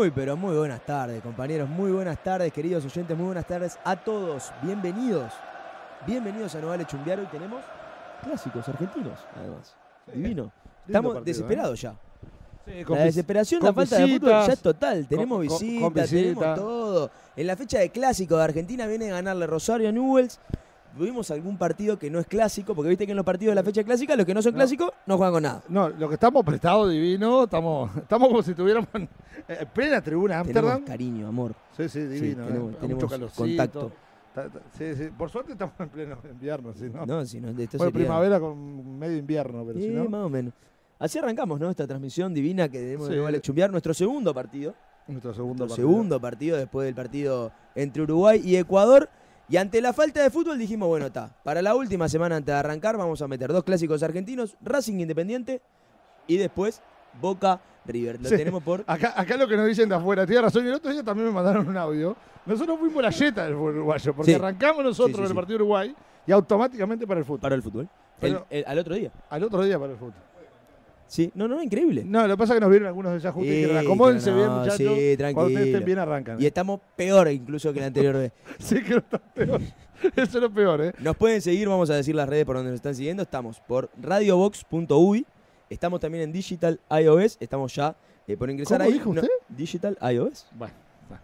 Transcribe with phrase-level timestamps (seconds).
[0.00, 1.68] Muy, pero muy buenas tardes, compañeros.
[1.68, 3.14] Muy buenas tardes, queridos oyentes.
[3.14, 4.50] Muy buenas tardes a todos.
[4.62, 5.30] Bienvenidos.
[6.06, 7.20] Bienvenidos a No Vale Chumbear.
[7.20, 7.60] Hoy tenemos
[8.24, 9.74] clásicos argentinos, además.
[10.10, 10.50] Divino.
[10.86, 11.94] Estamos partido, desesperados ya.
[12.64, 15.06] Sí, La desesperación, la falta de fútbol ya es total.
[15.06, 16.54] Tenemos con- visitas, con tenemos visita.
[16.54, 17.10] todo.
[17.36, 20.40] En la fecha de clásico de Argentina viene a ganarle Rosario Newells.
[20.96, 23.62] Tuvimos algún partido que no es clásico, porque viste que en los partidos de la
[23.62, 24.58] fecha clásica, los que no son No.
[24.58, 25.62] clásicos no juegan con nada.
[25.68, 29.08] No, lo que estamos prestados divino, estamos, estamos como si estuviéramos en
[29.48, 30.84] en plena tribuna de Tenemos Amsterdam.
[30.86, 31.54] cariño, amor.
[31.76, 32.18] Sí, sí, divino.
[32.18, 33.42] sí, eh, tenemos, mucho tenemos calorcito.
[33.42, 33.92] contacto.
[34.34, 35.08] Ta- ta- Sí, sí.
[35.16, 37.06] Por suerte estamos en pleno invierno, si no.
[37.06, 40.04] No, si no, esto bueno, sería- primavera con medio invierno, pero Sí, si no.
[40.08, 40.52] más o menos.
[40.98, 41.70] Así arrancamos, ¿no?
[41.70, 43.12] Esta transmisión divina que debemos Sí.
[43.12, 44.74] de No Vale Chumbear, nuestro segundo partido.
[45.08, 45.88] Nuestro segundo Nuestro partido.
[45.88, 49.08] segundo partido después del partido entre Uruguay y Ecuador.
[49.50, 51.34] Y ante la falta de fútbol dijimos, bueno, está.
[51.42, 55.60] Para la última semana antes de arrancar vamos a meter dos clásicos argentinos, Racing Independiente
[56.28, 56.80] y después
[57.20, 58.20] Boca River.
[58.22, 58.36] Lo Sí.
[58.36, 58.84] tenemos por...
[58.86, 60.64] Acá, acá lo que nos dicen de afuera, tiene razón.
[60.64, 62.16] Y el otro día también me mandaron un audio.
[62.46, 64.34] Nosotros fuimos la yeta del fútbol uruguayo, porque Sí.
[64.36, 65.94] arrancamos nosotros Sí, el partido Uruguay
[66.26, 67.40] y automáticamente para el fútbol.
[67.40, 67.82] Para el fútbol.
[67.82, 67.88] El-
[68.20, 69.10] Pero- el- al otro día.
[69.30, 70.14] Al otro día para el fútbol.
[71.10, 72.04] Sí, no, no, increíble.
[72.06, 74.36] No, lo que pasa es que nos vieron algunos desajustes y dijeron, Sí, acomódense no,
[74.36, 74.76] bien, muchachos.
[74.76, 75.48] sí, Cuando ustedes tranquilo.
[75.64, 76.40] estén bien arrancan.
[76.40, 78.32] Y estamos peor incluso que la anterior vez.
[78.60, 79.60] Sí, que no está peor.
[80.16, 80.92] Eso es lo peor, ¿eh?
[81.00, 83.24] Nos pueden seguir, vamos a decir las redes por donde nos están siguiendo.
[83.24, 85.26] Estamos por radiobox.uy.
[85.68, 87.36] Estamos también en Digital iOS.
[87.40, 87.94] Estamos ya
[88.28, 88.92] eh, por ingresar ¿Cómo ahí.
[88.94, 89.32] dijo No, usted?
[89.48, 90.46] Digital iOS.
[90.56, 90.74] Bueno.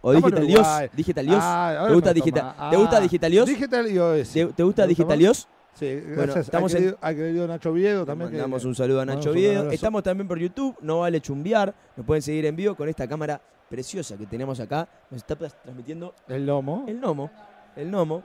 [0.01, 0.91] O Estamos Digital Dios.
[0.97, 1.39] Digital Dios.
[1.41, 2.69] Ah, ¿Te gusta, Digital, toma.
[2.69, 3.45] ¿Te gusta Ah, Digital Dios?
[3.47, 4.29] Digital iOS.
[4.33, 5.17] ¿Te, te gusta ¿Te Digital?
[5.19, 5.47] Dios?
[5.77, 8.29] Sí, Bueno, estamos en- querido, al querido Nacho Viedo Le también.
[8.31, 9.69] que- mandamos un saludo a Nacho Viedo.
[9.69, 10.75] Estamos también por YouTube.
[10.81, 11.73] No vale chumbear.
[11.95, 14.87] Nos pueden seguir en vivo con esta cámara preciosa que tenemos acá.
[15.11, 16.85] Nos está transmitiendo El lomo.
[16.87, 17.29] el Nomo.
[17.75, 18.23] El Nomo.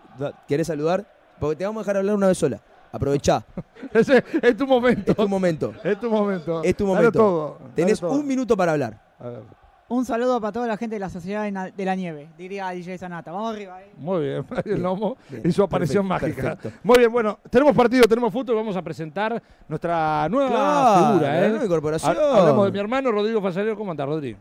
[0.48, 1.04] ¿Querés saludar?
[1.38, 2.58] Porque te vamos a dejar hablar una vez sola.
[2.90, 3.44] Aprovechá.
[3.92, 5.10] Ese es tu momento.
[5.12, 5.74] Es tu momento.
[5.84, 6.62] Es tu momento.
[6.62, 7.18] Es tu Dale momento.
[7.18, 7.58] todo.
[7.60, 8.12] dale Tenés todo.
[8.12, 8.98] un minuto para hablar.
[9.18, 9.42] A ver.
[9.92, 13.30] Un saludo para toda la gente de la Sociedad de la Nieve, diría DJ Sanata.
[13.30, 13.92] Vamos arriba, eh.
[13.98, 15.42] Muy bien, el Bien, lomo bien.
[15.44, 16.56] y su aparición Perfecto, mágica.
[16.56, 16.80] perfecto.
[16.82, 21.44] Muy bien, bueno, tenemos partido, tenemos fútbol, vamos a presentar nuestra nueva Claro, figura, la
[21.44, 21.48] ¿eh?
[21.50, 22.16] nueva incorporación.
[22.16, 23.76] Ha- Hablamos de mi hermano Rodrigo Fasalero.
[23.76, 24.38] ¿Cómo andás, Rodrigo?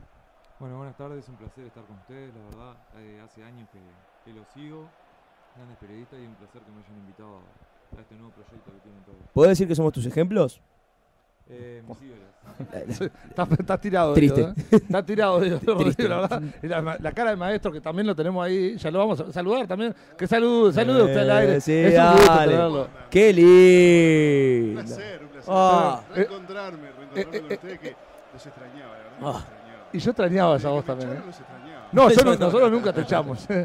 [0.58, 3.80] Bueno, buenas tardes, un placer estar con ustedes, la verdad, eh, hace años que,
[4.24, 4.88] que lo sigo,
[5.58, 7.40] grandes periodistas y un placer que me hayan invitado
[7.98, 9.18] a este nuevo proyecto que tienen todos.
[9.34, 10.62] ¿Puedo decir que somos tus ejemplos?
[11.50, 12.22] Eh, mis ídolos.
[13.30, 14.14] Está, está tirado.
[14.14, 14.42] Triste.
[14.42, 14.76] Diego, ¿eh?
[14.76, 16.08] Está tirado, Rodrigo, Triste.
[16.08, 16.42] la verdad.
[16.62, 19.68] La, la cara del maestro, que también lo tenemos ahí, ya lo vamos a saludar
[19.68, 19.94] también.
[20.18, 21.62] Que salude, salude usted al Eh, aire.
[21.62, 22.88] sí, es un gusto tenerlo.
[23.10, 24.82] ¡Qué Un lindo!
[24.82, 25.50] placer, un placer.
[25.54, 26.02] Ah.
[26.16, 27.96] Reencontrarme, reencontrarme eh, con ustedes que
[28.34, 29.12] los extrañaba, la verdad.
[29.20, 29.22] Ah.
[29.22, 29.88] Los extrañaba.
[29.94, 31.22] Y yo extrañaba esa Desde voz que me también.
[31.22, 31.26] ¿eh?
[31.28, 31.42] los.
[31.94, 32.36] No, yo no.
[32.46, 33.48] nosotros nunca te echamos.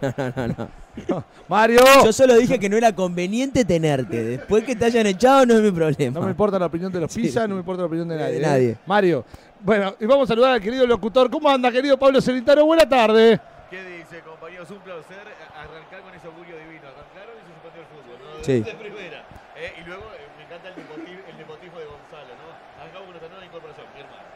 [0.00, 0.85] No, no, no.
[1.48, 4.22] Mario, Yo solo dije que no era conveniente tenerte.
[4.24, 6.18] Después que te hayan echado no es mi problema.
[6.20, 7.22] no me importa la opinión de los Sí.
[7.22, 8.36] Pisa, no me importa la opinión de De nadie.
[8.36, 8.40] ¿eh?
[8.40, 8.76] nadie.
[8.86, 9.24] Mario,
[9.60, 11.30] bueno, y vamos a saludar al querido locutor.
[11.30, 12.64] ¿Cómo anda, querido Pablo Celitaro?
[12.66, 13.40] Buena tarde.
[13.70, 14.70] ¿Qué dice, compañeros?
[14.70, 15.18] Un placer
[15.56, 16.86] arrancar con ese orgullo divino.
[16.86, 18.44] Arrancaron y se suspendió el fútbol, ¿no?
[18.44, 18.60] Sí.
[18.60, 19.24] De primera.
[19.56, 22.48] Eh, y luego eh, me encanta el, deportivo, el deportivo de Gonzalo, ¿no?
[22.78, 24.26] Arrancamos con nueva incorporación, mi hermano.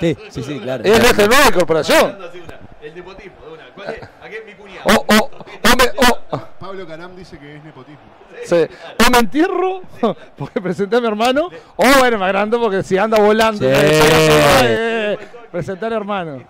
[0.00, 0.84] Sí, sí, sí, claro.
[0.84, 2.16] Es nuestra nueva incorporación.
[2.16, 3.64] Una, El nepotismo, de una.
[3.74, 4.02] ¿Cuál es?
[4.22, 4.82] Aquí es mi cuñado.
[4.84, 5.27] Oh, oh,
[5.76, 8.00] me, oh, Pablo Caram dice que es nepotismo.
[8.44, 8.66] sí.
[9.06, 9.82] o me entierro
[10.36, 13.60] porque presenté a mi hermano, o bueno, me agrando porque si anda volando.
[13.60, 13.66] Sí.
[13.70, 15.18] eh,
[15.50, 16.42] presentar hermano.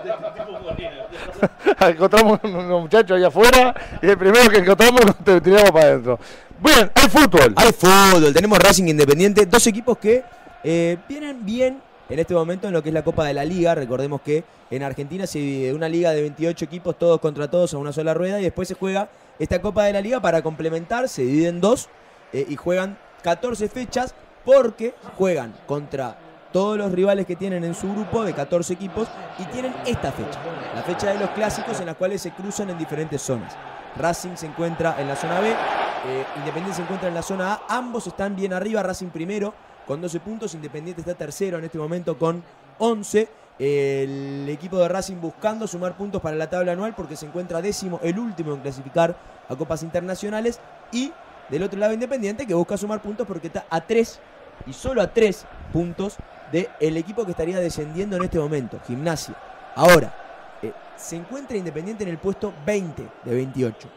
[1.80, 6.18] Encontramos unos muchachos ahí afuera y el primero que encontramos te tiramos para adentro.
[6.58, 7.54] Bien, el fútbol.
[7.56, 10.22] Hay fútbol, tenemos Racing Independiente, dos equipos que
[10.62, 13.74] eh, vienen bien en este momento en lo que es la Copa de la Liga.
[13.74, 17.78] Recordemos que en Argentina se divide una liga de 28 equipos, todos contra todos a
[17.78, 21.22] una sola rueda, y después se juega esta Copa de la Liga para complementar, se
[21.22, 21.88] divide en dos
[22.32, 26.18] eh, y juegan 14 fechas porque juegan contra
[26.52, 29.06] todos los rivales que tienen en su grupo de 14 equipos
[29.38, 30.40] y tienen esta fecha,
[30.74, 33.56] la fecha de los clásicos en las cuales se cruzan en diferentes zonas.
[33.96, 37.76] Racing se encuentra en la zona B, eh, Independiente se encuentra en la zona A,
[37.76, 39.54] ambos están bien arriba, Racing primero
[39.86, 42.42] con 12 puntos, Independiente está tercero en este momento con
[42.78, 43.28] 11.
[43.58, 48.00] El equipo de Racing buscando sumar puntos para la tabla anual porque se encuentra décimo,
[48.02, 49.16] el último en clasificar
[49.48, 50.60] a copas internacionales.
[50.92, 51.12] Y
[51.50, 54.20] del otro lado Independiente que busca sumar puntos porque está a 3
[54.66, 56.16] y solo a 3 puntos
[56.52, 59.36] del equipo que estaría descendiendo en este momento, Gimnasia.
[59.74, 60.14] Ahora,
[60.62, 63.88] eh, se encuentra Independiente en el puesto 20 de 28.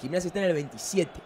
[0.00, 1.20] Gimnasia está en el 27.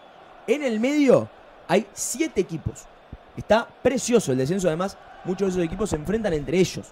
[0.47, 1.29] En el medio
[1.69, 2.87] hay 7 equipos.
[3.37, 6.87] Está precioso el descenso, además muchos de esos equipos se enfrentan entre ellos.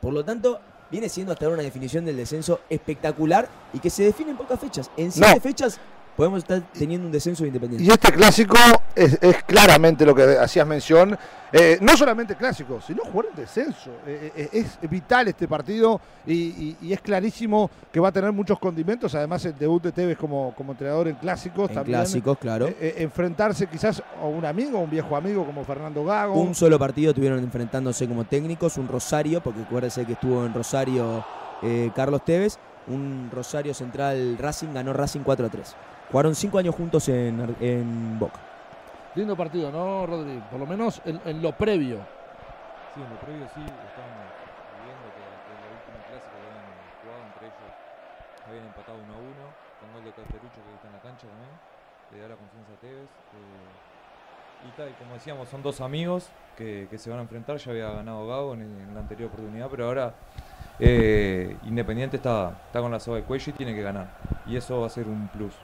[0.00, 0.60] Por lo tanto,
[0.90, 4.58] viene siendo hasta ahora una definición del descenso espectacular y que se define en pocas
[4.60, 4.90] fechas.
[4.96, 5.40] En 7 No.
[5.40, 5.80] fechas
[6.16, 7.84] podemos estar teniendo un descenso de Independiente.
[7.84, 8.56] Y este clásico
[8.94, 11.16] es, es claramente lo que hacías mención.
[11.52, 13.90] Eh, no solamente clásicos, sino jugar el descenso.
[14.06, 18.30] Eh, eh, es vital este partido y, y- y es clarísimo que va a tener
[18.30, 19.14] muchos condimentos.
[19.16, 21.98] Además, el debut de Tevez como, como entrenador en clásicos En también.
[21.98, 22.68] clásicos, claro.
[22.68, 26.34] Eh, enfrentarse quizás a un amigo, un viejo amigo como Fernando Gago.
[26.40, 31.24] Un solo partido estuvieron enfrentándose como técnicos, un Rosario, porque acuérdese que estuvo en Rosario
[31.94, 35.76] Carlos Tevez, un Rosario Central Racing, ganó Racing 4 a 3.
[36.10, 38.40] Jugaron cinco años juntos en, en Boca.
[39.14, 40.40] Lindo partido, ¿no, Rodri?
[40.50, 41.98] Por lo menos en, en lo previo.
[42.94, 44.26] Sí, en lo previo sí, estábamos
[44.86, 46.66] viendo que, que en la última clásica que habían
[47.02, 47.72] jugado entre ellos
[48.46, 49.30] habían empatado 1 a 1
[49.80, 51.54] con gol de Casterucho que está en la cancha también,
[52.12, 53.10] le da la confianza a Tevez.
[53.10, 57.70] eh, y tal, como decíamos, son dos amigos que, que se van a enfrentar, ya
[57.70, 60.12] había ganado Gago en, en la anterior oportunidad, pero ahora
[60.78, 64.08] eh, Independiente está, está con la soga de cuello y tiene que ganar.
[64.46, 65.54] Y eso va a ser un plus.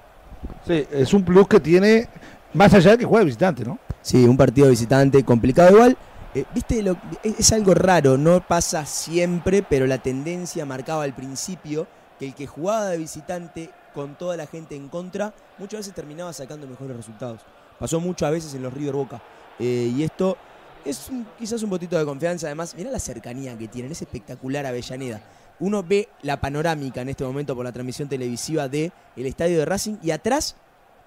[0.64, 2.08] Sí, es un plus que tiene,
[2.56, 3.78] más allá de que juegue visitante, ¿no?
[4.02, 5.96] Sí, un partido visitante complicado igual.
[6.34, 11.14] Eh, Viste, lo- es, es algo raro, no pasa siempre, pero la tendencia marcaba al
[11.14, 11.86] principio
[12.18, 16.32] que el que jugaba de visitante con toda la gente en contra, muchas veces terminaba
[16.32, 17.40] sacando mejores resultados.
[17.78, 19.22] Pasó muchas veces en los River Boca.
[19.58, 20.36] Eh, y esto
[20.84, 22.46] es quizás un botito de confianza.
[22.46, 25.20] Además, mira la cercanía que tienen, es espectacular Avellaneda.
[25.58, 29.64] Uno ve la panorámica en este momento por la transmisión televisiva de el estadio de
[29.64, 30.56] Racing y atrás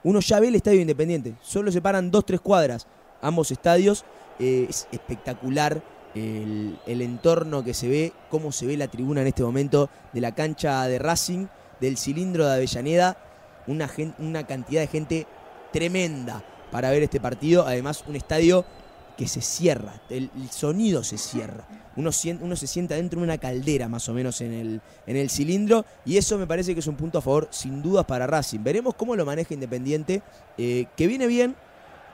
[0.03, 1.35] uno ya ve el estadio Independiente.
[1.41, 2.87] Solo separan dos, tres cuadras
[3.21, 4.05] ambos estadios.
[4.39, 5.81] Eh, es espectacular
[6.15, 10.33] el, entorno que se ve, cómo se ve la tribuna en este momento de la
[10.33, 11.47] cancha de Racing,
[11.79, 13.17] del cilindro de Avellaneda.
[13.67, 15.27] Una, una cantidad de gente
[15.71, 17.65] tremenda para ver este partido.
[17.67, 18.65] Además, un estadio
[19.19, 21.67] que se cierra, el, sonido se cierra.
[21.97, 25.83] Uno se sienta dentro de una caldera más o menos en el, en el cilindro
[26.05, 28.63] y eso me parece que es un punto a favor sin dudas para Racing.
[28.63, 30.21] Veremos cómo lo maneja Independiente,
[30.57, 31.57] eh, que viene bien,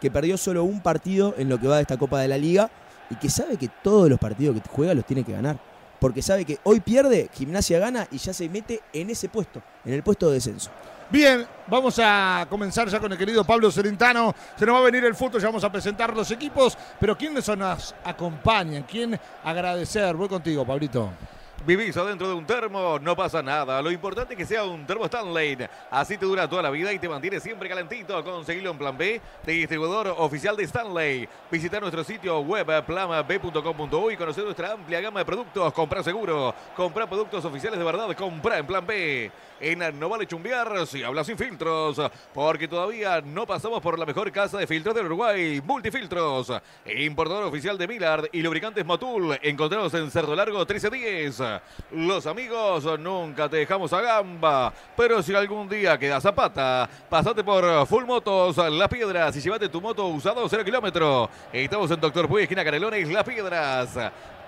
[0.02, 2.72] que perdió solo un partido en lo que va de esta Copa de la Liga
[3.12, 5.60] y que sabe que todos los partidos que juega los tiene que ganar.
[6.00, 9.94] Porque sabe que hoy pierde, Gimnasia gana y ya se mete en ese puesto, en
[9.94, 10.72] el puesto de descenso.
[11.10, 14.34] Bien, vamos a comenzar ya con el querido Pablo Celentano.
[14.58, 16.76] Se nos va a venir el fútbol, ya vamos a presentar los equipos.
[17.00, 18.84] Pero ¿quiénes nos acompañan?
[18.84, 20.16] ¿Quién agradecer?
[20.16, 21.12] Voy contigo, Pablito.
[21.66, 23.82] Vivís adentro de un termo, no pasa nada.
[23.82, 25.58] Lo importante es que sea un termo Stanley.
[25.90, 28.24] Así te dura toda la vida y te mantiene siempre calentito.
[28.24, 31.28] Conseguilo en Plan B, de distribuidor oficial de Stanley.
[31.50, 35.74] Visita nuestro sitio web planb.com.uy y conocer nuestra amplia gama de productos.
[35.74, 39.32] Compra seguro, compra productos oficiales de verdad, compra en Plan B.
[39.60, 42.00] En No Vale Chumbear si habla sin filtros,
[42.34, 46.52] porque todavía no pasamos por la mejor casa de filtros del Uruguay, Multifiltros.
[46.86, 49.40] Importador oficial de Millard y lubricantes Motul.
[49.42, 51.55] Encontrados en Cerdo Largo 1310.
[51.92, 57.44] Los amigos nunca te dejamos a gamba, pero si algún día quedas a pata, pasate
[57.44, 61.30] por Full Motos Las Piedras y llévate tu moto usado 0 kilómetro.
[61.52, 63.98] Estamos en Doctor Puy, esquina Canelones, Las Piedras.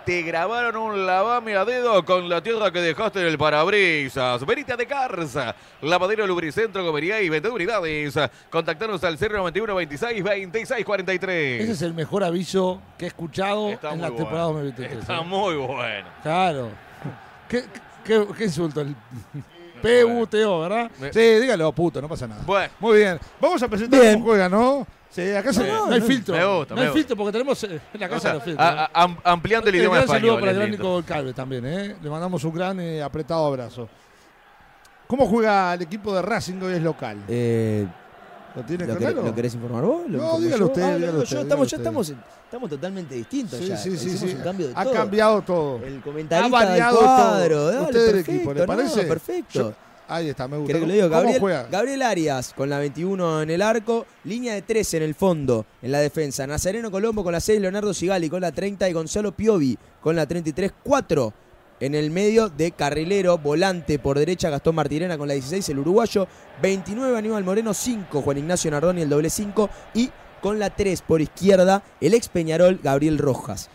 [0.08, 4.46] Te grabaron un lavame a dedo con la tierra que dejaste en el parabrisas.
[4.46, 5.38] Venite de Cars.
[5.82, 8.18] Lavadero Lubricentro, Comería y 20 unidades.
[8.50, 11.62] Contactanos al 091 26 26 43.
[11.62, 14.70] Ese es el mejor aviso que he escuchado Está en la temporada bueno.
[14.70, 15.02] 2023.
[15.02, 15.26] Está ¿eh?
[15.26, 16.08] muy bueno.
[16.24, 16.87] Claro.
[17.50, 17.66] ¿Qué,
[18.04, 18.82] qué, qué insulto?
[18.82, 18.96] El
[19.82, 20.92] PUTO, ¿verdad?
[21.00, 22.42] Me- Sí, dígalo, puto, no pasa nada.
[22.46, 22.74] Bueno.
[22.80, 23.20] Muy bien.
[23.40, 24.14] Vamos a presentar Bien.
[24.16, 24.88] cómo juega, ¿no?
[25.10, 26.36] Sí, acá se- No, no, hay filtro.
[26.36, 26.98] me gusta, no me hay gusta.
[27.00, 28.68] filtro porque tenemos eh, en la O casa sea, los filtros.
[28.68, 30.40] a- a- am- ampliando el Un idioma gran saludo español.
[30.40, 30.84] para el es gran lindo.
[30.84, 31.96] Nico Goncalves también, ¿eh?
[32.02, 33.88] Le mandamos un gran y apretado abrazo.
[35.08, 37.18] ¿Cómo juega el equipo de Racing hoy es local?
[37.28, 37.88] Eh,
[38.58, 39.16] ¿Lo tiene ¿lo, querés?
[39.16, 40.02] ¿Lo querés informar vos?
[40.10, 40.66] ¿Lo No, dígalo yo?
[40.68, 41.44] usted, Ah, lo dígalo digo usted, yo.
[41.44, 41.84] dígalo Estamos, ya usted.
[42.12, 42.14] estamos,
[42.46, 43.78] estamos totalmente distintos Sí, ya.
[43.78, 44.36] sí, sí, sí.
[44.38, 44.94] un cambio de Ha todo.
[44.94, 45.80] cambiado todo.
[45.86, 47.56] El Ha comentarista variado del cuadro.
[47.56, 47.66] todo.
[47.72, 49.04] Dale, Usted del perfecto, equipo, ¿le no, parece?
[49.04, 49.60] perfecto.
[49.60, 49.74] Yo-
[50.10, 50.68] Ahí está, me gusta.
[50.68, 51.06] ¿Querés que lo diga?
[51.10, 51.68] ¿Cómo Gabriel, juega?
[51.70, 55.92] Gabriel Arias con la 21 en el arco, línea de 3 en el fondo, en
[55.92, 56.48] la defensa.
[56.48, 60.26] Nazareno Colombo con la 6, Leonardo Sigali con la 30 y Gonzalo Piovi con la
[60.26, 60.72] 33.
[60.82, 61.34] 4
[61.80, 66.28] en el medio de carrilero, volante por derecha Gastón Martirena con la 16, el uruguayo.
[66.62, 70.10] 29 Aníbal Moreno, 5 Juan Ignacio Nardoni, el doble 5 y
[70.42, 73.70] con la 3 por izquierda el ex Peñarol Gabriel Rojas.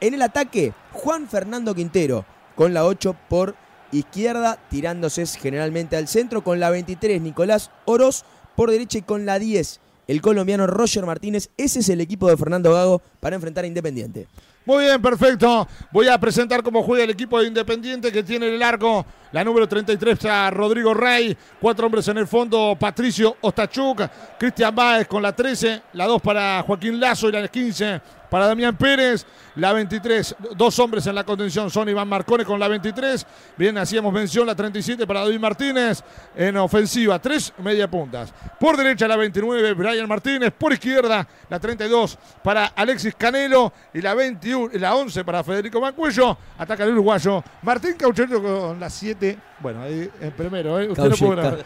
[0.00, 2.24] En el ataque, Juan Fernando Quintero
[2.54, 3.54] con la 8 por
[3.92, 8.24] izquierda, tirándose generalmente al centro, con la 23 Nicolás Oroz
[8.56, 11.50] por derecha y con la 10 el colombiano Roger Martínez.
[11.56, 14.28] Ese es el equipo de Fernando Gago para enfrentar a Independiente.
[14.66, 15.68] Muy bien, perfecto.
[15.90, 19.04] Voy a presentar cómo juega el equipo de Independiente que tiene el arco.
[19.32, 21.36] La número 33 a Rodrigo Rey.
[21.60, 22.74] Cuatro hombres en el fondo.
[22.80, 24.00] Patricio Ostachuk.
[24.38, 25.82] Cristian Báez con la 13.
[25.92, 28.00] La 2 para Joaquín Lazo y la 15
[28.34, 29.24] para Damián Pérez.
[29.54, 33.24] La 23, dos hombres en la contención son Iván Marcone con la 23.
[33.56, 36.02] Bien, hacíamos mención la 37 para David Martínez.
[36.34, 38.34] En ofensiva, tres media puntas.
[38.58, 40.52] Por derecha la 29, Brian Martínez.
[40.58, 43.72] Por izquierda, la 32 para Alexis Canelo.
[43.92, 46.36] Y la 21, la 11 para Federico Mancuello.
[46.58, 47.44] Ataca el uruguayo.
[47.62, 49.38] Martín Caucherto con la 7.
[49.64, 50.90] Bueno, ahí en primero, ¿eh?
[50.90, 51.64] Usted no pudo grabar.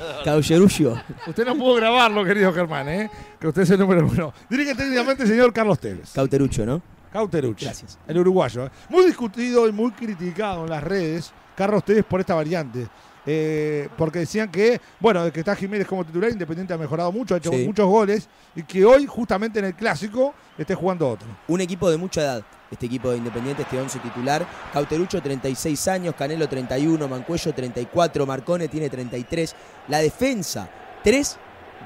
[1.27, 3.11] Usted no pudo grabarlo, querido Germán, ¿eh?
[3.41, 4.33] Que usted es el número uno.
[4.49, 6.13] Dirige técnicamente el señor Carlos Teles.
[6.15, 6.81] Cauterucho, ¿no?
[7.13, 7.65] Cauterucci.
[7.65, 7.99] Gracias.
[8.07, 8.67] El uruguayo.
[8.67, 8.71] ¿eh?
[8.89, 12.87] Muy discutido y muy criticado en las redes, Carlos Tevez, por esta variante.
[13.27, 17.35] Eh, porque decían que, bueno, de que está Jiménez como titular, Independiente ha mejorado mucho,
[17.35, 17.65] ha hecho Sí.
[17.67, 21.27] muchos goles y que hoy, justamente en el clásico, esté jugando otro.
[21.49, 22.45] Un equipo de mucha edad.
[22.71, 24.47] Este equipo de Independiente, este 11 titular.
[24.73, 26.15] Cauterucho, 36 años.
[26.15, 27.09] Canelo, 31.
[27.09, 28.27] Mancuello, 34.
[28.27, 29.55] Marcone tiene 33.
[29.89, 30.69] La defensa,
[31.03, 31.39] tres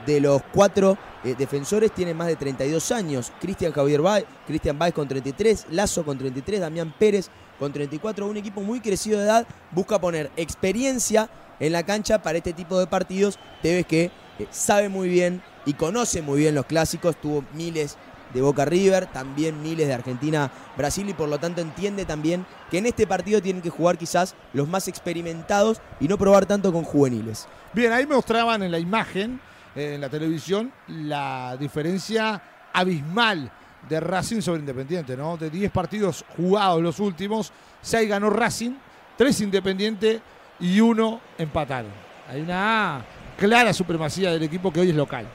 [0.06, 3.32] de los cuatro eh, defensores tienen más de 32 años.
[3.40, 5.66] Cristian Javier Baez, Cristian Baez con 33.
[5.70, 6.60] Lazo con 33.
[6.60, 8.26] Damián Pérez con 34.
[8.26, 9.46] Un equipo muy crecido de edad.
[9.70, 13.38] Busca poner experiencia en la cancha para este tipo de partidos.
[13.62, 14.04] Tevez que
[14.38, 17.16] eh, sabe muy bien y conoce muy bien los clásicos.
[17.20, 17.96] Tuvo miles
[18.40, 22.86] Boca River, también miles de Argentina Brasil y por lo tanto entiende también que en
[22.86, 27.46] este partido tienen que jugar quizás los más experimentados y no probar tanto con juveniles.
[27.72, 29.40] Bien, ahí mostraban en la imagen,
[29.74, 33.50] eh, en la televisión, la diferencia abismal
[33.88, 35.36] de Racing sobre Independiente, ¿no?
[35.36, 38.72] De 10 partidos jugados los últimos, 6 ganó Racing,
[39.16, 40.20] 3 Independiente
[40.60, 41.90] y 1 empataron.
[42.28, 43.04] Hay una
[43.36, 45.26] clara supremacía del equipo que hoy es local.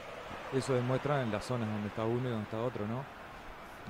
[0.52, 3.04] Eso demuestra en las zonas donde está uno y donde está otro, ¿no?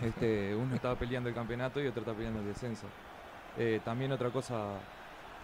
[0.06, 2.86] Este, uno está peleando el campeonato y otro está peleando el descenso.
[3.56, 4.74] Eh, también otra cosa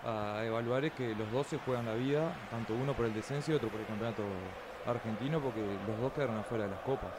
[0.04, 3.52] a evaluar es que los dos se juegan la vida, tanto uno por el descenso
[3.52, 4.23] y otro por el campeonato
[4.87, 7.11] argentino, porque los dos quedaron afuera de las copas.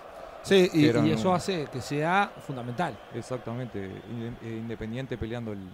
[0.43, 2.95] Sí, y, eso hace que sea fundamental.
[3.15, 5.67] Exactamente, eh, Independiente peleando el,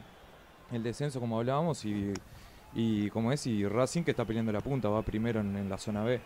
[0.71, 2.13] el descenso como hablábamos y,
[2.73, 5.77] y como es, y Racing que está peleando la punta, va primero en, en la
[5.77, 6.21] zona B.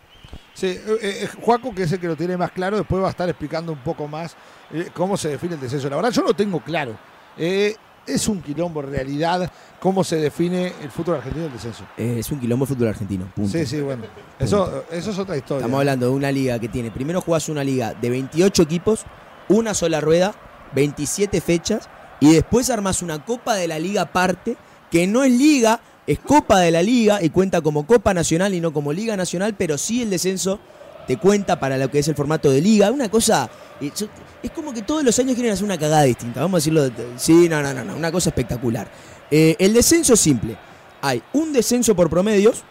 [0.54, 3.10] Sí, eh, eh, Juaco, que es el que lo tiene más claro, después va a
[3.10, 4.36] estar explicando un poco más
[4.72, 5.88] eh, cómo se define el descenso.
[5.90, 6.96] La verdad, yo lo tengo claro.
[7.36, 7.74] Eh,
[8.06, 9.50] es un quilombo en realidad
[9.80, 11.84] cómo se define el fútbol argentino del descenso.
[11.96, 13.26] Eh, es un quilombo de fútbol argentino.
[13.34, 13.50] punto.
[13.50, 14.04] Sí, sí, bueno.
[14.38, 15.60] Eso, eso es otra historia.
[15.60, 19.04] Estamos hablando de una liga que tiene, primero jugás una liga de 28 equipos,
[19.48, 20.34] una sola rueda,
[20.74, 21.88] 27 fechas,
[22.20, 24.56] y después armás una Copa de la Liga aparte,
[24.90, 28.60] que no es liga, es Copa de la Liga y cuenta como Copa Nacional y
[28.60, 30.58] no como Liga Nacional, pero sí el descenso
[31.06, 32.90] te cuenta para lo que es el formato de liga.
[32.90, 33.48] Una cosa,
[33.80, 36.82] es como que todos los años quieren hacer una cagada distinta, vamos a decirlo.
[36.82, 38.88] de- de- Sí, no, no, no, no, una cosa espectacular.
[39.30, 40.56] Eh, el descenso es simple.
[41.02, 42.62] Hay un descenso por promedios,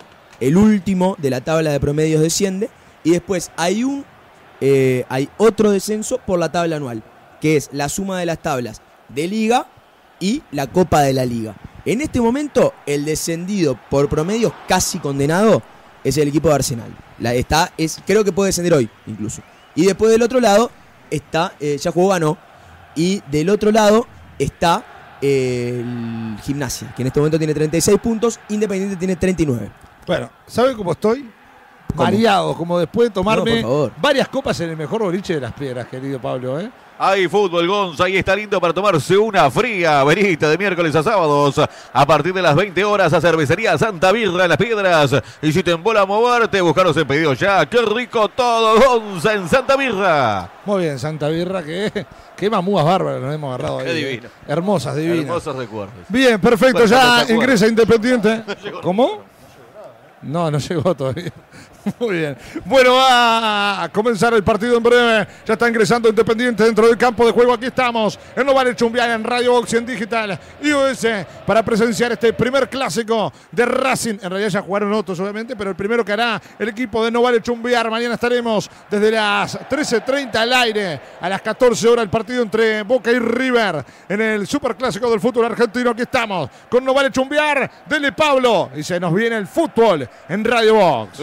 [0.41, 2.69] el último de la tabla de promedios desciende,
[3.03, 4.03] y después hay un
[4.61, 7.03] eh, hay otro descenso por la tabla anual,
[7.41, 9.67] que es la suma de las tablas de liga
[10.19, 11.55] y la copa de la liga.
[11.85, 15.61] En este momento, el descendido por promedios casi condenado
[16.03, 16.91] es el equipo de Arsenal.
[17.19, 19.41] La, está, es, creo que puede descender hoy, incluso.
[19.75, 20.71] Y después del otro lado
[21.11, 22.37] está, eh, ya jugó, ganó.
[22.95, 24.07] Y del otro lado
[24.39, 29.71] está eh, el Gimnasia, que en este momento tiene 36 puntos, Independiente tiene 39.
[30.07, 31.29] Bueno, ¿sabe cómo estoy?
[31.95, 32.03] ¿Cómo?
[32.03, 35.87] Mareado, como después de tomarme No, varias copas en el mejor boliche de las piedras,
[35.87, 36.59] querido Pablo.
[36.59, 36.69] ¿eh?
[36.97, 41.59] Hay fútbol, Gonza, y está lindo para tomarse una fría verita de miércoles a sábados.
[41.91, 45.11] A partir de las 20 horas a Cervecería Santa Birra en Las Piedras.
[45.41, 47.65] Y si te embola moverte, buscaros en pedido ya.
[47.65, 50.49] ¡Qué rico todo, Gonza, en Santa Birra!
[50.63, 52.05] Muy bien, Santa Birra, que
[52.37, 53.97] qué mamúas bárbaras nos hemos agarrado Qué ahí.
[53.97, 54.07] ¿eh?
[54.07, 54.29] divino.
[54.47, 55.25] Hermosas, divinas.
[55.25, 55.95] Hermosos recuerdos.
[56.07, 58.43] Bien, perfecto, Bueno, ya no te ingresa Independiente.
[58.81, 59.21] ¿Cómo?
[60.21, 61.31] No, no llegó todavía.
[61.99, 62.37] Muy bien.
[62.65, 65.27] Bueno, va a comenzar el partido en breve.
[65.45, 67.53] Ya está ingresando Independiente dentro del campo de juego.
[67.53, 71.07] Aquí estamos en Novales Chumbial en Radio Box y en Digital iOS
[71.45, 74.15] para presenciar este primer clásico de Racing.
[74.21, 77.43] En realidad ya jugaron otros, obviamente, pero el primero que hará el equipo de Novales
[77.43, 77.89] Chumbiar.
[77.89, 81.01] Mañana estaremos desde las 13.30 al aire.
[81.21, 85.45] A las 14 horas el partido entre Boca y River en el superclásico del fútbol
[85.45, 85.91] argentino.
[85.91, 87.69] Aquí estamos con Novales Chumbiar.
[87.85, 88.71] Dele Pablo.
[88.75, 91.19] Y se nos viene el fútbol en Radio Box.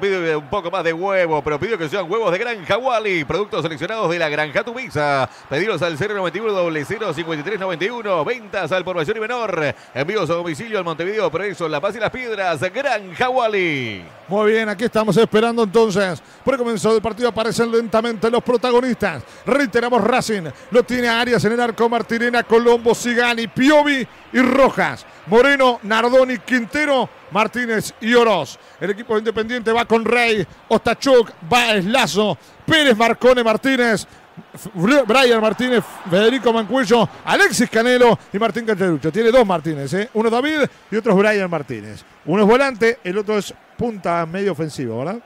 [0.00, 3.62] Pide un poco más de huevo, pero pidió que sean huevos de Granja Wally, productos
[3.62, 5.28] seleccionados de la Granja Tubiza.
[5.48, 9.74] Pedidos al 091 053 91, ventas al por mayor y menor.
[9.94, 12.60] Envíos a domicilio al Montevideo, Progreso, La Paz y Las Piedras.
[12.72, 14.04] Granja Wally.
[14.28, 16.22] Muy bien, aquí estamos esperando entonces.
[16.44, 19.22] Por el comienzo del partido aparecen lentamente los protagonistas.
[19.44, 20.44] Reiteramos Racing.
[20.70, 21.88] Lo tiene Arias en el arco.
[21.88, 25.06] Martirena, Colombo, Sigani, Piovi y Rojas.
[25.26, 28.58] Moreno, Nardoni, Quintero, Martínez y Oroz.
[28.80, 32.36] El equipo Independiente va con Rey, Ostachuk, Baez, Lazo,
[32.66, 34.06] Pérez, Marcone, Martínez,
[35.06, 39.12] Brian Martínez, Federico Mancuello, Alexis Canelo y Martín Cacherucho.
[39.12, 40.10] Tiene dos Martínez, ¿eh?
[40.14, 42.04] uno David y otro es Brian Martínez.
[42.26, 45.18] Uno es volante, el otro es punta medio ofensivo, ¿verdad?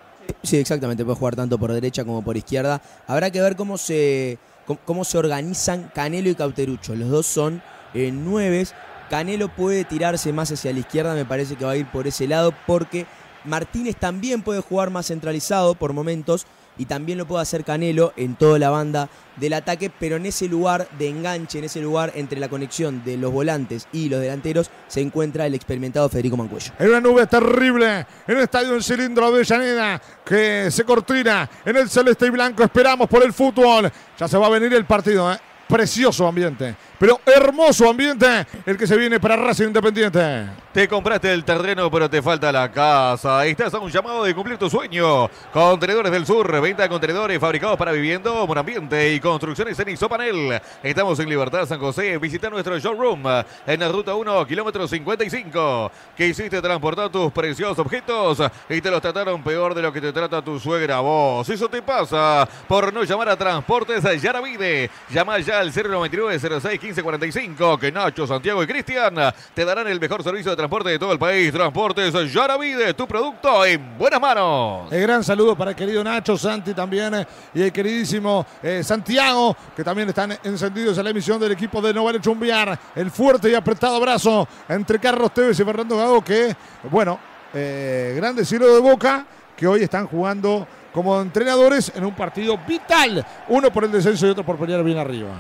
[0.42, 2.82] Sí, exactamente, puede jugar tanto por derecha como por izquierda.
[3.06, 4.38] Habrá que ver cómo se,
[4.84, 6.94] cómo se organizan Canelo y Cauterucho.
[6.94, 7.62] Los dos son
[7.94, 8.74] eh, nueves.
[9.08, 12.26] Canelo puede tirarse más hacia la izquierda, me parece que va a ir por ese
[12.28, 13.06] lado, porque
[13.44, 16.46] Martínez también puede jugar más centralizado por momentos
[16.78, 20.46] y también lo puede hacer Canelo en toda la banda del ataque, pero en ese
[20.46, 24.70] lugar de enganche, en ese lugar entre la conexión de los volantes y los delanteros,
[24.86, 26.72] se encuentra el experimentado Federico Mancuello.
[26.78, 31.90] En una nube terrible, en el estadio en cilindro Avellaneda, que se cortina en el
[31.90, 32.62] celeste y blanco.
[32.62, 33.90] Esperamos por el fútbol.
[34.18, 35.38] Ya se va a venir el partido, ¿eh?
[35.68, 40.46] Precioso ambiente, pero hermoso ambiente el que se viene para Racing Independiente.
[40.72, 43.44] Te compraste el terreno, pero te falta la casa.
[43.44, 45.28] Estás a un llamado de cumplir tu sueño.
[45.52, 50.60] Contenedores del Sur, venta de contenedores fabricados para vivienda, buen ambiente y construcciones en Isopanel.
[50.82, 52.16] Estamos en Libertad San José.
[52.16, 53.22] Visita nuestro showroom
[53.66, 55.92] en la ruta 1, kilómetro 55.
[56.16, 60.40] Quisiste transportar tus preciosos objetos y te los trataron peor de lo que te trata
[60.40, 61.48] tu suegra vos.
[61.48, 64.90] Eso te pasa por no llamar a Transportes Yaravide.
[65.10, 69.14] Llama ya al 099 06 15 45 que Nacho, Santiago y Cristian
[69.52, 71.52] te darán el mejor servicio de transporte de todo el país.
[71.52, 74.92] Transportes Yaravide, tu producto en buenas manos.
[74.92, 79.56] El gran saludo para el querido Nacho, Santi también eh, y el queridísimo eh, Santiago,
[79.74, 82.78] que también están encendidos en la emisión del equipo de No Vale Chumbiar.
[82.94, 86.54] El fuerte y apretado abrazo entre Carlos Tevez y Fernando Gago, que,
[86.90, 87.18] bueno,
[87.52, 93.24] eh, cielo de boca, que hoy están jugando como entrenadores en un partido vital.
[93.48, 95.30] Uno por el descenso y otro por pelear bien arriba.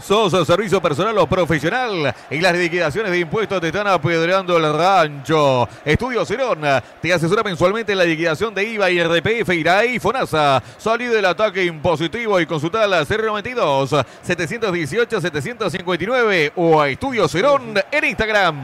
[0.00, 2.14] ¿Sos servicio personal o profesional?
[2.30, 5.68] Y las liquidaciones de impuestos te están apedreando el rancho.
[5.84, 6.60] Estudio Cerón
[7.00, 10.62] te asesora mensualmente en la liquidación de IVA y RPF, IRAI y FONASA.
[10.78, 18.04] Salí del ataque impositivo y consulta la 092 718 759 o a Estudio Cerón en
[18.04, 18.62] Instagram.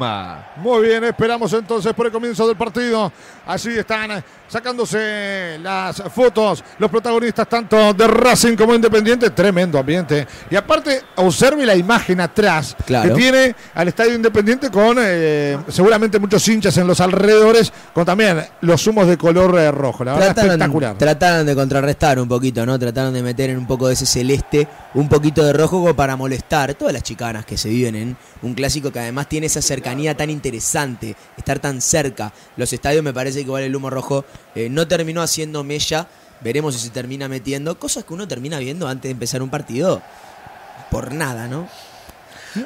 [0.56, 3.12] Muy bien, esperamos entonces por el comienzo del partido.
[3.46, 9.30] Allí están sacándose las fotos los protagonistas tanto de Racing como Independiente.
[9.30, 10.26] Tremendo ambiente.
[10.50, 13.14] Y aparte, observe la imagen atrás Claro.
[13.14, 18.44] que tiene al Estadio Independiente con eh, seguramente muchos hinchas en los alrededores, con también
[18.60, 20.04] los humos de color eh, rojo.
[20.04, 20.96] La verdad, espectacular.
[20.98, 22.78] trataron de contrarrestar un poquito, ¿no?
[22.78, 26.16] Trataron de meter en un poco de ese celeste, un poquito de rojo como para
[26.16, 30.16] molestar todas las chicanas que se viven en un clásico que además tiene esa cercanía
[30.16, 32.32] tan interesante, estar tan cerca.
[32.56, 34.24] Los estadios me parece que igual el humo rojo
[34.54, 36.06] eh, no terminó haciendo mella.
[36.40, 37.78] Veremos si se termina metiendo.
[37.78, 40.02] Cosas que uno termina viendo antes de empezar un partido.
[40.90, 41.68] Por nada, ¿no?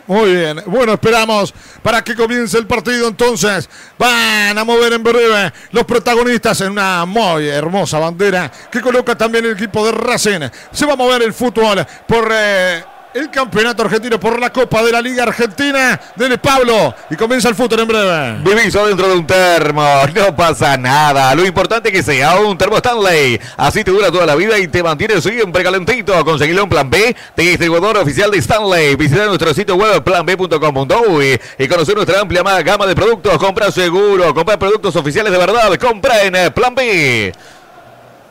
[0.06, 1.52] Muy bien, bueno, esperamos
[1.82, 3.68] para que comience el partido entonces.
[3.98, 9.44] Van a mover en breve los protagonistas en una muy hermosa bandera que coloca también
[9.46, 10.48] el equipo de Racing.
[10.72, 14.92] Se va a mover el fútbol por eh, el campeonato argentino, por la Copa de
[14.92, 16.00] la Liga Argentina.
[16.14, 18.36] Dele Pablo y comienza el fútbol en breve.
[18.44, 19.82] Vivís adentro de un termo,
[20.14, 21.34] no pasa nada.
[21.34, 23.40] Lo importante es que sea un termo Stanley.
[23.56, 26.24] Así te dura toda la vida y te mantiene siempre calentito.
[26.24, 28.94] Conseguirle un plan B de distribuidor oficial de Stanley.
[28.96, 33.36] Visita nuestro sitio web planb.com.uy y conocer nuestra amplia ma- gama de productos.
[33.38, 35.74] Compra seguro, compra productos oficiales de verdad.
[35.78, 37.32] Compra en Plan B.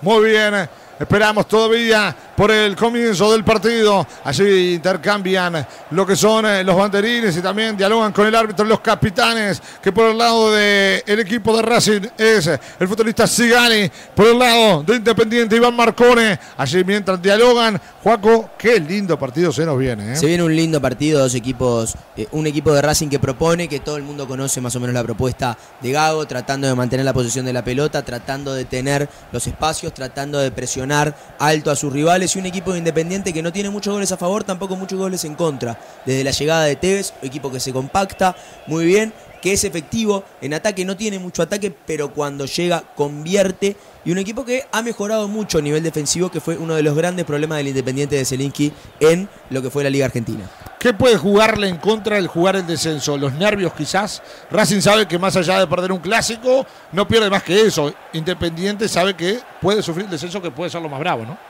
[0.01, 0.69] Muy bien.
[0.99, 4.07] Esperamos todavía por el comienzo del partido.
[4.23, 8.79] Allí intercambian lo que son eh, los banderines y también dialogan con el árbitro los
[8.79, 14.39] capitanes, que por el lado del equipo de Racing es el futbolista Sigali, por el
[14.39, 16.39] lado de Independiente Iván Marcone.
[16.55, 20.13] Allí mientras dialogan, Juaco, qué lindo partido se nos viene.
[20.13, 20.15] ¿eh?
[20.15, 23.81] Se viene un lindo partido, dos equipos, eh, un equipo de Racing que propone, que
[23.81, 27.11] todo el mundo conoce más o menos la propuesta de Gago, tratando de mantener la
[27.11, 31.91] posición de la pelota, tratando de tener los espacios, tratando de presionar alto a sus
[31.91, 34.99] rivales y un equipo de Independiente que no tiene muchos goles a favor, tampoco muchos
[34.99, 35.79] goles en contra.
[36.05, 38.35] Desde la llegada de Tevez, equipo que se compacta
[38.67, 43.75] muy bien, que es efectivo en ataque, no tiene mucho ataque, pero cuando llega convierte.
[44.05, 46.95] Y un equipo que ha mejorado mucho a nivel defensivo, que fue uno de los
[46.95, 50.49] grandes problemas del Independiente de Zelinsky en lo que fue la Liga Argentina.
[50.79, 53.17] ¿Qué puede jugarle en contra el jugar el descenso?
[53.17, 54.21] Los nervios quizás.
[54.49, 57.93] Racing sabe que más allá de perder un clásico, no pierde más que eso.
[58.13, 61.48] Independiente sabe que puede sufrir el descenso que puede ser lo más bravo, ¿no?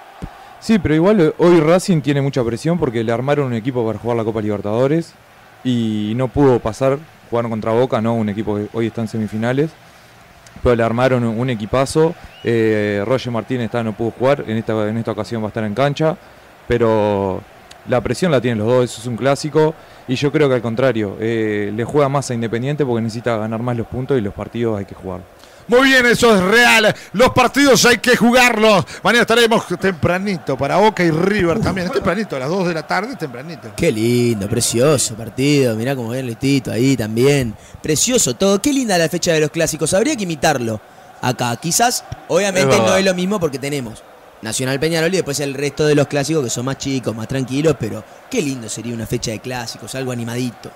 [0.60, 3.98] Sí, pero igual eh, hoy Racing tiene mucha presión porque le armaron un equipo para
[3.98, 5.14] jugar la Copa Libertadores
[5.64, 9.72] y no pudo pasar, jugaron contra Boca, no un equipo que hoy está en semifinales,
[10.62, 12.14] pero le armaron un equipazo.
[12.44, 15.64] Eh, Roger Martínez está, no pudo jugar, en esta, en esta ocasión va a estar
[15.64, 16.18] en cancha,
[16.68, 17.42] pero
[17.88, 19.74] la presión la tienen los dos, eso es un clásico.
[20.10, 23.62] Y yo creo que al contrario, eh, le juega más a Independiente porque necesita ganar
[23.62, 25.22] más los puntos y los partidos hay que jugar.
[25.70, 26.96] Muy bien, eso es real.
[27.14, 28.84] Los partidos hay que jugarlos.
[29.04, 31.88] Mañana estaremos tempranito para Boca y River también.
[31.88, 33.70] Es tempranito, a las 2 de la tarde, tempranito.
[33.76, 35.76] Qué lindo, precioso partido.
[35.76, 37.56] Mirá cómo ven listito ahí también.
[37.84, 38.60] Precioso todo.
[38.60, 39.94] Qué linda la fecha de los clásicos.
[39.94, 40.82] Habría que imitarlo
[41.22, 41.56] acá.
[41.58, 44.02] Quizás, obviamente, Es no es lo mismo porque tenemos
[44.42, 47.76] Nacional Peñarol y después el resto de los clásicos que son más chicos, más tranquilos.
[47.80, 50.72] Pero qué lindo sería una fecha de clásicos, algo animadito.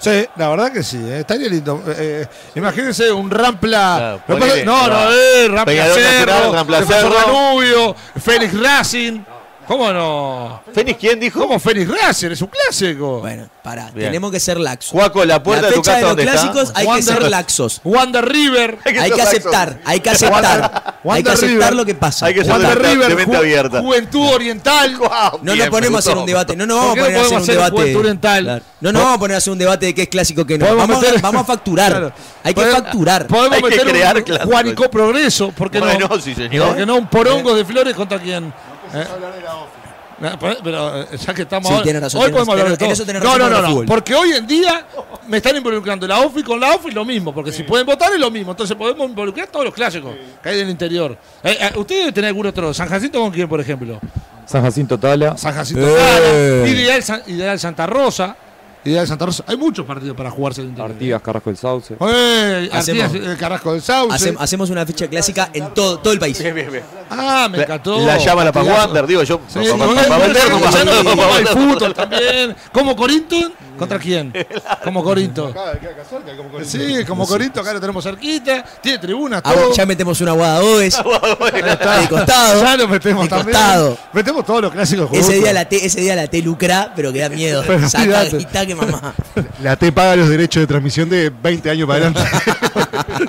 [0.00, 1.82] Sí, la verdad que sí, eh, estaría lindo.
[1.86, 3.96] Eh, eh, imagínense un Rampla.
[3.98, 5.12] Claro, ponele, no, no, claro.
[5.12, 7.14] eh, Rampla Cerro, Rampla Cerro.
[7.14, 9.20] Danubio, Félix Racing.
[9.70, 10.62] ¿Cómo no?
[10.74, 11.38] ¿Fénix quién dijo?
[11.38, 12.30] ¿Cómo Félix Racing?
[12.32, 13.20] Es un clásico.
[13.20, 13.88] Bueno, pará.
[13.94, 14.08] Bien.
[14.08, 14.90] Tenemos que ser laxos.
[14.90, 16.32] Juaco, la puerta la de tu casa de los está?
[16.32, 17.80] clásicos hay que Wander- ser laxos.
[17.84, 18.78] Wander River.
[18.84, 20.94] Hay que Hay que aceptar, hay que aceptar.
[21.04, 21.74] Hay que aceptar River.
[21.76, 22.26] lo que pasa.
[22.26, 23.80] Hay que ser Wander de- River, de mente Ju- abierta.
[23.80, 24.96] Juventud Oriental.
[24.96, 26.56] Guau, No nos ponemos a hacer un debate.
[26.56, 27.70] No nos ¿Por vamos a poner a hacer un debate.
[27.76, 28.42] Juventud Oriental?
[28.44, 28.64] Claro.
[28.80, 30.66] No nos vamos a poner a hacer un debate de qué es clásico que no.
[30.74, 31.90] Vamos, meter- a, vamos a facturar.
[31.92, 32.12] Claro.
[32.42, 33.26] Hay que Podemos- facturar.
[33.28, 34.50] Podemos Hay que crear un clásicos.
[34.52, 36.20] Juanico Progreso, ¿por qué Bueno, no?
[36.20, 36.66] sí, señor.
[36.68, 38.52] ¿Por qué no un porongo de flores contra quién?
[38.94, 39.04] ¿Eh?
[40.18, 42.60] No, pero- Pero eh, ya que estamos Sí, ahora- tiene razón, hoy podemos razón.
[42.72, 43.38] hablar de todo.
[43.38, 44.84] no, no, no, no, porque hoy en día
[45.28, 48.20] me están involucrando la OFI con la OFI lo mismo, porque si pueden votar es
[48.20, 51.16] lo mismo, entonces podemos involucrar todos los clásicos que hay en el interior.
[51.42, 52.74] Eh, eh, ¿Ustedes deben tener algún otro?
[52.74, 53.98] ¿San Jacinto con quién, por ejemplo?
[54.44, 55.38] San Jacinto Tala.
[55.38, 55.94] San Jacinto Eh.
[55.96, 58.36] Tala, Ideal, San- Ideal Santa Rosa.
[59.06, 59.44] Santa Rosa.
[59.46, 60.90] Hay muchos partidos para jugarse interior.
[60.92, 61.94] Artigas, Carrasco del Sauce.
[62.00, 64.16] Eh, Hacemos- Artigas, el Carrasco del Sauce.
[64.30, 66.38] Hacem- hacemos una fecha clásica en todo, todo el país.
[66.42, 66.84] Bien, bien, bien.
[67.10, 67.98] Ah, me encantó.
[68.06, 68.50] La llama la.
[68.50, 69.40] Wander, digo yo.
[69.48, 70.70] Sí, vender, como pa-
[73.80, 74.32] ¿Contra quién?
[74.84, 75.52] Como Corinto.
[76.64, 78.62] Sí, como Corinto, acá lo tenemos cerquita.
[78.82, 79.72] Tiene tribunas, todo.
[79.74, 80.94] ya metemos una Guadaoes.
[81.54, 82.00] Está.
[82.00, 82.62] de costado.
[82.62, 83.56] Ya lo metemos de también.
[83.56, 83.98] costado.
[84.12, 85.34] Metemos todos los clásicos Ese juntos.
[85.42, 87.64] día, la T, ese día la T lucra, pero que da miedo.
[87.66, 89.14] Pero Saca guita que mamá.
[89.62, 92.20] La T paga los derechos de transmisión de 20 años para adelante.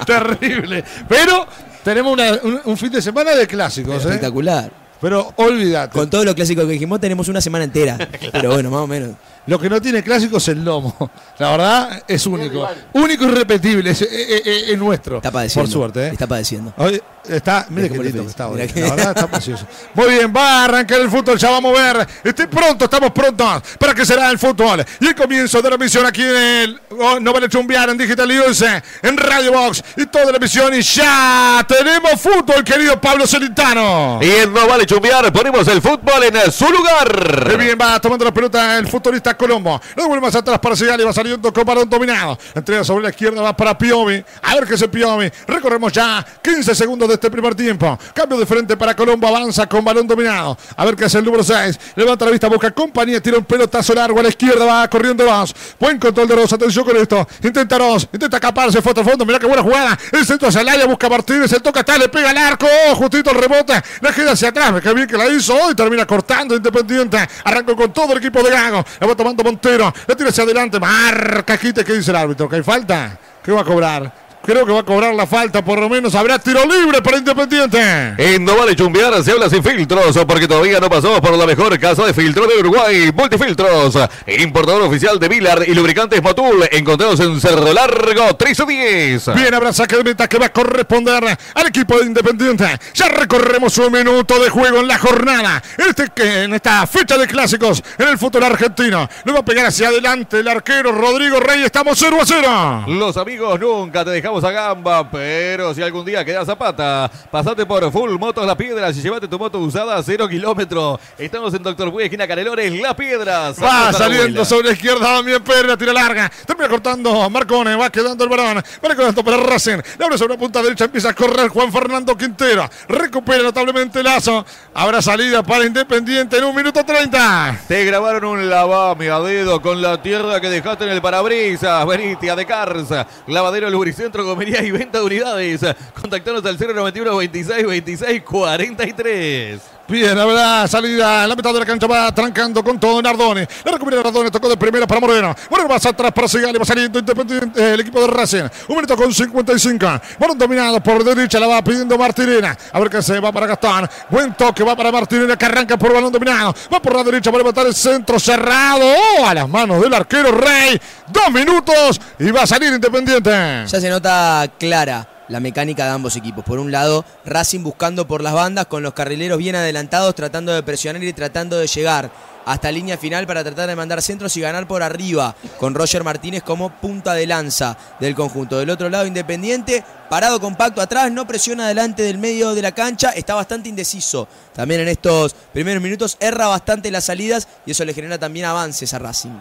[0.06, 0.84] Terrible.
[1.08, 1.48] Pero
[1.84, 4.08] tenemos una- un, un fin de semana de clásicos, ¿eh?
[4.10, 4.72] Espectacular.
[5.00, 5.94] Pero olvídate.
[5.98, 7.98] Con todos los clásicos que dijimos tenemos una semana entera.
[8.32, 9.12] Pero bueno, más o menos.
[9.48, 10.96] Lo que no tiene clásicos es el lomo.
[11.40, 12.68] La verdad es único.
[12.94, 13.90] Único y irrepetible.
[13.92, 15.18] Es, es- es- es nuestro.
[15.18, 15.68] Está padeciendo.
[15.68, 16.10] Por suerte, ¿eh?
[16.12, 16.74] Está padeciendo.
[16.78, 18.68] Hoy está, mire qué lindo que está hoy.
[18.68, 19.66] Que- La verdad está precioso.
[19.96, 22.08] Muy bien, va a arrancar el fútbol, ya vamos a ver.
[22.24, 24.86] Esté pronto, estamos prontos para que será el fútbol.
[25.00, 28.28] Y el comienzo de la emisión aquí en el oh, No Vale Chumbiar en Digital
[28.28, 28.64] News,
[29.02, 30.72] en Radio Box y toda la emisión.
[30.76, 34.20] Y ya tenemos fútbol, querido Pablo Celintano.
[34.22, 37.58] Y en No Vale Chumbear ponemos el fútbol en su Muy lugar.
[37.58, 39.80] bien, va tomando la pelota el futbolista Colombo.
[39.96, 42.38] Lo devuelve más atrás para Segali, va saliendo con balón dominado.
[42.54, 44.24] Entrega sobre la izquierda, va para Piovi.
[44.42, 45.32] A ver qué es Piovi.
[45.48, 47.98] Recorremos ya 15 segundos de este primer tiempo.
[48.14, 50.58] Cambio de frente para Colombo, avanza con balón dominado.
[50.76, 51.80] A ver qué hace el número 6.
[51.96, 55.54] Levanta la vista, busca compañía, tira un pelotazo largo a la izquierda, va corriendo Ross.
[55.80, 57.28] Buen control de Ross, atención con esto.
[57.44, 59.26] Intenta Ross, intenta escaparse, fue hasta el fondo.
[59.26, 59.98] Mirá qué buena jugada.
[60.12, 62.68] El centro hacia el área, busca Martínez, el toca está, le pega al arco.
[62.90, 63.74] Oh, justito el rebote.
[64.02, 65.76] La queda hacia atrás, qué bien que la hizo hoy.
[65.76, 67.18] Termina cortando Independiente.
[67.44, 68.84] Arrancó con todo el equipo de Gago.
[69.00, 69.94] La tomando Montero.
[70.08, 70.80] La tira hacia adelante.
[70.80, 71.86] Marca quite.
[71.86, 72.50] ¿Qué dice el árbitro?
[72.50, 73.18] ¿Que hay falta?
[73.44, 74.21] ¿Qué va a cobrar?
[74.44, 77.80] Creo que va a cobrar la falta, por lo menos habrá tiro libre para Independiente.
[78.18, 81.78] En No Vale Chumbear se habla sin filtros porque todavía no pasamos por la mejor
[81.80, 83.12] casa de filtro de Uruguay.
[83.16, 83.96] Multifiltros,
[84.40, 86.68] importador oficial de Vilar y lubricantes Motul.
[86.72, 89.36] Encontrados en Cerro Largo 13 10.
[89.36, 91.24] Bien, habrá saque de meta que va a corresponder
[91.54, 92.66] al equipo de Independiente.
[92.96, 95.62] Ya recorremos un minuto de juego en la jornada.
[95.78, 99.08] Este, que- en esta fecha de clásicos en el fútbol argentino.
[99.24, 101.62] Le va a pegar hacia adelante el arquero Rodrigo Rey.
[101.64, 102.86] Estamos 0 a 0.
[102.88, 107.66] Los amigos nunca te dejamos a gamba, pero si algún día quedas a pata, pasate
[107.66, 111.00] por Full Motos Las Piedras y llévate tu moto usada a cero kilómetros.
[111.18, 113.62] Estamos en Doctor Puy, esquina Canelones, Las Piedras.
[113.62, 116.32] Va saliendo sobre la izquierda Damián Pérez, la tira larga.
[116.46, 118.58] Termina cortando Marcone, va quedando el varón.
[118.58, 119.80] Va quedando para Racing.
[120.00, 122.70] Le abre sobre la punta derecha, empieza a correr Juan Fernando Quintero.
[122.88, 124.46] Recupera notablemente Lazo.
[124.74, 127.64] Habrá salida para Independiente en un minuto 30.
[127.68, 131.86] Te grabaron un lavame a dedo con la tierra que dejaste en el parabrisas.
[131.86, 132.88] Venite a De Cars,
[133.28, 135.62] lavadero lubricentro, comería y venta de unidades.
[136.00, 139.62] Contactanos al 091 26 26 43.
[139.92, 143.46] Bien, habrá salida en la mitad de la cancha, va trancando con todo Nardone.
[143.66, 145.36] La recupera Nardone, tocó de primera para Moreno.
[145.50, 148.44] Moreno va atrás para Segali, va saliendo Independiente, eh, el equipo de Racing.
[148.70, 149.86] Un minuto con 55.
[150.18, 152.58] Balón dominado por derecha, la va pidiendo Martirena.
[152.72, 153.90] A ver qué se va para Gastón.
[154.10, 156.56] Buen toque, va para Martirena que arranca por balón dominado.
[156.74, 158.86] Va por la derecha para levantar el centro cerrado.
[158.86, 160.80] Oh, a las manos del arquero Rey.
[161.10, 163.30] Dos minutos y va a salir Independiente.
[163.68, 166.44] Ya se nota clara la mecánica de ambos equipos.
[166.44, 170.62] Por un lado, Racing buscando por las bandas con los carrileros bien adelantados, tratando de
[170.62, 172.12] presionar y tratando de llegar.
[172.44, 176.42] hasta línea final para tratar de mandar centros y ganar por arriba, con Roger Martínez
[176.42, 178.58] como punta de lanza del conjunto.
[178.58, 183.12] Del otro lado, Independiente, parado compacto atrás, no presiona delante del medio de la cancha,
[183.12, 184.28] está bastante indeciso.
[184.54, 188.92] También en estos primeros minutos erra bastante las salidas y eso le genera también avances
[188.96, 189.40] a Racing.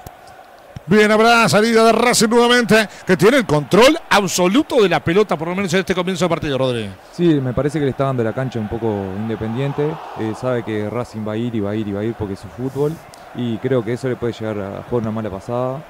[0.91, 5.47] Bien, habrá salida de Racing nuevamente, que tiene el control absoluto de la pelota, por
[5.47, 6.91] lo menos en este comienzo de partido, Rodríguez.
[7.13, 9.87] Sí, me parece que le está dando la cancha un poco independiente.
[10.19, 12.15] Eh, sabe que Racing va a ir y va a ir y va a ir
[12.15, 12.93] porque es su fútbol.
[13.37, 15.81] Y creo que eso le puede llegar a jugar una mala pasada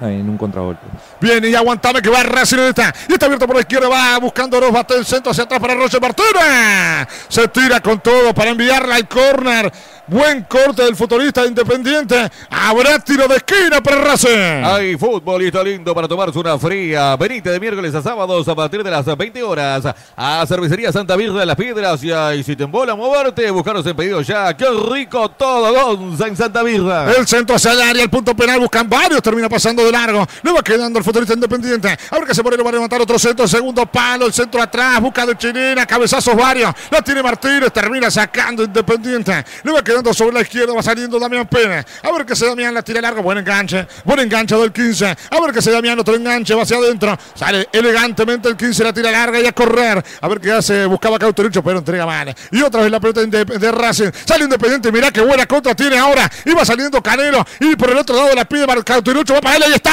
[0.00, 0.86] en un contragolpe.
[1.20, 2.92] Bien, y aguantame que va Racing en esta.
[3.08, 5.74] Y está abierto por la izquierda, va buscando dos, bate el centro hacia atrás para
[5.74, 7.08] Roger Martínez.
[7.28, 9.72] Se tira con todo para enviarla al córner.
[10.06, 12.30] Buen corte del futbolista de Independiente.
[12.50, 14.62] Habrá tiro de esquina para Racing.
[14.62, 17.16] Hay fútbol y está lindo para tomarse una fría.
[17.16, 19.82] Venite de miércoles a sábados a partir de las 20 horas
[20.14, 22.04] a Cervecería Santa Virgen de las Piedras.
[22.04, 24.54] Y, ahí, si te embola moverte, buscaros en pedido ya.
[24.54, 27.08] ¡Qué rico todo, Gonza, en Santa Virgen!
[27.16, 30.26] El centro hacia el área, el punto penal, buscan varios, termina pasando de largo.
[30.42, 31.96] Le va quedando el futbolista independiente.
[32.10, 35.26] Ahora que se pone, va a levantar otro centro, segundo palo, el centro atrás, busca
[35.26, 36.72] de chilena, cabezazos varios.
[36.90, 39.44] La tiene Martínez, termina sacando Independiente.
[39.62, 41.86] Le va quedando sobre la izquierda, va saliendo Damián Pérez.
[42.02, 45.04] A ver que se Damián la tira largo, buen enganche, buen enganche del 15.
[45.06, 47.16] A ver que se Damián otro enganche, va hacia adentro.
[47.34, 50.02] Sale elegantemente el 15, la tira larga y a correr.
[50.20, 52.34] A ver qué hace, buscaba Cauterucho, pero entrega mal.
[52.50, 54.10] Y otra vez la pelota de, de Racing.
[54.24, 56.30] Sale Independiente, mirá qué buena contra tiene ahora.
[56.56, 57.44] Va saliendo Canelo.
[57.60, 59.90] Y por el otro lado la pide para Cauterucho, va para él, está.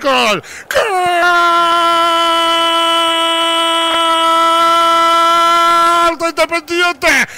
[0.00, 0.42] ¡Gol!
[0.68, 1.08] ¡Gol!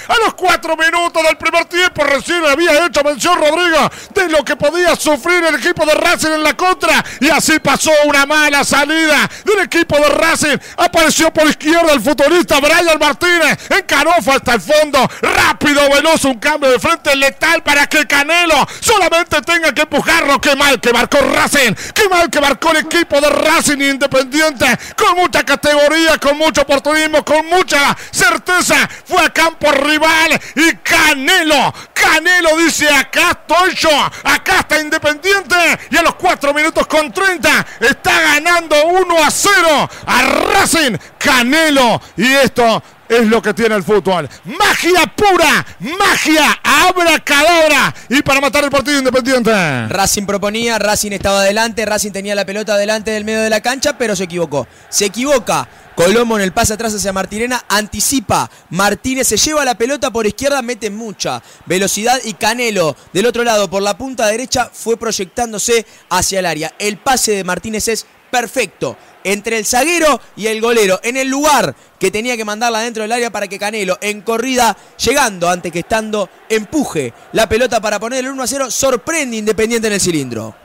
[0.07, 4.55] A los cuatro minutos del primer tiempo recién había hecho mención Rodrigo de lo que
[4.55, 7.03] podía sufrir el equipo de Racing en la contra.
[7.19, 10.57] Y así pasó una mala salida del equipo de Racing.
[10.77, 13.57] Apareció por izquierda el futbolista Brian Martínez.
[13.69, 15.09] Encaró hasta el fondo.
[15.21, 20.55] Rápido veloz un cambio de frente letal para que Canelo solamente tenga que empujarlo qué
[20.55, 21.73] mal que marcó Racing.
[21.93, 24.65] Qué mal que marcó el equipo de Racing Independiente.
[24.95, 28.89] Con mucha categoría con mucho oportunismo con mucha certeza.
[29.05, 33.89] Fue a campo rival y Canelo, Canelo dice acá estoy yo,
[34.23, 35.55] acá está Independiente
[35.89, 40.21] y a los 4 minutos con 30 está ganando 1 a 0 a
[40.53, 40.97] Racing.
[41.17, 44.29] Canelo y esto es lo que tiene el fútbol.
[44.45, 49.51] Magia pura, magia, abra cadabra y para matar el partido independiente.
[49.89, 53.97] Racing proponía, Racing estaba adelante, Racing tenía la pelota delante del medio de la cancha,
[53.97, 54.65] pero se equivocó.
[54.89, 55.67] Se equivoca.
[55.93, 58.49] Colombo en el pase atrás hacia Martirena, anticipa.
[58.69, 63.69] Martínez se lleva la pelota por izquierda, mete mucha velocidad y Canelo del otro lado
[63.69, 66.73] por la punta derecha fue proyectándose hacia el área.
[66.79, 71.75] El pase de Martínez es perfecto entre el zaguero y el golero, en el lugar
[71.99, 75.79] que tenía que mandarla dentro del área para que Canelo, en corrida, llegando antes que
[75.79, 80.55] estando, empuje la pelota para poner el 1 a 0, sorprende Independiente en el cilindro.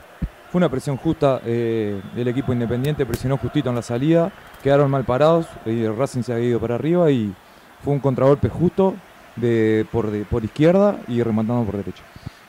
[0.50, 5.04] Fue una presión justa eh, del equipo independiente, presionó justito en la salida, quedaron mal
[5.04, 7.34] parados, el Racing se ha ido para arriba y
[7.82, 8.94] fue un contragolpe justo
[9.36, 12.02] de, por, de, por izquierda y rematando por derecha.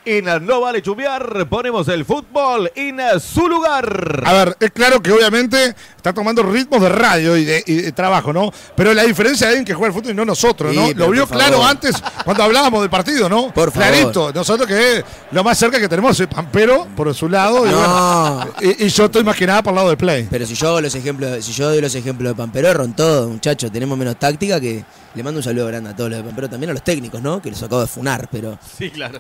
[0.10, 4.24] En No Vale Chumear ponemos el fútbol en su lugar.
[4.26, 7.92] A ver, es claro que obviamente está tomando ritmos de radio y de, y de
[7.92, 8.50] trabajo, ¿no?
[8.74, 10.88] Pero la diferencia es en que juega el fútbol y no nosotros, ¿no?
[10.88, 11.70] Sí, lo vio claro favor.
[11.72, 13.52] antes cuando hablábamos del partido, ¿no?
[13.54, 13.90] Por favor.
[13.90, 14.32] Clarito.
[14.34, 17.78] Nosotros que lo más cerca que tenemos es Pampero por su lado y, No.
[17.78, 20.26] bueno, y- y yo estoy más que nada por el lado del play.
[20.32, 23.28] Pero si yo hago los ejemplos, si yo doy los ejemplos de Pamperó, en todo,
[23.28, 26.50] muchachos, tenemos menos táctica que le mando un saludo grande a todos los de Pamperó,
[26.50, 27.42] también a los técnicos, ¿no?
[27.42, 28.58] Que los acabo de funar, pero.
[28.78, 29.20] Sí, claro.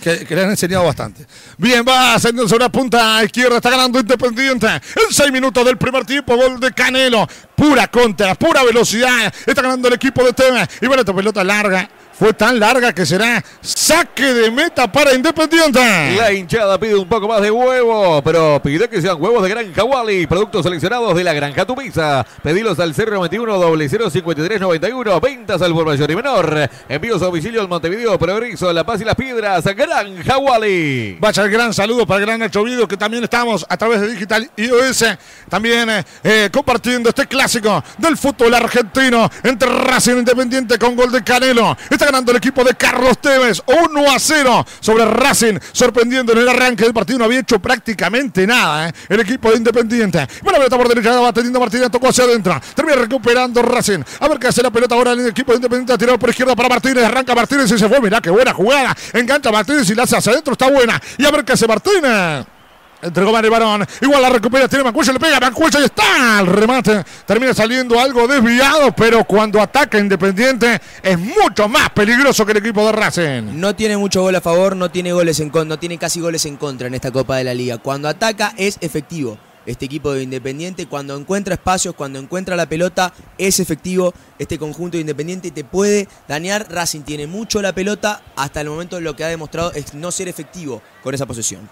[0.00, 1.26] Que, le han enseñado bastante.
[1.58, 4.66] Bien, va ascendiendo sobre la punta izquierda, está ganando Independiente.
[4.66, 7.26] En seis minutos del primer tiempo, gol de Canelo.
[7.60, 9.30] Pura contra, pura velocidad.
[9.44, 10.66] Está ganando el equipo de Tevez.
[10.80, 11.90] Y bueno, esta pelota larga.
[12.20, 15.80] Fue tan larga que será saque de meta para Independiente.
[16.18, 19.84] La hinchada pide un poco más de huevo, pero pide que sean huevos de Granja
[19.84, 22.26] Wally, productos seleccionados de la Granja Tupiza.
[22.42, 26.70] Pedilos al 091 0053 91, ventas al por mayor y menor.
[26.90, 31.16] Envíos a domicilio al Montevideo, Progreso, La Paz y Las Piedras, Granja Wally.
[31.18, 34.08] Vaya el gran saludo para el gran Nacho Vido, que también estamos a través de
[34.08, 35.06] Digital iOS,
[35.48, 35.88] también
[36.22, 37.49] eh, compartiendo este clásico
[37.98, 41.76] del fútbol argentino entre Racing Independiente con gol de Canelo.
[41.90, 46.48] Está ganando el equipo de Carlos Tevez 1 a 0 sobre Racing, sorprendiendo en el
[46.48, 47.18] arranque del partido.
[47.18, 50.28] No había hecho prácticamente nada eh, el equipo de Independiente.
[50.42, 52.60] Buena pelota por derecha, va teniendo Martínez, tocó hacia adentro.
[52.74, 54.00] Termina recuperando Racing.
[54.20, 55.92] A ver qué hace la pelota ahora el equipo de Independiente.
[55.92, 57.04] Ha tirado por izquierda para Martínez.
[57.04, 58.00] Arranca Martínez y se fue.
[58.00, 58.96] Mirá qué buena jugada.
[59.12, 60.52] Engancha Martínez y la hace hacia adentro.
[60.52, 61.00] Está buena.
[61.18, 62.59] Y a ver qué hace Martínez.
[63.02, 63.86] Entregó mal el varón.
[64.00, 64.68] Igual la recupera.
[64.68, 65.12] Tiene Mancuello.
[65.12, 65.40] Le pega.
[65.40, 66.40] Mancuello y está.
[66.40, 68.94] El remate termina saliendo algo desviado.
[68.94, 73.60] Pero cuando ataca Independiente es mucho más peligroso que el equipo de Racing.
[73.60, 76.44] No tiene mucho gol a favor, no tiene goles en contra, no tiene casi goles
[76.46, 77.78] en contra en esta Copa de la Liga.
[77.78, 79.38] Cuando ataca es efectivo.
[79.66, 84.14] Este equipo de Independiente, cuando encuentra espacios, cuando encuentra la pelota, es efectivo.
[84.38, 86.66] Este conjunto de Independiente te puede dañar.
[86.70, 88.22] Racing tiene mucho la pelota.
[88.36, 91.68] Hasta el momento lo que ha demostrado es no ser efectivo con esa posesión.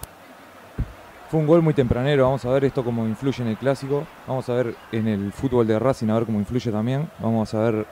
[1.31, 4.49] Fue un gol muy tempranero, vamos a ver esto cómo influye en el clásico, vamos
[4.49, 7.87] a ver en el fútbol de Racing, a ver cómo influye también, vamos a ver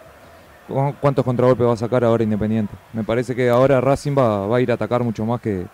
[0.67, 2.73] cu- cuántos contragolpes va a sacar ahora Independiente.
[2.95, 5.67] Me parece que ahora Racing va, va a ir a atacar mucho más que,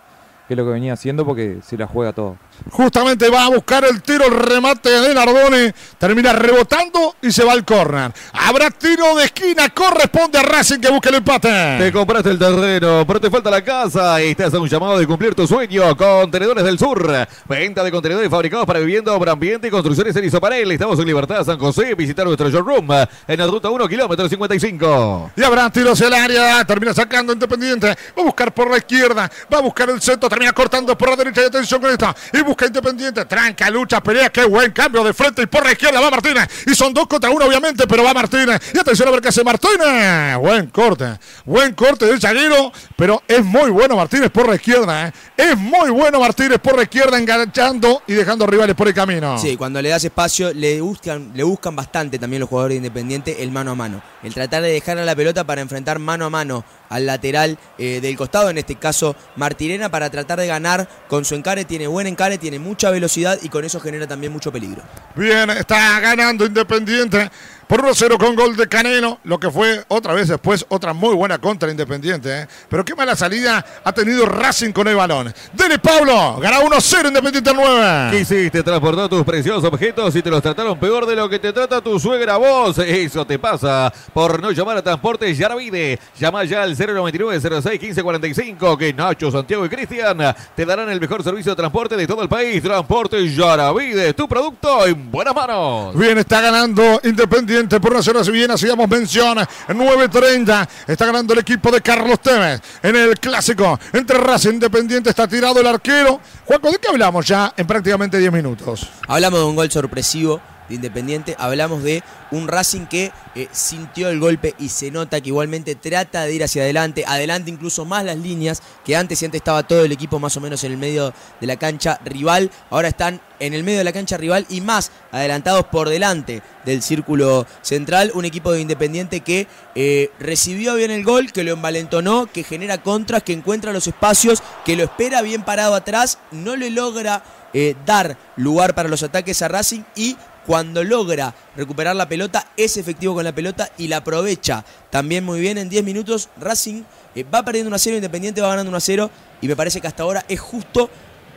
[0.49, 2.35] que lo que venía haciendo porque se la juega todo.
[2.71, 5.73] Justamente va a buscar el tiro, el remate de Nardone.
[5.97, 8.11] Termina rebotando y se va al córner.
[8.33, 9.69] Habrá tiro de esquina.
[9.69, 11.77] Corresponde a Racing que busque el empate.
[11.77, 14.21] Te compraste el terreno, pero te falta la casa.
[14.21, 15.95] Estás a un llamado de cumplir tu sueño.
[15.95, 17.11] Contenedores del Sur.
[17.47, 20.71] Venta de contenedores fabricados para vivienda, obra ambiente y construcciones en Isoparel.
[20.71, 21.93] Estamos en Libertad, San José.
[21.95, 22.87] Visitar nuestro showroom
[23.27, 25.31] en la ruta 1, kilómetro 55.
[25.35, 26.65] Y habrá tiro hacia el área.
[26.65, 27.87] Termina sacando Independiente.
[27.87, 29.29] Va a buscar por la izquierda.
[29.53, 30.29] Va a buscar el centro.
[30.29, 31.41] Termina cortando por la derecha.
[31.41, 32.15] Y atención con esta.
[32.31, 33.25] Y busca Independiente.
[33.25, 34.29] Tranca, lucha, pelea.
[34.29, 35.41] Qué buen cambio de frente.
[35.41, 36.47] Y por la izquierda va Martínez.
[36.65, 37.87] Y son dos contra uno, obviamente.
[37.87, 38.61] Pero va Martínez.
[38.73, 40.37] Y atención a ver qué hace Martínez.
[40.37, 41.19] Buen corte.
[41.45, 42.71] Buen corte del zaguero.
[42.95, 45.07] Pero es muy bueno Martínez por la izquierda.
[45.07, 45.13] ¿eh?
[45.35, 47.17] Es muy bueno Martínez por la izquierda.
[47.17, 49.37] Enganchando y dejando rivales por el camino.
[49.37, 53.43] Sí, cuando le das espacio, le buscan, le buscan bastante también los jugadores de Independiente
[53.43, 54.01] el mano a mano.
[54.23, 57.99] El tratar de dejar a la pelota para enfrentar mano a mano al lateral eh,
[58.01, 61.65] del costado, en este caso Martirena, para tratar de ganar con su encare.
[61.65, 64.81] Tiene buen encare, tiene mucha velocidad y con eso genera también mucho peligro.
[65.15, 67.29] Bien, está ganando Independiente
[67.67, 71.37] por 1-0 con gol de Canelo, lo que fue otra vez después otra muy buena
[71.37, 72.41] contra Independiente.
[72.41, 72.47] ¿eh?
[72.69, 75.33] Pero qué mala salida ha tenido Racing con el balón.
[75.53, 78.11] Dele Pablo, gana 1-0 Independiente al 9.
[78.11, 78.63] ¿Qué hiciste?
[78.63, 81.99] Transportar tus preciosos objetos y te los trataron peor de lo que te trata tu
[81.99, 82.77] suegra vos.
[82.79, 85.99] Eso te pasa por no llamar a Transportes Yaravide.
[86.19, 91.23] Llama ya al 099 06 1545 que Nacho, Santiago y Cristian te darán el mejor
[91.23, 92.61] servicio de transporte de todo el país.
[92.61, 95.97] Transportes Yaravide, tu producto en buenas manos.
[95.97, 98.23] Bien, está ganando Independiente por 1-0.
[98.23, 100.67] Si bien hacíamos mención, 9-30.
[100.87, 105.09] Está ganando el equipo de Carlos Tevez en el clásico entre Racing Independiente.
[105.09, 106.19] Está tirado el arquero.
[106.45, 108.89] Juanco, ¿de qué hablamos ya en prácticamente 10 minutos?
[109.07, 110.41] Hablamos de un gol sorpresivo
[110.73, 115.29] de Independiente, hablamos de un Racing que eh, sintió el golpe y se nota que
[115.29, 119.39] igualmente trata de ir hacia adelante, adelante incluso más las líneas que antes y antes
[119.39, 122.87] estaba todo el equipo más o menos en el medio de la cancha rival, ahora
[122.87, 127.45] están en el medio de la cancha rival y más adelantados por delante del círculo
[127.61, 132.43] central, un equipo de Independiente que eh, recibió bien el gol, que lo envalentonó, que
[132.43, 137.23] genera contras, que encuentra los espacios, que lo espera bien parado atrás, no le logra
[137.53, 142.77] eh, dar lugar para los ataques a Racing y cuando logra recuperar la pelota es
[142.77, 146.29] efectivo con la pelota y la aprovecha también muy bien en 10 minutos.
[146.39, 146.83] Racing
[147.15, 149.81] eh, va perdiendo 1 a 0, Independiente va ganando 1 a 0 y me parece
[149.81, 150.89] que hasta ahora es justo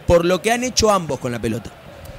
[0.06, 1.70] por lo que han hecho ambos con la pelota.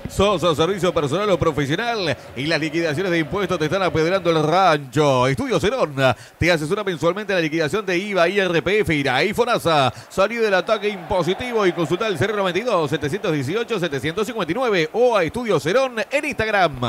[0.10, 5.28] Sosa, servicio personal o profesional y las liquidaciones de impuestos te están apedrando el rancho.
[5.28, 5.96] Estudio Cerón
[6.38, 9.94] te asesora mensualmente la liquidación de IVA, IRPF, IRA y FONASA.
[10.10, 16.26] Salí del ataque impositivo y consulta el 092 718 759 o a Estudio Cerón en
[16.26, 16.80] Instagram.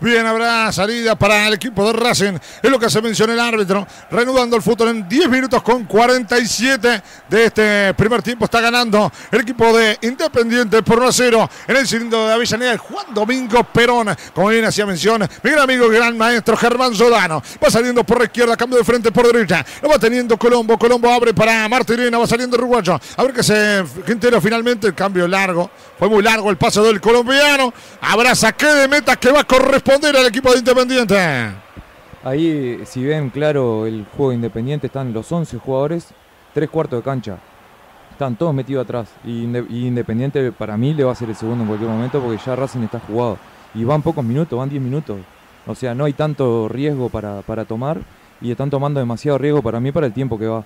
[0.00, 2.38] Bien, habrá salida para el equipo de Racing.
[2.62, 3.86] Es lo que se menciona el árbitro.
[4.10, 8.44] Reanudando el fútbol en 10 minutos con 47 de este primer tiempo.
[8.44, 12.67] Está ganando el equipo de Independiente por 1 a 0 en el cilindro de Avellaneda.
[12.76, 14.08] Juan Domingo Perón.
[14.34, 17.42] Como bien hacía mención, mi gran amigo, gran maestro Germán Sodano.
[17.64, 19.64] Va saliendo por la izquierda, cambio de frente por derecha.
[19.80, 20.78] Lo va teniendo Colombo.
[20.78, 22.18] Colombo abre para Martirena.
[22.18, 22.98] Va saliendo Uruguayo.
[23.16, 24.88] A ver qué se Quintero finalmente.
[24.88, 25.70] El cambio largo.
[25.98, 27.72] Fue muy largo el paso del colombiano.
[28.00, 31.16] Habrá saque de meta que va a corresponder al equipo de Independiente.
[32.24, 36.08] Ahí, si ven claro el juego independiente, están los 11 jugadores,
[36.52, 37.38] tres cuartos de cancha.
[38.18, 39.06] Están todos metidos atrás.
[39.24, 42.20] Y, Inde- y Independiente para mí le va a ser el segundo en cualquier momento
[42.20, 43.38] porque ya Racing está jugado.
[43.76, 45.18] Y van pocos minutos, van 10 minutos.
[45.68, 48.00] O sea, no hay tanto riesgo para, para tomar
[48.40, 50.64] y están tomando demasiado riesgo para mí para el tiempo que va.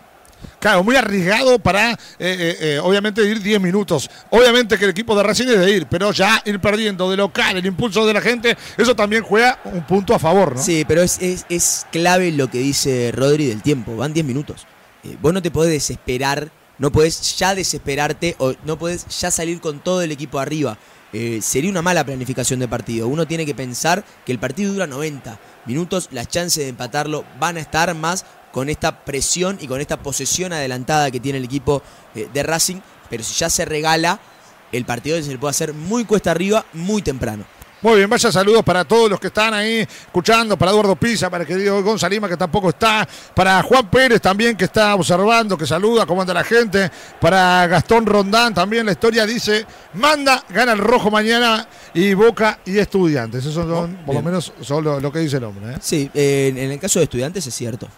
[0.60, 4.08] Claro, muy arriesgado para, eh, eh, eh, obviamente, ir 10 minutos.
[4.30, 7.58] Obviamente que el equipo de Racing es de ir, pero ya ir perdiendo de local,
[7.58, 10.62] el impulso de la gente, eso también juega un punto a favor, ¿no?
[10.62, 13.94] Sí, pero es, es- es clave lo que dice Rodri del tiempo.
[13.94, 14.66] Van 10 minutos.
[15.04, 16.48] Eh, vos no te podés desesperar,
[16.78, 20.78] no podés ya desesperarte o no podés ya salir con todo el equipo arriba.
[21.12, 23.06] Eh, sería una mala planificación de partido.
[23.06, 27.56] Uno tiene que pensar que el partido dura 90 minutos, las chances de empatarlo van
[27.56, 31.82] a estar más con esta presión y con esta posesión adelantada que tiene el equipo
[32.14, 32.80] eh, de Racing.
[33.10, 34.20] Pero si ya se regala,
[34.72, 37.44] el partido se le puede hacer muy cuesta arriba, muy temprano.
[37.82, 41.42] Muy bien, vaya saludos para todos los que están ahí escuchando, para Eduardo Pisa, para
[41.42, 46.06] el querido Gonzalima que tampoco está, para Juan Pérez también que está observando, que saluda,
[46.06, 51.10] cómo anda la gente, para Gastón Rondán también la historia dice, manda, gana el rojo
[51.10, 53.44] mañana y Boca y Estudiantes.
[53.44, 55.72] Eso son, Oh, por lo menos, son lo, lo que dice el hombre.
[55.72, 55.78] ¿eh?
[55.80, 57.88] Sí, eh, en, el caso de estudiantes es cierto.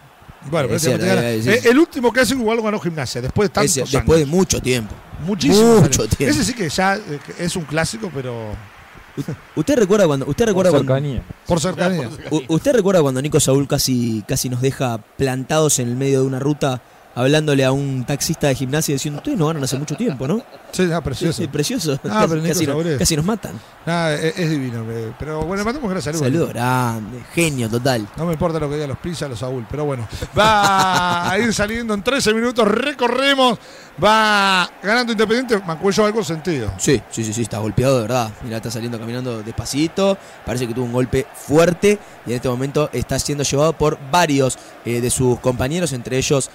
[0.51, 3.77] Bueno, Es prácticamente cierto, eh, el último que hace igual ganó Gimnasia, después de tantos
[3.77, 3.93] años.
[3.93, 4.95] después de mucho tiempo.
[5.27, 5.81] Muchísimo.
[5.81, 6.35] mucho tiempo.
[6.35, 8.55] Ese sí que ya eh, es un clásico, pero
[9.57, 11.23] ¿Usted recuerda cuando, usted recuerda Por cuando, cercanía.
[11.47, 12.11] por cercanía.
[12.49, 16.39] usted recuerda cuando Nico Saúl casi, casi nos deja plantados en el medio de una
[16.41, 16.83] ruta
[17.15, 20.43] hablándole a un taxista de gimnasia diciendo, ustedes no ganan hace mucho tiempo, ¿no?
[20.73, 21.41] Sí, ah, precioso.
[21.43, 21.99] sí, precioso.
[22.11, 22.43] Ah, pero
[22.99, 23.53] casi, nos, matan.
[23.87, 24.85] Nada, es, es divino.
[24.91, 26.19] eh, Pero bueno, mandamos gracias.
[26.19, 28.09] Saludo grande, genio total.
[28.17, 30.09] No me importa lo que digan los Pisa, los Saúl, pero bueno.
[30.37, 33.59] Va a ir saliendo en 13 minutos, recorremos.
[34.03, 36.73] Va ganando Independiente, Mancuello algo sentido.
[36.79, 38.33] Sí, sí, sí, sí, está golpeado de verdad.
[38.43, 40.19] Mira, está saliendo caminando despacito.
[40.45, 44.59] Parece que tuvo un golpe fuerte y en este momento está siendo llevado por varios
[44.85, 46.51] eh, de sus compañeros, entre ellos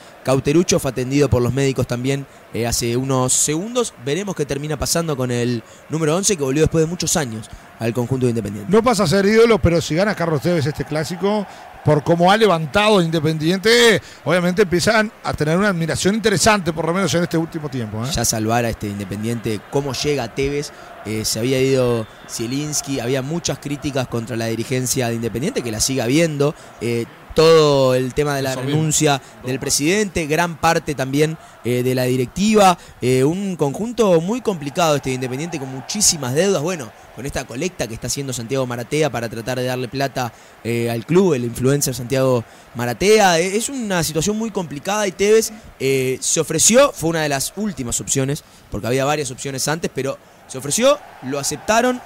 [0.49, 2.25] Cauterucho, fue atendido por los médicos también
[2.55, 3.93] eh, hace unos segundos.
[4.03, 7.47] Veremos qué termina pasando con el número 11 que volvió después de muchos años
[7.77, 8.71] al conjunto de Independiente.
[8.71, 11.45] No pasa a ser ídolo, pero si gana Carlos Tevez este clásico,
[11.85, 17.13] por cómo ha levantado Independiente, obviamente empiezan a tener una admiración interesante, por lo menos
[17.13, 18.03] en este último tiempo.
[18.03, 18.09] ¿eh?
[18.11, 20.71] ya salvar a este Independiente, cómo llega Tevez.
[21.05, 25.79] Eh, se había ido Zielinski, había muchas críticas contra la dirigencia de Independiente, que la
[25.79, 26.55] sigue habiendo.
[26.81, 27.05] Eh,
[27.35, 32.03] todo el tema de la Eso renuncia del presidente, gran parte también eh, de la
[32.03, 37.45] directiva, eh, un conjunto muy complicado este de Independiente con muchísimas deudas, bueno, con esta
[37.45, 40.31] colecta que está haciendo Santiago Maratea para tratar de darle plata
[40.63, 42.43] eh, al club, el influencer Santiago
[42.75, 47.53] Maratea, Eh, es una situación muy complicada y Tevez se ofreció, fue una de las
[47.55, 50.17] últimas opciones, porque había varias opciones antes, pero
[50.47, 52.01] se ofreció, lo aceptaron,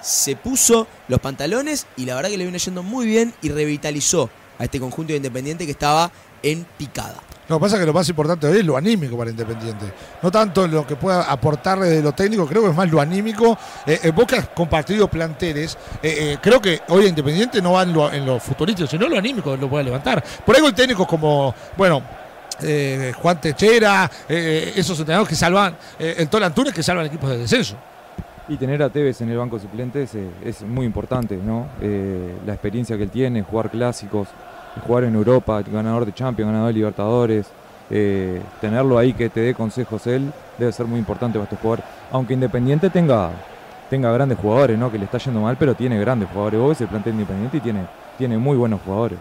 [0.00, 4.30] se puso los pantalones y la verdad que le viene yendo muy bien y revitalizó
[4.58, 6.10] a este conjunto de Independiente que estaba
[6.42, 7.16] en picada.
[7.48, 9.86] Lo que pasa es que lo más importante hoy es lo anímico para Independiente.
[10.22, 13.56] No tanto lo que pueda aportarle de lo técnico, creo que es más lo anímico.
[13.86, 15.78] Eh, eh, Boca ha compartido planteles.
[16.02, 19.16] Eh, eh, creo que hoy Independiente no va en lo, en lo futurístico, sino lo
[19.16, 20.22] anímico lo puede levantar.
[20.44, 22.02] Por algo hay técnicos como, bueno,
[22.60, 27.30] eh, Juan Techera, eh, esos entrenadores que salvan, eh, el Tol Antunes que salvan equipos
[27.30, 27.76] de descenso.
[28.50, 31.66] Y tener a Tevez en el banco de suplentes eh, es muy importante, ¿no?
[31.80, 34.28] Eh, la experiencia que él tiene, jugar clásicos,
[34.80, 37.46] jugar en Europa, ganador de Champions, ganador de Libertadores,
[37.90, 41.84] eh, tenerlo ahí que te dé consejos él debe ser muy importante para estos jugadores.
[42.10, 43.30] Aunque Independiente tenga,
[43.88, 44.90] tenga grandes jugadores, ¿no?
[44.90, 46.60] Que le está yendo mal, pero tiene grandes jugadores.
[46.60, 47.86] Vos ves el plantel de Independiente y tiene,
[48.18, 49.18] tiene muy buenos jugadores.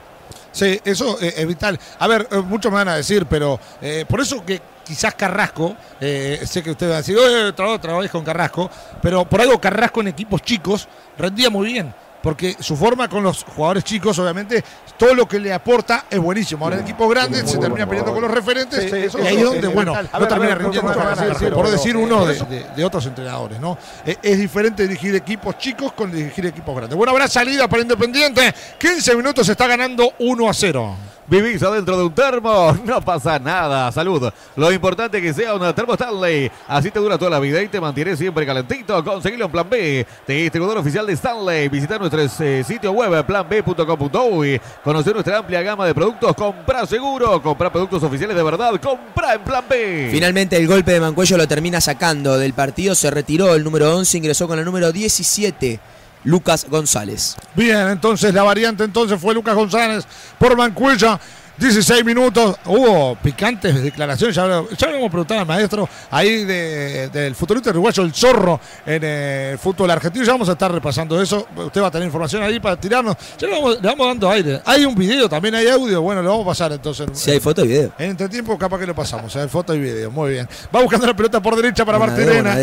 [0.52, 1.80] Sí, eso eh, es vital.
[2.00, 5.76] A ver, eh, muchos me van a decir, pero eh, por eso que quizás Carrasco,
[6.00, 7.18] eh, sé que usted va a decir,
[7.56, 8.70] trabajo, trabajé con Carrasco,
[9.02, 10.88] pero por algo Carrasco en equipos chicos
[11.18, 11.94] rendía muy bien.
[12.28, 14.62] Porque su forma con los jugadores chicos, obviamente,
[14.98, 16.66] todo lo que le aporta es buenísimo.
[16.66, 19.38] Ahora en equipos grandes se termina peleando con los referentes Sí, sí, eso- y ahí
[19.38, 20.92] es donde, es bueno, no ver, termina ver, rindiendo.
[21.30, 23.78] decir, por decir uno de, eso- de- de otros entrenadores, ¿no?
[24.06, 26.98] Eh, es diferente dirigir equipos chicos con dirigir equipos grandes.
[26.98, 28.54] Bueno, habrá salida para Independiente.
[28.78, 30.96] 15 minutos se está ganando 1 a 0.
[31.28, 33.92] Vivís adentro de un termo, no pasa nada.
[33.92, 34.32] Salud.
[34.56, 36.50] Lo importante es que sea una termo Stanley.
[36.68, 39.04] Así te dura toda la vida y te mantiene siempre calentito.
[39.04, 40.06] Conseguilo en Plan B.
[40.26, 41.68] Distribuidor oficial de Stanley.
[41.68, 44.62] Visita nuestro eh, sitio web planb.com.uy.
[44.84, 46.34] Conocer nuestra amplia gama de productos.
[46.34, 47.42] Compra seguro.
[47.42, 48.80] Compra productos oficiales de verdad.
[48.80, 50.10] Compra en Plan B.
[50.12, 54.18] Finalmente el golpe de Mancuello lo termina sacando del partido, se retiró el número 11,
[54.18, 55.80] ingresó con el número 17,
[56.28, 57.38] Lucas González.
[57.56, 60.06] Bien, entonces la variante entonces fue Lucas González
[60.38, 61.18] por Mancuella.
[61.58, 67.72] 16 minutos, hubo picantes declaraciones, ya, lo- ya preguntar al maestro ahí de- del futbolista
[67.72, 71.82] uruguayo, el zorro, en eh, el fútbol argentino, ya vamos a estar repasando eso, usted
[71.82, 74.62] va a tener información ahí para tirarnos, ya le vamos, le vamos dando aire.
[74.66, 77.08] Hay un video, también hay audio, bueno, lo vamos a pasar entonces.
[77.14, 77.92] Si hay foto y video.
[77.98, 80.48] En entretiempo capaz que lo pasamos, hay foto y video, muy bien.
[80.76, 82.54] Va buscando la pelota por derecha para Martirena.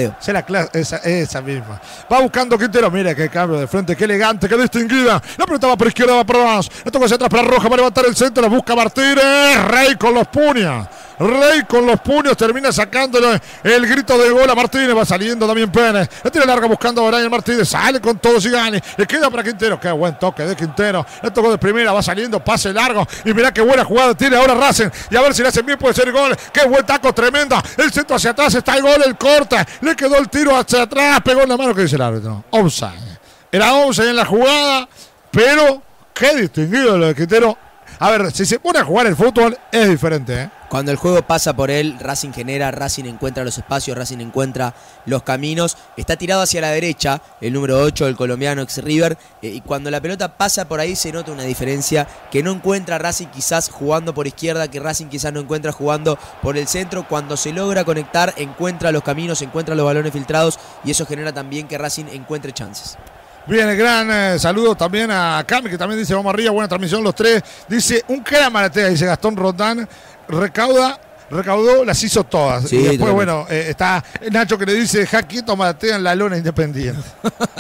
[0.73, 1.81] Esa, esa, misma.
[2.13, 5.21] Va buscando Quintero, mira qué cambio de frente, qué elegante, qué distinguida.
[5.37, 6.69] La pelota va por izquierda, va por atrás.
[6.85, 9.65] La toca hacia atrás para Roja, va a levantar el centro, la busca Martínez.
[9.67, 10.87] Rey con los puños.
[11.19, 14.95] Rey con los puños termina sacándole el grito de gol a Martínez.
[14.95, 16.07] Va saliendo también Pérez.
[16.23, 17.67] La tira larga buscando a Brian Martínez.
[17.67, 18.79] Sale con todo Zigani.
[18.99, 19.81] Le queda para Quintero.
[19.81, 21.07] Qué buen toque de Quintero.
[21.23, 21.93] Le tocó de primera.
[21.93, 22.45] Va saliendo.
[22.45, 23.07] Pase largo.
[23.25, 24.91] Y mirá qué buena jugada tiene ahora Racing.
[25.11, 25.79] Y a ver si le hacen bien.
[25.79, 26.37] Puede ser gol.
[26.53, 27.63] Qué buen taco tremenda.
[27.79, 28.55] El centro hacia atrás.
[28.55, 29.03] Está el gol.
[29.07, 29.57] El corte.
[29.81, 31.23] Le quedó el tiro hacia atrás.
[31.23, 31.75] Pegó en la mano.
[31.75, 32.45] que dice el árbitro?
[32.51, 33.19] Offside.
[33.51, 34.87] Era offside en la jugada.
[35.31, 35.83] Pero
[36.13, 37.57] qué distinguido lo de Quintero.
[37.99, 40.51] A ver, si se pone a jugar el fútbol es diferente, ¿eh?
[40.69, 44.75] Cuando el juego pasa por él, Racing genera, Racing encuentra los espacios, Racing encuentra
[45.07, 45.77] los caminos.
[45.97, 49.17] Está tirado hacia la derecha, el número 8, el colombiano ex River.
[49.41, 52.99] eh, y cuando la pelota pasa por ahí se nota una diferencia que no encuentra
[52.99, 57.07] Racing quizás jugando por izquierda, que Racing quizás no encuentra jugando por el centro.
[57.07, 61.69] Cuando se logra conectar, encuentra los caminos, encuentra los balones filtrados y eso genera también
[61.69, 62.99] que Racing encuentre chances.
[63.47, 67.05] Bien, el gran eh, saludo también a Cami, que también dice, vamos arriba, buena transmisión
[67.05, 67.43] los tres.
[67.69, 69.87] Dice, un cara maratea, dice Gastón Rotán,
[70.29, 70.99] recauda,
[71.31, 72.69] recaudó, las hizo todas.
[72.69, 73.33] Sí, y después, totalmente.
[73.33, 77.03] bueno, eh, está Nacho que le dice, Jaquito Maratea en la lona independiente.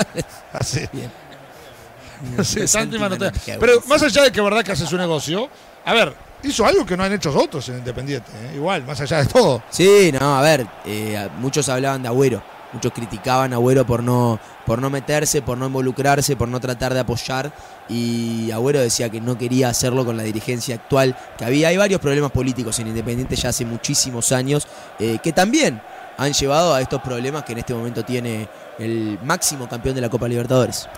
[0.52, 0.86] Así.
[0.92, 1.10] Bien.
[2.42, 3.32] Sí, Santi Maratea.
[3.60, 5.50] Pero más allá de que verdad que hace su negocio,
[5.84, 8.30] a ver, hizo algo que no han hecho otros en Independiente.
[8.34, 9.62] eh, Igual, más allá de todo.
[9.68, 12.42] Sí, no, a ver, eh, muchos hablaban de Agüero,
[12.74, 16.92] muchos criticaban a Agüero por no, por no meterse, por no involucrarse, por no tratar
[16.92, 17.52] de apoyar
[17.88, 22.00] y Agüero decía que no quería hacerlo con la dirigencia actual, que había, hay varios
[22.00, 24.66] problemas políticos en Independiente ya hace muchísimos años,
[24.98, 25.80] eh, que también
[26.16, 28.48] han llevado a estos problemas que en este momento tiene
[28.78, 30.88] el máximo campeón de la Copa Libertadores.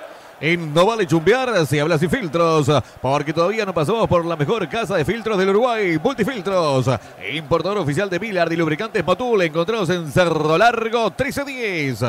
[0.41, 2.70] En No Vale Chumbear se habla sin filtros,
[3.01, 6.91] porque todavía no pasamos por la mejor casa de filtros del Uruguay, Multifiltros.
[7.32, 12.05] Importador oficial de Millard y lubricantes Motul, encontrados en Cerro Largo 1310.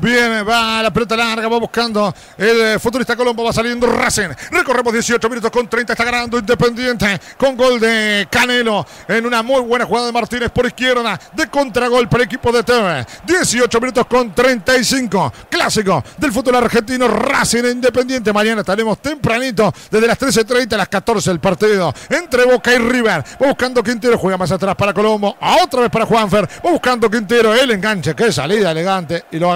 [0.00, 4.30] Bien, va la pelota larga, va buscando el eh, futurista Colombo, va saliendo Racing.
[4.50, 9.60] Recorremos 18 minutos con 30, está ganando Independiente con gol de Canelo en una muy
[9.60, 13.06] buena jugada de Martínez por izquierda de contragol para el equipo de TV.
[13.26, 18.32] 18 minutos con 35, clásico del fútbol argentino Racing e Independiente.
[18.32, 23.22] Mañana estaremos tempranito desde las 13.30 a las 14 el partido entre Boca y River.
[23.42, 27.70] Va buscando Quintero, juega más atrás para Colombo, otra vez para Juanfer, buscando Quintero, el
[27.70, 29.52] enganche, qué salida elegante y lo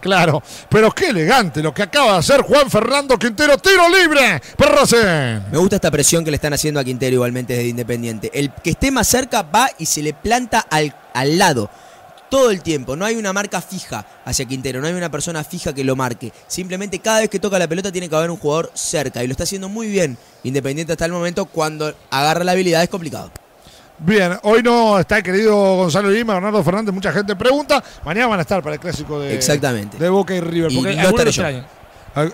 [0.00, 0.42] claro.
[0.68, 5.50] Pero qué elegante lo que acaba de hacer Juan Fernando Quintero, tiro libre para Racing.
[5.52, 8.30] Me gusta esta presión que le están haciendo a Quintero igualmente desde Independiente.
[8.34, 11.70] El que esté más cerca va y se le planta al, al lado.
[12.28, 15.72] Todo el tiempo, no hay una marca fija hacia Quintero, no hay una persona fija
[15.72, 16.32] que lo marque.
[16.48, 19.30] Simplemente cada vez que toca la pelota tiene que haber un jugador cerca y lo
[19.30, 21.46] está haciendo muy bien Independiente hasta el momento.
[21.46, 23.30] Cuando agarra la habilidad es complicado.
[23.98, 27.82] Bien, hoy no está el querido Gonzalo Lima, Bernardo Fernández, mucha gente pregunta.
[28.04, 29.96] Mañana van a estar para el clásico de, Exactamente.
[29.96, 30.70] de Boca y River.
[30.70, 31.44] Y porque no estaré yo.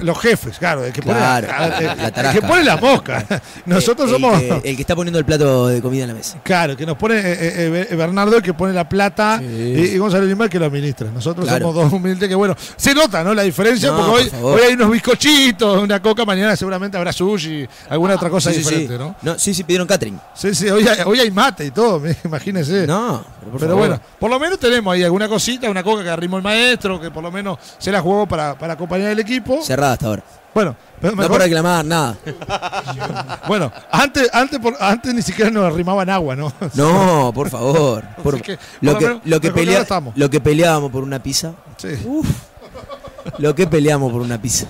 [0.00, 3.24] Los jefes, claro, el que pone Claro, la, la el- el que pone la mosca.
[3.66, 4.40] Nosotros el somos.
[4.40, 6.38] que- el que está poniendo el plato de comida en la mesa.
[6.42, 9.44] Claro, que nos pone eh, eh, eh, Bernardo el que pone la plata Sí.
[9.46, 11.08] y, y Gonzalo Lima el que lo administra.
[11.12, 11.66] Nosotros Claro.
[11.66, 13.34] somos dos humildes que, bueno, se nota, ¿no?
[13.34, 17.12] La diferencia, No, porque por hoy, hoy hay unos bizcochitos, una coca, mañana seguramente habrá
[17.12, 18.98] sushi, alguna otra cosa Sí, diferente, sí.
[18.98, 19.16] ¿no?
[19.22, 20.18] No, sí, sí, pidieron catering.
[20.34, 22.86] Sí, sí, hoy hay, hoy hay mate y todo, imagínense.
[22.86, 23.88] No, pero, por Pero favor.
[23.88, 27.10] bueno, por lo menos tenemos ahí alguna cosita, una coca que arrimó el maestro, que
[27.10, 29.60] por lo menos se la jugó para, para acompañar al equipo.
[29.72, 30.22] Cerrada hasta ahora.
[30.54, 32.14] Bueno, pero No por reclamar nada.
[33.48, 36.52] bueno, antes, antes, por- antes ni siquiera nos arrimaban agua, ¿no?
[36.74, 38.04] No, por favor.
[38.22, 41.52] Por- que, lo, que, lo, que pelea- lo que peleábamos por una pizza.
[41.78, 41.88] Sí.
[43.38, 44.66] Lo que peleamos por una pizza.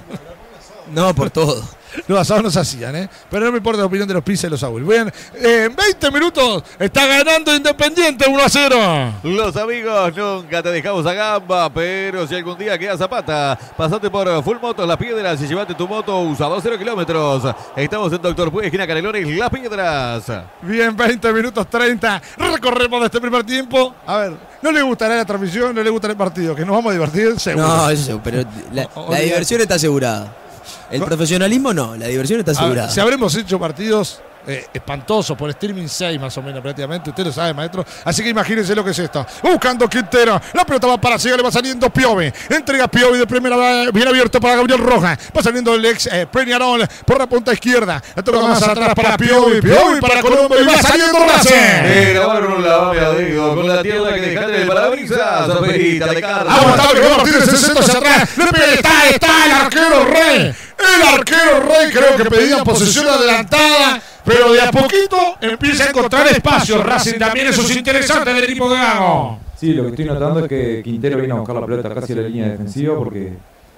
[0.95, 1.63] No, por todo.
[2.07, 3.09] Los asados no se hacían, ¿eh?
[3.31, 4.89] Pero no me importa la opinión de los pizzas y los abuelos.
[4.89, 9.13] Bien, en 20 minutos está ganando Independiente 1 a 0.
[9.25, 14.43] Los amigos nunca te dejamos a gamba, pero si algún día queda zapata, pasate por
[14.43, 17.55] Full Motos Las Piedras y llévate tu moto usado 0 kilómetros.
[17.77, 20.25] Estamos en Doctor Puig, esquina Canelones, Las Piedras.
[20.63, 22.23] Bien, 20 minutos 30.
[22.37, 23.95] Recorremos de este primer tiempo.
[24.07, 25.75] A ver, ¿no le gustará la transmisión?
[25.75, 26.55] ¿No le gustará el partido?
[26.55, 27.67] Que nos vamos a divertir, seguro.
[27.67, 30.42] No, eso, pero la, diversión está asegurada.
[30.91, 32.91] El profesionalismo no, la diversión está asegurada.
[32.91, 37.33] si habremos hecho partidos eh, espantosos por streaming 6 más o menos prácticamente, usted lo
[37.33, 41.19] sabe maestro, así que imagínense lo que es esto, buscando Quintero, la pelota va para
[41.19, 45.43] Ciega, le va saliendo Piovi, entrega Piovi de primera, bien abierto para Gabriel Rojas, va
[45.43, 49.61] saliendo el ex eh, Peñarol por la punta izquierda, la toca más atrás para Piovi,
[49.61, 51.53] Piovi para Colombo y va saliendo Racing.
[51.55, 56.21] Eh, grabaron la banda de Diego con la tierra que dejaste el parabrisas, perita de
[56.21, 56.51] carne.
[56.51, 58.29] Aguantable que Martínez se sienta hacia atrás.
[58.75, 60.55] Está, está el arquero Rey.
[60.83, 64.01] El arquero Rey creo que pedía posición adelantada.
[64.25, 66.83] Pero de a poquito empieza a encontrar espacio.
[66.83, 69.39] Racing también eso es interesante del equipo de Gago.
[69.57, 72.17] Sí, lo que estoy notando es que Quintero viene a buscar la pelota casi a
[72.17, 73.33] la línea defensiva porque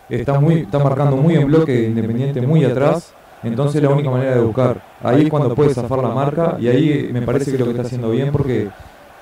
[0.08, 3.12] está muy está marcando muy en bloque Independiente muy atrás.
[3.42, 4.82] Entonces la única manera de buscar.
[5.02, 7.82] Ahí es cuando puede zafar la marca y ahí me parece que lo que está
[7.82, 8.68] haciendo bien porque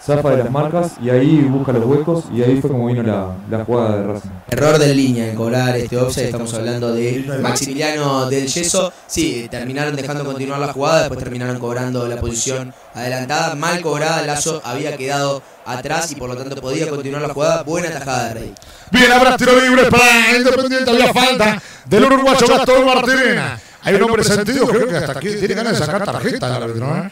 [0.04, 3.34] zafa de las marcas y ahí busca los huecos y ahí fue como vino la,
[3.48, 4.30] la jugada de Racing.
[4.50, 8.92] Error de línea en cobrar este offside, estamos hablando de Maximiliano del Yeso.
[9.06, 13.54] Sí, terminaron dejando continuar la jugada, después terminaron cobrando la posición adelantada.
[13.54, 17.62] Mal cobrada, Lazo había quedado atrás y por lo tanto podía continuar la jugada.
[17.62, 18.54] Buena tajada de Rey.
[18.90, 20.90] Bien, habrá tiro libre para Independiente.
[20.90, 23.40] Había falta del uruguayo Gastón Martínez.
[23.84, 26.96] Hay un hombre sentido, creo que hasta aquí tiene ganas de sacar tarjeta el árbitro,
[26.96, 27.10] ¿eh?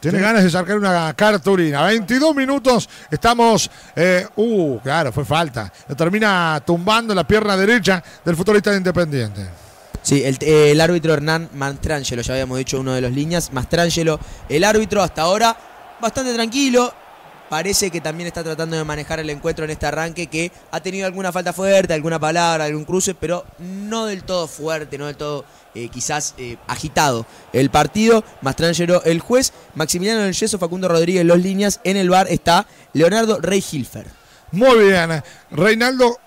[0.00, 1.82] Tiene ganas de sacar una cartulina.
[1.82, 2.88] 22 minutos.
[3.10, 3.70] Estamos.
[3.96, 5.72] eh, uh, claro, fue falta.
[5.88, 9.46] Lo termina tumbando la pierna derecha del futbolista de Independiente.
[10.02, 13.52] Sí, el, eh, el árbitro Hernán Mastrangelo, ya habíamos dicho uno de los líneas.
[13.52, 15.56] Mastrangelo, el árbitro hasta ahora
[16.00, 16.94] bastante tranquilo.
[17.48, 21.06] Parece que también está tratando de manejar el encuentro en este arranque, que ha tenido
[21.06, 25.44] alguna falta fuerte, alguna palabra, algún cruce, pero no del todo fuerte, no del todo
[25.74, 27.26] eh, quizás eh, agitado.
[27.52, 31.80] El partido, Mastrangelo el juez, Maximiliano del Yeso, Facundo Rodríguez los líneas.
[31.84, 34.06] En el bar está Leonardo Rey Hilfer.
[34.52, 35.22] Muy bien.
[35.50, 36.18] Reinaldo.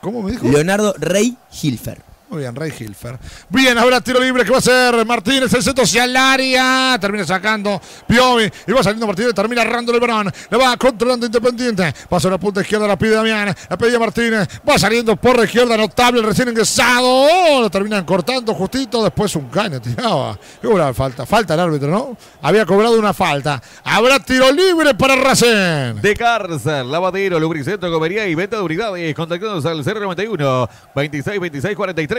[0.00, 0.46] ¿Cómo me dijo?
[0.46, 2.07] Leonardo Rey Hilfer.
[2.30, 3.18] Muy bien, Rey Hilfer.
[3.48, 6.98] Bien, ahora tiro libre que va a ser Martínez, el centro hacia el área.
[7.00, 8.50] Termina sacando Piovi.
[8.66, 10.30] Y va saliendo Martínez, termina errando Lebrón.
[10.50, 11.94] Le va controlando Independiente.
[12.06, 13.54] Pasa la punta izquierda, la pide Damián.
[13.70, 14.46] La pedía Martínez.
[14.68, 17.06] Va saliendo por la izquierda, notable, recién ingresado.
[17.06, 19.02] Oh, lo terminan cortando justito.
[19.02, 20.38] Después un caño tiraba.
[20.60, 21.24] Qué buena falta.
[21.24, 22.14] Falta el árbitro, ¿no?
[22.42, 23.62] Había cobrado una falta.
[23.84, 26.02] Habrá tiro libre para Racing.
[26.02, 29.14] De cárcel, lavadero, lubricentro, comería y venta de unidades.
[29.14, 32.17] Contactados al 091 26 26 43.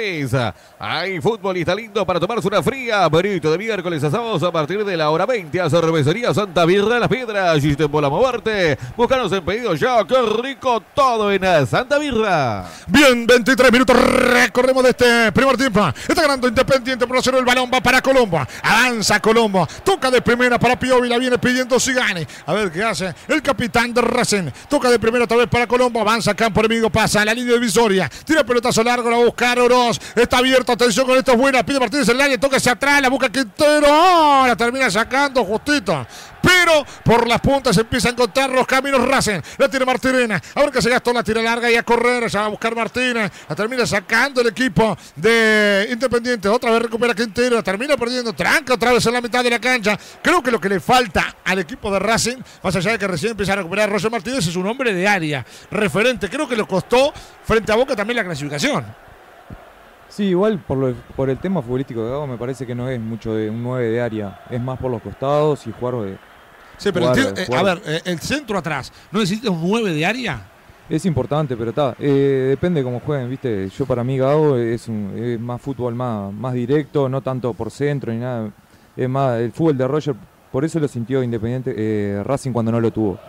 [0.79, 3.09] Hay futbolista lindo para tomarse una fría.
[3.09, 6.93] Perito de miércoles a sábados a partir de la hora 20 a Cervecería Santa Birra
[6.93, 7.61] de las Piedras.
[7.61, 8.77] System Bola Moverte.
[8.95, 10.05] Búscanos en pedido ya.
[10.07, 12.65] Qué rico todo en Santa Birra.
[12.87, 15.85] Bien, 23 minutos recorremos de este primer tiempo.
[16.07, 18.39] Está ganando Independiente por hacer el balón, va para Colombo.
[18.63, 19.67] Avanza Colombo.
[19.83, 22.25] Toca de primera para Piovi, la viene pidiendo Sigani.
[22.45, 24.49] A ver qué hace el capitán de Racing.
[24.69, 25.99] Toca de primera otra vez para Colombo.
[25.99, 28.09] Avanza campo enemigo, pasa a la línea divisoria.
[28.23, 31.63] Tira pelotazo largo, la va a Está abierto, atención con esto es buena.
[31.63, 33.87] Pide Martínez el área, toca hacia atrás, la busca Quintero.
[33.87, 34.45] ¡Oh!
[34.47, 36.05] La termina sacando justito.
[36.41, 39.41] Pero por las puntas empieza a encontrar los caminos Racing.
[39.57, 40.41] La tiene Martínez.
[40.55, 42.29] Ahora que se gastó la tira larga y a correr.
[42.29, 43.31] Ya va a buscar Martínez.
[43.47, 46.47] La termina sacando el equipo de Independiente.
[46.47, 47.61] Otra vez recupera Quintero.
[47.63, 48.33] Termina perdiendo.
[48.33, 49.97] Tranca otra vez en la mitad de la cancha.
[50.21, 53.31] Creo que lo que le falta al equipo de Racing, más allá de que recién
[53.31, 55.45] empieza a recuperar Roger Martínez, es un hombre de área.
[55.71, 56.29] Referente.
[56.29, 57.13] Creo que le costó
[57.43, 59.08] frente a Boca también la clasificación.
[60.09, 62.99] Sí, igual por, lo- por el tema futbolístico de Gago me parece que no es
[62.99, 64.41] mucho de un 9 de área.
[64.49, 66.17] Es más por los costados y jugar de...
[66.77, 69.93] Sí, pero Jugar, enti- eh, a ver, eh, el centro atrás, ¿no necesita un 9
[69.93, 70.41] de área?
[70.89, 71.95] Es importante, pero está.
[71.99, 73.69] eh, depende cómo jueguen, ¿viste?
[73.69, 77.69] Yo para mí Gago es, un, es más fútbol más, más directo, no tanto por
[77.69, 78.49] centro ni nada.
[78.97, 80.15] Es más, el fútbol de Roger,
[80.51, 83.19] por eso lo sintió Independiente eh, Racing cuando no lo tuvo.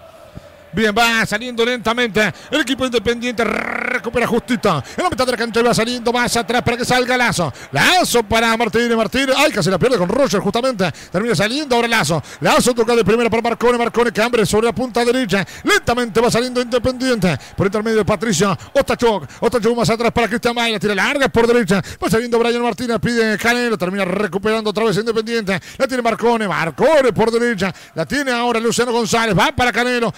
[0.73, 2.33] Bien, va saliendo lentamente.
[2.51, 4.83] El equipo independiente recupera justito.
[4.97, 7.53] En la mitad de la cancha va saliendo más atrás para que salga Lazo.
[7.73, 8.97] Lazo para Martínez.
[8.97, 9.35] Martínez.
[9.37, 10.91] Ay, casi la pierde con Roger justamente.
[11.11, 12.23] Termina saliendo ahora Lazo.
[12.41, 13.79] Lazo toca de primera para Marcone.
[13.79, 15.45] Marcone hambre sobre la punta derecha.
[15.65, 17.37] Lentamente va saliendo Independiente.
[17.57, 18.57] Por intermedio de Patricio.
[18.73, 19.25] Ostachuk.
[19.41, 20.73] Ostachuk más atrás para Cristian May.
[20.73, 21.83] La tira larga por derecha.
[22.03, 22.99] Va saliendo Brian Martínez.
[23.01, 23.77] Pide Canelo.
[23.77, 25.61] Termina recuperando otra vez Independiente.
[25.79, 26.47] La tiene Marcone.
[26.47, 27.75] Marcone por derecha.
[27.95, 29.37] La tiene ahora Luciano González.
[29.37, 30.13] Va para Canelo.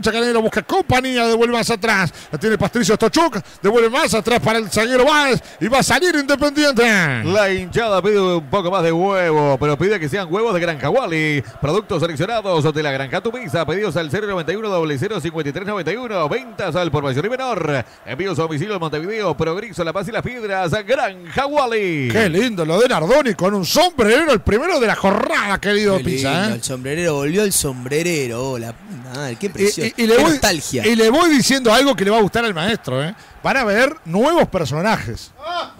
[0.00, 0.40] Canelo.
[0.42, 1.26] Busca compañía.
[1.26, 2.12] Devuelve más atrás.
[2.30, 3.38] La tiene Patricio Stochuk.
[3.62, 5.40] Devuelve más atrás para el zaguero Báez.
[5.60, 6.82] Y va a salir Independiente.
[7.24, 10.88] La hinchada pide un poco más de huevo, pero pide que sean huevos de Granja
[10.88, 11.42] Wally.
[11.60, 13.66] Productos seleccionados de la Granja Tupiza.
[13.66, 14.68] Pedidos al 091
[14.98, 16.28] 005391.
[16.28, 17.84] Ventas al por mayor y menor.
[18.06, 20.70] Envíos a domicilio en Montevideo, Progreso, La Paz y las Piedras.
[20.86, 22.08] Granja Wally.
[22.10, 24.32] Qué lindo lo de Nardoni con un sombrero.
[24.32, 26.32] El primero de la jornada, querido Qué Pisa.
[26.32, 26.54] lindo, ¿eh?
[26.56, 28.50] El sombrerero, volvió el sombrerero.
[28.52, 28.74] Oh, la
[29.14, 29.81] madre, qué presión.
[29.86, 30.86] Y- y le voy, nostalgia.
[30.86, 33.02] y le voy diciendo algo que le va a gustar al maestro.
[33.02, 33.14] ¿eh?
[33.42, 35.32] Van a ver nuevos personajes.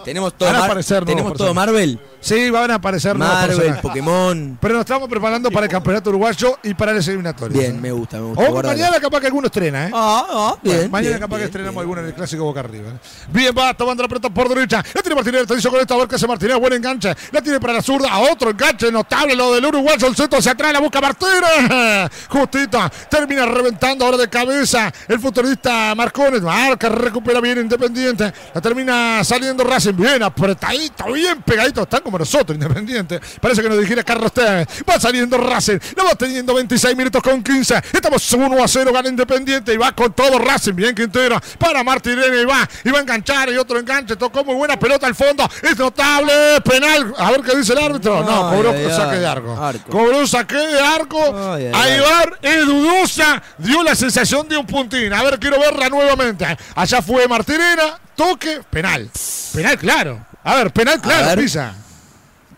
[0.05, 1.55] tenemos todo, van a aparecer nuevos tenemos todo.
[1.55, 2.01] Marvel.
[2.21, 3.83] Sí, van a aparecer nuevos Marvel, personajes.
[3.83, 4.59] Pokémon.
[4.61, 7.59] Pero nos estamos preparando para el campeonato uruguayo y para el eliminatorio.
[7.59, 8.43] Bien, me gusta, me gusta.
[8.43, 8.77] O guardalo.
[8.77, 9.91] mañana capaz que alguno estrena, ¿eh?
[9.95, 10.77] Ah, ah, bien.
[10.77, 11.81] Bueno, mañana bien, capaz que estrenamos bien.
[11.83, 12.91] alguno en el clásico Boca Arriba.
[12.91, 12.99] ¿eh?
[13.33, 14.85] Bien, va tomando la pelota por derecha.
[14.95, 16.59] La tiene Martínez, te hizo con esto, a ver qué hace Martínez.
[16.59, 17.15] Buen enganche.
[17.31, 18.11] La tiene para la zurda.
[18.11, 20.07] A otro enganche notable, lo del uruguayo.
[20.07, 22.11] El centro hacia atrás, la busca Martínez.
[22.29, 22.79] Justito.
[23.09, 26.43] Termina reventando ahora de cabeza el futbolista Marcones.
[26.43, 28.33] Marca, recupera bien Independiente.
[28.55, 29.95] La termina saliendo Racing.
[29.95, 31.83] Bien apretadito, bien pegadito.
[31.83, 33.21] Están como nosotros, Independiente.
[33.41, 34.67] Parece que nos dijera Carlos Tevez.
[34.89, 35.79] Va saliendo Racing.
[35.97, 37.83] La va teniendo 26 minutos con 15.
[37.93, 39.75] Estamos 1 a 0, gana Independiente.
[39.75, 40.75] Y va con todo Racing.
[40.75, 41.41] Bien Quintero.
[41.59, 42.27] Para Martínez.
[42.43, 42.69] Y va.
[42.85, 43.51] Y va a enganchar.
[43.51, 44.17] Y otro enganche.
[44.17, 45.49] Tocó muy buena pelota al fondo.
[45.63, 46.61] Es notable.
[46.65, 47.15] Penal.
[47.19, 48.23] A ver qué dice el árbitro.
[48.23, 48.97] No, cobró ay, ay.
[48.97, 49.57] saque de arco.
[49.57, 49.91] Arco.
[49.91, 51.53] Cobró un saque de arco.
[51.53, 51.71] Ay.
[51.73, 55.13] Aibar Edudosa dio la sensación de un puntín.
[55.13, 56.47] A ver, quiero verla nuevamente.
[56.75, 57.99] Allá fue Martinera.
[58.15, 58.61] Toque.
[58.71, 59.11] Penal.
[59.55, 60.27] Penal claro.
[60.45, 61.39] A ver, penal claro, ver.
[61.39, 61.75] pisa.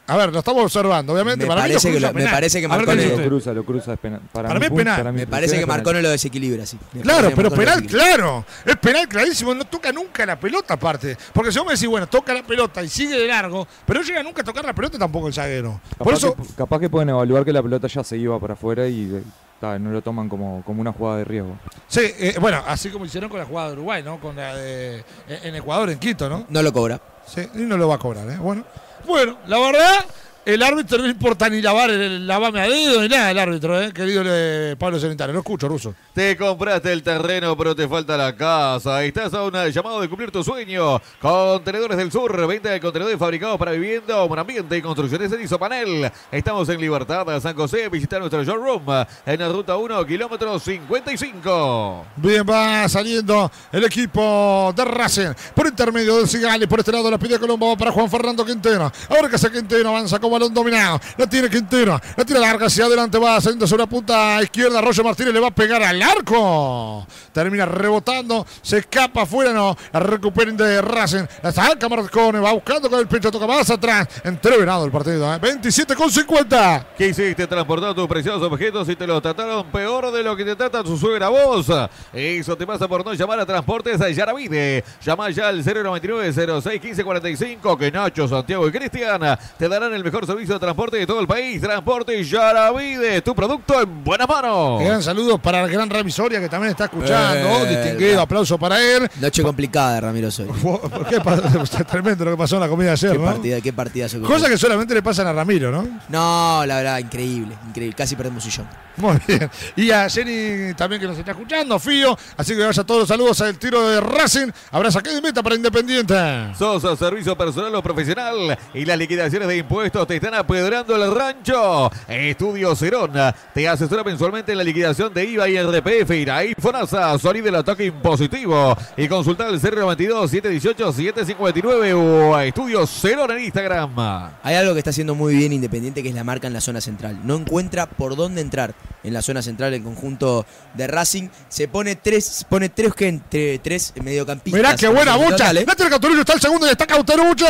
[0.07, 1.45] A ver, lo estamos observando, obviamente.
[1.45, 3.16] Me para parece mí que lo lo- cruza me parece que A Marcone- ¿qué dice
[3.22, 3.97] Lo cruza, lo cruza.
[3.97, 4.18] Para,
[4.49, 4.97] Para mí es penal.
[4.99, 6.78] para Me parece que Marcone lo desequilibra, sí.
[6.93, 8.45] Me Claro, pero penal, claro.
[8.66, 9.55] Es penal clarísimo.
[9.55, 11.16] No toca nunca la pelota, aparte.
[11.32, 14.07] Porque si vos me decís, bueno, toca la pelota y sigue de largo, pero no
[14.07, 15.80] llega nunca a tocar la pelota tampoco el zaguero.
[15.93, 18.53] Capaz, Por eso, que, capaz que pueden evaluar que la pelota ya se iba para
[18.53, 19.22] afuera y eh,
[19.65, 21.57] ta, no lo toman como, como una jugada de riesgo.
[21.89, 24.21] sí, eh, bueno, así como hicieron con la jugada de Uruguay, ¿no?
[24.21, 26.45] Con la de en Ecuador, en Quito, ¿no?
[26.49, 27.01] No lo cobra.
[27.27, 28.37] Sí, y no lo va a cobrar, ¿eh?
[28.37, 28.65] Bueno,
[29.07, 30.05] bueno, la verdad,
[30.45, 33.93] el árbitro no importa ni lavar el lavame a dedo ni nada el árbitro, ¿eh?
[33.93, 35.33] Querido eh, Pablo Celentano.
[35.33, 35.95] Lo escucho, Ruso.
[36.13, 39.03] Te compraste el terreno, pero te falta la casa.
[39.05, 41.01] Estás a un llamado de cumplir tu sueño.
[41.21, 46.11] Contenedores del Sur, venta de contenedores fabricados para vivienda o ambiente y construcciones en Isopanel.
[46.31, 47.89] Estamos en Libertad, San José.
[47.89, 48.83] Visita nuestro showroom
[49.25, 52.07] en la ruta 1, kilómetro 55.
[52.17, 55.33] Bien, va saliendo el equipo de Racing.
[55.55, 58.93] Por intermedio de Sigali, por este lado la pide Colombo para Juan Fernando Quintero.
[59.09, 61.01] Ahora que hace Quintero, avanza con balón dominado.
[61.16, 64.80] La tiene Quintero, la tira larga hacia adelante, va saliendo sobre la punta izquierda.
[64.80, 67.07] Roger Martínez le va a pegar al arco.
[67.32, 69.76] Termina rebotando, se escapa afuera, no.
[69.93, 71.24] La recuperen de Racing.
[71.43, 74.07] La saca Marcone, va buscando con el pecho, toca más atrás.
[74.22, 75.39] Entreverado el partido, ¿eh?
[75.39, 76.87] 27 con 50.
[76.97, 77.47] ¿Qué hiciste?
[77.47, 80.97] Transportar tus preciosos objetos y te los trataron peor de lo que te trata tu
[80.97, 81.66] suegra vos.
[82.12, 84.85] Eso te pasa por no llamar a Transportes a Yaravide.
[85.05, 86.32] Llama ya al 099
[86.62, 90.97] 06 15 45 que Nacho, Santiago y Cristian te darán el mejor servicio de transporte
[90.97, 91.61] de todo el país.
[91.61, 94.81] Transporte Yaravide, tu producto en buenas manos.
[94.83, 97.49] Gran saludo para el gran Ramisoria que también está escuchando.
[97.66, 99.09] Eh, Distinguido, aplauso para él.
[99.20, 100.29] Noche complicada de Ramiro.
[100.62, 101.20] ¿Por qué?
[101.91, 103.25] Tremendo lo que pasó en la comida ayer, Qué ¿no?
[103.25, 104.20] partida, qué partidazo.
[104.20, 104.51] que Cosa fue.
[104.51, 105.87] que solamente le pasan a Ramiro, ¿no?
[106.09, 107.95] No, la verdad, increíble, increíble.
[107.97, 108.66] Casi perdemos sillón.
[108.97, 109.51] Muy bien.
[109.77, 112.16] Y a Jenny también que nos está escuchando, Fío.
[112.37, 114.49] Así que vaya todos los saludos al tiro de Racing.
[114.70, 116.14] Abraza que de meta para Independiente.
[116.57, 121.91] Sos servicio personal o profesional y las liquidaciones de impuestos te están apedrando el rancho.
[122.07, 123.11] Estudio Cerón
[123.53, 126.11] te asesora mensualmente en la liquidación de IVA y RPF.
[126.12, 132.87] Iraí Fonasa, solide el ataque impositivo y consultar el 092 718 759 o a Estudio
[132.87, 134.31] Cerón en Instagram.
[134.45, 136.81] Hay algo que está haciendo muy bien Independiente, que es la marca en la zona
[136.81, 137.19] central.
[137.25, 141.29] No encuentra por dónde entrar en la zona central el conjunto de Racing.
[141.49, 144.59] Se pone tres, pone tres, gente- tres mediocampistas.
[144.62, 145.51] Mirá qué buena en bucha.
[145.51, 145.65] ¿eh?
[145.67, 147.47] Mete el Cauterucho, está el segundo y está Cauterucho.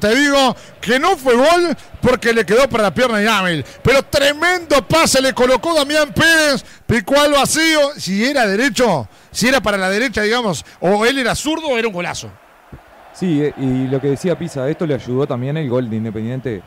[0.00, 1.67] Te digo que no fue gol
[2.00, 3.64] porque le quedó para la pierna de Yamil.
[3.82, 6.64] Pero tremendo pase le colocó Damián Pérez.
[6.86, 7.92] Picó al vacío.
[7.96, 11.94] Si era derecho, si era para la derecha, digamos, o él era zurdo, era un
[11.94, 12.30] golazo.
[13.12, 16.62] Sí, eh, y lo que decía Pisa, esto le ayudó también el gol de Independiente.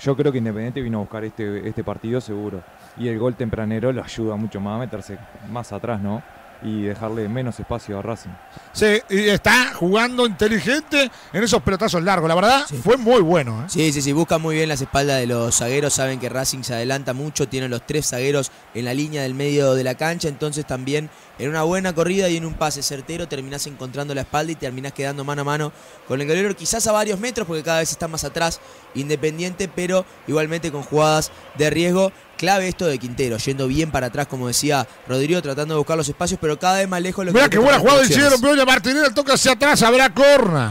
[0.00, 2.62] Yo creo que Independiente vino a buscar este, este partido seguro.
[2.96, 5.18] Y el gol tempranero lo ayuda mucho más a meterse
[5.50, 6.22] más atrás, ¿no?
[6.64, 8.30] Y dejarle menos espacio a Racing.
[8.72, 12.28] Sí, y está jugando inteligente en esos pelotazos largos.
[12.28, 13.62] La verdad, fue muy bueno.
[13.62, 13.64] ¿eh?
[13.68, 16.74] Sí, sí, sí, busca muy bien las espaldas de los zagueros, saben que Racing se
[16.74, 20.66] adelanta mucho, tienen los tres zagueros en la línea del medio de la cancha, entonces
[20.66, 24.56] también en una buena corrida y en un pase certero terminás encontrando la espalda y
[24.56, 25.72] terminás quedando mano a mano
[26.06, 28.60] con el goleador, quizás a varios metros porque cada vez está más atrás
[28.94, 32.12] Independiente, pero igualmente con jugadas de riesgo.
[32.42, 36.08] Clave esto de Quintero, yendo bien para atrás, como decía Rodrigo, tratando de buscar los
[36.08, 37.24] espacios, pero cada vez más lejos.
[37.24, 38.40] Lo que Mira qué buena jugada hicieron.
[38.40, 39.80] Beoña Martínez el toque hacia atrás.
[39.84, 40.70] Habrá corner.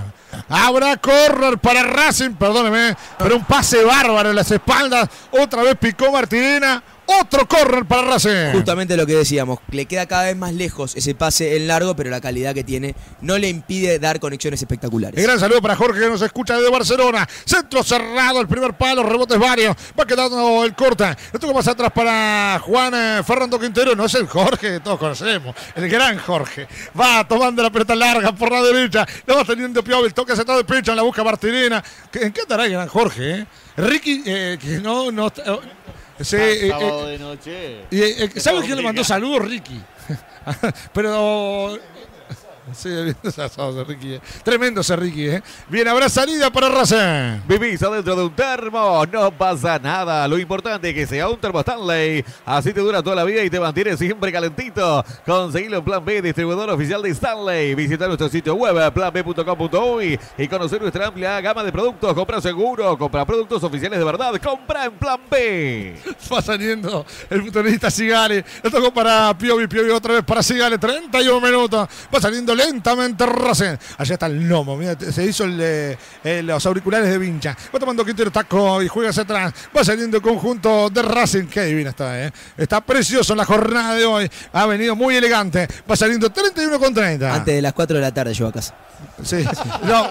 [0.50, 2.32] Habrá corner para Racing.
[2.32, 2.98] Perdóneme.
[3.18, 5.08] Pero un pase bárbaro en las espaldas.
[5.32, 6.84] Otra vez picó Martina.
[7.20, 8.54] Otro corner para Racing.
[8.54, 12.10] Justamente lo que decíamos, le queda cada vez más lejos ese pase en largo, pero
[12.10, 15.22] la calidad que tiene no le impide dar conexiones espectaculares.
[15.22, 17.28] gran saludo para Jorge que nos escucha desde Barcelona.
[17.46, 19.76] Centro cerrado, el primer palo, rebotes varios.
[20.00, 21.18] Va quedando el corta.
[21.34, 23.96] Le toca más atrás para Juan eh, Fernando Quintero.
[23.96, 26.68] No es el Jorge que todos conocemos, el gran Jorge.
[27.00, 29.06] Va tomando la pelota larga por la derecha.
[29.26, 31.84] Lo va teniendo Piovi, el toque acertado de pecho en la busca Martinena.
[32.14, 33.40] ¿En qué andará el gran Jorge?
[33.42, 33.46] eh?
[33.78, 35.12] Ricky, eh, que no.
[35.12, 35.32] no
[36.20, 37.82] sí, eh, eh, de noche.
[37.92, 39.48] eh, eh, ¿Sabe quién le mandó saludos?
[39.48, 39.80] Ricky.
[40.94, 41.78] Pero.
[42.74, 42.90] Sí,
[43.24, 44.14] ese sábado de Ricky.
[44.14, 44.22] eh.
[44.44, 45.44] Tremendo ese Ricky, ¿eh?
[45.68, 47.42] Bien, habrá salida para Racing.
[47.48, 50.28] Vivís adentro de un termo, no pasa nada.
[50.28, 52.24] Lo importante es que sea un termo Stanley.
[52.46, 55.04] Así te dura toda la vida y te mantiene siempre calentito.
[55.26, 57.74] Conseguilo en Plan B, distribuidor oficial de Stanley.
[57.76, 62.14] Visita nuestro sitio web planb.com.uy y conocer nuestra amplia gama de productos.
[62.14, 64.34] Compra seguro, compra productos oficiales de verdad.
[64.42, 65.96] Compra en Plan B.
[66.32, 68.46] Va saliendo el futbolista Sigale.
[68.64, 70.78] Le tocó para Piovi, Piovi otra vez para Sigale.
[70.78, 71.90] 31 minutos.
[72.14, 73.76] Va saliendo lentamente Racing.
[73.98, 74.76] Allá está el Nomo.
[74.78, 75.98] Mira, se hizo el, eh,
[76.44, 77.56] los auriculares de Vincha.
[77.74, 79.54] Va tomando Quintero taco y juega hacia atrás.
[79.76, 81.46] Va saliendo el conjunto de Racing.
[81.48, 82.32] Qué divina está, ¿eh?
[82.58, 84.30] Está precioso en la jornada de hoy.
[84.54, 85.68] Ha venido muy elegante.
[85.90, 87.34] Va saliendo 31 con 30.
[87.34, 88.74] Antes de las 4 de la tarde yo a casa.
[89.24, 89.44] Sí.
[89.84, 90.10] No,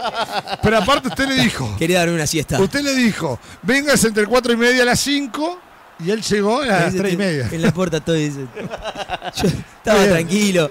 [0.63, 1.77] pero aparte usted le dijo.
[1.79, 2.61] Quería darme una siesta.
[2.61, 5.61] Usted le dijo, vengas entre 4 y media a las 5
[6.01, 7.49] y él llegó a las 3 y media.
[7.53, 8.47] En la puerta todo dice.
[9.43, 10.11] Yo estaba Bien.
[10.11, 10.71] tranquilo.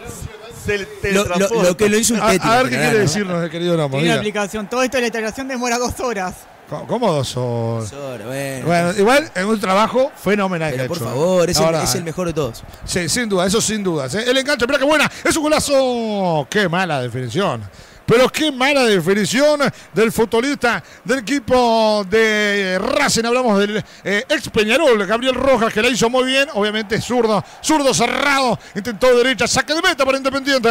[0.77, 1.63] Lo, lo- teletransporta.
[1.69, 2.97] lo que lo hizo un A, a ver qué quiere ¿no?
[2.99, 3.89] decirnos el querido Nomo.
[3.97, 4.19] Tiene una diga.
[4.21, 4.69] aplicación.
[4.69, 6.35] Todo esto de la integración demora dos horas.
[6.69, 7.89] ¿Cómo- ¿Cómo dos horas?
[7.89, 8.65] Solo, bueno.
[8.67, 10.71] Bueno, igual es un trabajo fenomenal.
[10.71, 11.51] que Pero por hecho, favor, ¿eh?
[11.51, 12.63] es el, es el mejor de todos.
[12.85, 14.13] Sí, sin duda, eso sin dudas.
[14.13, 14.23] ¿eh?
[14.27, 16.47] El enganche, mira qué buena, es un golazo.
[16.49, 17.63] Qué mala definición.
[18.09, 19.59] Pero qué mala definición
[19.93, 23.23] del futbolista del equipo de Racing.
[23.23, 26.49] Hablamos del eh, ex Peñarol, Gabriel Rojas, que la hizo muy bien.
[26.55, 28.57] Obviamente zurdo, zurdo cerrado.
[28.73, 30.69] Intentó derecha, saque de meta para Independiente.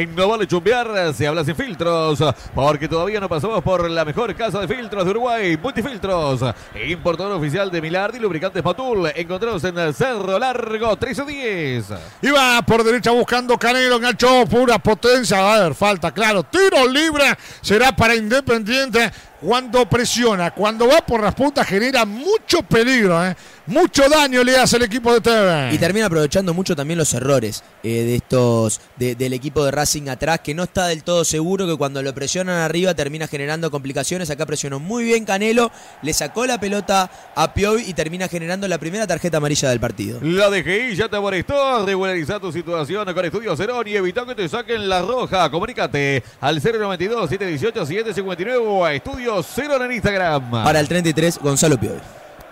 [0.00, 2.22] En No Vale Chumbear se habla sin filtros,
[2.54, 6.40] porque todavía no pasamos por la mejor casa de filtros de Uruguay, Multifiltros,
[6.86, 11.86] importador oficial de Milardi, lubricantes Matul, encontrados en Cerro Largo 1310.
[12.22, 15.52] Iba por derecha buscando Canelo, enganchó pura potencia.
[15.52, 16.44] A ver, falta, claro.
[16.44, 17.24] Tiro libre
[17.62, 19.10] será para Independiente.
[19.40, 23.36] Cuando presiona, cuando va por las puntas, genera mucho peligro, ¿eh?
[23.66, 25.70] Mucho daño le hace el equipo de TV.
[25.74, 30.08] Y termina aprovechando mucho también los errores eh, de estos de- del equipo de Racing
[30.08, 34.30] atrás, que no está del todo seguro que cuando lo presionan arriba termina generando complicaciones.
[34.30, 35.70] Acá presionó muy bien Canelo,
[36.02, 40.18] le sacó la pelota a Piovi y termina generando la primera tarjeta amarilla del partido.
[40.22, 41.84] La DGI ya te amonestó.
[41.86, 45.50] Regulariza tu situación con Estudios Cerón y evita que te saquen la roja.
[45.50, 50.50] Comunícate al 092-718-759 o a Estudios Cerón en Instagram.
[50.50, 51.98] Para el 33, Gonzalo Piovi.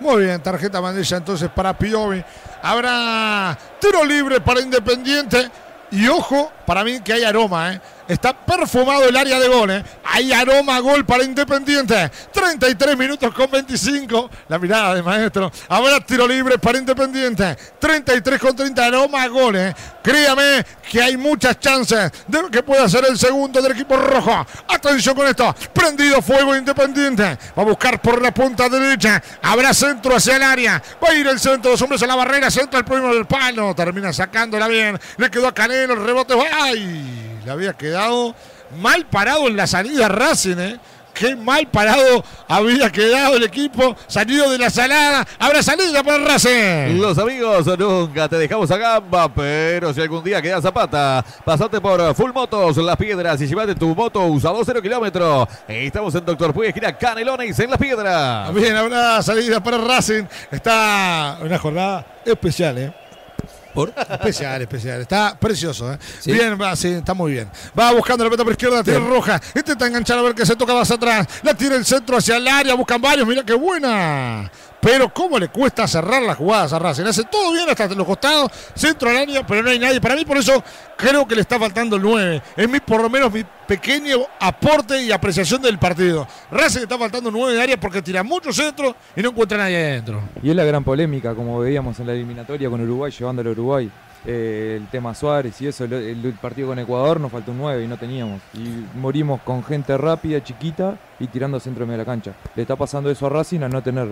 [0.00, 2.24] Muy bien, tarjeta amarilla entonces para Piovi.
[2.62, 5.50] Habrá tiro libre para Independiente.
[5.90, 7.80] Y ojo, para mí que hay aroma, ¿eh?
[8.06, 9.82] Está perfumado el área de gol, ¿eh?
[10.04, 12.10] Hay aroma gol para Independiente.
[12.32, 14.30] 33 minutos con 25.
[14.48, 15.50] La mirada de maestro.
[15.68, 17.56] Habrá tiro libre para Independiente.
[17.78, 19.74] 33 con 30 aroma gol, ¿eh?
[20.02, 24.46] Créame que hay muchas chances de que pueda ser el segundo del equipo rojo.
[24.68, 25.54] Atención con esto.
[25.72, 27.38] Prendido fuego Independiente.
[27.58, 29.22] Va a buscar por la punta derecha.
[29.40, 30.82] Habrá centro hacia el área.
[31.02, 31.70] Va a ir el centro.
[31.70, 32.50] Dos hombres a la barrera.
[32.50, 33.74] Centro el primero del palo.
[33.74, 35.00] Termina sacándola bien.
[35.16, 35.94] Le quedó a Canelo.
[35.94, 36.34] El rebote.
[36.56, 37.40] ¡Ay!
[37.44, 38.34] Le había quedado
[38.80, 40.80] mal parado en la salida Racing, ¿eh?
[41.12, 43.94] Qué mal parado había quedado el equipo.
[44.08, 45.24] Salido de la salada.
[45.38, 47.00] Habrá salida para Racing.
[47.00, 52.14] Los amigos, nunca te dejamos a gamba, pero si algún día quedas zapata, pasate por
[52.16, 55.46] Full Motos, Las Piedras y llevate tu moto usado 0 kilómetros.
[55.68, 58.52] Estamos en Doctor Puy, esquina Canelones en Las Piedras.
[58.52, 60.24] Bien, habrá salida para Racing.
[60.50, 63.03] Está una jornada especial, ¿eh?
[63.74, 63.92] ¿Por?
[63.96, 65.00] Especial, especial.
[65.00, 65.98] Está precioso, ¿eh?
[66.20, 66.32] ¿Sí?
[66.32, 67.48] Bien, va, sí, está muy bien.
[67.78, 69.40] Va buscando la pelota por izquierda, tira roja.
[69.54, 71.26] Intenta enganchar a ver que se toca más atrás.
[71.42, 73.26] La tira el centro hacia el área, buscan varios.
[73.26, 74.50] Mira qué buena.
[74.84, 77.04] Pero cómo le cuesta cerrar las jugadas a Racing.
[77.04, 79.98] Hace todo bien hasta los costados, centro al área, pero no hay nadie.
[79.98, 80.62] Para mí, por eso
[80.94, 82.42] creo que le está faltando el 9.
[82.54, 86.28] Es mi, por lo menos mi pequeño aporte y apreciación del partido.
[86.50, 90.20] Racing está faltando 9 de área porque tira mucho centro y no encuentra nadie adentro.
[90.42, 93.90] Y es la gran polémica, como veíamos en la eliminatoria con Uruguay, llevándolo a Uruguay.
[94.26, 97.88] Eh, el tema Suárez y eso, el, partido con Ecuador nos faltó un 9 y
[97.88, 98.42] no teníamos.
[98.52, 102.32] Y morimos con gente rápida, chiquita y tirando centro de la cancha.
[102.54, 104.08] Le está pasando eso a Racing a no tener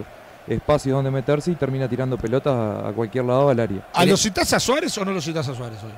[0.47, 3.87] espacio donde meterse y termina tirando pelotas a, a cualquier lado al área.
[3.95, 5.93] ¿A lo citás a Suárez o no lo citás a Suárez hoy?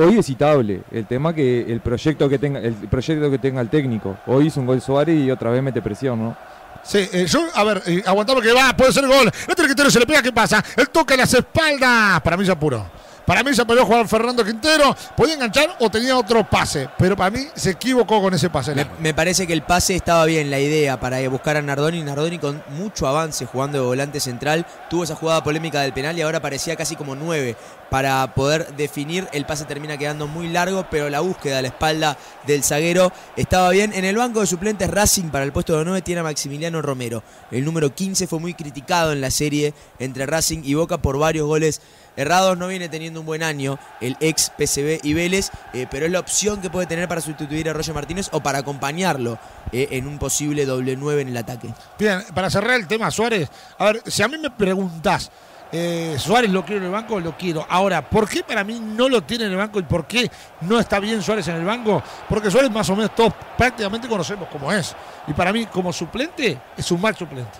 [0.00, 3.68] Hoy es citable, el tema que el proyecto que tenga el proyecto que tenga el
[3.68, 4.16] técnico.
[4.26, 6.36] Hoy hizo un gol Suárez y otra vez mete presión, ¿no?
[6.84, 9.28] Sí, eh, yo, a ver, eh, aguantamos que va, puede ser gol.
[9.48, 10.64] Este Quintero se le pega, ¿qué pasa?
[10.76, 12.20] Él toca las espaldas.
[12.20, 12.86] Para mí se apuró.
[13.28, 14.96] Para mí se apuró jugar Fernando Quintero.
[15.14, 16.88] Podía enganchar o tenía otro pase.
[16.96, 18.74] Pero para mí se equivocó con ese pase.
[18.74, 22.02] Me, me parece que el pase estaba bien, la idea para buscar a Nardoni.
[22.02, 24.64] Nardoni con mucho avance jugando de volante central.
[24.88, 27.54] Tuvo esa jugada polémica del penal y ahora parecía casi como nueve
[27.90, 29.28] para poder definir.
[29.32, 32.16] El pase termina quedando muy largo, pero la búsqueda a la espalda
[32.46, 33.92] del zaguero estaba bien.
[33.92, 37.22] En el banco de suplentes Racing para el puesto de 9 tiene a Maximiliano Romero.
[37.50, 41.46] El número 15 fue muy criticado en la serie entre Racing y Boca por varios
[41.46, 41.82] goles
[42.18, 42.58] errados.
[42.58, 46.20] No viene teniendo un buen año el ex PCB y Vélez, eh, pero es la
[46.20, 49.38] opción que puede tener para sustituir a Roger Martínez o para acompañarlo
[49.72, 51.72] eh, en un posible doble 9 en el ataque.
[51.98, 53.48] Bien, para cerrar el tema Suárez.
[53.78, 55.30] A ver, si a mí me preguntás,
[55.70, 57.66] eh, Suárez lo quiero en el banco, lo quiero.
[57.68, 60.30] Ahora, ¿por qué para mí no lo tiene en el banco y por qué
[60.62, 62.02] no está bien Suárez en el banco?
[62.28, 64.94] Porque Suárez más o menos todos prácticamente conocemos cómo es.
[65.26, 67.58] Y para mí, como suplente, es un mal suplente.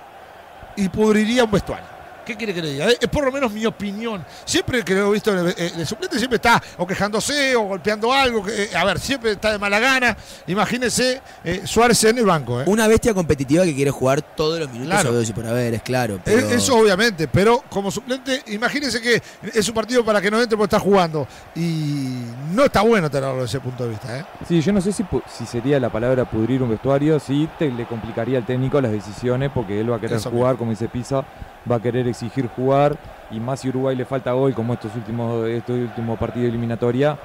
[0.76, 1.97] Y pudriría un vestuario.
[2.28, 2.88] ¿Qué quiere que le diga?
[2.90, 4.22] Es por lo menos mi opinión.
[4.44, 8.44] Siempre que lo he visto de, de suplente, siempre está o quejándose o golpeando algo.
[8.44, 10.14] que, eh, a ver, siempre está de mala gana.
[10.46, 12.60] Imagínese eh, Suárez en el banco.
[12.60, 12.64] ¿eh?
[12.66, 15.18] Una bestia competitiva que quiere jugar todos los minutos Claro.
[15.18, 16.16] a y por haber, es claro.
[16.16, 16.50] Eh, Pero...
[16.50, 19.22] Eso obviamente, pero como suplente, imagínese que
[19.54, 21.26] es un partido para que no entre porque está jugando.
[21.56, 24.18] Y no está bueno tenerlo desde ese punto de vista.
[24.18, 24.24] ¿eh?
[24.46, 25.02] Sí, yo no sé si,
[25.34, 29.50] si sería la palabra pudrir un vestuario, sí te, le complicaría al técnico las decisiones
[29.54, 31.24] porque él va a querer Eso jugar, como dice Pisa,
[31.70, 32.96] va a querer exigir jugar
[33.30, 37.16] y más si Uruguay le falta gol como estos últimos estos últimos partidos de eliminatoria,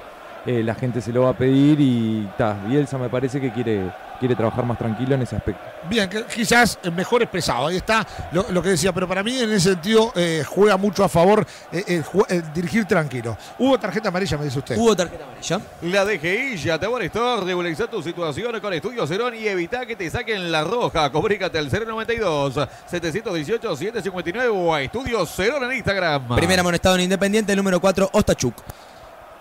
[0.46, 3.90] eh, la gente se lo va a pedir y ta, Bielsa me parece que quiere,
[4.18, 5.62] quiere trabajar más tranquilo en ese aspecto.
[5.88, 7.66] Bien, quizás mejor expresado.
[7.66, 11.04] Ahí está lo, lo que decía, pero para mí en ese sentido eh, juega mucho
[11.04, 13.36] a favor eh, el, el dirigir tranquilo.
[13.58, 14.76] Hubo tarjeta amarilla, me dice usted.
[14.76, 15.60] Hubo tarjeta amarilla.
[15.82, 17.40] La DGI ya te molestó.
[17.44, 21.10] Regulariza tu situación con Estudio Cerón y evita que te saquen la roja.
[21.10, 22.54] Comunícate al 092
[22.86, 26.36] 718 759 o a Estudio Cerón en Instagram.
[26.36, 28.54] Primer amonestado en Independiente, número 4, Ostachuk.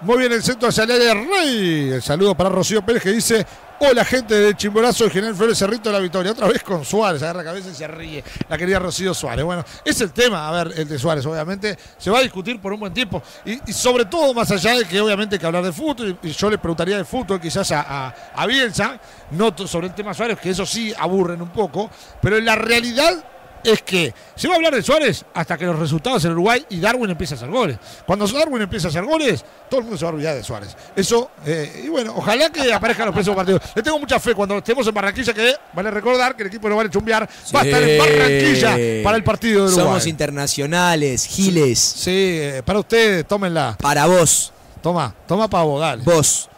[0.03, 1.89] Muy bien, el centro hacia el área de Rey.
[1.93, 3.45] El saludo para Rocío Pérez que dice:
[3.79, 6.33] Hola, gente del Chimborazo de General Flores Cerrito de la Victoria.
[6.33, 8.21] Otra vez con Suárez, agarra la cabeza y se ríe.
[8.49, 9.45] La querida Rocío Suárez.
[9.45, 11.77] Bueno, es el tema, a ver, el de Suárez, obviamente.
[11.97, 13.23] Se va a discutir por un buen tiempo.
[13.45, 16.49] Y, sobre todo, más allá de que obviamente hay que hablar de fútbol, y, yo
[16.49, 18.99] le preguntaría de fútbol quizás a, a, a Bielsa,
[19.31, 21.89] no sobre el tema Suárez, que eso sí aburren un poco,
[22.21, 23.23] pero en la realidad
[23.63, 26.79] es que se va a hablar de Suárez hasta que los resultados en Uruguay y
[26.79, 27.77] Darwin empieza a hacer goles.
[28.05, 30.75] Cuando Darwin empieza a hacer goles, todo el mundo se va a olvidar de Suárez.
[30.95, 33.61] Eso, eh, y bueno, ojalá que aparezcan los próximos partidos.
[33.75, 36.75] Le tengo mucha fe cuando estemos en Barranquilla, que vale recordar que el equipo no
[36.75, 39.85] vale chumbear, va a estar en Barranquilla para el partido de Uruguay.
[39.85, 41.79] Somos internacionales, giles.
[41.79, 43.77] Sí, eh, para ustedes, tómenla.
[43.81, 44.51] Para vos,
[44.81, 46.03] Toma, toma pavo, dale.
[46.03, 46.49] vos.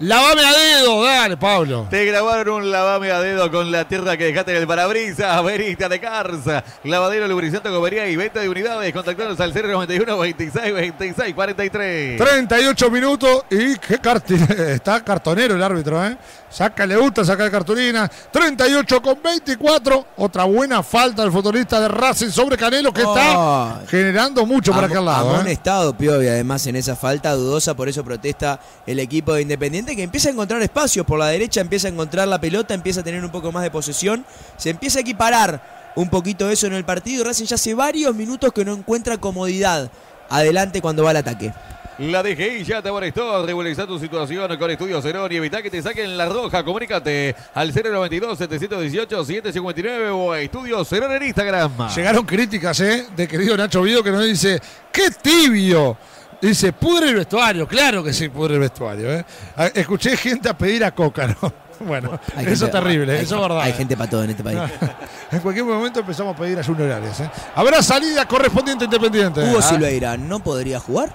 [0.00, 1.86] Lavame a dedo, dale, Pablo.
[1.90, 5.44] Te grabaron un lavame a dedo con la tierra que dejaste en el parabrisas.
[5.44, 6.64] Verista de Carza.
[6.84, 8.94] Lavadero, lubricante, gomería y venta de unidades.
[8.94, 12.16] Contactanos al 091 26 26 43.
[12.18, 14.40] 38 minutos y qué carti-
[14.70, 16.16] está cartonero el árbitro, ¿eh?
[16.50, 18.10] Saca, le gusta sacar cartulina.
[18.32, 20.06] 38 con 24.
[20.16, 24.94] Otra buena falta del futbolista de Racing sobre Canelo que está generando mucho para Amo-
[24.94, 25.30] aquel lado.
[25.30, 25.34] ¿eh?
[25.36, 30.02] Amonestado Piovi, además en esa falta dudosa, por eso protesta el equipo de Independiente que
[30.02, 33.24] empieza a encontrar espacios por la derecha, empieza a encontrar la pelota, empieza a tener
[33.24, 34.26] un poco más de posesión,
[34.56, 37.22] se empieza a equiparar un poquito eso en el partido.
[37.24, 39.88] Racing ya hace varios minutos que no encuentra comodidad
[40.28, 41.52] adelante cuando va al ataque.
[42.00, 43.44] La DGI ya te molestó.
[43.44, 46.64] Regulariza tu situación con Estudio Cerón y evita que te saquen la roja.
[46.64, 51.88] Comunícate al 092 718 759 o a Estudio Cerón en Instagram.
[51.94, 53.06] Llegaron críticas, ¿eh?
[53.14, 55.96] De querido Nacho Vido que nos dice, ¡qué tibio!
[56.40, 57.68] Dice, pudre el vestuario.
[57.68, 59.24] Claro que sí, pudre el vestuario, ¿eh?
[59.56, 61.52] A- Escuché gente a pedir a Coca, ¿no?
[61.80, 63.60] Bueno, Hay eso es terrible, hay- eso es verdad.
[63.62, 63.74] Hay ¿eh?
[63.74, 64.58] gente para todo en este país.
[65.32, 67.20] En cualquier momento empezamos a pedir a Junior Arias.
[67.20, 67.30] ¿eh?
[67.54, 69.40] Habrá salida correspondiente a independiente.
[69.40, 71.14] Hugo Ah, Silveira no podría jugar,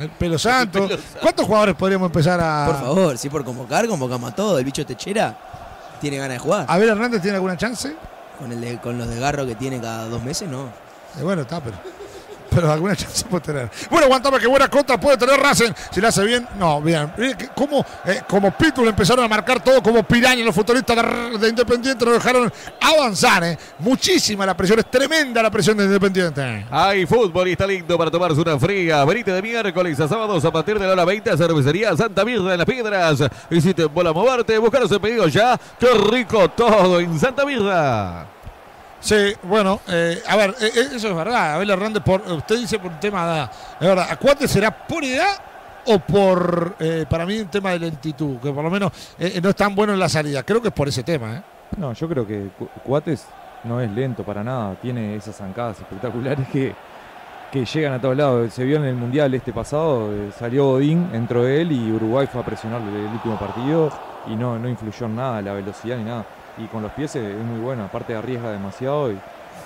[0.00, 0.88] El pelo santo.
[1.20, 2.66] ¿Cuántos jugadores podríamos empezar a.?
[2.66, 4.58] por favor, si por convocar, convocamos a todos.
[4.58, 5.36] El bicho Techera
[6.00, 6.66] tiene ganas de jugar.
[6.68, 7.94] ¿Abel Hernández tiene alguna chance?
[8.38, 10.64] Con, el de- con los desgarros que tiene cada dos meses, no.
[11.18, 11.76] Eh, bueno, está, pero.
[12.54, 13.70] Pero alguna chance puede tener.
[13.90, 15.72] Bueno, aguantame que buena contra puede tener Racing.
[15.90, 17.12] Si la hace bien, no, bien.
[17.16, 18.52] Que Como, eh, como
[18.88, 23.44] empezaron a marcar todo como piraña los futbolistas de, de Independiente, lo dejaron avanzar.
[23.44, 23.58] ¿eh?
[23.78, 26.66] Muchísima la presión, es tremenda la presión de Independiente.
[26.70, 29.04] Hay fútbol y está lindo para tomarse una fría.
[29.04, 32.52] Venite de miércoles a sábados a partir de la hora 20 a Cervecería Santa Mirra
[32.52, 33.22] en Las Piedras.
[33.50, 35.58] Y si te mola moverte, buscaros el pedido ya.
[35.78, 38.33] ¡Qué rico todo en Santa Mirra!
[39.04, 41.56] Sí, bueno, eh, a ver, eh, eh, eso es verdad.
[41.56, 43.50] Abel Hernández, por, usted dice por un tema de edad.
[43.78, 45.36] Es verdad, ¿a cuánto será por edad
[45.84, 48.38] o por, eh, para mí, un tema de lentitud?
[48.38, 50.42] Que por lo menos eh, no es tan bueno en la salida.
[50.42, 51.42] Creo que es por ese tema, ¿eh?
[51.76, 53.26] No, yo creo que Cu- Cuates
[53.64, 56.74] no es lento para nada, tiene esas zancadas espectaculares que,
[57.52, 58.54] que llegan a todos lados.
[58.54, 62.40] Se vio en el Mundial este pasado, eh, salió Godín, entró él y Uruguay fue
[62.40, 63.90] a presionarle el último partido
[64.28, 66.24] y no, no influyó en nada, la velocidad ni nada.
[66.58, 69.18] Y con los pies es muy bueno, aparte arriesga demasiado y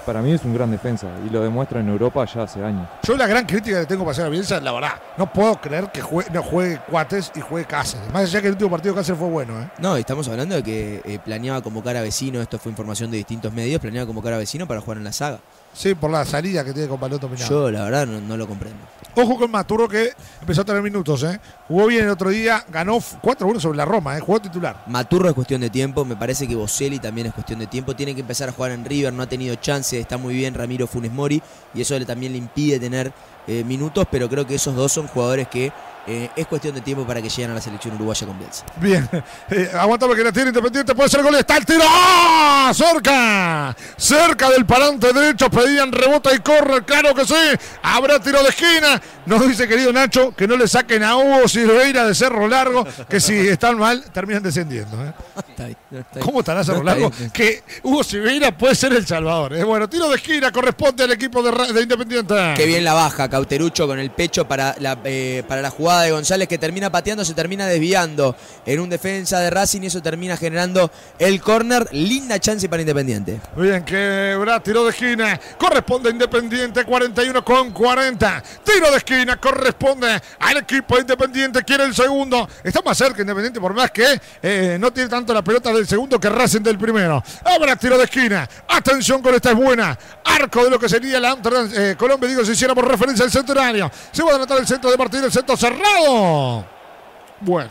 [0.09, 2.89] para mí es un gran defensa y lo demuestra en Europa ya hace años.
[3.03, 5.91] Yo la gran crítica que tengo para hacer a Bielsa, la verdad, no puedo creer
[5.93, 8.11] que juegue, no juegue Cuates y juegue Cáceres.
[8.11, 9.69] Más allá que el último partido de Cáceres fue bueno, ¿eh?
[9.79, 13.53] No, estamos hablando de que eh, planeaba convocar a Vecino, esto fue información de distintos
[13.53, 15.41] medios, planeaba convocar a Vecino para jugar en la saga.
[15.73, 17.49] Sí, por la salida que tiene con dominado.
[17.49, 18.79] Yo, la verdad, no, no lo comprendo.
[19.15, 21.41] Ojo con Maturro que empezó a tener minutos, ¿eh?
[21.67, 24.21] Jugó bien el otro día, ganó 4-1 sobre la Roma, ¿eh?
[24.21, 24.85] Jugó titular.
[24.87, 28.15] Maturro es cuestión de tiempo, me parece que Boselli también es cuestión de tiempo, tiene
[28.15, 31.11] que empezar a jugar en River, no ha tenido chance, está muy bien Ramiro Funes
[31.11, 31.43] Mori
[31.75, 33.13] y eso le, también le impide tener
[33.49, 35.73] eh, minutos, pero creo que esos dos son jugadores que
[36.09, 38.65] eh, es cuestión de tiempo para que lleguen a la selección uruguaya con Bielsa.
[38.77, 39.09] Bien,
[39.51, 42.73] eh, aguantame que la tiene Independiente, puede ser gol, está el tiro, ¡Ah!
[42.75, 47.35] cerca, cerca del parante derecho, pedían rebota y corre, claro que sí,
[47.83, 52.07] habrá tiro de esquina, nos dice querido Nacho que no le saquen a Hugo Silveira
[52.07, 55.05] de Cerro Largo, que si están mal terminan descendiendo.
[55.05, 55.13] ¿eh?
[55.51, 56.23] Está ahí, no, está ahí.
[56.25, 57.33] ¿Cómo estará Cerro No, está Largo?
[57.33, 59.55] Que Hugo Silveira puede ser el salvador.
[59.55, 59.65] ¿eh?
[59.65, 62.55] Bueno, tiro de esquina corresponde al equipo de, Independiente.
[62.57, 66.11] Qué bien la baja, Cauterucho con el pecho para la, eh, para la jugada de
[66.11, 70.37] González que termina pateando, se termina desviando en un defensa de Racing y eso termina
[70.37, 71.89] generando el córner.
[71.93, 73.41] Linda chance para Independiente.
[73.57, 78.43] Bien, quebra, tiro de esquina, corresponde a Independiente, 41 con 40.
[78.65, 82.49] Tiro de esquina, corresponde al equipo Independiente, quiere el segundo.
[82.63, 86.19] Está más cerca Independiente, por más que eh, no tiene tanto la pelota del segundo
[86.19, 87.23] que Racing del primero.
[87.45, 89.99] Ahora tiro de esquina, atención con esta es buena.
[90.25, 91.37] Arco de lo que sería la
[91.75, 93.91] eh, Colombia, digo, si hiciéramos referencia al centenario.
[94.13, 95.88] Se va a anotar el centro de Martín, el centro cerrado.
[97.41, 97.71] Bueno,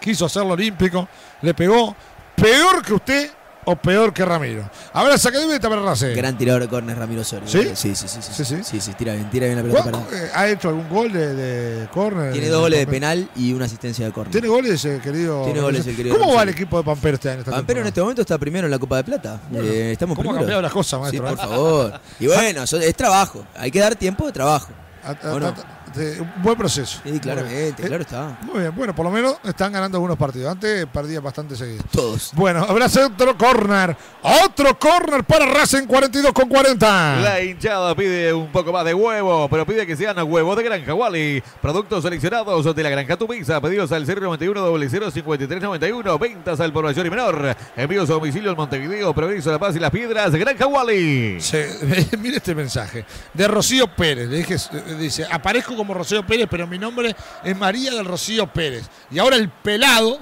[0.00, 1.08] quiso hacerlo olímpico,
[1.42, 1.94] le pegó.
[2.36, 3.30] Peor que usted
[3.66, 4.68] o peor que Ramiro.
[4.94, 6.14] Ahora saque de meta para Racing.
[6.16, 7.46] Gran tirador de córner Ramiro Osorio.
[7.46, 7.72] ¿Sí?
[7.74, 8.18] Sí, sí, sí.
[8.22, 8.64] Sí, Sí, sí.
[8.64, 10.24] sí, sí, tira bien, tira bien la pelota ¿Cuál- parada.
[10.26, 12.32] eh, ¿Ha hecho algún gol de, de córner?
[12.32, 14.32] Tiene dos goles de penal y una asistencia de córner.
[14.32, 15.44] ¿Tiene goles, eh, querido?
[15.44, 17.40] Tiene goles el querido ¿Cómo va el equipo de Pampero este año?
[17.40, 19.38] esta Pampero en este momento está primero en la Copa de Plata.
[19.52, 20.40] Eh, estamos ¿Cómo primero.
[20.40, 22.00] cambiado las cosas, Sí, por favor.
[22.18, 23.44] Y bueno, so- es trabajo.
[23.58, 24.70] Hay que dar tiempo de trabajo.
[25.04, 25.54] A- a- a-
[25.94, 27.00] de- un buen proceso.
[27.04, 28.38] Sí, claramente, Eh, claro está.
[28.42, 30.50] Muy bien, bueno, por lo menos están ganando algunos partidos.
[30.50, 31.82] Antes perdían bastante seguido.
[31.90, 32.30] Todos.
[32.34, 33.96] Bueno, habrá otro corner.
[34.44, 37.20] Otro corner para Racing 42 con 40.
[37.20, 40.94] La hinchada pide un poco más de huevo, pero pide que sean huevos de granja
[40.94, 41.42] Wally.
[41.62, 43.60] Productos seleccionados de la granja Tupiza.
[43.60, 46.18] Pedidos al 091 005391.
[46.18, 47.56] Ventas al por mayor y menor.
[47.76, 50.32] Envíos a domicilio en Montevideo, Progreso, La Paz y Las Piedras.
[50.32, 51.40] Granja Wally.
[51.40, 51.58] Sí,
[52.18, 54.28] mire este mensaje de Rocío Pérez.
[54.28, 54.56] Le dije,
[54.98, 58.84] dice, aparezco como Rocío Pérez, pero mi nombre es María del Rocío Pérez.
[59.10, 60.18] Y ahora el pelado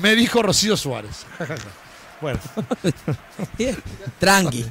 [0.00, 1.26] me dijo Rocío Suárez.
[2.20, 2.38] bueno.
[4.18, 4.64] Tranqui.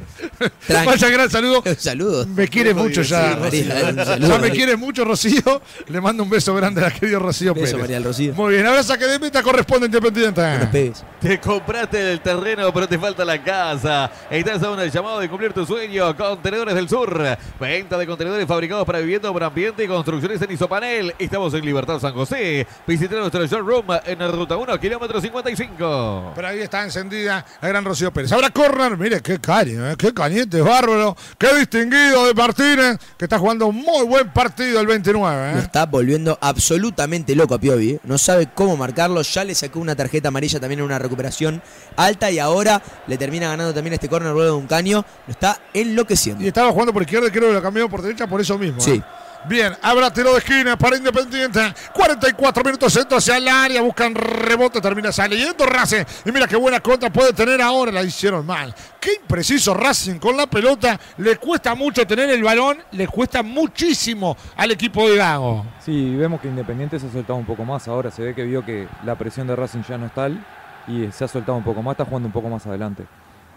[0.68, 0.86] Tranqui.
[0.86, 1.64] vaya gran saludo.
[1.78, 2.28] Saludos.
[2.28, 3.38] Me quiere mucho ya.
[3.52, 4.18] Sí, Rocío.
[4.18, 5.62] Ya me quiere mucho Rocío.
[5.88, 7.82] Le mando un beso grande a la querida Rocío Beso, Pérez.
[7.82, 8.34] María Rocío.
[8.34, 10.94] Muy bien, ahora saque de meta corresponde Independiente.
[11.20, 14.12] Te compraste el terreno, pero te falta la casa.
[14.30, 16.16] Estás a un llamado de cumplir tu sueño.
[16.16, 17.38] Contenedores del Sur.
[17.60, 21.14] Venta de contenedores fabricados para vivienda por ambiente y construcciones en Isopanel.
[21.20, 22.66] Estamos en Libertad San José.
[22.88, 26.34] Visita nuestro showroom en la ruta 1, kilómetro 55.
[26.36, 28.32] Pero ahí está encendida la gran Rocío Pérez.
[28.32, 33.40] Ahora corner, mire qué caño, eh, qué cañete, bárbaro, qué distinguido de Martínez, que está
[33.40, 35.54] jugando un muy buen partido el 29.
[35.54, 35.62] Lo eh.
[35.62, 37.92] está volviendo absolutamente loco a Piovi.
[37.92, 38.00] ¿eh?
[38.04, 39.22] No sabe cómo marcarlo.
[39.22, 41.62] Ya le sacó una tarjeta amarilla también en una recuperación
[41.96, 45.06] alta y ahora le termina ganando también este córner luego de un caño.
[45.28, 46.44] Lo está enloqueciendo.
[46.44, 48.82] Y estaba jugando por izquierda y creo que lo cambió por derecha por eso mismo.
[48.82, 49.02] Sí.
[49.48, 51.60] Bien, habrá tiro de esquina para Independiente.
[51.94, 53.82] 44 minutos centro hacia el área.
[53.82, 54.82] Buscan rebote.
[54.82, 56.04] Termina saliendo Racing.
[56.26, 57.92] Y mira qué buena contra puede tener ahora.
[57.92, 58.74] La hicieron mal.
[59.00, 61.00] Qué impreciso Racing con la pelota.
[61.18, 62.78] Le cuesta mucho tener el balón.
[62.92, 65.66] Le cuesta muchísimo al equipo de Gago.
[65.80, 68.10] Sí, vemos que Independiente se ha soltado un poco más ahora.
[68.12, 70.44] Se ve que vio que la presión de Racing ya no es tal
[70.88, 73.06] y se ha soltado un poco más, está jugando un poco más adelante.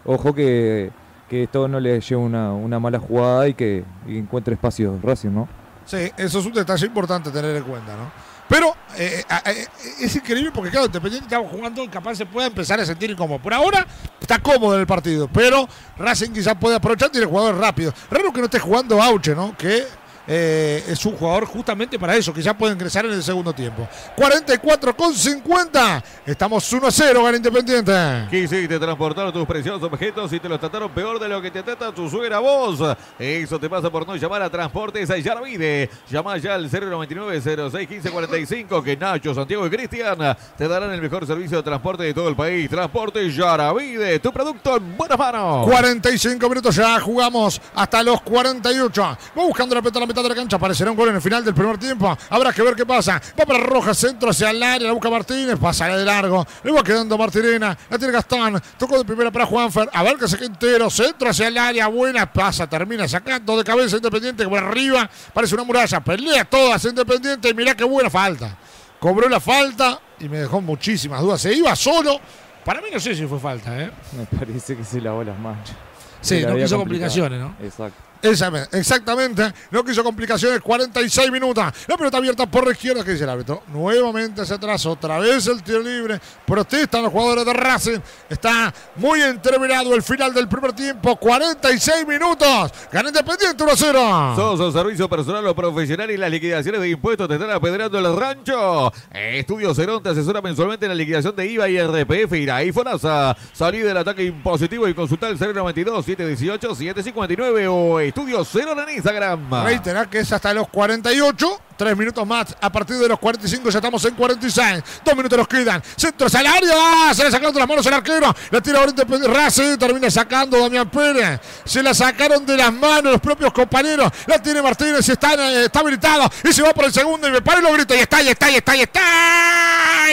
[0.04, 0.90] Ojo que,
[1.28, 5.48] que esto no le lleve una, una mala jugada y que encuentre espacio Racing, ¿no?
[5.88, 8.12] Sí, eso es un detalle importante tener en cuenta, ¿no?
[8.46, 9.66] Pero eh, eh, eh,
[10.00, 13.38] es increíble porque, claro, Independiente estaba jugando capaz se puede empezar a sentir incómodo.
[13.38, 13.86] Por ahora
[14.20, 15.66] está cómodo en el partido, pero
[15.96, 17.94] Racing quizás puede aprovechar, tiene jugadores rápidos.
[18.10, 19.56] Raro que no esté jugando Auche, ¿no?
[19.56, 19.86] Que
[20.30, 23.88] eh, es un jugador justamente para eso, quizás puede ingresar en el segundo tiempo.
[24.14, 26.04] 44 con 50.
[26.26, 28.26] Estamos 1 a 0, gana Independiente.
[28.30, 31.92] Quisiste transportar tus preciosos objetos y te los trataron peor de lo que te trata
[31.92, 32.78] tu suegra vos.
[33.18, 35.88] Eso te pasa por no llamar a Transportes Yaravide.
[36.10, 40.18] Llama ya al 099-061545 que Nacho, Santiago y Cristian
[40.56, 42.68] te darán el mejor servicio de transporte de todo el país.
[42.68, 45.66] Transportes Yaravide, tu producto en buenas manos.
[45.66, 49.02] 45 minutos ya, jugamos hasta los 48.
[49.02, 50.56] Va buscando la pelota a la mitad de la cancha.
[50.56, 52.16] Aparecerá un gol en el final del primer tiempo.
[52.30, 53.20] Habrá que ver qué pasa.
[53.38, 54.88] Va para Roja, centro hacia el área.
[54.88, 55.58] La busca Martínez.
[55.58, 56.46] Pasa de largo.
[56.62, 57.76] Le va quedando Martirena.
[57.88, 58.60] La tiene Gastón.
[58.78, 59.88] Tocó de primera para Juanfer.
[59.92, 60.90] A ver que se entero.
[60.90, 61.88] Centro hacia el área.
[61.88, 62.66] Buena pasa.
[62.66, 64.46] Termina sacando de cabeza Independiente.
[64.48, 65.08] Por arriba.
[65.32, 66.00] Parece una muralla.
[66.00, 67.48] Pelea todas Independiente.
[67.48, 68.56] Y mirá qué buena falta.
[69.00, 71.40] Cobró la falta y me dejó muchísimas dudas.
[71.40, 72.20] Se iba solo.
[72.64, 73.90] Para mí no sé si fue falta, ¿eh?
[74.12, 75.76] Me parece que se lavó las manchas.
[76.20, 77.54] Sí, no quiso complicaciones, ¿no?
[77.62, 78.07] Exacto.
[78.22, 81.64] Exactamente, no quiso complicaciones, 46 minutos.
[81.86, 83.62] La pelota abierta por la izquierda, que dice el árbitro.
[83.68, 86.20] Nuevamente hacia atrás, otra vez el tiro libre.
[86.44, 87.98] Protestan los jugadores de Racing.
[88.28, 92.72] Está muy entreverado el final del primer tiempo, 46 minutos.
[92.92, 94.32] Gana Independiente 1 0.
[94.36, 98.92] Sos servicio personal o profesional y las liquidaciones de impuestos te están apedrando el rancho.
[99.12, 103.36] Estudio Cerón te asesora mensualmente en la liquidación de IVA y RPF y la IFONASA.
[103.52, 109.64] Salí del ataque impositivo y consultar el 092 718 759 o Estudio Cerón en Instagram.
[109.64, 111.60] Reiterar que es hasta los 48.
[111.76, 112.56] Tres minutos más.
[112.60, 114.82] A partir de los 45 ya estamos en 46.
[115.04, 115.82] Dos minutos nos quedan.
[115.94, 116.72] Centro salario.
[116.74, 117.12] ¡Ah!
[117.14, 118.34] Se le sacaron de las manos el arquero.
[118.50, 119.76] La tira ahorita Racing.
[119.76, 121.38] Termina sacando Damián Pérez.
[121.64, 124.10] Se la sacaron de las manos los propios compañeros.
[124.26, 125.08] La tiene Martínez.
[125.08, 126.28] Está, eh, está habilitado.
[126.42, 127.28] Y se va por el segundo.
[127.28, 127.94] Y me para y lo grita.
[127.94, 129.02] Y está, y está, y está, y está.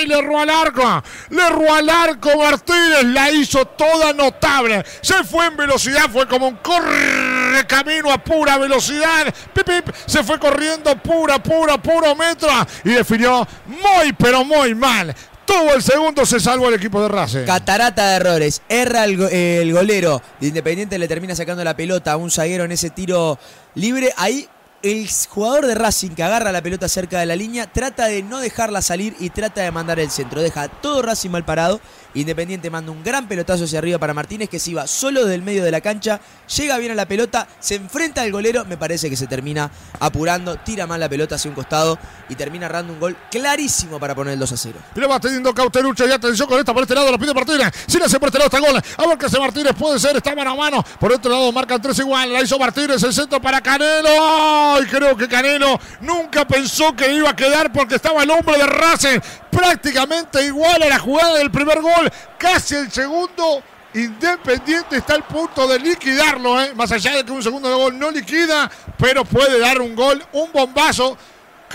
[0.03, 1.03] Y le erró al arco.
[1.29, 3.05] Le erró al arco Martínez.
[3.05, 4.85] La hizo toda notable.
[5.01, 6.09] Se fue en velocidad.
[6.11, 7.24] Fue como un corre
[7.63, 9.33] camino a pura velocidad.
[9.53, 9.95] Pip, pip.
[10.05, 12.49] Se fue corriendo pura, pura, puro metro.
[12.83, 15.15] Y definió muy, pero muy mal.
[15.45, 17.45] Tuvo el segundo, se salvó el equipo de Racing.
[17.45, 18.61] Catarata de errores.
[18.67, 22.71] Erra el, el golero de Independiente, le termina sacando la pelota a un zaguero en
[22.71, 23.37] ese tiro
[23.75, 24.11] libre.
[24.17, 24.49] Ahí
[24.85, 28.39] el jugador de Racing que agarra la pelota cerca de la línea trata de no
[28.39, 30.43] dejarla salir y trata de mandar el centro.
[30.43, 31.81] Deja todo Racing mal parado.
[32.13, 35.41] Independiente manda un gran pelotazo hacia arriba para Martínez que se iba solo desde el
[35.41, 36.21] medio de la cancha.
[36.55, 38.63] Llega bien a la pelota, se enfrenta al golero.
[38.65, 41.97] Me parece que se termina apurando, tira mal la pelota hacia un costado
[42.29, 44.79] y termina errando un gol clarísimo para poner el 2 a 0.
[44.95, 47.73] Y lo va teniendo Cauterucho y atención con esta por este lado, lo pide Martínez.
[47.87, 48.79] Si le hace por este lado está gol.
[48.97, 50.85] A ver qué hace Martínez, puede ser, está mano a mano.
[50.99, 52.31] Por otro lado marcan tres igual.
[52.31, 54.74] La hizo Martínez, el centro para Canelo.
[54.81, 58.65] Y creo que Canelo nunca pensó que iba a quedar porque estaba el hombre de
[58.65, 59.19] Racing
[59.49, 62.11] prácticamente igual a la jugada del primer gol.
[62.37, 63.63] Casi el segundo.
[63.93, 66.73] Independiente está al punto de liquidarlo, ¿eh?
[66.75, 70.21] más allá de que un segundo de gol no liquida, pero puede dar un gol,
[70.33, 71.17] un bombazo.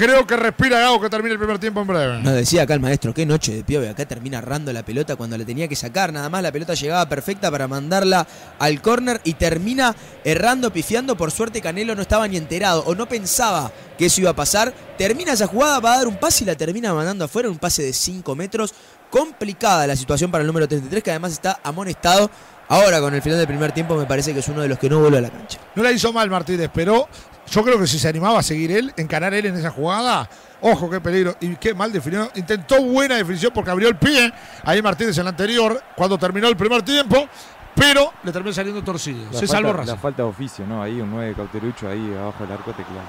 [0.01, 2.22] Creo que respira Gago que termine el primer tiempo en breve.
[2.22, 5.36] Nos decía acá el maestro, qué noche de Piove, acá termina errando la pelota cuando
[5.36, 8.27] le tenía que sacar, nada más la pelota llegaba perfecta para mandarla
[8.59, 9.94] al córner y termina
[10.24, 14.31] errando, pifiando, por suerte Canelo no estaba ni enterado o no pensaba que eso iba
[14.31, 17.51] a pasar, termina esa jugada, va a dar un pase y la termina mandando afuera,
[17.51, 18.72] un pase de 5 metros,
[19.10, 22.31] complicada la situación para el número 33 que además está amonestado,
[22.68, 24.89] ahora con el final del primer tiempo me parece que es uno de los que
[24.89, 25.59] no vuelve a la cancha.
[25.74, 27.06] No la hizo mal Martínez, pero
[27.51, 30.28] yo creo que si se animaba a seguir él, encarar él en esa jugada,
[30.60, 32.31] ojo qué peligro y qué mal definió.
[32.35, 34.32] Intentó buena definición porque abrió el pie
[34.64, 37.28] ahí Martínez en la anterior, cuando terminó el primer tiempo,
[37.74, 39.24] pero le terminó saliendo torcido.
[39.32, 39.97] La se falta, salvó La Racing.
[39.97, 40.82] falta de oficio, ¿no?
[40.82, 43.09] Ahí un 9 cauterucho ahí abajo del arco teclado.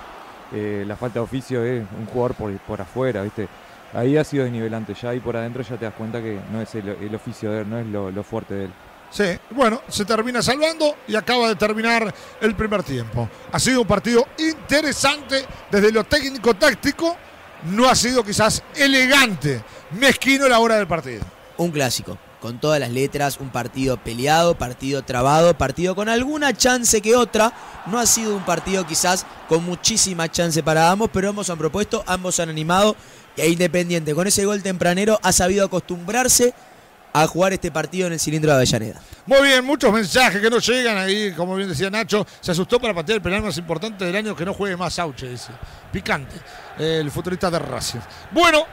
[0.53, 3.47] Eh, la falta de oficio es un jugador por, por afuera, ¿viste?
[3.93, 4.93] Ahí ha sido desnivelante.
[4.93, 7.61] Ya ahí por adentro ya te das cuenta que no es el, el oficio de
[7.61, 8.71] él, no es lo, lo fuerte de él.
[9.11, 13.29] Sí, bueno, se termina salvando y acaba de terminar el primer tiempo.
[13.51, 17.17] Ha sido un partido interesante desde lo técnico-táctico.
[17.65, 19.61] No ha sido quizás elegante,
[19.91, 21.23] mezquino la hora del partido.
[21.57, 27.01] un clásico, con todas las letras, un partido peleado, partido trabado, partido con alguna chance
[27.01, 27.53] que otra.
[27.87, 32.03] No ha sido un partido quizás con muchísima chance para ambos, pero ambos han propuesto,
[32.07, 32.95] ambos han animado.
[33.37, 36.53] E Independiente, con ese gol tempranero, ha sabido acostumbrarse
[37.13, 39.01] a jugar este partido en el cilindro de Avellaneda.
[39.25, 42.25] Muy bien, muchos mensajes que no llegan ahí, como bien decía Nacho.
[42.39, 45.29] Se asustó para patear el penal más importante del año que no juegue más Sauche,
[45.29, 45.51] dice.
[45.91, 46.35] Picante,
[46.79, 47.99] el futbolista de Racing.
[48.31, 48.65] Bueno,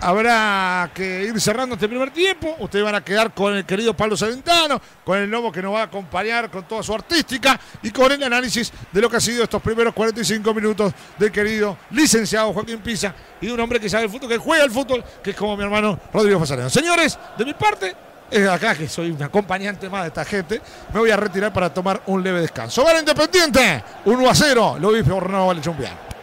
[0.00, 2.56] habrá que ir cerrando este primer tiempo.
[2.58, 5.80] Ustedes van a quedar con el querido Pablo Salentano, con el Lobo que nos va
[5.80, 9.44] a acompañar con toda su artística y con el análisis de lo que ha sido
[9.44, 14.04] estos primeros 45 minutos del querido licenciado Joaquín Pisa y de un hombre que sabe
[14.04, 16.70] el fútbol, que juega el fútbol, que es como mi hermano Rodrigo Fasareno.
[16.70, 17.94] Señores, de mi parte,
[18.30, 20.60] es acá que soy un acompañante más de esta gente.
[20.92, 22.84] Me voy a retirar para tomar un leve descanso.
[22.84, 24.76] Gana Independiente, 1 a 0.
[24.80, 26.13] Lo vi no vale chumpear.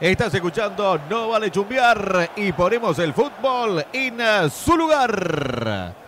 [0.00, 4.18] Estás escuchando No Vale Chumbear y ponemos el fútbol en
[4.50, 5.99] su lugar.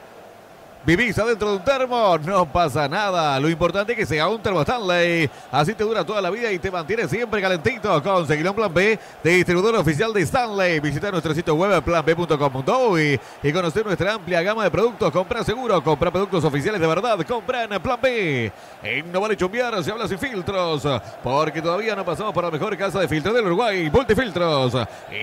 [0.84, 3.38] Vivís adentro de un termo, no pasa nada.
[3.38, 5.30] Lo importante es que sea un termo Stanley.
[5.52, 8.02] Así te dura toda la vida y te mantiene siempre calentito.
[8.02, 10.80] Conseguirá un plan B de distribuidor oficial de Stanley.
[10.80, 15.12] Visita nuestro sitio web planb.com.uy y conocer nuestra amplia gama de productos.
[15.12, 17.16] Compra seguro, compra productos oficiales de verdad.
[17.28, 18.50] Compra en Plan B.
[18.82, 20.82] En No Vale Chumbear se habla sin filtros.
[21.22, 23.88] Porque todavía no pasamos por la mejor casa de filtro del Uruguay.
[23.88, 24.72] Multifiltros.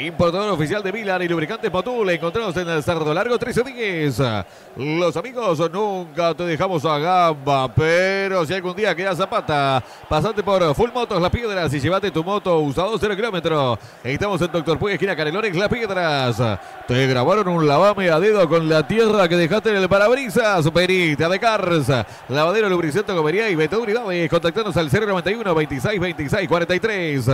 [0.05, 2.11] Importador oficial de Milan y lubricantes Motul.
[2.11, 4.45] Encontrados en el Cerdo Largo 1310.
[4.77, 10.75] Los amigos nunca te dejamos a gamba, pero si algún día quedas zapata, pasate por
[10.75, 13.79] Full Motos Las Piedras y llévate tu moto usado 0 kilómetros.
[14.03, 16.59] Estamos en Doctor Puig, esquina Canelones Las Piedras.
[16.87, 20.69] Te grabaron un lavame a dedo con la tierra que dejaste en el parabrisas.
[20.69, 21.87] Perita de Cars,
[22.27, 24.29] lavadero lubricento comería y Beto Unidades.
[24.29, 27.25] Contactanos al 091 26 26 43.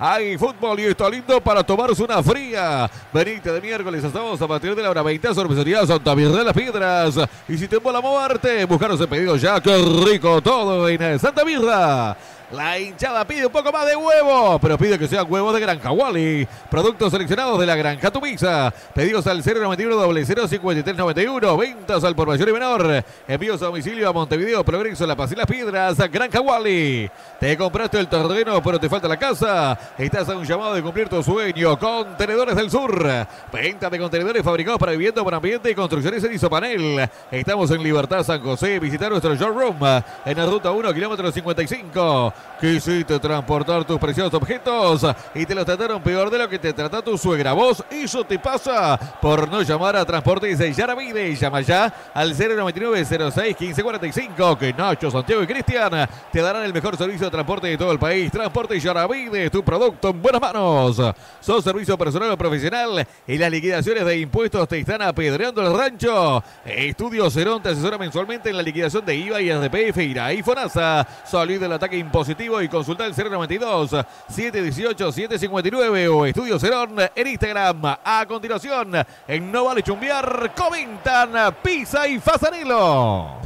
[0.00, 2.90] Hay fútbol y está lindo para tomarse una fría.
[3.12, 6.44] Venite de miércoles a sábados a partir de la hora 20 a Sorbesería Santa de
[6.44, 7.14] las Piedras.
[7.48, 9.60] Y si te mola moverte, buscaros el pedido ya.
[9.60, 9.76] ¡Qué
[10.06, 12.16] rico todo en Santa Mirra!
[12.52, 15.92] La hinchada pide un poco más de huevo, pero pide que sean huevos de Granja
[15.92, 16.48] Wally.
[16.68, 18.72] Productos seleccionados de la Granja Tumiza.
[18.92, 21.56] Pedidos al 091 05391.
[21.56, 23.04] Ventas al por mayor y menor.
[23.28, 25.96] Envíos a domicilio a Montevideo, Progreso, La Paz y las Piedras.
[26.10, 27.08] Granja Wally.
[27.38, 29.78] Te compraste el terreno, pero te falta la casa.
[29.96, 31.78] Estás a un llamado de cumplir tu sueño.
[31.78, 33.06] Contenedores del Sur.
[33.52, 37.08] Venta de contenedores fabricados para vivienda, para ambiente y construcciones en Isopanel.
[37.30, 38.80] Estamos en Libertad San José.
[38.80, 39.76] Visitar nuestro showroom
[40.24, 42.39] en la ruta 1, kilómetro 55.
[42.60, 47.00] Quisiste transportar tus preciosos objetos y te los trataron peor de lo que te trata
[47.00, 47.54] tu suegra.
[47.54, 51.34] Vos, eso te pasa por no llamar a Transportes Yaravide.
[51.34, 56.98] Llama ya al 099 06 1545 que Nacho, Santiago y Cristian te darán el mejor
[56.98, 58.30] servicio de transporte de todo el país.
[58.30, 61.00] Transporte Yaravide, tu producto en buenas manos.
[61.40, 66.44] Son servicio personal o profesional y las liquidaciones de impuestos te están apedreando el rancho.
[66.66, 71.06] Estudio Cerón te asesora mensualmente en la liquidación de IVA y RDPF, IRA y FONASA.
[71.24, 71.96] Salí del ataque
[72.38, 73.90] y consulta el 092
[74.28, 77.96] 718 759 o Estudio Cerón en Instagram.
[78.04, 78.92] A continuación,
[79.26, 83.40] en No Vale Chumbiar, comentan Pisa y Fasanilo.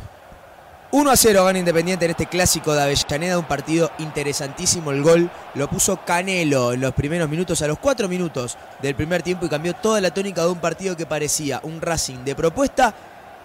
[0.91, 4.91] 1 a 0 gana Independiente en este clásico de Avellaneda, un partido interesantísimo.
[4.91, 9.23] El gol lo puso Canelo en los primeros minutos, a los 4 minutos del primer
[9.23, 12.95] tiempo y cambió toda la tónica de un partido que parecía un Racing de propuesta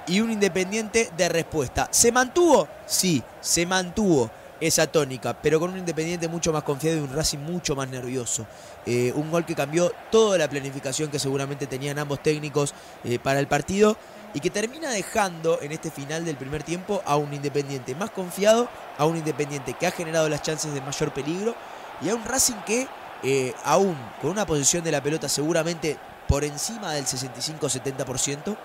[0.05, 1.87] y un Independiente de respuesta.
[1.91, 2.67] ¿Se mantuvo?
[2.85, 4.29] Sí, se mantuvo
[4.61, 8.45] esa tónica, pero con un Independiente mucho más confiado y un Racing mucho más nervioso.
[8.85, 12.73] Eh, un gol que cambió toda la planificación que seguramente tenían ambos técnicos
[13.03, 13.97] eh, para el partido
[14.33, 18.69] y que termina dejando en este final del primer tiempo a un Independiente más confiado,
[18.97, 21.55] a un Independiente que ha generado las chances de mayor peligro
[22.01, 22.87] y a un Racing que
[23.23, 28.55] eh, aún con una posición de la pelota seguramente por encima del 65-70%,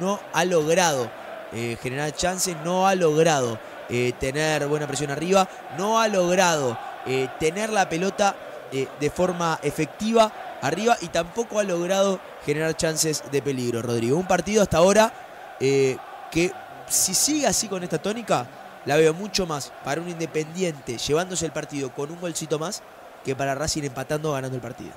[0.00, 1.08] no ha logrado
[1.52, 5.48] generar chances, no ha logrado eh, tener buena presión arriba,
[5.78, 8.34] no ha logrado eh, tener la pelota
[8.72, 10.32] eh, de forma efectiva
[10.62, 14.16] arriba y tampoco ha logrado generar chances de peligro, Rodrigo.
[14.16, 15.12] Un partido hasta ahora
[15.58, 16.52] que
[16.88, 18.46] si sigue así con esta tónica,
[18.84, 22.82] la veo mucho más para un Independiente llevándose el partido con un golcito más
[23.24, 24.92] que para Racing empatando ganando el partido.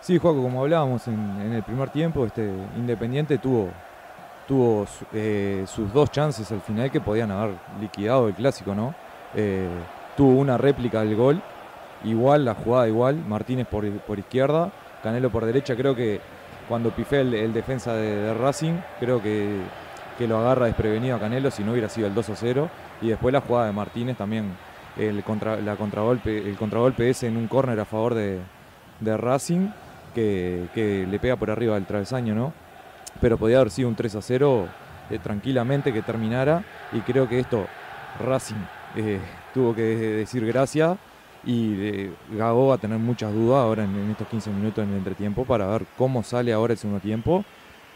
[0.00, 2.42] Sí, Juaco, como hablábamos en, en el primer tiempo, este
[2.76, 3.70] Independiente tuvo
[4.50, 8.96] tuvo eh, sus dos chances al final que podían haber liquidado el clásico, ¿no?
[9.36, 9.68] Eh,
[10.16, 11.40] tuvo una réplica del gol,
[12.02, 13.84] igual, la jugada igual, Martínez por,
[14.18, 14.72] izquierda,
[15.04, 16.20] Canelo por derecha, creo que
[16.68, 19.60] cuando pifé el, defensa de, Racing, creo que,
[20.18, 22.68] que, lo agarra desprevenido a Canelo si no hubiera sido el 2 a 0,
[23.02, 24.56] y después la jugada de Martínez también,
[24.96, 28.40] el, contra, la contragolpe, el contragolpe ese en un córner a favor de,
[29.00, 29.68] Racing,
[30.12, 32.52] que, que le pega por arriba del travesaño, ¿no?
[33.20, 34.68] Pero podía haber sido un 3 a 0
[35.10, 37.66] eh, tranquilamente que terminara y creo que esto
[38.20, 38.62] Racing
[38.96, 39.20] eh,
[39.54, 40.98] tuvo que decir gracias
[41.44, 44.98] y eh, Gago va a tener muchas dudas ahora en, estos 15 minutos en el
[44.98, 47.44] entretiempo para ver cómo sale ahora el segundo tiempo,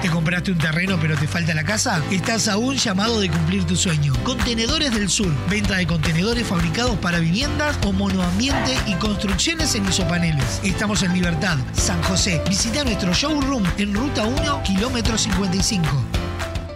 [0.02, 2.02] ¿Te compraste un terreno pero te falta la casa?
[2.10, 4.12] Estás a un llamado de cumplir tu sueño.
[4.24, 5.32] Contenedores del Sur.
[5.48, 10.60] Venta de contenedores fabricados para viviendas o monoambiente y construcciones en isopaneles.
[10.64, 12.42] Estamos en Libertad, San José.
[12.48, 15.86] Visita nuestro showroom en Ruta 1, kilómetro 55.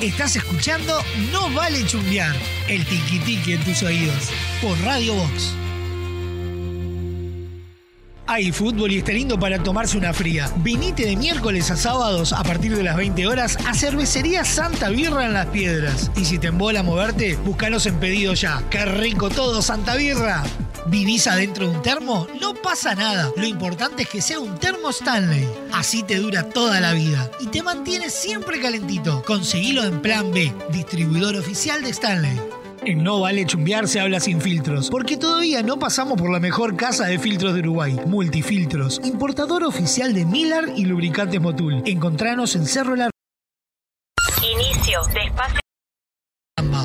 [0.00, 2.34] Estás escuchando No Vale Chumbear,
[2.68, 4.30] el tiki tiki en tus oídos,
[4.62, 5.54] por Radio Box.
[8.32, 10.48] Hay fútbol y está lindo para tomarse una fría.
[10.58, 15.26] Vinite de miércoles a sábados a partir de las 20 horas a Cervecería Santa Birra
[15.26, 16.12] en Las Piedras.
[16.14, 18.62] Y si te embola moverte, búscanos en pedido ya.
[18.70, 20.44] ¡Qué rico todo, Santa Birra!
[20.86, 22.28] ¿Vivís adentro de un termo?
[22.40, 23.32] No pasa nada.
[23.36, 25.48] Lo importante es que sea un termo Stanley.
[25.72, 29.24] Así te dura toda la vida y te mantiene siempre calentito.
[29.24, 32.59] Conseguilo en Plan B, distribuidor oficial de Stanley.
[32.82, 36.76] En No Vale Chumbear se habla sin filtros, porque todavía no pasamos por la mejor
[36.76, 37.96] casa de filtros de Uruguay.
[38.06, 41.82] Multifiltros, importador oficial de Miller y lubricantes Motul.
[41.84, 43.10] Encontranos en Cerro Largo.
[44.42, 45.60] Inicio de espacio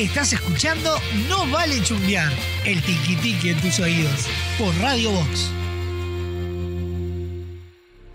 [0.00, 0.98] Estás escuchando
[1.28, 2.32] No Vale Chumbear,
[2.64, 4.26] el tiki en tus oídos,
[4.58, 5.50] por Radio Box.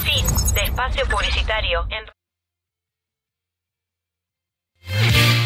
[0.04, 0.26] Fin
[0.56, 0.72] de
[1.06, 2.21] publicitario en
[4.92, 5.41] Bye.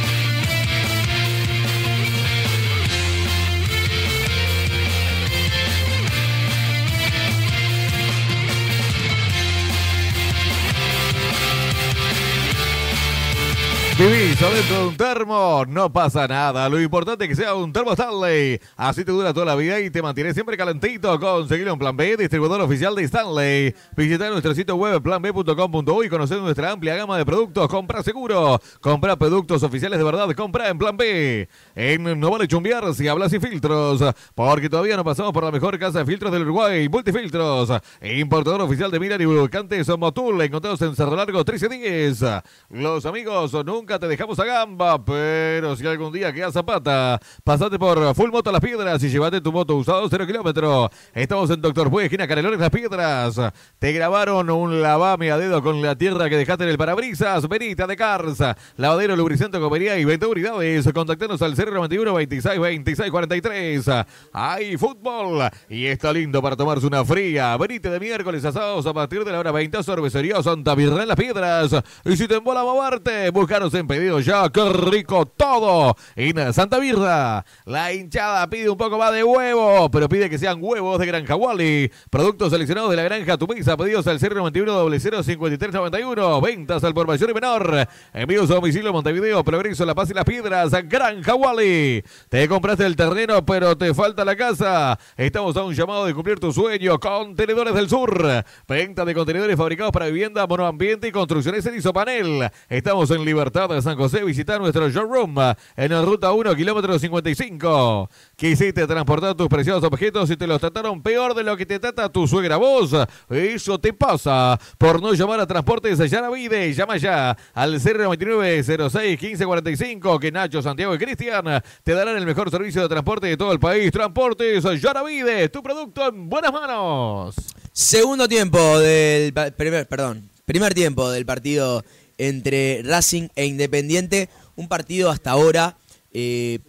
[13.98, 16.68] Piso dentro de un termo, no pasa nada.
[16.68, 18.60] Lo importante es que sea un termo Stanley.
[18.76, 21.18] Así te dura toda la vida y te mantiene siempre calentito.
[21.18, 23.74] Conseguirlo en Plan B, distribuidor oficial de Stanley.
[23.96, 27.70] Visita nuestro sitio web planb.com.uy y conocer nuestra amplia gama de productos.
[27.70, 28.60] Compra seguro.
[28.82, 30.30] Compra productos oficiales de verdad.
[30.32, 31.48] Compra en Plan B.
[31.76, 34.04] En No Vale Chumbiar si hablas sin filtros.
[34.34, 36.90] Porque todavía no pasamos por la mejor casa de filtros del Uruguay.
[36.90, 37.72] Multifiltros.
[38.02, 40.42] Importador oficial de Miran y Lubricantes Motul.
[40.42, 42.44] Encontrados en Cerro Largo 1310.
[42.72, 48.16] Los amigos nunca te dejamos a gamba, pero si algún día quedas zapata, pasate por
[48.16, 50.90] Full Moto Las Piedras y llévate tu moto usado 0 kilómetros.
[51.14, 53.40] Estamos en Doctor Puey, esquina Canelones Las Piedras.
[53.78, 57.48] Te grabaron un lavame a dedo con la tierra que dejaste en el parabrisas.
[57.48, 58.40] Benita de Cars,
[58.76, 60.92] lavadero, lubricante, comería y 20 unidades.
[60.92, 63.86] Contactanos al 091 26 26 43.
[64.34, 67.56] Hay fútbol y está lindo para tomarse una fría.
[67.58, 71.02] Venite de miércoles a sábados a partir de la hora 20 a Cervecería Santa Virgen
[71.02, 71.84] en Las Piedras.
[72.04, 74.50] Y si te embola moverte, búscanos en pedido ya.
[74.50, 75.96] ¡Qué rico todo!
[76.16, 77.46] En Santa Birra.
[77.66, 81.36] La hinchada pide un poco más de huevo, pero pide que sean huevos de Granja
[81.36, 81.92] Wally.
[82.10, 83.78] Productos seleccionados de la Granja Tumisa.
[83.78, 86.42] Pedidos al 091 005391.
[86.42, 87.88] Ventas al por mayor y menor.
[88.14, 90.72] Envíos a domicilio Montevideo, Progreso, La Paz y Las Piedras.
[90.88, 92.04] Granja Wally.
[92.30, 94.98] Te compraste el terreno, pero te falta la casa.
[95.18, 97.00] Estamos a un llamado de cumplir tu sueño.
[97.00, 98.44] Contenedores del Sur.
[98.68, 102.50] Venta de contenedores fabricados para vivienda, monoambiente y construcciones en isopanel.
[102.70, 104.24] Estamos en Libertad de San José.
[104.24, 105.36] Visita nuestro showroom
[105.76, 108.10] en la ruta 1, kilómetro 55.
[108.36, 112.10] Quisiste transportar tus preciosos objetos y te los trataron peor de lo que te trata
[112.10, 112.92] tu suegra vos.
[113.30, 116.74] Eso te pasa por no llamar a Transportes Yaravide.
[116.74, 121.46] Llama ya al 099 06 1545 que Nacho, Santiago y Cristian
[121.84, 123.92] te darán el mejor servicio de transporte de todo el país.
[123.92, 127.36] Transportes Yaravide, tu producto en buenas manos.
[127.72, 131.84] Segundo tiempo del primer, perdón, primer tiempo del partido
[132.18, 135.78] entre Racing e Independiente, un partido hasta ahora
[136.14, 136.60] eh,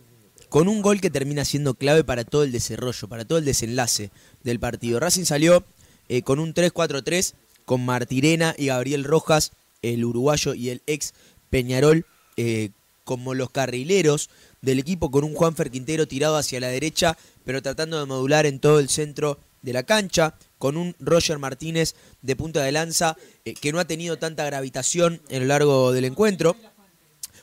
[0.48, 4.10] con un gol que termina siendo clave para todo el desarrollo, para todo el desenlace
[4.42, 5.00] del partido.
[5.00, 5.64] Racing salió
[6.08, 9.52] eh, con un 3-4-3 con Martirena y Gabriel Rojas,
[9.82, 11.14] el uruguayo y el ex
[11.50, 12.06] Peñarol
[12.36, 12.70] eh,
[13.04, 14.30] como los carrileros
[14.62, 18.58] del equipo con un Juanfer Quintero tirado hacia la derecha, pero tratando de modular en
[18.58, 23.54] todo el centro de la cancha, con un Roger Martínez de punta de lanza eh,
[23.54, 26.56] que no ha tenido tanta gravitación en lo largo del encuentro.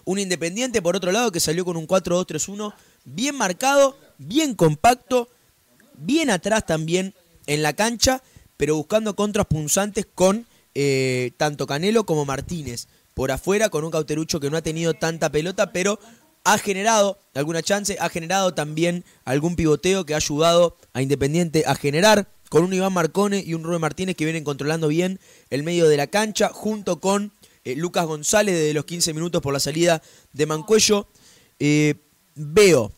[0.05, 2.73] Un Independiente, por otro lado, que salió con un 4-2-3-1
[3.05, 5.29] bien marcado, bien compacto,
[5.95, 7.13] bien atrás también
[7.47, 8.21] en la cancha,
[8.57, 10.45] pero buscando contras punzantes con
[10.75, 12.87] eh, tanto Canelo como Martínez.
[13.13, 15.99] Por afuera, con un cauterucho que no ha tenido tanta pelota, pero
[16.43, 21.75] ha generado alguna chance, ha generado también algún pivoteo que ha ayudado a Independiente a
[21.75, 25.19] generar, con un Iván Marcone y un Rubén Martínez que vienen controlando bien
[25.49, 27.31] el medio de la cancha, junto con
[27.63, 30.03] eh, Lucas González desde los 15 minutos por la salida
[30.33, 31.07] de Mancuello.
[31.57, 31.95] Eh,
[32.35, 32.91] veo,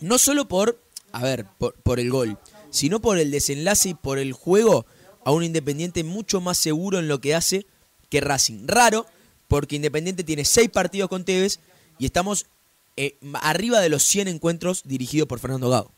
[0.00, 0.78] no solo por,
[1.12, 2.36] a ver, por, el gol,
[2.68, 4.84] sino por el desenlace y por el juego,
[5.24, 7.64] a un Independiente mucho más seguro en lo que hace
[8.10, 8.66] que Racing.
[8.66, 9.06] Raro,
[9.48, 11.60] porque Independiente tiene seis partidos con Tevez
[11.98, 12.44] y estamos
[12.98, 15.95] eh, arriba de los 100 encuentros dirigidos por Fernando Gago.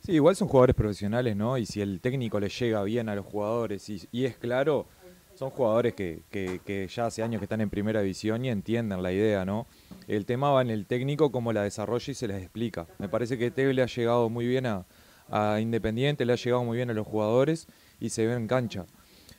[0.00, 1.56] Sí, igual son jugadores profesionales, ¿no?
[1.58, 4.86] Y si el técnico le llega bien a los jugadores y, es claro,
[5.34, 9.12] son jugadores que, que- ya hace años que están en primera división y entienden la
[9.12, 9.66] idea, ¿no?
[10.08, 12.86] El tema va en el técnico, cómo la desarrolla y se les explica.
[12.98, 14.84] Me parece que Teve le ha llegado muy bien a,
[15.30, 17.68] a Independiente, le ha llegado muy bien a los jugadores
[18.00, 18.86] y se ve en cancha.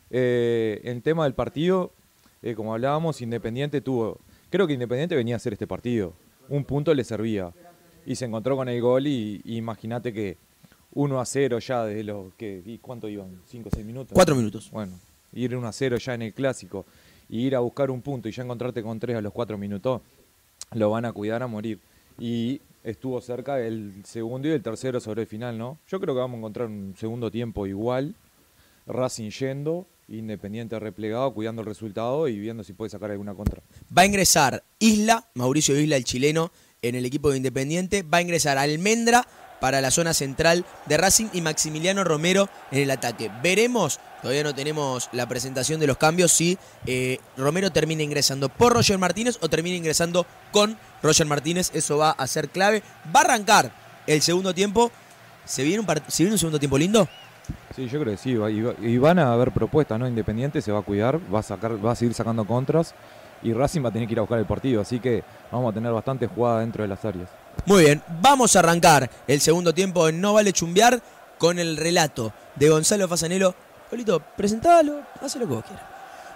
[0.10, 1.92] Eh, el tema del partido,
[2.42, 4.20] eh, como hablábamos, Independiente tuvo.
[4.50, 6.14] Creo que Independiente venía a hacer este partido.
[6.48, 7.52] Un punto le servía.
[8.06, 10.38] Y se encontró con el gol y, y imagínate que
[10.96, 12.34] 1 a 0 ya desde los.
[12.36, 13.42] Que, ¿y ¿Cuánto iban?
[13.52, 14.14] ¿5 o 6 minutos?
[14.14, 14.70] Cuatro minutos.
[14.72, 14.94] Bueno,
[15.34, 16.86] ir 1 a 0 ya en el clásico
[17.30, 20.02] y ir a buscar un punto y ya encontrarte con 3 a los 4 minutos,
[20.74, 21.80] lo van a cuidar a morir.
[22.20, 25.78] Y estuvo cerca el segundo y el tercero sobre el final, ¿no?
[25.88, 28.14] Yo creo que vamos a encontrar un segundo tiempo igual.
[28.86, 33.62] Racing yendo, Independiente replegado, cuidando el resultado y viendo si puede sacar alguna contra.
[33.98, 36.52] Va a ingresar Isla, Mauricio Isla, el chileno,
[36.84, 38.04] en el equipo de Independiente.
[38.04, 39.26] Va a ingresar Almendra
[39.64, 43.32] para la zona central de Racing y Maximiliano Romero en el ataque.
[43.42, 48.74] Veremos, todavía no tenemos la presentación de los cambios, si eh, Romero termina ingresando por
[48.74, 51.72] Roger Martínez o termina ingresando con Roger Martínez.
[51.74, 52.84] Eso va a ser clave.
[53.16, 53.72] Va a arrancar
[54.06, 54.92] el segundo tiempo.
[55.46, 57.08] ¿Se viene un, ¿se viene un segundo tiempo lindo?
[57.74, 58.38] Sí, yo creo que sí.
[58.82, 60.08] y van a haber propuestas, ¿no?
[60.08, 62.94] Independiente se va a cuidar, va a sacar, va a seguir sacando contras
[63.44, 64.82] y Racing va a tener que ir a buscar el partido.
[64.82, 67.30] Así que vamos a tener bastante jugada dentro de las áreas.
[67.66, 71.02] Muy bien, vamos a arrancar el segundo tiempo en No Vale Chumbear
[71.38, 73.54] con el relato de Gonzalo Fasanelo.
[73.90, 75.93] Polito, presentalo, haz lo que vos quieras.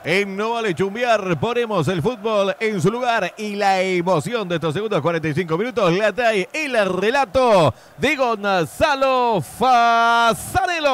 [0.09, 4.73] En No Vale Chumbiar ponemos el fútbol en su lugar y la emoción de estos
[4.73, 10.88] segundos 45 minutos la trae el relato de Gonzalo Fasarelo.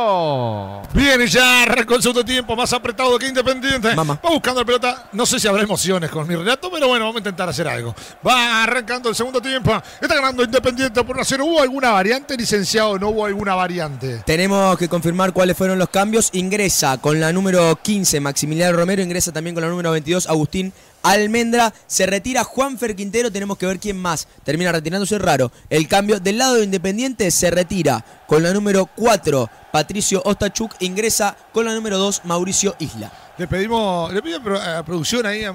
[0.94, 3.94] Viene ya, arrancó el segundo tiempo, más apretado que Independiente.
[3.94, 5.10] Va buscando la pelota.
[5.11, 7.94] No sé si habrá emociones con mi relato, pero bueno, vamos a intentar hacer algo.
[8.26, 9.80] Va arrancando el segundo tiempo.
[10.02, 12.98] Está ganando Independiente por 1 ¿Hubo alguna variante, licenciado?
[12.98, 14.23] ¿No hubo alguna variante?
[14.26, 16.31] Tenemos que confirmar cuáles fueron los cambios.
[16.34, 21.74] Ingresa con la número 15 Maximiliano Romero, ingresa también con la número 22 Agustín Almendra.
[21.88, 25.52] Se retira Juanfer Quintero, tenemos que ver quién más termina retirándose raro.
[25.70, 31.36] El cambio del lado de Independiente se retira con la número 4 Patricio Ostachuk, ingresa
[31.52, 33.12] con la número 2 Mauricio Isla.
[33.38, 35.46] Le pedimos, le pido a producción ahí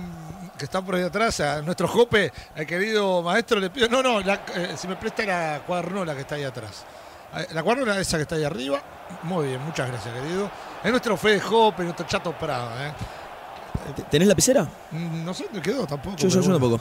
[0.58, 4.20] que están por ahí atrás, a nuestro Jope, al querido maestro, le pido, no, no,
[4.20, 6.84] la, eh, si me presta la cuadernola que está ahí atrás.
[7.36, 8.82] Eh, La cuadernola esa que está ahí arriba.
[9.22, 10.50] Muy bien, muchas gracias, querido.
[10.82, 12.70] Es nuestro Fede Jope, nuestro Chato Prado.
[12.84, 12.92] ¿eh?
[14.10, 14.64] ¿Tenés lapicera?
[14.90, 16.16] Mm, No sé dónde quedó tampoco.
[16.16, 16.80] Yo- yo- yo tampoco.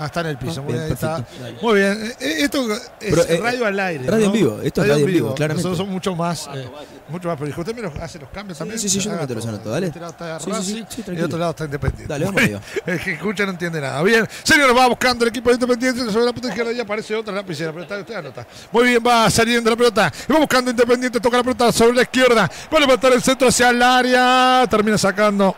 [0.00, 0.60] Ah, está en el piso.
[0.60, 1.24] Ah, muy bien, está.
[1.60, 2.14] Muy bien.
[2.20, 4.06] Eh, Esto es Pero, eh, radio al aire.
[4.08, 5.56] radio en vivo, esto es radio en vivo, claramente.
[5.68, 6.68] Nosotros somos mucho más, eh,
[7.08, 7.40] mucho más.
[7.58, 8.78] Usted me los hace los cambios también.
[8.78, 9.88] sí, sí, yo también te los anoto, dale.
[9.88, 12.06] Este lado está Sí, sí, Racing sí, sí, y el otro lado está Independiente.
[12.06, 12.60] Dale, vamos arriba.
[12.86, 14.00] El que escucha no entiende nada.
[14.04, 14.24] Bien.
[14.44, 16.12] Señor, va buscando el equipo de Independiente.
[16.12, 17.72] Sobre la punta izquierda ya aparece otra lapicera.
[17.72, 18.46] Pero está, usted anota.
[18.70, 20.12] Muy bien, va saliendo la pelota.
[20.32, 21.18] Va buscando Independiente.
[21.18, 22.48] Toca la pelota sobre la izquierda.
[22.72, 24.64] Va a levantar el centro hacia el área.
[24.70, 25.56] Termina sacando.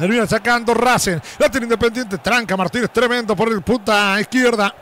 [0.00, 1.18] Termina sacando Racing.
[1.38, 2.16] La tiene Independiente.
[2.16, 2.88] Tranca Martínez.
[2.90, 4.74] Tremendo por el punta izquierda.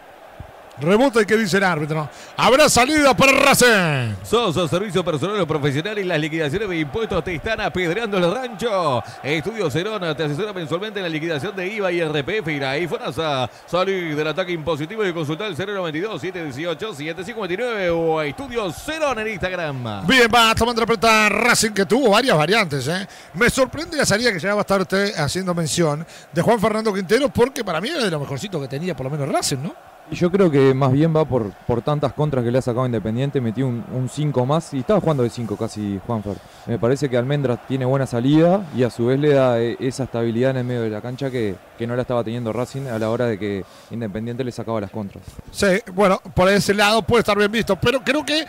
[0.81, 2.09] Rebota y qué dice el árbitro.
[2.37, 4.15] Habrá salida para Racing.
[4.23, 9.03] Soso, servicio personal o profesional y las liquidaciones de impuestos te están apedreando el rancho.
[9.23, 13.49] Estudio Cerona te asesora mensualmente en la liquidación de IVA y RPF y la IFONASA.
[13.67, 20.07] Salí del ataque impositivo y consultar el 092-718-759 o a Estudio Cerona en Instagram.
[20.07, 22.87] Bien, va tomando la pelota Racing que tuvo varias variantes.
[22.89, 23.09] ¿eh?
[23.35, 26.95] Me sorprende la salida que ya va a estar usted haciendo mención de Juan Fernando
[26.95, 29.88] Quintero porque para mí era de lo mejorcito que tenía por lo menos Racing, ¿no?
[30.11, 33.41] Yo creo que más bien va por, por tantas contras que le ha sacado Independiente,
[33.41, 36.37] metió un 5 más y estaba jugando de 5 casi Juanfer.
[36.67, 40.05] Me parece que Almendra tiene buena salida y a su vez le da eh, esa
[40.05, 42.99] estabilidad en el medio de la cancha que, que no la estaba teniendo Racing a
[42.99, 45.25] la hora de que Independiente le sacaba las contras.
[45.51, 48.47] Sí, bueno, por ese lado puede estar bien visto, pero creo que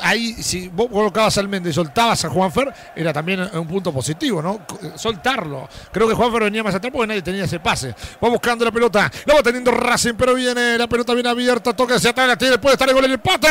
[0.00, 4.40] ahí, si vos colocabas al Méndez y soltabas a Juanfer, era también un punto positivo,
[4.42, 4.60] ¿no?
[4.80, 5.68] C- Soltarlo.
[5.92, 7.94] Creo que Juanfer venía más atrás porque nadie tenía ese pase.
[8.22, 11.94] Va buscando la pelota, la va teniendo Racing, pero viene la pelota bien abierta, toca
[11.96, 13.48] hacia atrás, la tiene, puede estar el gol en el empate.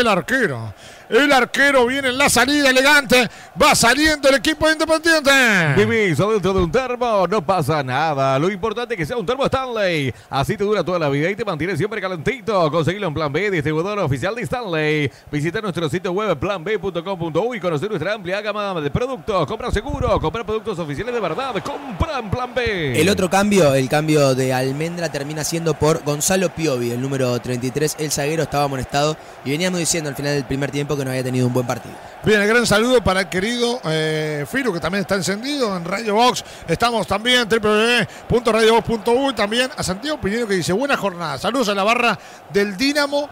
[0.00, 0.72] El arquero.
[1.10, 3.28] El arquero viene en la salida elegante.
[3.60, 5.30] Va saliendo el equipo de Independiente.
[5.76, 8.38] Vivís dentro de un termo, no pasa nada.
[8.38, 10.14] Lo importante es que sea un termo Stanley.
[10.28, 12.70] Así te dura toda la vida y te mantiene siempre calentito.
[12.70, 15.10] Conseguilo en Plan B, distribuidor oficial de Stanley.
[15.32, 19.48] Visita nuestro sitio web planb.com.u y conocer nuestra amplia gama de productos.
[19.48, 21.56] Compra seguro, compra productos oficiales de verdad.
[21.64, 23.00] Compra en Plan B.
[23.00, 27.96] El otro cambio, el cambio de Almendra termina siendo por Gonzalo Piovi, el número 33.
[27.98, 31.22] El zaguero estaba amonestado y veníamos diciendo al final del primer tiempo que no había
[31.24, 31.94] tenido un buen partido.
[32.24, 36.14] Bien, el gran saludo para el querido eh, Firu, que también está encendido en Radio
[36.14, 36.44] Box.
[36.68, 41.38] Estamos también www.radiobox.u y también a Santiago Piñero que dice, buena jornada.
[41.38, 42.18] Saludos a la barra
[42.52, 43.28] del Dínamo.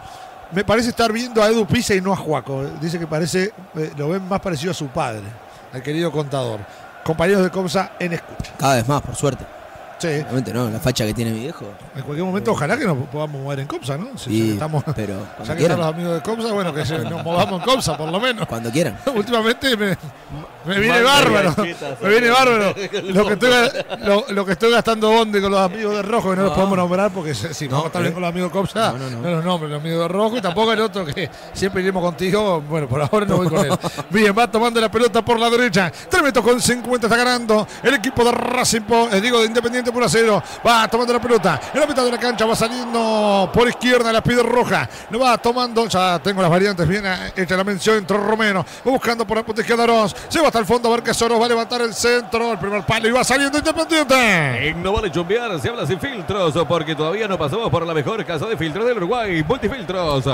[0.51, 2.63] Me parece estar viendo a Edu Pisa y no a Juaco.
[2.81, 5.23] Dice que parece, eh, lo ven más parecido a su padre,
[5.71, 6.59] al querido contador.
[7.03, 8.53] Compañeros de Comsa en escucha.
[8.57, 9.58] Cada vez más, por suerte.
[9.99, 10.07] Sí.
[10.07, 11.65] Obviamente no, la facha que tiene mi viejo.
[11.95, 14.17] En cualquier momento, ojalá que nos podamos mover en Comsa, ¿no?
[14.17, 16.85] Si Sí, ya que estamos, pero ya que están los amigos de Comsa, bueno, que
[16.85, 18.47] se- nos movamos en Comsa, por lo menos.
[18.47, 18.97] Cuando quieran.
[19.15, 19.97] Últimamente me,
[20.65, 21.53] me viene bárbaro.
[22.01, 22.69] Me viene bárbaro.
[23.13, 23.49] Lo que, estoy,
[24.05, 26.55] lo, lo que estoy gastando bonde con los amigos de Rojo, que no los No.
[26.55, 28.03] podemos nombrar porque si si vamos a estar ¿eh?
[28.05, 29.21] bien con los amigos de Comsa, No, no, no.
[29.21, 32.61] no los nombres, los amigos de Rojo y tampoco el otro que siempre iremos contigo.
[32.61, 33.71] Bueno, por ahora no voy con él.
[34.09, 35.91] Bien, va tomando la pelota por la derecha.
[36.09, 39.88] 3 metros con 50 está ganando el equipo de Racing, po- eh, digo, de Independiente
[39.91, 40.41] por acero.
[40.65, 41.59] Va tomando la pelota.
[41.73, 44.87] En la mitad de la cancha va saliendo por izquierda la pide roja.
[45.09, 45.87] Lo va tomando.
[45.87, 47.97] Ya tengo las variantes bien eh, hecha la mención.
[47.97, 48.65] Entró Romero.
[48.85, 50.15] Va buscando por la punta izquierda Oroz.
[50.27, 52.51] Se va hasta el fondo a ver que Soros va a levantar el centro.
[52.51, 54.69] El primer palo y va saliendo Independiente.
[54.69, 58.23] En No Vale Chumbear se habla sin filtros porque todavía no pasamos por la mejor
[58.25, 60.25] casa de filtros del Uruguay, Multifiltros.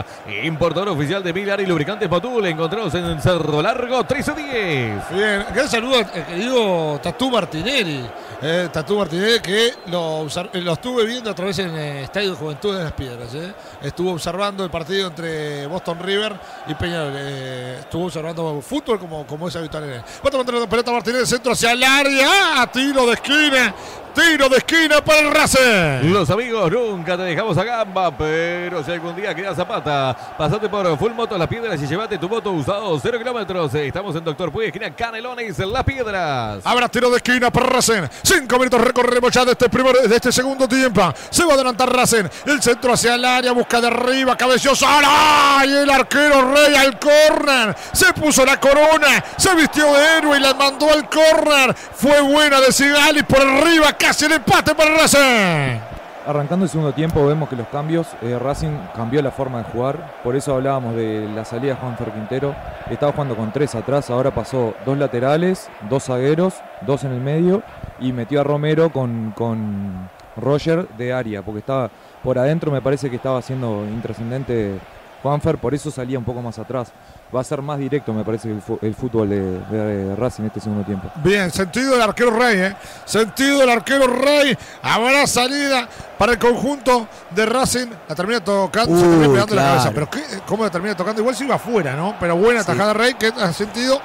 [0.43, 2.45] Importador oficial de Milar y lubricantes Motul.
[2.45, 5.09] Encontrados en Cerro Largo 1310.
[5.11, 8.05] Bien, gran saludo al querido Tatú Martinelli.
[8.41, 12.35] Eh, Tatú Martinelli, que lo, obser- lo estuve viendo otra vez en el Estadio de
[12.35, 13.33] Juventud de las Piedras.
[13.35, 13.53] ¿eh?
[13.83, 16.33] Estuvo observando el partido entre Boston River
[16.67, 17.13] y Peñarol.
[17.15, 20.01] eh, estuvo observando fútbol como, como es habitual en él.
[20.25, 22.27] Va a la pelota Martínez, centro hacia el área.
[22.61, 22.69] ¡Ah!
[22.71, 23.75] Tiro de esquina.
[24.15, 26.09] Tiro de esquina para el Racing.
[26.13, 30.97] Los amigos, nunca te dejamos a gamba, pero si algún día queda zapata, pasate por
[30.97, 33.73] Full Moto Las Piedras y llévate tu moto usado 0 kilómetros.
[33.75, 36.61] Estamos en Doctor Puy, esquina Canelones, Las Piedras.
[36.65, 38.03] Habrá tiro de esquina para Racing.
[38.23, 39.67] Cinco minutos recorremos este
[40.07, 41.13] de este segundo tiempo.
[41.29, 42.25] Se va a adelantar Racing.
[42.45, 44.85] El centro hacia el área, busca de arriba, cabecioso.
[44.87, 45.71] ¡Ay!
[45.73, 47.75] El arquero Rey al córner.
[47.91, 51.75] Se puso la corona, se vistió de héroe y la mandó al córner.
[51.75, 55.94] Fue buena de Sigali por arriba, casi el empate para Racing.
[56.25, 60.15] Arrancando el segundo tiempo vemos que los cambios, eh, Racing cambió la forma de jugar,
[60.23, 62.55] por eso hablábamos de la salida de Juan Quintero.
[62.89, 67.61] Estaba jugando con tres atrás, ahora pasó dos laterales, dos zagueros, dos en el medio
[67.99, 71.91] y metió a Romero con, con Roger de área, porque estaba
[72.23, 74.79] por adentro me parece que estaba siendo intrascendente
[75.21, 76.91] Juanfer, por eso salía un poco más atrás.
[77.35, 81.11] Va a ser más directo me parece el, fútbol de, de Racing este segundo tiempo.
[81.23, 82.75] Bien, sentido del arquero Rey, ¿eh?
[83.03, 84.57] Sentido del arquero Rey.
[84.81, 87.87] Habrá salida para el conjunto de Racing.
[88.07, 89.91] La termina tocando, se Uh, termina pegando en la cabeza.
[89.91, 91.21] Pero ¿qué, ¿cómo la termina tocando?
[91.21, 92.15] Igual se iba afuera, ¿no?
[92.19, 92.67] Pero buena Sí.
[92.67, 93.99] tajada Rey, que ha sentido.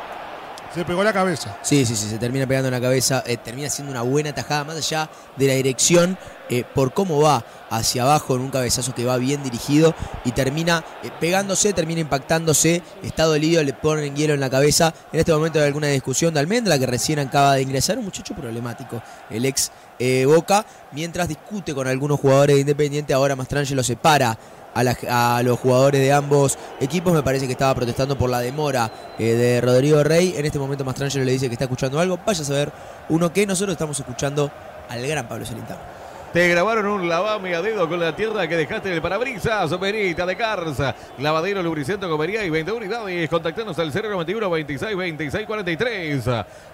[0.75, 1.57] Se pegó la cabeza.
[1.63, 4.63] Sí, sí, sí, se termina pegando en la cabeza, eh, termina siendo una buena tajada,
[4.63, 6.17] más allá de la dirección,
[6.49, 9.95] eh, por cómo va hacia abajo en un cabezazo que va bien dirigido
[10.25, 14.93] y termina eh, pegándose, termina impactándose, está dolido, le ponen hielo en la cabeza.
[15.13, 18.35] En este momento hay alguna discusión de Almendra, que recién acaba de ingresar, un muchacho
[18.35, 24.37] problemático, el ex eh, Boca, mientras discute con algunos jugadores de Independiente, ahora Mastrangelo separa
[24.75, 24.97] a, la-
[25.37, 27.13] a los jugadores de ambos equipos.
[27.13, 30.35] Me parece que estaba protestando por la demora eh, de Rodrigo Rey.
[30.37, 32.19] En este momento Mastrangelo le dice que está escuchando algo.
[32.25, 32.73] Vaya a saber
[33.11, 34.51] uno que nosotros estamos escuchando
[34.89, 36.00] al gran Pablo Celentano.
[36.33, 39.81] Te grabaron un lavame a dedo con la tierra que dejaste en el parabrisas.
[39.81, 40.95] Verita de Carza.
[41.19, 43.29] Lavadero lubricento comería y 20 unidades.
[43.29, 46.25] Contactanos al 091 26 26 43.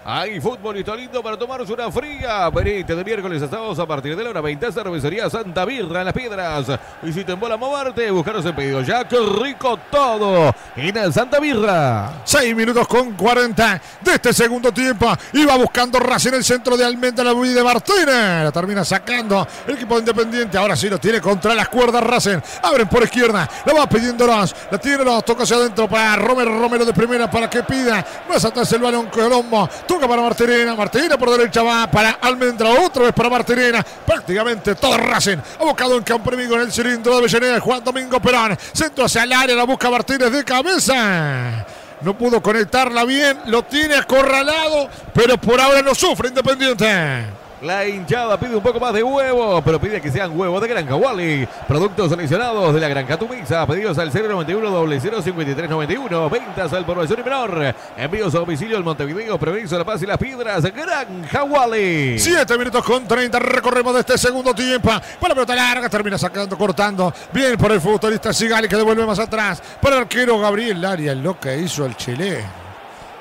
[0.05, 2.47] Hay futbolito lindo para tomarse una fría.
[2.51, 4.71] Verita de miércoles a sábados a partir de la hora 20.
[4.71, 6.79] Cervecería Santa Birra en las Piedras.
[7.01, 9.07] Y si te embola moverte, buscaros en pedido ya.
[9.07, 10.53] ¡Qué rico todo!
[10.75, 12.21] En el Santa Birra.
[12.25, 15.11] 6 minutos con 40 de este segundo tiempo.
[15.33, 18.43] Iba buscando Racing el centro de Almendra, la de Martínez.
[18.43, 20.57] La termina sacando el equipo de Independiente.
[20.57, 22.39] Ahora sí lo tiene contra las cuerdas Racing.
[22.61, 23.49] Abren por izquierda.
[23.65, 24.55] La va pidiendo Ross.
[24.71, 25.25] La tiene Ross.
[25.25, 26.59] Toca hacia adentro para Romero.
[26.59, 28.05] Romero de primera para que pida.
[28.29, 29.69] Más atrás el balón Colombo.
[29.87, 30.75] Toca para Martirena.
[30.75, 32.69] Martirena por derecha va para Almendra.
[32.69, 33.83] Otra vez para Martirena.
[33.83, 35.37] Prácticamente todo Racing.
[35.59, 37.59] Abocado en campo enemigo en el cilindro de Avellaneda.
[37.59, 38.57] Juan Domingo Perón.
[38.73, 39.55] Centro hacia el área.
[39.55, 41.65] La busca Martínez de cabeza.
[42.01, 47.46] No pudo conectarla bien, lo tiene acorralado, pero por ahora no sufre Independiente.
[47.61, 50.95] La hinchada pide un poco más de huevo, pero pide que sean huevos de Granja
[50.95, 51.47] Wally.
[51.67, 53.65] Productos seleccionados de la Granja Tumisa.
[53.65, 56.29] Pedidos al 091 005391.
[56.29, 57.75] Ventas al por y menor.
[57.97, 60.63] Envíos a domicilio al Montevideo, Provincia La Paz y Las Piedras.
[60.71, 62.19] Granja Wally.
[62.19, 64.89] 7 minutos con 30, recorremos de este segundo tiempo.
[64.89, 67.11] Para la pelota larga, termina sacando, cortando.
[67.33, 69.63] Bien por el futbolista Sigali que devuelve más atrás.
[69.81, 72.67] Para el arquero Gabriel Arias, lo que hizo el chileno.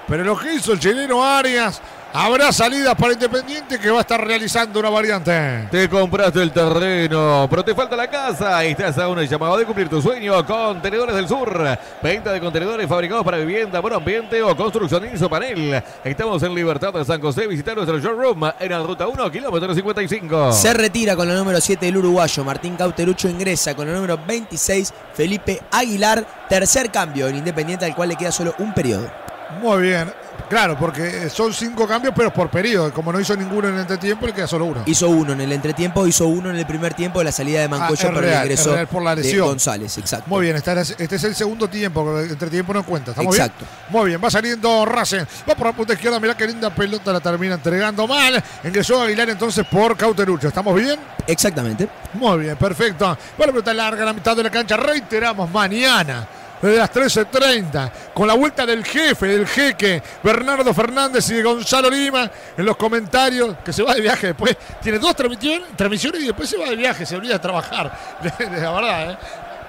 [0.07, 1.81] Pero lo que hizo el chileno Arias,
[2.17, 5.69] habrá salidas para Independiente que va a estar realizando una variante.
[5.71, 8.65] Te compraste el terreno, pero te falta la casa.
[8.65, 10.45] Y estás a un llamado de cumplir tu sueño.
[10.47, 11.79] Contenedores del Sur.
[12.03, 15.83] Venta de contenedores fabricados para vivienda, buen ambiente o construcción panel.
[16.05, 17.47] Estamos en Libertad de San José.
[17.47, 20.53] Visita nuestro showroom en la ruta 1, kilómetro 55.
[20.53, 22.45] Se retira con la número 7 el uruguayo.
[22.45, 26.27] Martín Cauterucho ingresa con la número 26 Felipe Aguilar.
[26.49, 29.26] Tercer cambio en Independiente al cual le queda solo un periodo.
[29.61, 30.13] Muy bien.
[30.49, 32.93] Claro, porque son cinco cambios, pero por periodo.
[32.93, 34.83] Como no hizo ninguno en el entretiempo, le queda solo uno.
[34.87, 37.69] Hizo uno en el entretiempo, hizo uno en el primer tiempo de la salida de
[37.69, 39.47] Mancoyo Ah, es por real, el ingreso es real por la de lesión.
[39.49, 39.99] González.
[39.99, 40.27] Exacto.
[40.29, 43.11] Muy bien, este es, este es el segundo tiempo, el entretiempo no cuenta.
[43.11, 43.65] ¿Estamos Exacto.
[43.65, 43.71] bien?
[43.91, 45.25] Muy bien, va saliendo Racing.
[45.49, 48.41] Va por la punta izquierda, mirá qué linda pelota, la termina entregando mal.
[48.63, 50.47] Ingresó Aguilar entonces por Cauterucho.
[50.47, 51.01] ¿Estamos bien?
[51.27, 51.89] Exactamente.
[52.15, 53.05] Muy bien, perfecto.
[53.07, 54.77] Va la pelota larga la mitad de la cancha.
[54.77, 56.29] Reiteramos, mañana.
[56.61, 61.91] Desde las 13.30, con la vuelta del jefe, del jeque, Bernardo Fernández y de Gonzalo
[61.91, 64.57] Lima, en los comentarios, que se va de viaje después.
[64.81, 67.93] Tiene dos transmisiones, y después se va de viaje, se olvida de trabajar.
[68.39, 69.19] La verdad, ¿eh?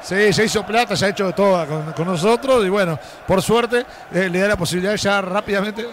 [0.02, 3.42] Sí, se hizo plata, se ha hecho de todo con, con nosotros y bueno, por
[3.42, 5.86] suerte eh, le da la posibilidad ya rápidamente.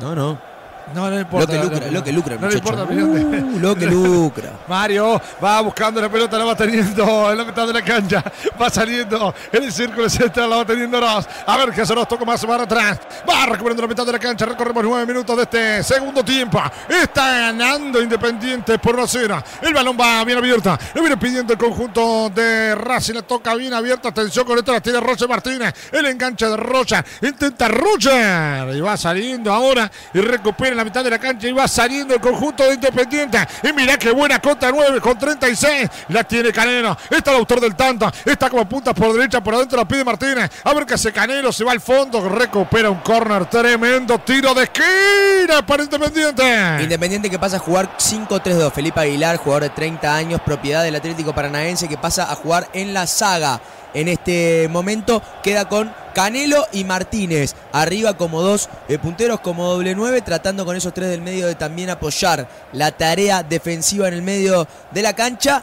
[0.00, 0.53] No, no.
[0.92, 1.54] No, no importa.
[1.54, 2.84] Lo que lucra, no, lo que lucra, No le importa.
[2.84, 4.50] Uh, lo que lucra.
[4.68, 8.22] Mario va buscando la pelota, la va teniendo en la mitad de la cancha.
[8.60, 11.26] Va saliendo en el círculo central, la va teniendo Ross.
[11.46, 12.98] A ver qué hace Ross, toca más para atrás.
[13.28, 14.44] Va recuperando la mitad de la cancha.
[14.44, 16.60] Recorremos nueve minutos de este segundo tiempo.
[16.88, 19.42] Está ganando Independiente por una cena.
[19.62, 20.78] El balón va bien abierta.
[20.94, 23.14] Lo viene pidiendo el conjunto de Racing.
[23.14, 24.10] La toca bien abierta.
[24.10, 25.74] Atención con esto, la tiene Roger Martínez.
[25.92, 27.04] El enganche de Roger.
[27.22, 28.74] Intenta Roger.
[28.74, 32.14] Y va saliendo ahora y recupera en la mitad de la cancha y va saliendo
[32.14, 33.38] el conjunto de Independiente.
[33.62, 35.88] Y mira qué buena contra 9 con 36.
[36.08, 36.96] La tiene Canelo.
[37.08, 38.10] Está el autor del tanto.
[38.24, 40.50] Está como punta por derecha, por adentro la pide Martínez.
[40.64, 41.52] A ver qué hace Canelo.
[41.52, 42.28] Se va al fondo.
[42.28, 43.46] Recupera un córner.
[43.46, 46.42] Tremendo tiro de esquina para Independiente.
[46.82, 48.72] Independiente que pasa a jugar 5-3-2.
[48.72, 52.92] Felipe Aguilar, jugador de 30 años, propiedad del Atlético Paranaense, que pasa a jugar en
[52.92, 53.60] la saga.
[53.94, 57.54] En este momento queda con Canelo y Martínez.
[57.72, 61.56] Arriba como dos eh, punteros, como doble nueve, tratando con esos tres del medio de
[61.56, 65.62] también apoyar la tarea defensiva en el medio de la cancha.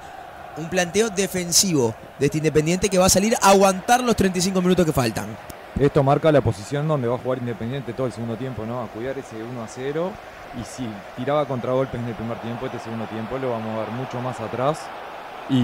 [0.58, 4.86] Un planteo defensivo de este Independiente que va a salir a aguantar los 35 minutos
[4.86, 5.36] que faltan.
[5.80, 8.82] Esto marca la posición donde va a jugar Independiente todo el segundo tiempo, ¿no?
[8.84, 10.12] A cuidar ese 1 a 0.
[10.60, 13.92] Y si tiraba contragolpes en el primer tiempo, este segundo tiempo lo vamos a ver
[13.92, 14.80] mucho más atrás.
[15.50, 15.64] Y,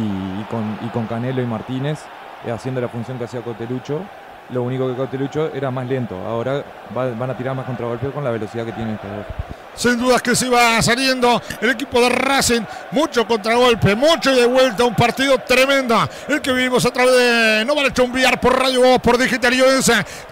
[0.49, 1.99] con, y con Canelo y Martínez
[2.45, 4.01] eh, haciendo la función que hacía Cotelucho.
[4.49, 6.15] Lo único que Cotelucho era más lento.
[6.25, 6.63] Ahora
[6.95, 9.25] va- van a tirar más contragolpes con la velocidad que tienen estos dos.
[9.77, 12.61] Sin dudas que se va saliendo el equipo de Racing.
[12.91, 14.83] Mucho contragolpe, mucho de vuelta.
[14.83, 16.09] Un partido tremendo.
[16.27, 17.91] El que vivimos a través de No Vale
[18.41, 19.53] por Radio Voz, por Digital.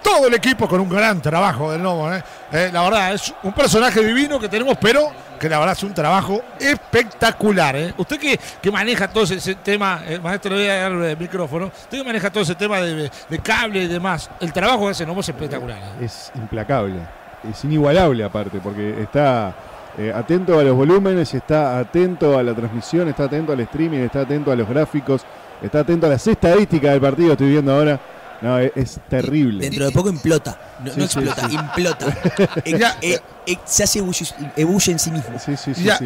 [0.02, 2.12] Todo el equipo con un gran trabajo del Lobo.
[2.12, 2.24] ¿eh?
[2.52, 5.94] Eh, la verdad, es un personaje divino que tenemos, pero que la verdad es un
[5.94, 7.76] trabajo espectacular.
[7.76, 7.94] ¿eh?
[7.98, 11.68] Usted que, que maneja todo ese, tema, eh, maestro, le voy a dar el micrófono.
[11.68, 14.30] Usted que maneja todo ese tema de, de cable y demás.
[14.40, 15.78] El trabajo que hace Lobo es espectacular.
[15.78, 16.06] ¿eh?
[16.06, 17.25] Es implacable.
[17.50, 19.56] Es inigualable aparte, porque está
[19.98, 24.22] eh, atento a los volúmenes, está atento a la transmisión, está atento al streaming, está
[24.22, 25.22] atento a los gráficos,
[25.62, 28.00] está atento a las estadísticas del partido, estoy viendo ahora.
[28.42, 29.64] No, es, es terrible.
[29.64, 30.60] Dentro de poco implota.
[30.84, 31.56] No, Sí, no explota, sí.
[31.56, 32.06] implota.
[32.66, 34.26] Eh, eh, se hace ebulle,
[34.58, 35.40] ebulle en sí mismo.
[35.40, 35.98] Sí, sí, sí, Ya.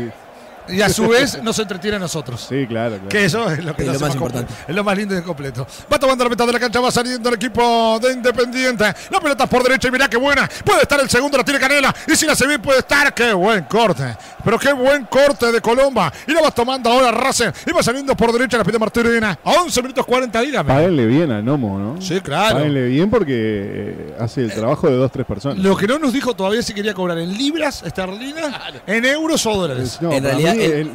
[0.68, 0.76] Sí.
[0.76, 2.45] Y a su vez nos entretiene a nosotros.
[2.48, 3.10] Sí, claro, claro.
[3.10, 4.53] Que eso es lo que Es nos lo más importante.
[4.68, 5.65] Es lo más lindo y completo.
[5.91, 8.86] Va tomando la mitad de la cancha, va saliendo el equipo de Independiente.
[9.10, 10.48] La pelota por derecha y mirá qué buena.
[10.64, 11.94] Puede estar el segundo, la tiene Canela.
[12.07, 13.14] Y si la se bien puede estar.
[13.14, 14.15] Qué buen corte.
[14.44, 16.11] Pero qué buen corte de Colomba.
[16.27, 17.52] Y la va tomando ahora Racing.
[17.65, 18.99] Y va saliendo por derecha, la pide Martínez.
[19.44, 20.73] A 11 minutos 40, dígame.
[20.73, 22.02] Páguenle bien a Nomo, ¿no?
[22.02, 22.57] Sí, claro.
[22.57, 25.57] Páguenle bien porque eh, hace el trabajo de dos, tres personas.
[25.57, 28.53] Lo que no nos dijo todavía si quería cobrar en libras esterlinas,
[28.86, 29.98] en euros o dólares.
[30.02, 30.91] No, En realidad, el- el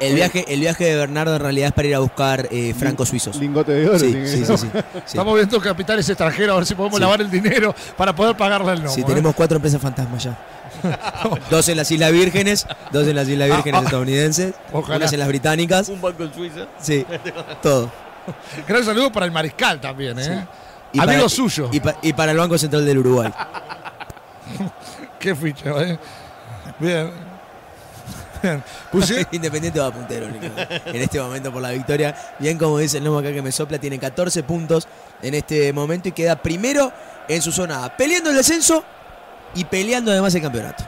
[0.00, 3.08] El viaje, el viaje de Bernardo en realidad es para ir a buscar eh, francos
[3.10, 3.36] suizos.
[3.36, 3.98] lingote de oro.
[3.98, 4.68] Sí, tiene sí, que- sí, sí.
[4.72, 5.00] Sí.
[5.06, 7.02] Estamos viendo capitales extranjeros a ver si podemos Sí.
[7.02, 8.92] lavar el dinero para poder pagarle el nombre.
[8.94, 10.36] Sí, tenemos cuatro empresas fantasmas ya.
[11.50, 13.84] dos en las Islas Vírgenes, dos en las Islas Vírgenes Ah, ah.
[13.86, 14.96] estadounidenses, Ojalá.
[14.96, 15.88] unas en las británicas.
[15.88, 16.66] Un banco en Suiza.
[16.80, 17.04] Sí,
[17.62, 17.90] todo.
[18.66, 20.46] Gran saludo para el mariscal también, ¿eh?
[20.92, 21.68] Y Amigo para- suyo.
[21.72, 23.32] Y, pa- y para el Banco Central del Uruguay.
[25.18, 25.98] Qué ficha, ¿eh?
[26.78, 27.10] Bien.
[28.92, 30.46] Pusi- Independiente va puntero Nico,
[30.86, 32.14] en este momento por la victoria.
[32.38, 34.86] Bien como dice el Lomo acá que me sopla, tiene 14 puntos
[35.22, 36.92] en este momento y queda primero
[37.28, 38.84] en su zona A, peleando el descenso
[39.54, 40.84] y peleando además el campeonato.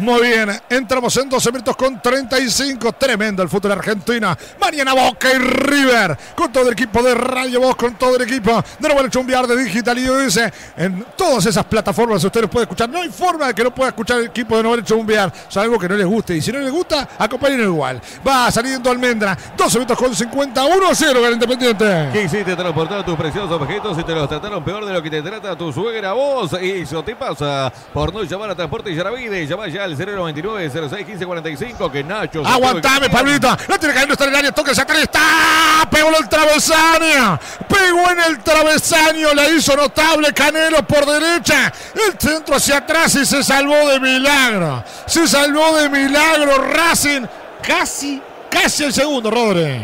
[0.00, 2.92] Muy bien, entramos en 12 minutos con 35.
[2.92, 4.34] Tremendo el fútbol argentino.
[4.58, 6.16] Mañana Boca y River.
[6.34, 9.62] Con todo el equipo de Radio Voz, con todo el equipo de Vale Chumbiar de
[9.62, 10.38] Digital IOS.
[10.78, 12.88] En todas esas plataformas usted los puede escuchar.
[12.88, 15.30] No hay forma de que no pueda escuchar el equipo de No Vale Chumbiar.
[15.50, 16.34] Salvo que no les guste.
[16.34, 18.00] Y si no les gusta, acompañen igual.
[18.26, 19.36] Va saliendo Almendra.
[19.54, 22.08] 12 minutos con 51 a 0 el Independiente.
[22.10, 22.56] ¿Qué hiciste?
[22.56, 25.70] Transportar tus preciosos objetos y te los trataron peor de lo que te trata tu
[25.70, 26.56] suegra vos.
[26.58, 29.46] Y eso te pasa por no llamar a Transporte Yaravide.
[29.46, 32.46] Llama ya al 099 06 15 45 que Nacho.
[32.46, 33.48] Aguantame, Pablito.
[33.68, 35.02] La tiene cayendo, está en el área, toca tres.
[35.02, 35.88] ¡Está!
[35.90, 37.38] Pegó en el travesaño.
[37.68, 39.34] Pegó en el travesaño.
[39.34, 41.72] La hizo notable Canelo por derecha.
[41.94, 44.84] El centro hacia atrás y se salvó de milagro.
[45.06, 47.22] Se salvó de milagro Racing.
[47.62, 49.82] Casi, casi el segundo, Rodri.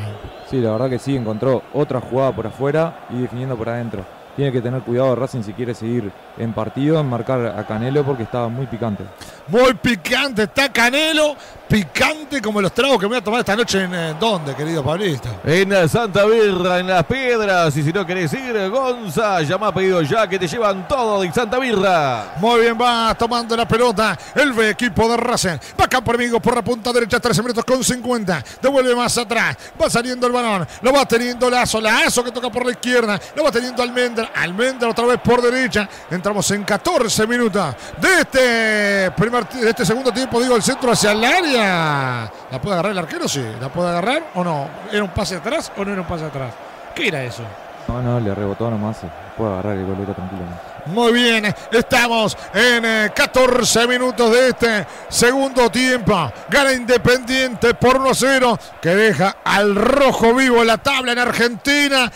[0.51, 4.15] Sí, la verdad que sí, encontró otra jugada por afuera y definiendo por adentro.
[4.36, 8.24] Tiene que tener cuidado Racing si quiere seguir en partido, en marcar a Canelo porque
[8.24, 9.02] estaba muy picante.
[9.48, 11.36] Muy picante está Canelo.
[11.68, 14.84] Picante como los tragos que me voy a tomar esta noche en eh, dónde, querido
[14.84, 15.28] Pablito.
[15.44, 17.76] En Santa Birra, en Las Piedras.
[17.76, 21.59] Y si no querés ir, Gonza, llama pedido ya que te llevan todo de Santa
[21.59, 22.34] Birra.
[22.38, 25.59] Muy bien, va tomando la pelota el equipo de Racing.
[25.80, 28.44] Va acá por amigo por la punta derecha, 13 minutos con 50.
[28.62, 29.56] Devuelve más atrás.
[29.80, 30.66] Va saliendo el balón.
[30.82, 31.80] Lo va teniendo Lazo.
[31.80, 33.20] Lazo que toca por la izquierda.
[33.34, 34.30] Lo va teniendo Almendra.
[34.34, 35.88] Almendra otra vez por derecha.
[36.10, 40.40] Entramos en 14 minutos de este, primer, de este segundo tiempo.
[40.40, 41.56] Digo, el centro hacia el área.
[41.59, 43.28] ¿La puede agarrar el arquero?
[43.28, 43.45] Sí.
[43.61, 44.69] ¿La puede agarrar o no?
[44.93, 46.53] ¿Era un pase atrás o no era un pase atrás?
[46.95, 47.43] ¿Qué era eso?
[47.89, 49.03] No, no, le rebotó nomás.
[49.05, 49.09] eh.
[49.37, 50.61] Puede agarrar el golero tranquilamente.
[50.87, 56.33] Muy bien, estamos en eh, 14 minutos de este segundo tiempo.
[56.49, 62.11] Gana Independiente por 1 0 que deja al rojo vivo la tabla en Argentina.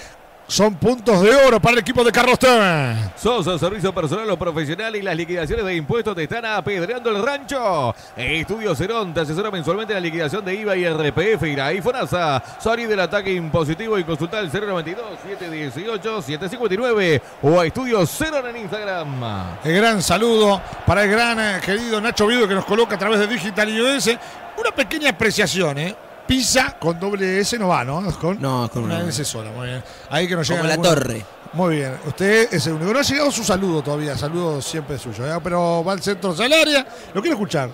[0.51, 2.97] Son puntos de oro para el equipo de Carlos Tevez.
[3.15, 7.95] Sosa, servicio personal o profesional y las liquidaciones de impuestos te están apedreando el rancho.
[8.17, 11.45] Estudio Cerón te asesora mensualmente en la liquidación de IVA y RPF.
[11.45, 12.43] Irá y Fonasa.
[12.59, 19.23] Sorry del ataque impositivo y consulta el 092-718-759 o a Estudio Cerón en Instagram.
[19.63, 23.21] El gran saludo para el gran eh, querido Nacho Vido que nos coloca a través
[23.21, 24.19] de Digital iOS.
[24.59, 25.95] Una pequeña apreciación, ¿eh?
[26.31, 28.01] Pisa con doble S no va, ¿no?
[28.21, 29.83] Con, No, con una S sola, muy bien.
[30.11, 31.25] Ahí que nos llega Como la alguna- torre.
[31.55, 32.93] Muy bien, usted es el único.
[32.93, 35.41] No ha llegado su saludo todavía, saludo siempre suyo, ¿eh?
[35.43, 36.87] pero va al centro salaria.
[37.13, 37.71] Lo quiero escuchar.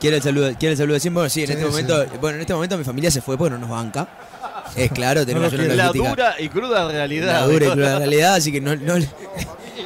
[0.00, 1.20] ¿Quiere el saludo, quiere el saludo de siempre?
[1.20, 1.70] Bueno, sí, en Sí, este sí.
[1.70, 4.08] momento, bueno, en este momento mi familia se fue porque no nos banca.
[4.74, 7.32] Es claro, tenemos una La dura y cruda realidad.
[7.42, 8.96] La dura y cruda realidad, así que no, no-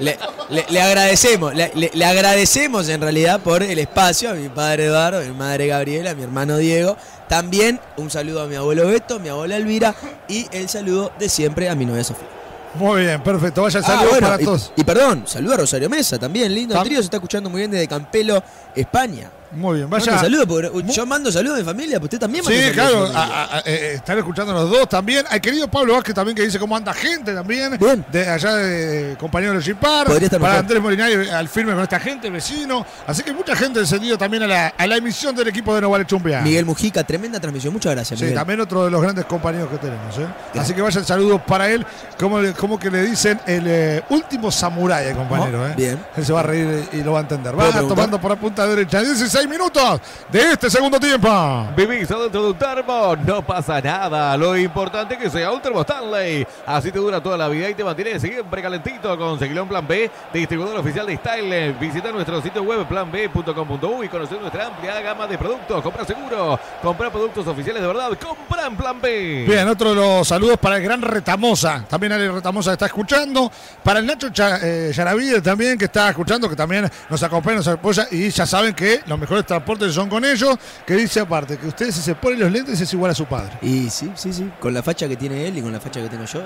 [0.00, 0.18] le,
[0.48, 5.22] le- le agradecemos, le agradecemos en realidad por el espacio a mi padre Eduardo, a
[5.22, 6.96] mi madre Gabriela, a mi hermano Diego.
[7.28, 9.94] También un saludo a mi abuelo Beto, mi abuela Elvira
[10.28, 12.28] y el saludo de siempre a mi novia Sofía.
[12.74, 13.62] Muy bien, perfecto.
[13.62, 14.72] Vaya el Ah, saludo bueno, para y, todos.
[14.76, 17.70] y perdón, saludo a Rosario Mesa también, lindo Tam- trío, se está escuchando muy bien
[17.70, 18.42] desde Campelo,
[18.74, 19.30] España.
[19.54, 20.18] Muy bien, vaya.
[20.18, 23.18] saludos, porque yo mando saludos a mi familia, pues usted también manda Sí, saludos claro,
[23.18, 25.24] a- a- eh, están escuchando los dos también.
[25.30, 27.76] Al querido Pablo Vázquez también que dice cómo anda gente también.
[27.78, 28.04] Bien.
[28.10, 30.64] De allá de compañero de estar Para mejor.
[30.64, 32.84] Andrés Molinari al firme con esta gente, vecino.
[33.06, 35.90] Así que mucha gente encendido también a la, a la emisión del equipo de No
[35.90, 36.40] Vale Chumbia.
[36.40, 38.38] Miguel Mujica, tremenda transmisión, muchas gracias, Sí, Miguel.
[38.38, 40.18] también otro de los grandes compañeros que tenemos.
[40.18, 40.26] ¿eh?
[40.58, 41.84] Así que vaya el saludo para él,
[42.18, 45.66] como, como que le dicen el eh, último samurái, compañero.
[45.68, 45.74] ¿eh?
[45.76, 45.98] bien.
[46.16, 47.54] Él se va a reír y lo va a entender.
[47.54, 49.00] ¿Puedo Va tomando por la punta derecha.
[49.02, 50.00] 16 minutos
[50.30, 51.28] de este segundo tiempo.
[51.76, 54.36] Vivís adentro de un termo, no pasa nada.
[54.36, 56.46] Lo importante es que sea un termo Stanley.
[56.66, 59.16] Así te dura toda la vida y te mantiene siempre calentito.
[59.16, 61.72] Conseguilo en Plan B, distribuidor oficial de Style.
[61.80, 65.82] Visita nuestro sitio web planb.com.u y conocer nuestra amplia gama de productos.
[65.82, 68.10] Compra seguro, compra productos oficiales de verdad.
[68.18, 69.44] Compra en Plan B.
[69.46, 71.84] Bien, otro de los saludos para el gran Retamosa.
[71.88, 73.50] También Ale Retamosa está escuchando.
[73.82, 74.28] Para el Nacho
[74.62, 78.06] eh, Yaravide también, que está escuchando, que también nos acompaña, nos apoya.
[78.10, 80.56] Y ya saben que los mejores transportes son con ellos.
[80.86, 83.58] Que dice aparte que usted si se pone los lentes es igual a su padre.
[83.62, 86.08] Y sí, sí, sí, con la facha que tiene él y con la facha que
[86.08, 86.40] tengo yo.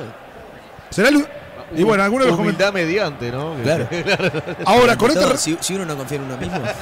[0.91, 1.27] ¿Será el-
[1.77, 3.55] Y bueno, algunos de los Humildad mediante, ¿no?
[3.63, 3.87] Claro.
[4.65, 6.61] Ahora, con re- si, si uno no confía en uno mismo.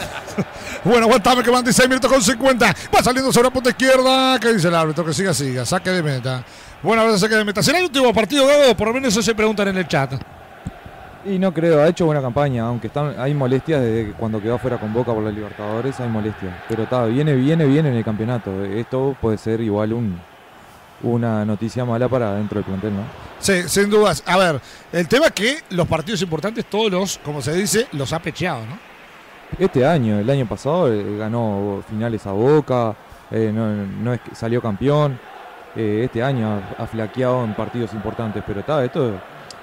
[0.85, 2.74] Bueno, aguantame que van 16 minutos con 50.
[2.95, 4.39] Va saliendo sobre la punta izquierda.
[4.39, 5.05] ¿Qué dice el árbitro?
[5.05, 5.66] Que siga, siga.
[5.66, 6.45] Saque de meta.
[6.81, 7.61] Bueno, ahora saque de meta.
[7.61, 8.77] ¿Será el último partido, Gabo?
[8.77, 10.12] Por lo menos eso se preguntan en el chat.
[11.28, 14.78] Y no creo, ha hecho buena campaña, aunque están, hay molestias desde cuando quedó fuera
[14.78, 16.55] con Boca por los Libertadores, hay molestias.
[16.69, 18.65] Pero está, viene, viene bien en el campeonato.
[18.65, 20.20] Esto puede ser igual un,
[21.03, 23.03] una noticia mala para dentro del plantel, ¿no?
[23.40, 24.23] Sí, sin dudas.
[24.24, 24.61] A ver,
[24.93, 28.61] el tema es que los partidos importantes, todos los, como se dice, los ha pecheado,
[28.61, 28.78] ¿no?
[29.59, 32.94] Este año, el año pasado, eh, ganó finales a Boca,
[33.32, 35.19] eh, no, no es que salió campeón.
[35.74, 36.48] Eh, este año
[36.78, 39.15] ha, ha flaqueado en partidos importantes, pero está, esto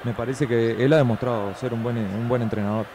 [0.04, 2.86] me parece que él ha demostrado ser un buen, un buen entrenador.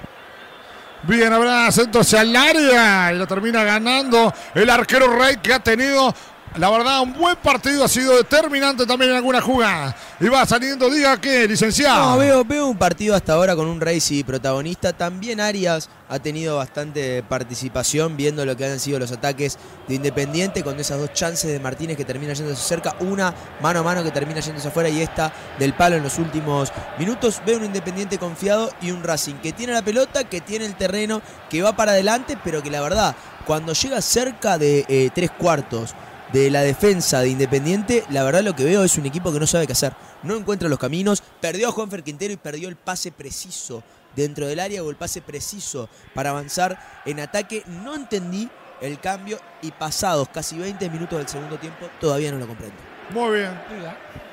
[1.05, 6.13] Bien, habrá hacia el área y lo termina ganando el arquero Rey que ha tenido,
[6.57, 7.85] la verdad, un buen partido.
[7.85, 9.95] Ha sido determinante también en alguna jugada.
[10.21, 12.13] Y va saliendo, diga que, licenciado.
[12.13, 14.93] No, veo, veo un partido hasta ahora con un Racing protagonista.
[14.93, 20.63] También Arias ha tenido bastante participación viendo lo que han sido los ataques de Independiente
[20.63, 22.97] con esas dos chances de Martínez que termina yéndose cerca.
[23.01, 26.73] Una mano a mano que termina yéndose afuera y esta del palo en los últimos
[26.99, 27.41] minutos.
[27.47, 31.23] Veo un Independiente confiado y un Racing que tiene la pelota, que tiene el terreno,
[31.51, 33.15] que va para adelante, pero que la verdad,
[33.47, 35.95] cuando llega cerca de eh, tres cuartos
[36.33, 39.47] de la defensa de Independiente, la verdad lo que veo es un equipo que no
[39.47, 39.93] sabe qué hacer.
[40.23, 41.23] No encuentra los caminos.
[41.41, 43.83] Perdió a Juanfer Quintero y perdió el pase preciso
[44.15, 47.63] dentro del área o el pase preciso para avanzar en ataque.
[47.67, 48.49] No entendí
[48.81, 52.77] el cambio y pasados casi 20 minutos del segundo tiempo todavía no lo comprendo.
[53.11, 53.51] Muy bien.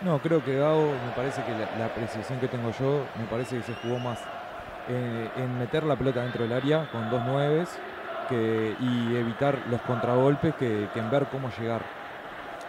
[0.04, 3.58] No, creo que Gago, me parece que la, la precisión que tengo yo, me parece
[3.58, 4.20] que se jugó más
[4.90, 7.70] eh, en meter la pelota dentro del área con dos nueves
[8.28, 11.82] que, y evitar los contragolpes que, que en ver cómo llegar.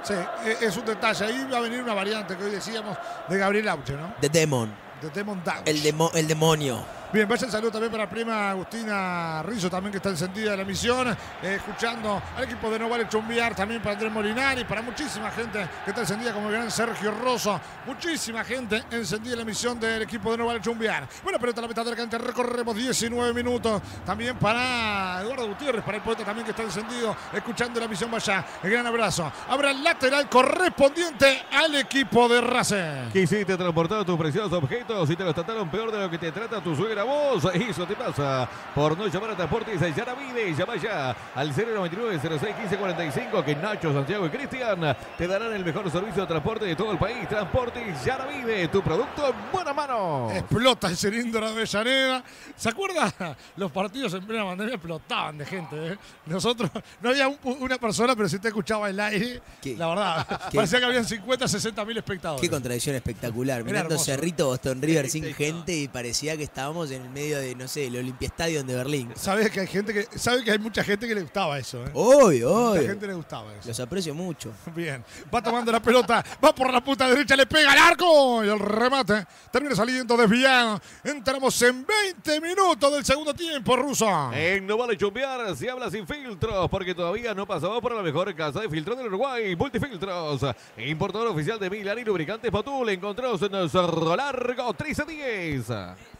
[0.02, 0.14] Sí,
[0.44, 1.24] e- es un detalle.
[1.24, 2.96] Ahí va a venir una variante que hoy decíamos
[3.28, 4.14] de Gabriel Auche, ¿no?
[4.20, 4.70] The Demon.
[5.00, 5.66] De Demon Dauch.
[5.66, 6.78] El, demo- el demonio.
[7.12, 10.62] Bien, vaya el saludo también para prima Agustina Rizzo, también que está encendida de la
[10.64, 15.30] emisión, eh, escuchando al equipo de No Vale Chumbiar, también para Andrés Molinari, para muchísima
[15.30, 19.78] gente que está encendida, como el gran Sergio Rosso, muchísima gente encendida en la emisión
[19.78, 21.08] del equipo de No Vale Chumbiar.
[21.22, 25.84] Bueno, pelota a la mitad de la cancha, recorremos 19 minutos, también para Eduardo Gutiérrez,
[25.84, 29.30] para el poeta también que está encendido, escuchando la emisión, vaya, el gran abrazo.
[29.48, 33.10] Habrá el lateral correspondiente al equipo de Racing.
[33.12, 36.60] Quisiste transportar tus preciosos objetos y te los trataron peor de lo que te trata
[36.60, 37.44] tu suegra vos.
[37.54, 40.54] Eso te pasa por no llamar a Transportes Yaravide.
[40.54, 45.64] Llama ya al 099 06 15 45 que Nacho, Santiago y Cristian te darán el
[45.64, 47.28] mejor servicio de transporte de todo el país.
[47.28, 50.30] Transportes Yaravide, tu producto en buena mano.
[50.32, 52.22] Explota el cilindro de Avellaneda.
[52.56, 53.36] ¿Se acuerda?
[53.56, 55.92] Los partidos en plena pandemia explotaban de gente.
[55.92, 55.98] ¿eh?
[56.26, 56.70] Nosotros,
[57.00, 59.76] no había un- una persona, pero si te escuchaba el aire, ¿Qué?
[59.76, 60.56] la verdad, ¿Qué?
[60.56, 62.40] parecía que habían 50, 60 mil espectadores.
[62.40, 63.62] Qué contradicción espectacular.
[63.64, 63.98] Mirando.
[63.98, 67.86] Cerrito Boston River sin gente y parecía que estábamos en el medio de, no sé,
[67.86, 69.12] el Olympia Stadium de Berlín.
[69.16, 71.84] Sabes que hay gente que, sabe que hay mucha gente que le gustaba eso.
[71.84, 71.90] ¿eh?
[71.94, 72.88] Obvio, Mucha obvio.
[72.88, 73.68] gente le gustaba eso.
[73.68, 74.52] Los aprecio mucho.
[74.74, 75.04] Bien,
[75.34, 78.58] va tomando la pelota, va por la punta derecha, le pega al arco y el
[78.58, 80.80] remate termina saliendo desviado.
[81.04, 84.06] Entramos en 20 minutos del segundo tiempo, ruso.
[84.32, 88.34] En No Vale Chumbear se habla sin filtros porque todavía no pasamos por la mejor
[88.34, 89.54] casa de filtros del Uruguay.
[89.56, 90.40] Multifiltros.
[90.78, 92.88] Importador oficial de Milán y lubricantes Patul.
[92.90, 95.66] Encontrados en el Cerro Largo 1310.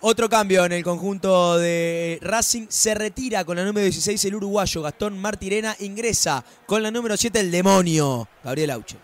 [0.08, 2.66] Otro cambio en el conjunto de Racing.
[2.68, 5.74] Se retira con la número 16 el uruguayo Gastón Martirena.
[5.80, 8.98] Ingresa con la número 7 el demonio Gabriel Auche.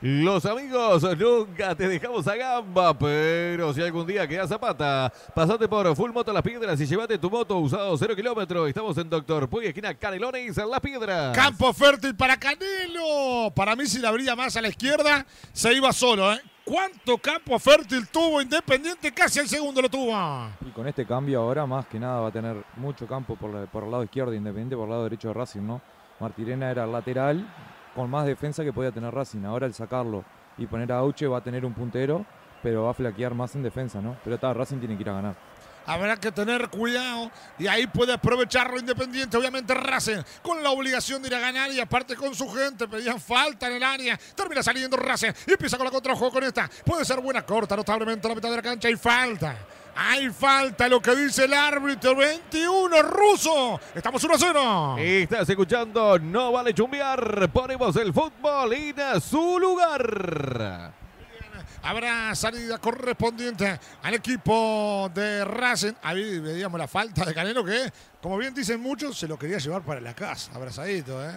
[0.00, 5.94] Los amigos, nunca te dejamos a gamba, pero si algún día quedas zapata, pasate por
[5.94, 8.66] Full Moto Las Piedras y llévate tu moto usado 0 kilómetros.
[8.66, 11.36] Estamos en Doctor Puy, esquina Canelones, en Las Piedras.
[11.36, 13.52] Campo fértil para Canelo.
[13.54, 16.32] Para mí, si la abría más a la izquierda, se iba solo.
[16.32, 16.40] ¿eh?
[16.70, 19.12] ¿Cuánto campo fértil tuvo Independiente?
[19.12, 20.14] Casi el segundo lo tuvo.
[20.64, 23.90] Y con este cambio ahora más que nada va a tener mucho campo por, el
[23.90, 25.80] lado izquierdo de Independiente, por el lado derecho de Racing, ¿no?
[26.20, 27.44] Martirena era lateral
[27.92, 29.44] con más defensa que podía tener Racing.
[29.46, 30.24] Ahora el sacarlo
[30.58, 32.24] y poner a Auche va a tener un puntero,
[32.62, 34.16] pero va a flaquear más en defensa, ¿no?
[34.22, 35.34] Pero está, Racing tiene que ir a ganar.
[35.90, 41.26] Habrá que tener cuidado y ahí puede aprovecharlo Independiente, obviamente Racing, con la obligación de
[41.26, 44.96] ir a ganar y aparte con su gente, pedían falta en el área, termina saliendo
[44.96, 48.34] Racing y empieza con la contrajuego con esta, puede ser buena corta, notablemente a la
[48.36, 49.56] mitad de la cancha hay falta.
[49.96, 53.80] Hay falta, lo que dice el árbitro, 21 ruso.
[53.92, 54.96] Estamos 1 a 0.
[54.98, 57.50] Estás escuchando No Vale Chumbear.
[57.52, 60.99] Ponemos el fútbol en su lugar.
[61.82, 65.94] Habrá salida correspondiente al equipo de Racing.
[66.02, 67.90] Ahí veíamos la falta de Canelo que,
[68.20, 71.32] como bien dicen muchos, se lo quería llevar para la casa, abrazadito, ¿eh?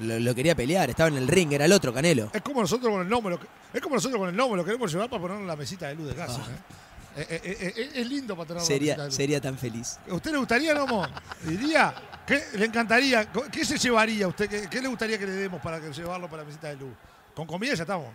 [0.00, 2.30] Lo, lo quería pelear, estaba en el ring, era el otro Canelo.
[2.32, 4.64] Es como nosotros con el gnomo, lo que- es como nosotros con el gnomo, lo
[4.64, 6.40] queremos llevar para ponerlo en la mesita de luz de casa.
[6.44, 7.20] Ah.
[7.20, 7.26] ¿eh?
[7.30, 9.98] Eh, eh, es lindo para Sería, sería tan feliz.
[10.10, 11.06] ¿A ¿Usted le gustaría, Gnomo?
[11.44, 11.94] Diría,
[12.26, 13.28] ¿qué le encantaría?
[13.50, 14.48] ¿Qué se llevaría a usted?
[14.48, 16.92] ¿Qué, qué le gustaría que le demos para que llevarlo para la mesita de luz?
[17.34, 18.08] ¿Con comida ya estamos?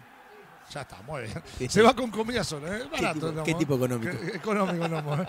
[0.71, 1.69] Ya está, muy bien.
[1.69, 2.83] Se va con comida solo, ¿eh?
[2.91, 4.11] Barato, tipo- Gnomo, qué tipo económico?
[4.19, 5.13] Qué- económico.
[5.21, 5.27] ¿eh?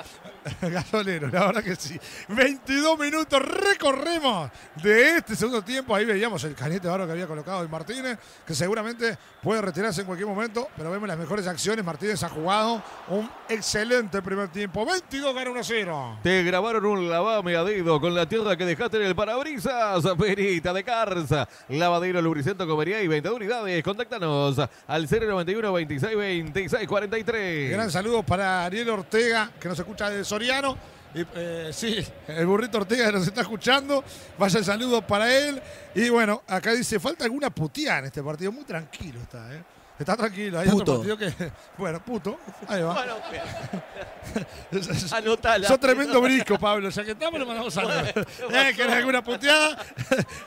[0.71, 1.99] Gasolero, la verdad que sí.
[2.29, 4.51] 22 minutos recorremos
[4.83, 5.95] de este segundo tiempo.
[5.95, 10.07] Ahí veíamos el canete barro que había colocado hoy Martínez, que seguramente puede retirarse en
[10.07, 11.85] cualquier momento, pero vemos las mejores acciones.
[11.85, 14.85] Martínez ha jugado un excelente primer tiempo.
[14.87, 16.19] 22 gana 1 0.
[16.23, 20.05] Te grabaron un lavame a dedo con la tierra que dejaste en el parabrisas.
[20.19, 21.49] Perita de Carza.
[21.69, 23.83] Lavadero, lubricento, comería y venta de unidades.
[23.83, 24.57] Contáctanos
[24.87, 27.71] al 091 26 26 43.
[27.71, 30.77] Gran saludo para Ariel Ortega, que nos escucha de Soriano.
[31.15, 34.03] Y, eh, sí, el burrito Ortega nos está escuchando.
[34.39, 35.63] Vaya el saludo para él.
[35.95, 38.51] Y bueno, acá dice, falta alguna puteada en este partido.
[38.51, 39.63] Muy tranquilo está, ¿eh?
[39.99, 40.59] Está tranquilo.
[40.59, 41.01] Hay Puto.
[41.01, 41.53] otro partido que.
[41.79, 42.39] Bueno, puto.
[42.69, 42.95] Ahí va.
[42.95, 43.15] Bueno,
[45.13, 45.69] anotala.
[45.69, 46.89] Sos tremendo brisco, Pablo.
[46.91, 48.03] Ya que estamos, le mandamos saludos.
[48.53, 49.77] Eh, ¿Querés alguna puteada?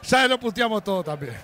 [0.04, 1.36] ya lo puteamos todo también.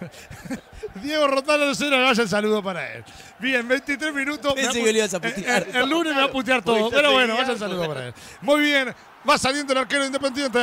[0.96, 3.04] Diego Rotano Lucero, vaya el saludo para él.
[3.40, 4.54] Bien, 23 minutos.
[4.54, 5.68] Pensé Me va que le ibas a pu- putear.
[5.70, 8.14] El, el lunes me va a putear todo, pero bueno, vaya el saludo para él.
[8.42, 8.94] Muy bien,
[9.28, 10.60] va saliendo el arquero independiente.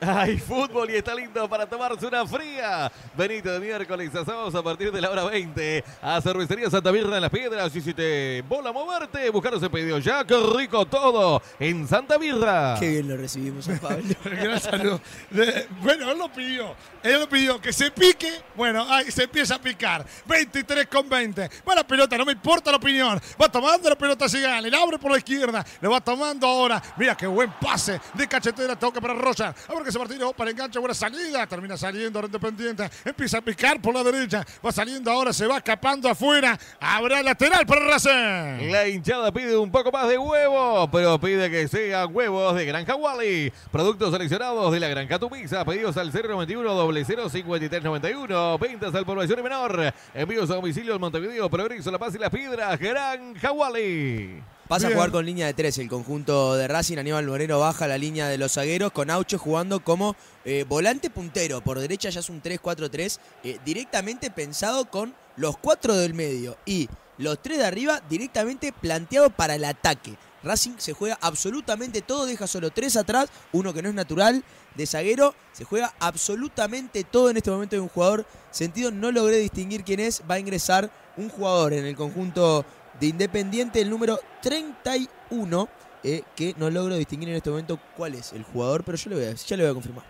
[0.00, 2.90] Hay fútbol y está lindo para tomarse una fría.
[3.16, 7.16] Benito de miércoles a sábados a partir de la hora 20 a Cervecería Santa Birra
[7.16, 7.74] en Las Piedras.
[7.76, 10.24] Y si te bola moverte, buscaros el pedido ya.
[10.24, 11.42] ¡Qué rico todo!
[11.58, 12.76] En Santa Birra.
[12.80, 14.02] Qué bien lo recibimos a Pablo.
[15.30, 16.74] De- bueno, él lo pidió.
[17.02, 18.40] Él lo pidió que se pique.
[18.56, 20.04] Bueno, ahí se empieza a picar.
[20.26, 21.50] 23 con 20.
[21.68, 23.20] Va la pelota, no me importa la opinión.
[23.40, 24.62] Va tomando la pelota Sigal.
[24.68, 25.64] Le abre por la izquierda.
[25.80, 26.82] Le va tomando ahora.
[26.96, 28.76] Mira qué buen pase de cachetera.
[28.78, 29.54] Toca para Rocha.
[29.68, 31.46] A ver qué ese partido para enganche, buena salida.
[31.46, 32.88] Termina saliendo ahora Independiente.
[33.04, 34.46] Empieza a picar por la derecha.
[34.64, 36.58] Va saliendo ahora, se va escapando afuera.
[36.80, 38.70] Habrá lateral para Racing.
[38.70, 42.94] La hinchada pide un poco más de huevo, pero pide que sean huevos de Granja
[42.94, 43.52] Wally.
[43.70, 45.64] Productos seleccionados de la Granja Tupiza.
[45.64, 48.58] Pedidos al 091 005391.
[48.58, 49.92] Ventas al población y menor.
[50.14, 52.78] Envíos a domicilio en Montevideo, Progreso, La Paz y Las Piedras.
[52.78, 54.40] Granja Wally.
[54.70, 54.92] Pasa Bien.
[54.92, 56.98] a jugar con línea de tres el conjunto de Racing.
[56.98, 60.14] Aníbal Moreno baja la línea de los zagueros con Aucho jugando como
[60.44, 61.60] eh, volante puntero.
[61.60, 66.88] Por derecha ya es un 3-4-3 eh, directamente pensado con los cuatro del medio y
[67.18, 70.16] los tres de arriba directamente planteado para el ataque.
[70.44, 74.44] Racing se juega absolutamente todo, deja solo tres atrás, uno que no es natural
[74.76, 75.34] de zaguero.
[75.52, 78.92] Se juega absolutamente todo en este momento de un jugador sentido.
[78.92, 80.22] No logré distinguir quién es.
[80.30, 82.64] Va a ingresar un jugador en el conjunto
[83.00, 85.68] de Independiente, el número 31,
[86.04, 89.16] eh, que no logro distinguir en este momento cuál es el jugador, pero yo le
[89.16, 90.04] voy a, confirmar.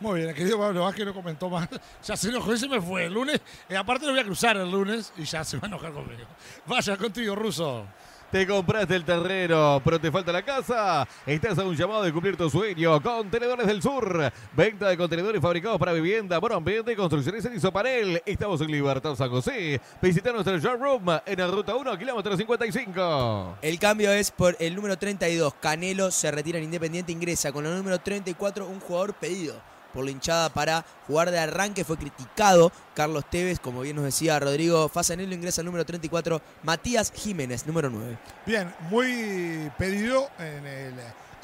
[0.00, 1.68] Muy bien, el querido Pablo Vázquez no comentó más.
[2.04, 3.40] Ya se enojó y se me fue el lunes.
[3.68, 6.24] Eh, aparte lo voy a cruzar el lunes y ya se va a enojar conmigo.
[6.66, 7.86] Vaya contigo, Ruso.
[8.32, 11.06] Te compraste el terreno, pero te falta la casa.
[11.26, 12.98] Estás a un llamado de cumplir tu sueño.
[13.02, 14.32] Contenedores del Sur.
[14.56, 18.22] Venta de contenedores fabricados para vivienda, bueno, ambiente construcciones en Isopanel.
[18.24, 19.78] Estamos en Libertad San José.
[20.00, 23.58] Visita nuestro showroom en la ruta 1, kilómetro 55.
[23.60, 25.52] El cambio es por el número 32.
[25.60, 30.10] Canelo se retira en Independiente, ingresa con el número 34, un jugador pedido por la
[30.10, 31.84] hinchada para jugar de arranque.
[31.84, 37.12] Fue criticado Carlos Tevez, como bien nos decía Rodrigo Fasanello, ingresa el número 34, Matías
[37.14, 38.18] Jiménez, número 9.
[38.46, 40.94] Bien, muy pedido en el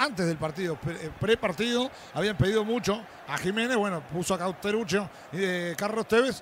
[0.00, 5.38] antes del partido, pre- pre-partido, habían pedido mucho a Jiménez, bueno, puso a Cauterucho y
[5.38, 6.40] de Carlos Tevez.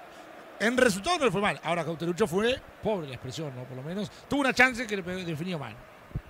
[0.61, 1.59] En resultado no le fue mal.
[1.65, 3.65] Ahora Cauterucho fue, pobre la expresión, ¿no?
[3.65, 5.75] Por lo menos, tuvo una chance que le definió mal.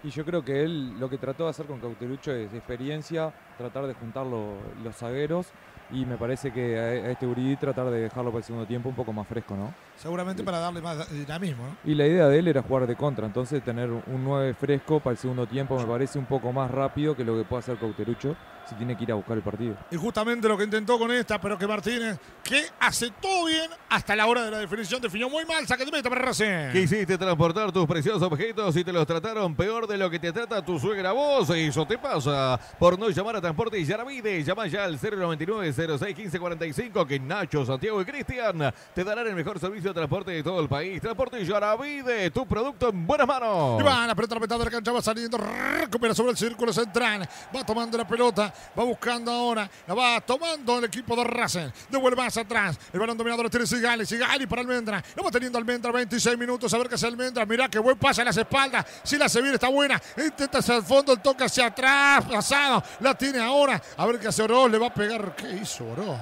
[0.03, 3.87] Y yo creo que él lo que trató de hacer con Cauterucho es experiencia, tratar
[3.87, 4.55] de juntar lo-
[4.85, 5.49] los zagueros
[5.91, 8.95] y me parece que a, este Uribe tratar de dejarlo para el segundo tiempo un
[8.95, 9.73] poco más fresco, ¿no?
[9.97, 11.91] Seguramente para darle más dinamismo, ¿no?
[11.91, 15.13] Y la idea de él era jugar de contra, entonces tener un 9 fresco para
[15.13, 18.37] el segundo tiempo me parece un poco más rápido que lo que puede hacer Cauterucho
[18.69, 19.77] si tiene que ir a buscar el partido.
[19.93, 24.17] Y justamente lo que intentó con esta, pero que Martínez, que hace todo bien hasta
[24.17, 26.73] la hora de la definición, definió muy mal, saque de meta para Racing.
[26.73, 30.65] Quisiste transportar tus preciosos objetos y te los trataron peor de lo que te trata
[30.65, 31.49] tu suegra vos.
[31.51, 34.43] Eso te pasa por no llamar a Transporte Yaravide.
[34.43, 39.37] Llama ya al 099 06 15 45 que Nacho, Santiago y Cristian te darán el
[39.37, 41.01] mejor servicio de transporte de todo el país.
[41.01, 43.81] Transporte Yaravide, tu producto en buenas manos.
[43.81, 47.65] Y va, la la mitad de cancha va saliendo, recupera sobre el círculo central, va
[47.65, 52.37] tomando la pelota, va buscando ahora, la va tomando el equipo de Racing, devuelve más
[52.37, 56.37] atrás, el balón dominado lo tiene Sigali, Sigali para Almendra, lo va teniendo Almendra, 26
[56.37, 59.27] minutos, a ver qué hace Almendra, mira que buen pase a las espaldas, si la
[59.27, 63.39] hace bien está buena, intenta hacia el fondo, el toque hacia atrás, pasado, la tiene
[63.39, 66.19] ahora, a ver qué hace Oroz, le va a pegar, ¿qué hizo Oroz?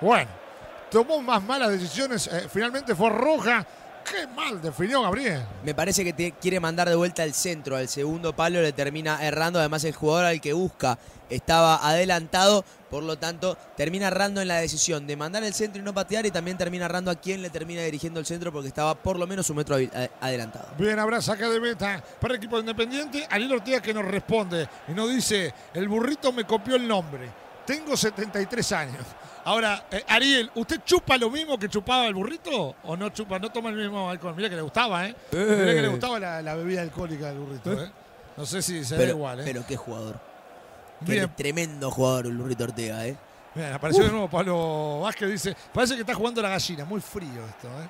[0.00, 0.30] Bueno,
[0.90, 3.66] tomó más malas decisiones, eh, finalmente fue roja,
[4.10, 5.42] qué mal definió Gabriel.
[5.64, 9.24] Me parece que te quiere mandar de vuelta al centro, al segundo palo le termina
[9.24, 10.98] errando, además el jugador al que busca
[11.28, 15.84] estaba adelantado, por lo tanto termina errando en la decisión de mandar el centro y
[15.84, 18.96] no patear y también termina errando a quien le termina dirigiendo el centro porque estaba
[18.96, 20.70] por lo menos un metro a- adelantado.
[20.76, 23.28] Bien, habrá saca de meta para el equipo de Independiente.
[23.30, 27.28] Ariel Ortega que nos responde y nos dice, el burrito me copió el nombre.
[27.64, 29.04] Tengo 73 años.
[29.50, 32.76] Ahora, eh, Ariel, ¿usted chupa lo mismo que chupaba el burrito?
[32.84, 34.32] ¿O no chupa, no toma el mismo alcohol?
[34.36, 35.16] Mira que le gustaba, ¿eh?
[35.32, 37.90] Mira que le gustaba la, la bebida alcohólica del burrito, ¿eh?
[38.36, 39.42] No sé si se ve igual, ¿eh?
[39.44, 40.20] pero qué jugador.
[41.04, 43.16] Qué tremendo jugador el Lurrito Ortega, ¿eh?
[43.52, 47.44] Bien, apareció de nuevo Pablo Vázquez, dice, parece que está jugando la gallina, muy frío
[47.48, 47.88] esto, ¿eh?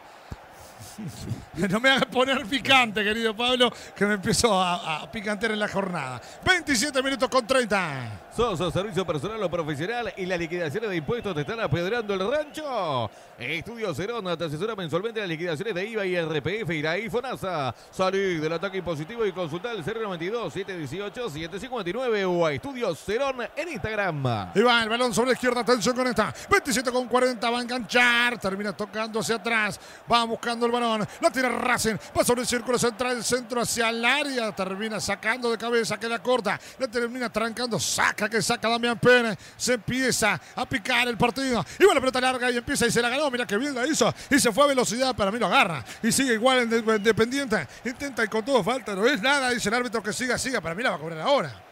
[1.70, 5.68] No me hagas poner picante, querido Pablo, que me empiezo a, a picantear en la
[5.68, 6.20] jornada.
[6.44, 8.31] 27 minutos con 30.
[8.36, 13.10] ¿Sos servicio personal o profesional y las liquidaciones de impuestos te están apedrando el rancho?
[13.39, 17.74] Estudio Cerón te asesora mensualmente las liquidaciones de IVA y RPF y la IFONASA.
[17.90, 24.52] Salí del ataque impositivo y consulta el 092-718-759 o a Estudio Cerón en Instagram.
[24.55, 26.32] Y va el balón sobre la izquierda, atención con esta.
[26.51, 29.78] 27 con 40, va a enganchar, termina tocando hacia atrás,
[30.10, 33.88] va buscando el balón, la tira Racing, va sobre el círculo central, el centro hacia
[33.90, 38.98] el área, termina sacando de cabeza, queda corta, la termina trancando, saca que saca Damián
[38.98, 42.90] Pérez, se empieza a picar el partido, y va la pelota larga y empieza y
[42.90, 45.38] se la ganó, mira que bien la hizo, y se fue a velocidad, para mí
[45.38, 49.50] lo agarra, y sigue igual en Independiente, intenta y con todo falta, no es nada,
[49.50, 51.69] dice el árbitro que siga, siga, para mí la va a cobrar ahora.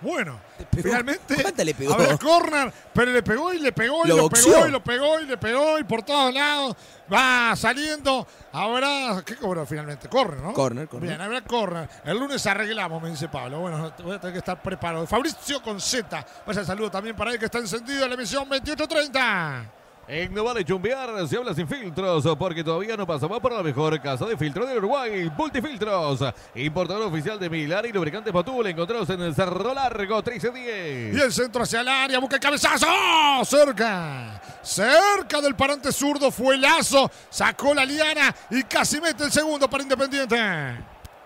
[0.00, 0.40] Bueno,
[0.74, 1.42] finalmente.
[1.42, 1.92] ¿Cuánta le pegó?
[1.92, 5.26] Habrá corner, pero le pegó y le pegó y Lo pegó y lo pegó y
[5.26, 6.74] le pegó y por todos lados.
[7.12, 8.26] Va saliendo.
[8.52, 9.22] Habrá.
[9.24, 10.08] ¿Qué cobró finalmente?
[10.08, 10.52] Corner, ¿no?
[10.54, 11.10] Corner, corner.
[11.10, 11.88] Bien, habrá corner.
[12.04, 13.60] El lunes arreglamos, me dice Pablo.
[13.60, 15.06] Bueno, voy a tener que estar preparado.
[15.06, 16.26] Fabricio con Z.
[16.46, 19.79] Vaya saludo también para él que está encendido en la emisión 2830.
[20.12, 24.00] En No Vale Chumbear se habla sin filtros porque todavía no pasamos por la mejor
[24.00, 26.24] casa de filtro del Uruguay, Multifiltros.
[26.56, 31.16] Importador oficial de Milar y lubricante Patul encontrados en el Cerro Largo 1310.
[31.16, 32.88] Y el centro hacia el área, busca el cabezazo.
[32.90, 33.44] ¡Oh!
[33.44, 34.42] Cerca.
[34.62, 37.08] Cerca del parante zurdo fue Lazo.
[37.30, 40.36] Sacó la liana y casi mete el segundo para Independiente.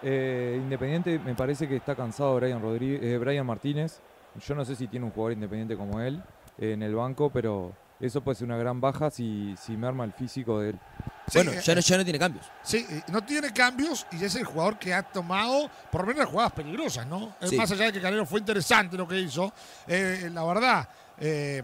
[0.02, 4.02] Eh, Independiente me parece que está cansado Brian, Rodríguez, eh, Brian Martínez.
[4.46, 6.22] Yo no sé si tiene un jugador independiente como él
[6.58, 10.04] eh, en el banco, pero eso puede ser una gran baja si, si me arma
[10.04, 10.78] el físico de él.
[11.26, 12.46] Sí, bueno, eh, ya no, ya no tiene cambios.
[12.62, 16.20] Sí, eh, no tiene cambios y es el jugador que ha tomado por lo menos
[16.24, 17.34] las jugadas peligrosas, ¿no?
[17.40, 17.56] Eh, Sí.
[17.56, 19.52] Más allá de que Canelo fue interesante lo que hizo,
[19.86, 20.88] eh, la verdad,
[21.18, 21.62] eh,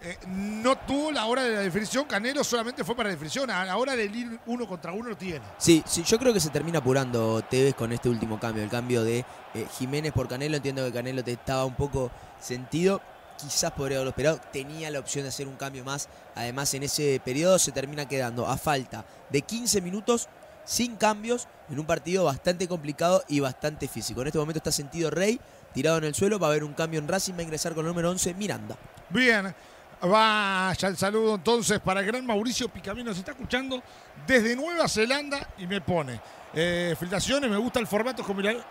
[0.00, 3.64] eh, no tuvo la hora de la definición, Canelo solamente fue para la definición, a
[3.64, 5.40] la hora del ir uno contra uno lo tiene.
[5.56, 9.02] Sí, sí, yo creo que se termina apurando Tevez con este último cambio, el cambio
[9.02, 9.24] de
[9.54, 10.56] eh, Jiménez por Canelo.
[10.56, 13.00] Entiendo que Canelo te estaba un poco sentido.
[13.40, 14.40] Quizás podría haberlo esperado.
[14.52, 16.08] Tenía la opción de hacer un cambio más.
[16.34, 20.28] Además, en ese periodo se termina quedando a falta de 15 minutos
[20.64, 24.20] sin cambios en un partido bastante complicado y bastante físico.
[24.20, 25.40] En este momento está sentido Rey,
[25.72, 26.38] tirado en el suelo.
[26.38, 27.34] Va a haber un cambio en Racing.
[27.34, 28.76] Va a ingresar con el número 11, Miranda.
[29.10, 29.54] Bien,
[30.02, 33.12] vaya el saludo entonces para el gran Mauricio Picamino.
[33.12, 33.82] Se está escuchando
[34.26, 36.20] desde Nueva Zelanda y me pone.
[36.54, 38.26] Eh, filtraciones, me gusta el formato, es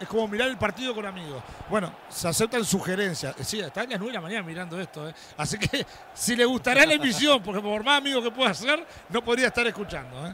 [0.07, 1.43] como, mirar, el partido con amigos.
[1.69, 3.35] Bueno, se aceptan sugerencias.
[3.39, 5.07] Eh, Sí, está en las 9 de la mañana mirando esto.
[5.07, 5.13] eh.
[5.37, 9.23] Así que si le gustará la emisión, porque por más amigos que pueda hacer, no
[9.23, 10.27] podría estar escuchando.
[10.27, 10.33] eh.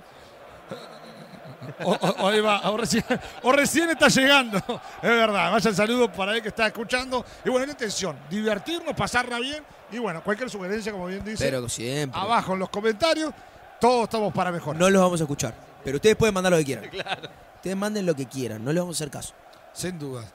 [1.84, 3.04] O, o- o ahí va, o recién,
[3.44, 4.58] o recién está llegando.
[4.58, 7.26] Es verdad, vaya el saludo para él que está escuchando.
[7.46, 9.64] Y bueno, la intención, divertirnos, pasarla bien.
[9.92, 12.20] Y bueno, cualquier sugerencia, como bien dice, Pero siempre.
[12.20, 13.34] abajo en los comentarios,
[13.80, 14.80] todos estamos para mejorar.
[14.80, 15.54] No los vamos a escuchar.
[15.84, 16.86] Pero ustedes pueden mandar lo que quieran.
[17.56, 18.64] Ustedes manden lo que quieran.
[18.64, 19.34] No les vamos a hacer caso.
[19.74, 20.26] Sin dudas.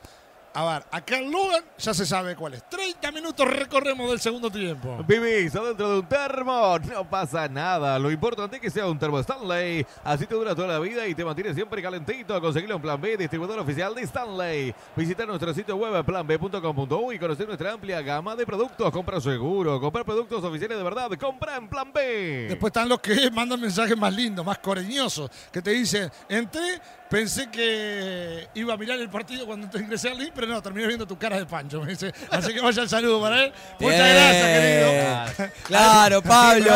[0.59, 2.67] A ver, acá en Logan ya se sabe cuál es.
[2.67, 4.97] 30 minutos recorremos del segundo tiempo.
[5.07, 7.97] Vivís adentro de un termo, no pasa nada.
[7.97, 9.85] Lo importante es que sea un termo Stanley.
[10.03, 12.41] Así te dura toda la vida y te mantiene siempre calentito.
[12.41, 14.75] Conseguirlo en Plan B, distribuidor oficial de Stanley.
[14.97, 18.91] Visita nuestro sitio web planb.com.u y conocer nuestra amplia gama de productos.
[18.91, 21.09] Compra seguro, comprar productos oficiales de verdad.
[21.17, 22.47] Compra en Plan B.
[22.49, 27.49] Después están los que mandan mensajes más lindos, más cariñosos, que te dicen, entré, pensé
[27.49, 31.05] que iba a mirar el partido cuando te ingresé al link, pero no, terminé viendo
[31.07, 31.81] tu cara de pancho.
[31.81, 32.13] Me dice.
[32.29, 33.53] Así que vaya el saludo para él.
[33.79, 34.15] Muchas Bien.
[34.15, 35.53] gracias, querido.
[35.65, 36.71] Claro, Pablo.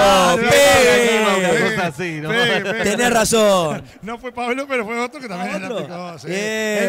[2.84, 3.84] Tenés razón.
[4.02, 5.80] No fue Pablo, pero fue otro que también ¿otro?
[5.80, 6.28] la picó, sí.
[6.28, 6.40] Bien.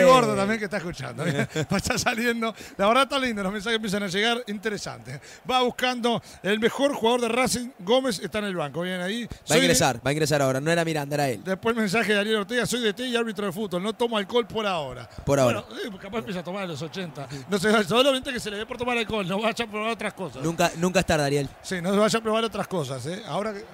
[0.01, 1.25] El gordo también que está escuchando.
[1.27, 2.55] está saliendo.
[2.77, 5.21] La verdad está lindo, los mensajes empiezan a llegar interesantes.
[5.49, 8.83] Va buscando el mejor jugador de Racing, Gómez está en el banco.
[8.83, 9.25] Bien ahí.
[9.25, 10.61] Va a de- ingresar, va a ingresar ahora.
[10.61, 11.43] No era Miranda, era él.
[11.45, 14.17] Después el mensaje de Ariel Ortega, soy de T y árbitro de fútbol, no tomo
[14.17, 15.09] alcohol por ahora.
[15.25, 15.65] Por ahora.
[15.69, 17.29] Bueno, eh, capaz empieza a tomar a los 80.
[17.49, 20.15] No sé, solamente que se le dé por tomar alcohol, no vaya a probar otras
[20.15, 20.43] cosas.
[20.43, 21.49] Nunca, nunca es tarde, Ariel.
[21.63, 23.23] Sí, no vaya a probar otras cosas, ¿eh?
[23.27, 23.65] Ahora que...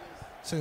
[0.43, 0.57] Sí.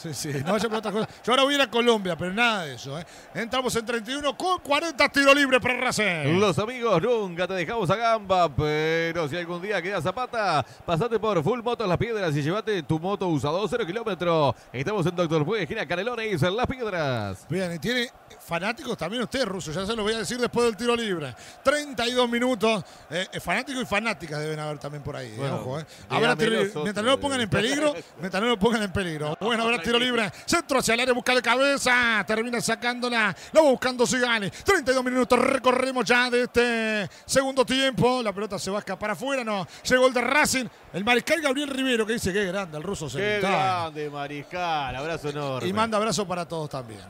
[0.00, 1.08] Sí, sí, no vaya probar otras cosas.
[1.22, 3.04] Yo ahora voy a ir a Colombia, pero nada de eso, ¿eh?
[3.34, 6.38] Entramos en 31 con 40 tiros libres para Racing.
[6.38, 11.42] Los amigos nunca te dejamos a gamba, pero si algún día queda zapata, pasate por
[11.42, 14.54] Full Motos Las Piedras y llévate tu moto usado 0 kilómetros.
[14.72, 17.46] Estamos en Doctor Puig, esquina Canelones, en Las Piedras.
[17.50, 18.10] Bien, y tiene
[18.40, 21.34] fanáticos también usted, Ruso, ya se lo voy a decir después del tiro libre.
[21.62, 22.82] 32 minutos.
[23.10, 25.80] Eh, eh, fanáticos y fanáticas deben haber también por ahí, eh, Bueno, ojo.
[25.80, 25.84] Eh.
[26.08, 26.80] Tiro dígamelo libre.
[26.82, 27.44] Mientras no lo pongan eh.
[27.44, 29.36] en peligro, mientras no lo pongan en peligro.
[29.40, 30.30] Bueno, habrá tiro libre.
[30.46, 32.24] Centro hacia el área, busca de cabeza.
[32.26, 33.34] Termina sacándola.
[33.52, 34.50] Lo va buscando Sigali.
[34.50, 38.22] 32 minutos recorremos ya de este segundo tiempo.
[38.22, 39.66] La pelota se va a escapar afuera, no.
[39.82, 40.66] Llegó el de Racing.
[40.92, 44.94] El mariscal Gabriel Rivero, que dice que grande el ruso Qué grande, Mariscal.
[44.94, 45.68] Abrazo enorme.
[45.68, 47.00] Y manda abrazo para todos también.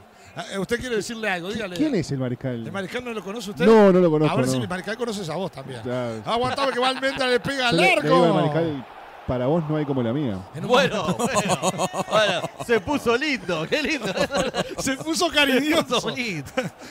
[0.53, 1.51] Eh, ¿Usted quiere decirle algo?
[1.51, 1.77] Dígale.
[1.77, 2.67] ¿Quién es el mariscal?
[2.67, 3.67] ¿El mariscal no lo conoce usted?
[3.67, 5.81] No, no lo conozco, A ver si el mariscal conoces a vos también.
[6.25, 8.85] Aguantame que va Almendra, le pega al arco.
[9.31, 10.39] Para vos no hay como la mía.
[10.61, 11.79] Bueno, bueno,
[12.11, 14.07] bueno, se puso lindo, qué lindo.
[14.79, 15.85] Se puso cariñoso.
[16.01, 16.51] puso lindo.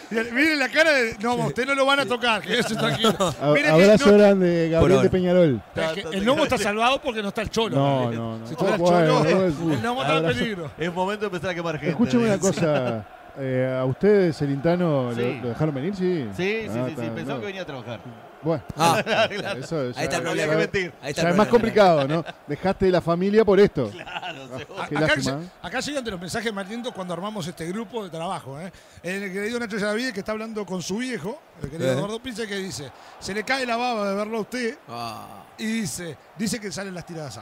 [0.10, 1.18] Mire la cara de.
[1.20, 3.14] No, usted no lo van a tocar, que eso tranquilo.
[3.42, 5.62] Abrazo no- grande, Gabriel de Peñarol.
[5.76, 7.76] es que el gnomo está salvado porque no está el cholo.
[7.76, 8.48] No, no, no.
[8.48, 10.72] Si estuviera el cholo, bueno, el gnomo está en peligro.
[10.78, 11.90] Es momento de empezar a quemar gente.
[11.90, 13.06] Escúchame una cosa.
[13.38, 15.22] eh, ¿a ustedes, Celintano, Sí.
[15.22, 15.96] lo, lo dejaron venir?
[15.96, 16.26] Sí.
[16.38, 17.40] Sí, sí, Ah, sí, pensaba no.
[17.42, 18.00] que venía a trabajar.
[18.42, 19.60] Bueno, Ah, Claro.
[19.60, 20.52] eso ahí está el problema.
[20.54, 20.94] que mentir.
[21.02, 22.24] Ahí está ya el es más complicado, ¿no?
[22.48, 23.90] Dejaste de la familia por esto.
[23.90, 24.80] Claro, seguro.
[24.80, 25.42] Ah, acá, lástima.
[25.44, 25.50] ¿eh?
[25.62, 28.60] acá llegan de los mensajes más lindos cuando armamos este grupo de trabajo.
[28.60, 28.72] ¿eh?
[29.04, 31.94] El querido Nacho Yaravide que está hablando con su viejo, el querido Eh.
[31.94, 32.90] Eduardo Pince, que dice:
[33.20, 35.44] Se le cae la baba de verlo a usted Ah.
[35.58, 37.40] y dice: Dice que salen las tiradas.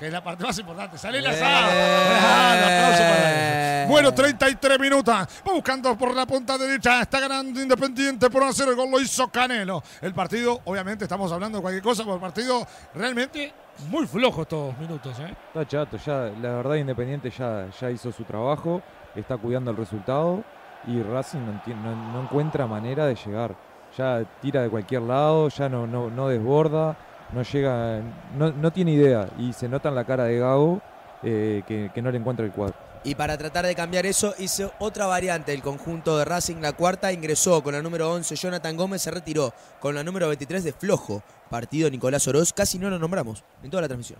[0.00, 0.96] Que es la parte más importante.
[0.98, 1.70] Sale el asado.
[3.88, 5.14] Bueno, 33 minutos.
[5.14, 7.02] Va buscando por la punta derecha.
[7.02, 8.90] Está ganando Independiente por hacer el gol.
[8.90, 9.82] Lo hizo Canelo.
[10.00, 13.52] El partido, obviamente, estamos hablando de cualquier cosa, pero el partido realmente
[13.90, 15.18] muy flojo estos minutos.
[15.20, 15.34] ¿eh?
[15.48, 18.80] Está chato, ya la verdad Independiente ya, ya hizo su trabajo,
[19.14, 20.42] está cuidando el resultado
[20.86, 23.54] y Racing no, enti- no- no encuentra manera de llegar.
[23.98, 26.96] Ya tira de cualquier lado, ya no, no, no desborda,
[27.32, 28.00] no llega,
[28.36, 30.80] no, no tiene idea y se nota en la cara de Gago
[31.22, 32.74] eh, que, que no le encuentra el cuadro.
[33.02, 35.54] Y para tratar de cambiar eso, hizo otra variante.
[35.54, 38.36] El conjunto de Racing, la cuarta, ingresó con la número 11.
[38.36, 41.22] Jonathan Gómez se retiró con la número 23 de Flojo.
[41.48, 42.52] Partido Nicolás Oroz.
[42.52, 44.18] Casi no lo nombramos en toda la transmisión.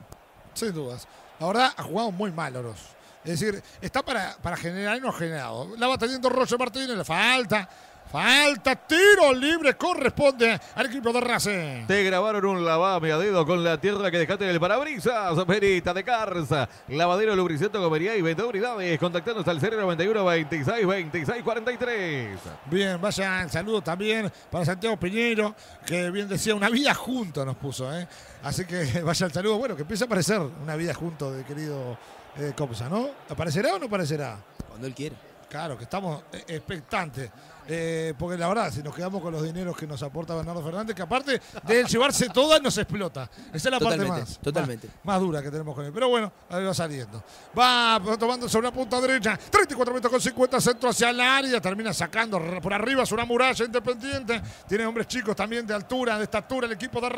[0.55, 1.07] Sin dudas.
[1.39, 2.79] La verdad, ha jugado muy mal Oroz.
[3.23, 5.77] Es decir, está para, para generar y no ha generado.
[5.77, 7.69] La va teniendo Roger Martínez, le falta.
[8.11, 11.87] Falta, tiro libre, corresponde al equipo de Racing.
[11.87, 15.39] Te grabaron un lavame a dedo con la tierra que dejaste en el parabrisas.
[15.45, 16.69] Perita de Carza.
[16.89, 18.99] Lavadero lubricento comería y unidades.
[18.99, 22.39] Contactanos al 091 26 26 43.
[22.67, 25.55] Bien, vaya el saludo también para Santiago Piñero,
[25.87, 27.97] que bien decía, una vida junto nos puso.
[27.97, 28.09] ¿eh?
[28.43, 29.57] Así que vaya el saludo.
[29.57, 31.97] Bueno, que empieza a aparecer una vida junto de querido
[32.37, 33.09] eh, Copsa, ¿no?
[33.29, 34.37] ¿Aparecerá o no aparecerá?
[34.69, 35.15] Cuando él quiere.
[35.49, 37.31] Claro, que estamos eh, expectantes.
[37.73, 40.97] Eh, porque la verdad, si nos quedamos con los dineros que nos aporta Bernardo Fernández,
[40.97, 43.31] que aparte de él llevarse todas, nos explota.
[43.53, 44.87] Esa es la Totalmente, parte más, totalmente.
[44.89, 45.93] Más, más dura que tenemos con él.
[45.93, 47.23] Pero bueno, ahí va saliendo.
[47.57, 49.39] Va tomando sobre la punta derecha.
[49.51, 51.61] 34 metros con 50 centro hacia el área.
[51.61, 54.43] Termina sacando por arriba es una muralla independiente.
[54.69, 57.11] Tiene hombres chicos también de altura, de estatura, el equipo de.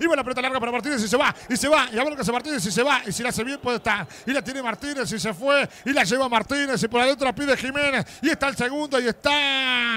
[0.00, 1.34] Y va la pelota larga para Martínez y se va.
[1.48, 1.88] Y se va.
[1.90, 3.00] Y a ver lo que hace Martínez y se va.
[3.06, 4.06] Y si la hace bien puede estar.
[4.26, 5.66] Y la tiene Martínez y se fue.
[5.86, 6.82] Y la lleva Martínez.
[6.82, 8.04] Y por adentro la pide Jiménez.
[8.20, 9.93] Y está el segundo y está.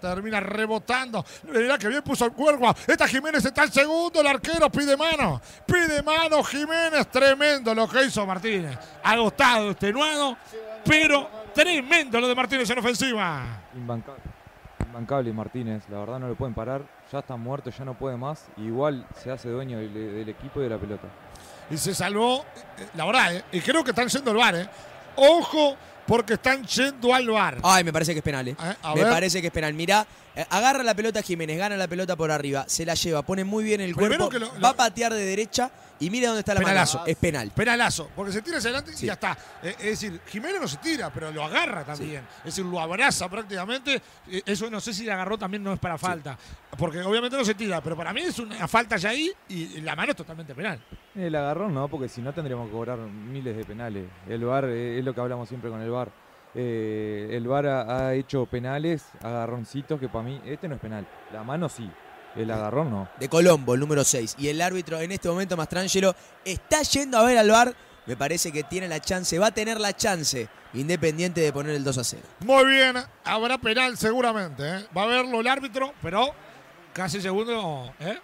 [0.00, 1.24] Termina rebotando.
[1.44, 2.74] Mirá que bien puso el cuerpo.
[2.86, 4.20] Está Jiménez, está el segundo.
[4.20, 5.40] El arquero pide mano.
[5.66, 7.06] Pide mano Jiménez.
[7.08, 8.78] Tremendo lo que hizo Martínez.
[9.02, 10.36] Agotado, extenuado.
[10.84, 13.42] Pero tremendo lo de Martínez en ofensiva.
[13.74, 14.22] Imbancable.
[14.86, 16.82] Imbancable Martínez, la verdad no lo pueden parar,
[17.12, 20.64] ya está muerto, ya no puede más, igual se hace dueño del, del equipo y
[20.64, 21.06] de la pelota.
[21.70, 22.44] Y se salvó,
[22.76, 24.54] eh, la verdad, eh, y creo que están yendo al bar.
[24.56, 24.68] eh.
[25.14, 25.76] Ojo,
[26.10, 27.58] porque están yendo al bar.
[27.62, 28.56] Ay, me parece que es penal, ¿eh?
[28.82, 29.12] A- me ver.
[29.12, 29.72] parece que es penal.
[29.74, 30.04] Mirá,
[30.34, 33.62] eh, agarra la pelota Jiménez, gana la pelota por arriba, se la lleva, pone muy
[33.62, 35.70] bien el Primero cuerpo, que lo- lo- va a patear de derecha
[36.00, 36.98] y mira dónde está la Penalazo.
[36.98, 37.10] mano.
[37.10, 37.50] Es penal.
[37.54, 39.04] Penalazo, porque se tira hacia adelante Sí.
[39.04, 39.36] y ya está.
[39.62, 42.22] Eh, es decir, Jiménez no se tira, pero lo agarra también.
[42.38, 44.00] Es decir, lo abraza prácticamente.
[44.28, 46.36] Eh, Eso no sé si le agarró también no es para falta.
[46.76, 49.94] Porque obviamente no se tira, pero para mí es una falta ya ahí y la
[49.94, 50.80] mano es totalmente penal.
[51.14, 54.06] El agarrón no, porque si no tendríamos que cobrar miles de penales.
[54.28, 56.10] El VAR eh, es lo que hablamos siempre con el VAR.
[56.54, 61.06] Eh, el VAR ha, ha hecho penales, agarroncitos que para mí este no es penal.
[61.32, 61.88] La mano sí,
[62.36, 63.08] el agarrón no.
[63.18, 64.36] De Colombo, el número 6.
[64.38, 67.74] Y el árbitro en este momento, Mastrangelo, está yendo a ver al bar.
[68.06, 71.82] Me parece que tiene la chance, va a tener la chance Independiente de poner el
[71.82, 72.22] 2 a 0.
[72.40, 74.62] Muy bien, habrá penal seguramente.
[74.62, 74.86] ¿eh?
[74.96, 76.32] Va a verlo el árbitro, pero
[76.92, 77.92] casi segundo.
[77.98, 78.18] ¿eh?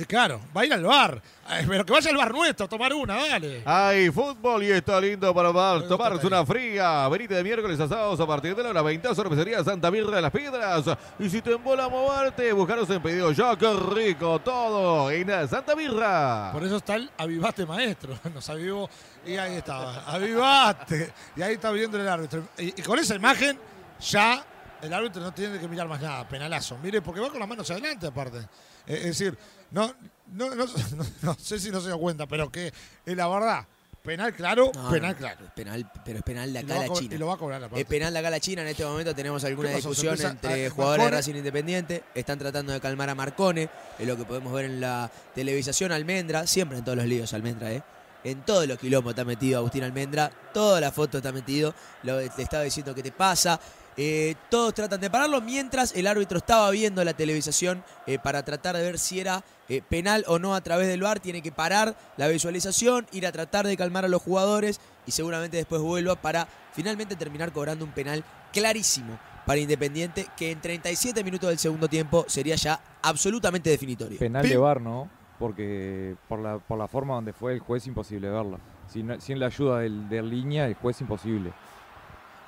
[0.00, 1.20] Y claro, va a ir al bar.
[1.50, 3.62] Eh, Pero que vaya al bar nuestro a tomar una, dale.
[3.66, 7.08] Hay fútbol y está lindo para tomar- Me tomarse una fría.
[7.08, 9.12] Venite de miércoles a sábados a partir de la hora 20.
[9.14, 10.84] Cervecería Santa Mirra de las Piedras.
[11.18, 13.56] Y si te embola moverte, buscaros en pedido ya.
[13.56, 15.10] ¡Qué rico todo!
[15.10, 16.50] En Santa Mirra.
[16.52, 18.16] Por eso está el avivate maestro.
[18.32, 18.88] Nos avivó
[19.26, 20.04] y ahí estaba.
[20.06, 21.12] Avivate.
[21.36, 22.44] Y ahí está viendo el árbitro.
[22.58, 23.58] Y, y con esa imagen
[24.00, 24.44] ya
[24.80, 26.28] el árbitro no tiene que mirar más nada.
[26.28, 26.78] Penalazo.
[26.80, 28.38] Mire, porque va con las manos adelante aparte.
[28.86, 29.36] Eh, es decir,
[29.70, 29.94] no,
[30.32, 30.64] no, no,
[30.96, 32.72] no- no sé si no se dio cuenta, pero que
[33.06, 33.66] es la verdad.
[34.02, 35.44] Penal claro, No, penal claro.
[35.44, 37.14] es penal, pero es penal de acá a la China.
[37.14, 37.68] y lo va a cobrar.
[37.74, 38.62] Es penal de acá a la China.
[38.62, 41.16] En este momento tenemos alguna discusión empieza entre a- jugadores de Marcone.
[41.18, 42.04] Racing Independiente.
[42.14, 43.68] Están tratando de calmar a Marcone.
[43.98, 45.92] Es lo que podemos ver en la televisación.
[45.92, 47.82] Almendra, siempre en todos los líos, Almendra, ¿eh?
[48.24, 50.30] En todos los quilombos está metido Agustín Almendra.
[50.54, 51.74] Toda la foto está metido.
[52.02, 53.60] Lo, le estaba diciendo qué te pasa.
[54.00, 58.76] Eh, todos tratan de pararlo mientras el árbitro estaba viendo la televisación eh, para tratar
[58.76, 61.18] de ver si era eh, penal o no a través del VAR.
[61.18, 65.56] Tiene que parar la visualización, ir a tratar de calmar a los jugadores y seguramente
[65.56, 68.22] después vuelva para finalmente terminar cobrando un penal
[68.52, 74.20] clarísimo para Independiente que en 37 minutos del segundo tiempo sería ya absolutamente definitorio.
[74.20, 75.10] Penal de VAR no,
[75.40, 78.58] porque por la, por la forma donde fue el juez imposible verla.
[78.86, 81.52] Sin, sin la ayuda del, del línea, el juez imposible.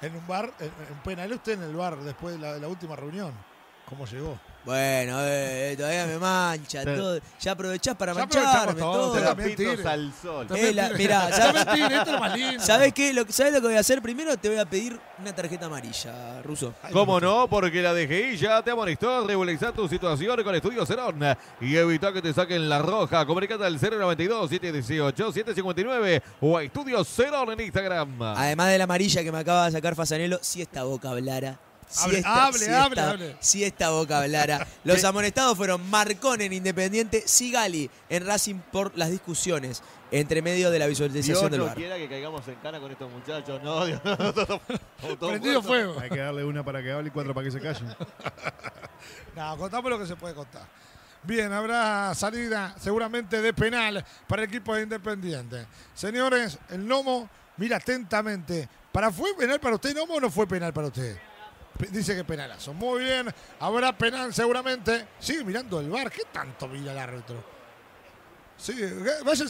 [0.01, 2.69] En un bar, en, en penal usted en el bar después de la, de la
[2.69, 3.33] última reunión.
[3.91, 4.39] ¿Cómo llegó?
[4.65, 7.19] Bueno, eh, todavía me mancha todo.
[7.41, 9.89] Ya aprovechás para Ya mancharme todo, todo.
[9.89, 10.47] al sol.
[10.55, 12.63] Eh, la- mirá, ¿sabes, esto es lo más lindo.
[12.63, 13.15] ¿sabes qué?
[13.15, 14.03] Lo, que- ¿Sabes lo que voy a hacer?
[14.03, 16.75] Primero te voy a pedir una tarjeta amarilla, Ruso.
[16.93, 17.49] ¿Cómo no?
[17.49, 19.27] Porque la DGI ya te amonestó.
[19.27, 21.19] Regulariza tu situación con Estudio Cerón
[21.61, 23.25] y evita que te saquen la roja.
[23.25, 28.21] Comunicate al 092-718-759 o a Estudio Cerón en Instagram.
[28.23, 31.59] Además de la amarilla que me acaba de sacar Fasanelo, si esta boca hablara.
[31.91, 33.37] Si Hable, esta, hable, si hable, esta- hable.
[33.41, 34.65] Si esta boca hablara.
[34.85, 40.79] Los amonestados fueron Marcón en Independiente, Sigali en Racing por las discusiones entre medio de
[40.79, 41.77] la visualización Dios del no bar.
[41.77, 43.61] quiera que caigamos en cana con estos muchachos.
[43.63, 45.99] No, Dios, no, no, Prendido fuego.
[46.01, 47.95] Hay que darle una para que hable y cuatro para que se callen.
[49.35, 50.63] No, contame lo que se puede contar.
[51.23, 55.67] Bien, habrá salida seguramente de penal para el equipo de Independiente.
[55.95, 58.69] Señores, el Nomo mira atentamente.
[58.93, 61.17] ¿Para ¿Fue penal para usted, Nomo, o no fue penal para usted?
[61.91, 62.75] Dice que penalazo.
[62.75, 65.09] Muy bien, habrá penal seguramente.
[65.19, 66.11] Sigue mirando el bar.
[66.11, 67.43] ¿Qué tanto mira el árbitro?
[68.57, 68.75] Sí,
[69.25, 69.45] vaya,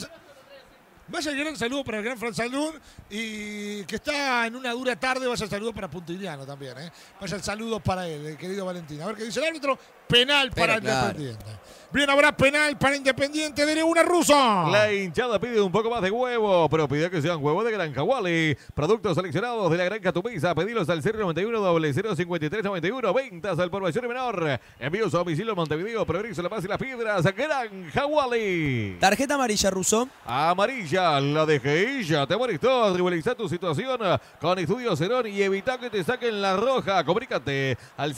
[1.09, 2.75] vaya el gran saludo para el gran Fran Salud
[3.09, 5.27] y que está en una dura tarde.
[5.27, 6.79] Vaya el saludo para Puntiliano también.
[6.79, 6.93] ¿eh?
[7.21, 9.03] Vaya el saludo para él, el querido Valentín.
[9.03, 9.77] A ver qué dice el árbitro.
[10.11, 11.19] Penal Pero para claro.
[11.19, 11.61] Independiente.
[11.93, 14.33] Bien, habrá penal para Independiente de una ruso.
[14.71, 18.05] La hinchada pide un poco más de huevo, pero pide que sean huevos de Granja
[18.05, 18.57] Wally.
[18.75, 20.55] Productos seleccionados de la Granja Tupiza.
[20.55, 21.61] Pedilos al 091
[21.93, 24.61] 05391 Ventas al por mayor y menor.
[24.79, 27.25] Envíos a domicilio Montevideo, Progreso, La Paz y Las Piedras.
[27.35, 28.97] Granja Wally.
[29.01, 30.09] Tarjeta amarilla, Ruso.
[30.25, 32.95] Amarilla, la DGI ya te molestó.
[32.95, 33.99] Rivaliza tu situación
[34.41, 37.03] con Estudio Cerón y evita que te saquen la roja.
[37.03, 38.15] Comunícate al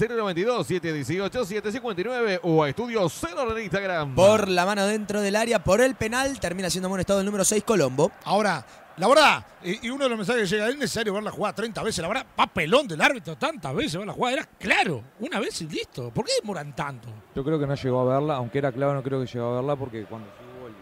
[1.82, 4.14] 092-718-759 o a Estudio Cerón en Instagram.
[4.14, 7.64] Por la mano dentro del área, por el penal, termina siendo amonestado el número 6,
[7.64, 8.10] Colombo.
[8.24, 8.64] Ahora,
[8.96, 11.82] la verdad, y, uno de los mensajes que llega, es necesario ver la jugada 30
[11.82, 12.02] veces.
[12.02, 14.34] La verdad, papelón del árbitro, tantas veces ver la jugada.
[14.36, 16.10] Era claro, una vez y listo.
[16.10, 17.08] ¿Por qué demoran tanto?
[17.34, 19.54] Yo creo que no llegó a verla, aunque era claro, no creo que llegó a
[19.56, 20.28] verla porque cuando
[20.58, 20.74] hubo el,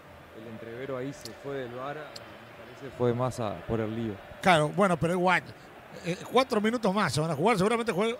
[0.43, 4.14] el entrevero ahí se fue del bar, me parece fue más a- por el lío.
[4.43, 5.43] Claro, bueno, pero igual.
[6.05, 8.16] eh, cuatro minutos más se van a jugar, seguramente juegan.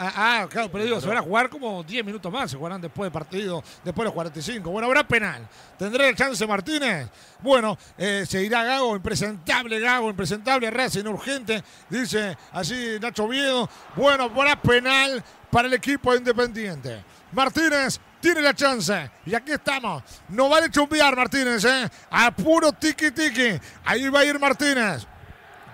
[0.00, 2.80] Ah, ah, claro, pero digo, se van a jugar como 10 minutos más, se jugarán
[2.80, 4.70] después del partido, después de los 45.
[4.70, 5.48] Bueno, habrá penal.
[5.76, 7.08] ¿Tendrá el chance Martínez?
[7.40, 13.68] Bueno, eh, se irá Gago, impresentable Gago, impresentable Racing, urgente, dice así Nacho Viedo.
[13.96, 17.04] Bueno, habrá penal para el equipo de Independiente.
[17.32, 19.10] Martínez tiene la chance.
[19.26, 20.04] Y aquí estamos.
[20.28, 21.88] No vale chumbear, Martínez, ¿eh?
[22.10, 23.58] A puro tiki tiki.
[23.84, 25.06] Ahí va a ir Martínez.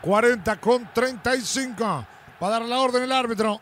[0.01, 2.07] 40 con 35.
[2.43, 3.61] Va a dar la orden el árbitro.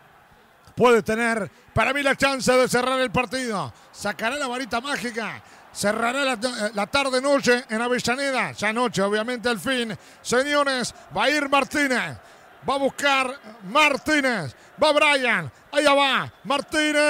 [0.75, 3.73] Puede tener, para mí, la chance de cerrar el partido.
[3.91, 5.41] Sacará la varita mágica.
[5.73, 6.37] Cerrará la,
[6.73, 8.51] la tarde-noche en Avellaneda.
[8.51, 9.97] Ya noche, obviamente, al fin.
[10.21, 12.17] Señores, va a ir Martínez.
[12.67, 13.39] Va a buscar
[13.69, 14.55] Martínez.
[14.81, 15.51] Va Brian.
[15.71, 16.33] Allá va.
[16.43, 17.01] Martínez.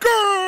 [0.00, 0.39] Gol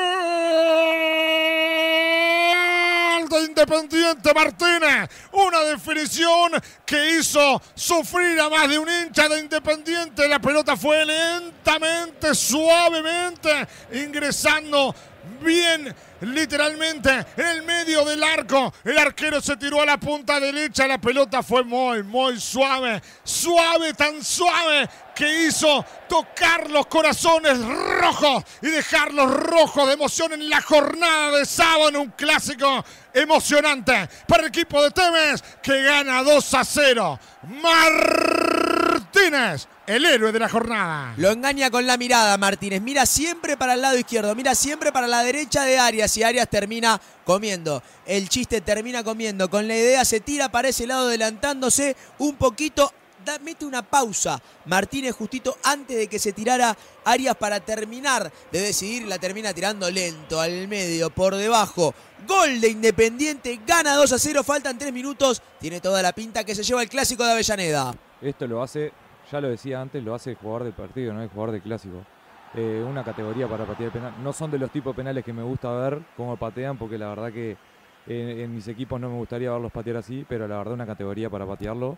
[3.53, 5.11] Independiente Martínez.
[5.33, 6.53] Una definición
[6.87, 10.27] que hizo sufrir a más de un hincha de Independiente.
[10.27, 14.95] La pelota fue lentamente, suavemente, ingresando
[15.41, 18.73] bien, literalmente, en el medio del arco.
[18.85, 20.87] El arquero se tiró a la punta derecha.
[20.87, 23.03] La pelota fue muy, muy suave.
[23.25, 30.49] Suave, tan suave que hizo tocar los corazones rojos y dejarlos rojos de emoción en
[30.49, 36.23] la jornada de sábado en un clásico emocionante para el equipo de Temes que gana
[36.23, 37.21] 2 a 0.
[37.63, 41.15] Martínez, el héroe de la jornada.
[41.17, 42.81] Lo engaña con la mirada Martínez.
[42.81, 46.49] Mira siempre para el lado izquierdo, mira siempre para la derecha de Arias y Arias
[46.49, 47.83] termina comiendo.
[48.07, 49.51] El chiste termina comiendo.
[49.51, 52.93] Con la idea se tira para ese lado adelantándose un poquito.
[53.25, 58.61] Da, mete una pausa Martínez justito antes de que se tirara Arias para terminar de
[58.61, 59.07] decidir.
[59.07, 61.95] La termina tirando lento al medio, por debajo.
[62.27, 65.43] Gol de Independiente, gana 2 a 0, faltan 3 minutos.
[65.61, 67.95] Tiene toda la pinta que se lleva el clásico de Avellaneda.
[68.21, 68.93] Esto lo hace,
[69.33, 72.05] ya lo decía antes, lo hace el jugador de partido, no el jugador de clásico.
[72.55, 74.13] Eh, una categoría para patear penal.
[74.23, 77.33] No son de los tipos penales que me gusta ver cómo patean, porque la verdad
[77.33, 77.57] que
[78.07, 81.31] en, en mis equipos no me gustaría verlos patear así, pero la verdad una categoría
[81.31, 81.97] para patearlo.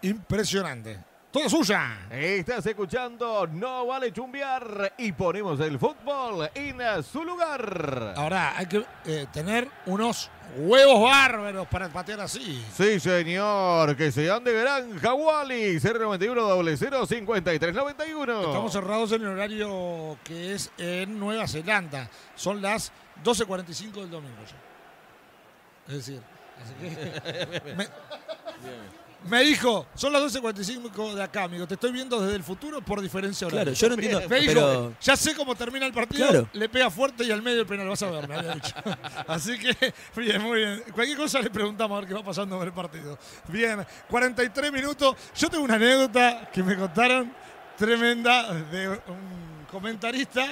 [0.00, 0.98] Impresionante.
[1.30, 2.06] Todo suya.
[2.10, 8.14] Estás escuchando No Vale Chumbear y ponemos el fútbol en su lugar.
[8.16, 12.64] Ahora hay que eh, tener unos huevos bárbaros para patear así.
[12.74, 16.64] Sí, señor, que sean de Granja Wally, 091
[17.06, 22.08] 5391 Estamos cerrados en el horario que es en Nueva Zelanda.
[22.36, 22.90] Son las
[23.22, 24.38] 12.45 del domingo.
[24.46, 24.56] ya.
[25.88, 26.22] Es decir,
[26.62, 27.86] así que- me,
[29.24, 31.66] me dijo, son las 12.45 de acá, amigo.
[31.66, 33.64] Te estoy viendo desde el futuro por diferencia horaria.
[33.64, 36.28] Claro, yo no entiendo, Me dijo, pero- ya sé cómo termina el partido.
[36.28, 36.48] Claro.
[36.52, 37.88] Le pega fuerte y al medio el penal.
[37.88, 38.74] Vas a ver, me había dicho.
[39.26, 40.84] Así que, bien, muy bien.
[40.94, 43.18] Cualquier cosa le preguntamos a ver qué va pasando en el partido.
[43.48, 45.16] Bien, 43 minutos.
[45.36, 47.32] Yo tengo una anécdota que me contaron
[47.76, 50.46] tremenda de un comentarista.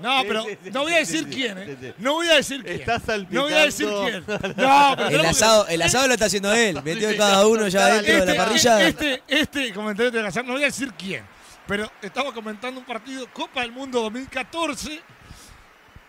[0.00, 1.76] No, Sí, pero sí, sí, no voy a decir sí, quién, ¿eh?
[1.80, 1.92] sí.
[1.98, 2.80] No voy a decir quién.
[2.80, 3.00] Está
[3.30, 4.24] No voy a decir quién.
[4.26, 4.54] salpicando.
[4.62, 6.82] No, pero El asado, el asado lo está haciendo él.
[6.82, 8.88] Metió cada uno ya dentro de la Este- parrilla.
[8.88, 11.24] Este, este comentarista de la no voy a decir quién,
[11.66, 15.00] pero estaba comentando un partido Copa del Mundo 2014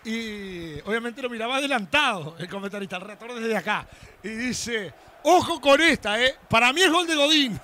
[0.04, 3.86] y obviamente lo miraba adelantado el comentarista, el desde acá.
[4.22, 4.92] Y dice,
[5.24, 6.36] ojo con esta, ¿eh?
[6.48, 7.60] Para mí es gol de Godín.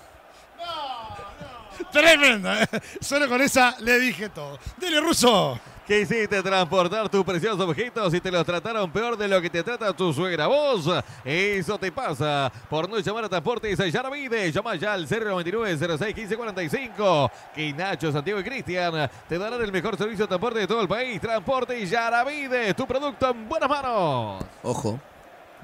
[1.93, 2.67] Tremenda, ¿eh?
[3.01, 4.59] Solo con esa le dije todo.
[4.79, 5.59] Dele, Russo.
[5.86, 6.43] ¿Qué hiciste?
[6.43, 10.15] Transportar tus preciosos objetos y te los trataron peor de lo que te trata tu
[10.15, 10.47] suegra.
[10.47, 10.89] Vos,
[11.23, 14.51] eso te pasa por no llamar a Transportes a Yaravide.
[14.51, 17.31] Llama ya al 099 06 15 45.
[17.55, 20.89] Que Nacho, Santiago y Cristian te darán el mejor servicio de transporte de todo el
[20.89, 21.20] país.
[21.20, 24.43] Transporte y Yaravide, tu producto en buenas manos.
[24.62, 24.98] Ojo.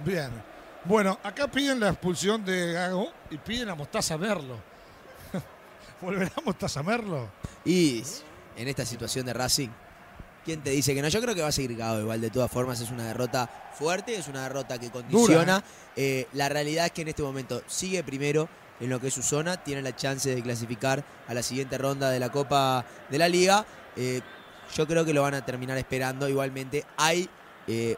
[0.05, 0.31] Bien.
[0.85, 4.57] Bueno, acá piden la expulsión de Gago y piden a Mostaza Merlo.
[6.03, 7.27] ¿Volverá Mostaza Merlo?
[7.65, 8.03] Y
[8.57, 9.71] en esta situación de Racing,
[10.45, 11.09] ¿quién te dice que no?
[11.09, 12.21] Yo creo que va a seguir Gago igual.
[12.21, 13.49] De todas formas, es una derrota
[13.79, 15.63] fuerte, es una derrota que condiciona.
[15.97, 18.49] Eh, la realidad es que en este momento sigue primero
[18.81, 22.11] en lo que es su zona, tiene la chance de clasificar a la siguiente ronda
[22.11, 23.65] de la Copa de la Liga.
[23.97, 24.21] Eh,
[24.75, 26.29] yo creo que lo van a terminar esperando.
[26.29, 27.29] Igualmente, hay
[27.67, 27.97] eh,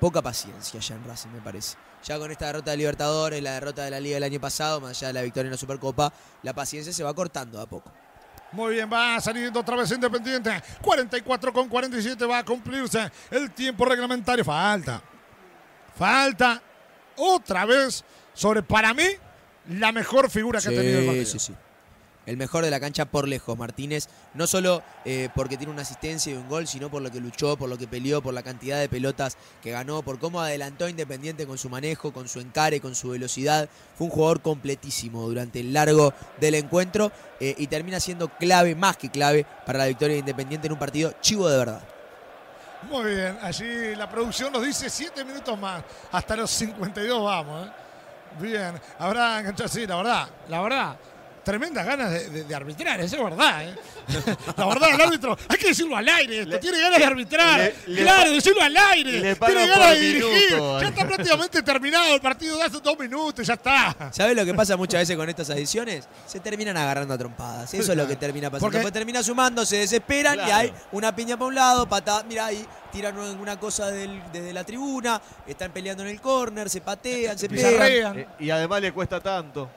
[0.00, 1.76] poca paciencia ya en Racing, me parece.
[2.04, 4.90] Ya con esta derrota de Libertadores, la derrota de la Liga del año pasado, más
[4.90, 7.92] allá de la victoria en la Supercopa, la paciencia se va cortando a poco.
[8.52, 10.62] Muy bien, va saliendo otra vez Independiente.
[10.80, 14.44] 44 con 47 va a cumplirse el tiempo reglamentario.
[14.44, 15.02] Falta.
[15.96, 16.62] Falta
[17.16, 19.04] otra vez sobre, para mí,
[19.68, 21.26] la mejor figura que ha tenido el partido.
[21.26, 21.54] sí, sí.
[22.28, 24.06] El mejor de la cancha por lejos, Martínez.
[24.34, 27.56] No solo eh, porque tiene una asistencia y un gol, sino por lo que luchó,
[27.56, 30.90] por lo que peleó, por la cantidad de pelotas que ganó, por cómo adelantó a
[30.90, 33.66] Independiente con su manejo, con su encare, con su velocidad.
[33.96, 37.10] Fue un jugador completísimo durante el largo del encuentro
[37.40, 40.78] eh, y termina siendo clave, más que clave, para la victoria de Independiente en un
[40.78, 41.80] partido chivo de verdad.
[42.90, 45.82] Muy bien, allí la producción nos dice 7 minutos más.
[46.12, 47.68] Hasta los 52 vamos.
[47.68, 47.70] ¿eh?
[48.38, 50.96] Bien, habrá enganchado, sí, la verdad, la verdad.
[51.48, 53.62] Tremendas ganas de, de- de arbitrar, eso es verdad.
[53.66, 53.74] ¿eh?
[54.58, 56.42] La verdad, el árbitro, hay que decirlo al aire.
[56.42, 57.58] Esto tiene ganas de arbitrar.
[57.86, 59.12] le- le claro, decirlo al aire.
[59.12, 60.50] le Tiene ganas de dirigir.
[60.50, 60.80] minuto.
[60.82, 64.10] Ya está prácticamente terminado el partido de hace dos minutos, ya está.
[64.12, 66.06] ¿Sabes lo que pasa muchas veces con estas adiciones?
[66.26, 67.72] Se terminan agarrando a trompadas.
[67.72, 68.66] Eso es lo que termina pasando.
[68.66, 72.24] Porque- Después termina sumando, se desesperan y hay una piña para un lado, patada.
[72.28, 72.62] Mira ahí,
[72.92, 77.48] tiran alguna cosa del- desde la tribuna, están peleando en el córner, se patean, se
[77.48, 77.70] pegan.
[77.72, 78.18] Pizarrean.
[78.18, 79.70] Eh, y además le cuesta tanto.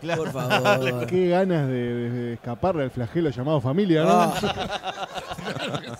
[0.00, 0.24] Claro.
[0.24, 1.06] Por favor.
[1.10, 4.10] Qué ganas de, de- de escaparle al flagelo llamado familia, ¿no?
[4.10, 4.34] Ah,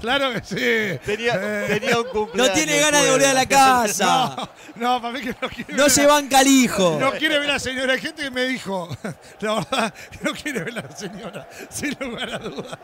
[0.00, 0.98] Claro que sí.
[1.04, 2.48] Tenía, Eh, tenía un cumpleaños.
[2.48, 4.48] no tiene ganas de volver a la casa.
[4.76, 6.96] No, para mí que no quiere No ver se a- banca el hijo.
[6.98, 7.92] No quiere ver a la señora.
[7.92, 8.88] Hay gente que me dijo,
[9.40, 12.78] la verdad, que no quiere ver a la señora, sin lugar a duda.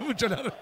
[0.00, 0.52] Mucho largo.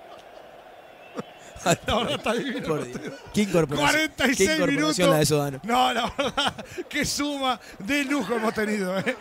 [1.87, 2.67] La verdad está divino.
[2.67, 2.87] Por.
[3.33, 3.91] ¿Qué incorporación?
[3.91, 5.09] 46 ¿Qué incorporación minutos.
[5.09, 5.61] la de Sodano?
[5.63, 6.55] No, la verdad,
[6.89, 8.99] qué suma de lujo hemos tenido.
[8.99, 9.17] ¿eh?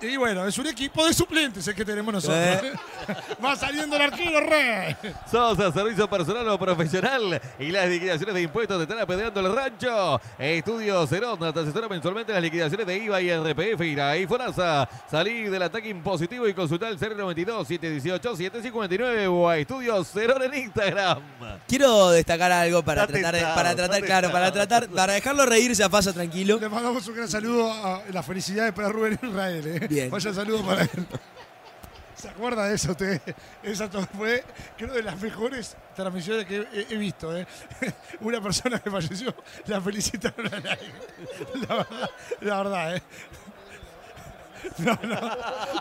[0.00, 2.38] Eh, Y bueno, es un equipo de suplentes el que tenemos nosotros.
[2.38, 2.72] Eh.
[3.08, 3.14] ¿eh?
[3.44, 4.96] Va saliendo el arquero Rey.
[5.30, 10.20] Sosa, servicio personal o profesional y las liquidaciones de impuestos te están apedreando el rancho.
[10.38, 14.88] Estudio Cerón te asesora mensualmente las liquidaciones de IVA y RPF y la y FONASA.
[15.10, 20.54] Salí del ataque impositivo y consultar el 092 718 759 o a Estudio Cerón en
[20.54, 21.18] Instagram.
[21.66, 25.82] Quiero destacar algo para Está tratar, tentado, para tratar, claro, para tratar, para dejarlo reírse
[25.82, 26.58] a paso tranquilo.
[26.60, 29.66] Le mandamos un gran saludo a la felicidad para Rubén Israel.
[29.66, 29.86] ¿eh?
[29.88, 30.10] Bien.
[30.10, 31.06] Vaya saludo para él.
[32.14, 33.20] ¿Se acuerda de eso usted?
[33.62, 34.44] Esa fue,
[34.76, 37.36] creo, de las mejores transmisiones que he, he visto.
[37.36, 37.46] ¿eh?
[38.20, 39.34] Una persona que falleció,
[39.66, 40.92] la felicitaron al aire.
[41.68, 42.10] La verdad,
[42.40, 43.02] la verdad, ¿eh?
[44.78, 45.20] No, no,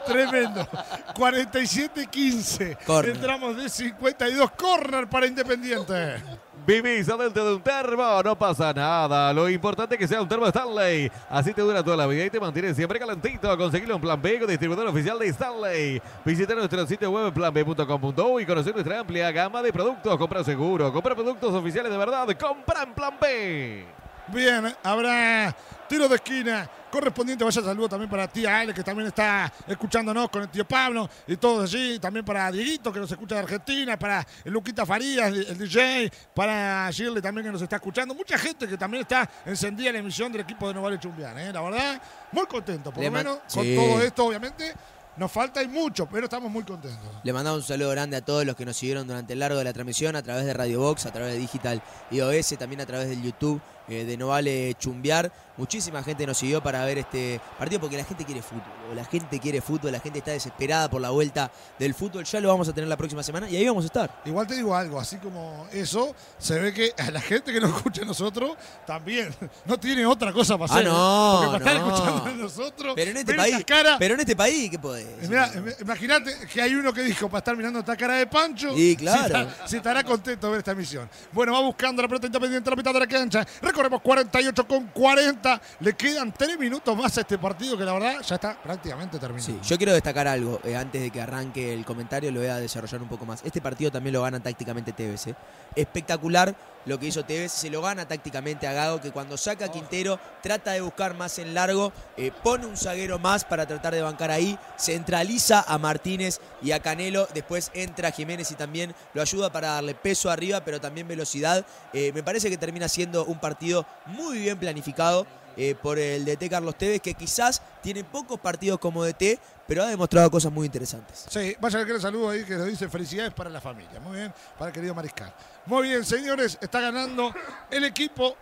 [0.06, 0.68] tremendo.
[1.16, 2.78] 47-15.
[2.86, 3.16] Corner.
[3.16, 4.52] Entramos de 52.
[4.52, 6.22] Corner para Independiente.
[6.66, 9.34] Vivís adentro de un termo, no pasa nada.
[9.34, 11.12] Lo importante es que sea un termo Stanley.
[11.30, 13.58] Así te dura toda la vida y te mantiene siempre calentito.
[13.58, 16.02] Conseguirlo en Plan B, con distribuidor oficial de Stanley.
[16.24, 20.18] Visita nuestro sitio web planb.com.do y conocer nuestra amplia gama de productos.
[20.18, 22.28] Compra seguro, compra productos oficiales de verdad.
[22.40, 23.86] Compra en Plan B.
[24.28, 25.54] Bien, habrá
[25.90, 27.44] tiro de esquina correspondiente.
[27.44, 31.38] Vaya saludo también para tía Ale, que también está escuchándonos con el tío Pablo y
[31.38, 31.98] todos allí.
[31.98, 37.22] También para Dieguito, que nos escucha de Argentina, para Luquita Farías, el, DJ, para Shirley
[37.22, 38.14] también que nos está escuchando.
[38.14, 41.38] Mucha gente que también está encendida en la emisión del equipo de Novale Chumbián.
[41.40, 41.52] ¿eh?
[41.52, 42.00] La verdad,
[42.32, 42.92] muy contento.
[42.92, 44.74] Por Le lo menos con todo esto, obviamente.
[45.16, 47.08] Nos falta y mucho, pero estamos muy contentos.
[47.24, 49.64] Le mandamos un saludo grande a todos los que nos siguieron durante el largo de
[49.64, 53.10] la transmisión a través de Radio Box, a través de Digital iOS, también a través
[53.10, 55.32] del YouTube eh, de No Vale Chumbear.
[55.56, 58.64] Muchísima gente nos siguió para ver este partido porque la gente quiere fútbol.
[58.96, 62.24] La gente quiere fútbol, la gente está desesperada por la vuelta del fútbol.
[62.26, 64.22] Ya lo vamos a tener la próxima semana y ahí vamos a estar.
[64.26, 67.76] Igual te digo algo, así como eso, se ve que a la gente que nos
[67.76, 68.54] escucha a nosotros
[68.88, 69.30] también
[69.66, 70.88] no tiene otra cosa para Ah, hacer.
[70.88, 71.94] no, Porque para estar no.
[71.96, 72.94] escuchando a nosotros.
[72.96, 75.30] Pero en este país, cara, pero en este país, ¿qué podés?
[75.30, 78.76] Mirá, im- imagínate que hay uno que dijo para estar mirando esta cara de Pancho.
[78.76, 79.48] Sí, claro.
[79.68, 81.08] Si, estará contento de ver esta emisión.
[81.32, 83.46] Bueno, va buscando la pelota independiente la mitad de la cancha.
[83.74, 85.60] Recorremos 48 con 40.
[85.80, 89.44] Le quedan 3 minutos más a este partido que la verdad ya está prácticamente terminado.
[89.48, 92.58] Sí, yo quiero destacar algo eh, antes de que arranque el comentario, lo voy a
[92.58, 93.42] desarrollar un poco más.
[93.44, 95.26] Este partido también lo gana tácticamente Tevez.
[95.26, 95.36] eh.
[95.76, 96.54] Espectacular
[96.86, 100.72] lo que hizo Tevez, se lo gana tácticamente a Gago, que cuando saca Quintero trata
[100.72, 104.58] de buscar más en largo, eh, pone un zaguero más para tratar de bancar ahí,
[104.78, 109.96] centraliza a Martínez y a Canelo, después entra Jiménez y también lo ayuda para darle
[109.96, 111.66] peso arriba, pero también velocidad.
[111.94, 115.26] Eh, me parece que termina siendo un partido muy bien planificado
[115.58, 119.88] eh, por el DT Carlos Tevez, que quizás tiene pocos partidos como DT, pero ha
[119.88, 121.26] demostrado cosas muy interesantes.
[121.30, 124.00] Sí, vaya que el saludo ahí que nos dice felicidades para la familia.
[124.00, 125.34] Muy bien, para el querido Mariscal.
[125.66, 127.34] Muy bien, señores, está ganando
[127.70, 128.36] el equipo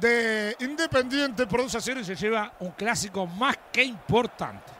[0.00, 4.72] de Independiente por 2 a 0 y se lleva un clásico más que importante.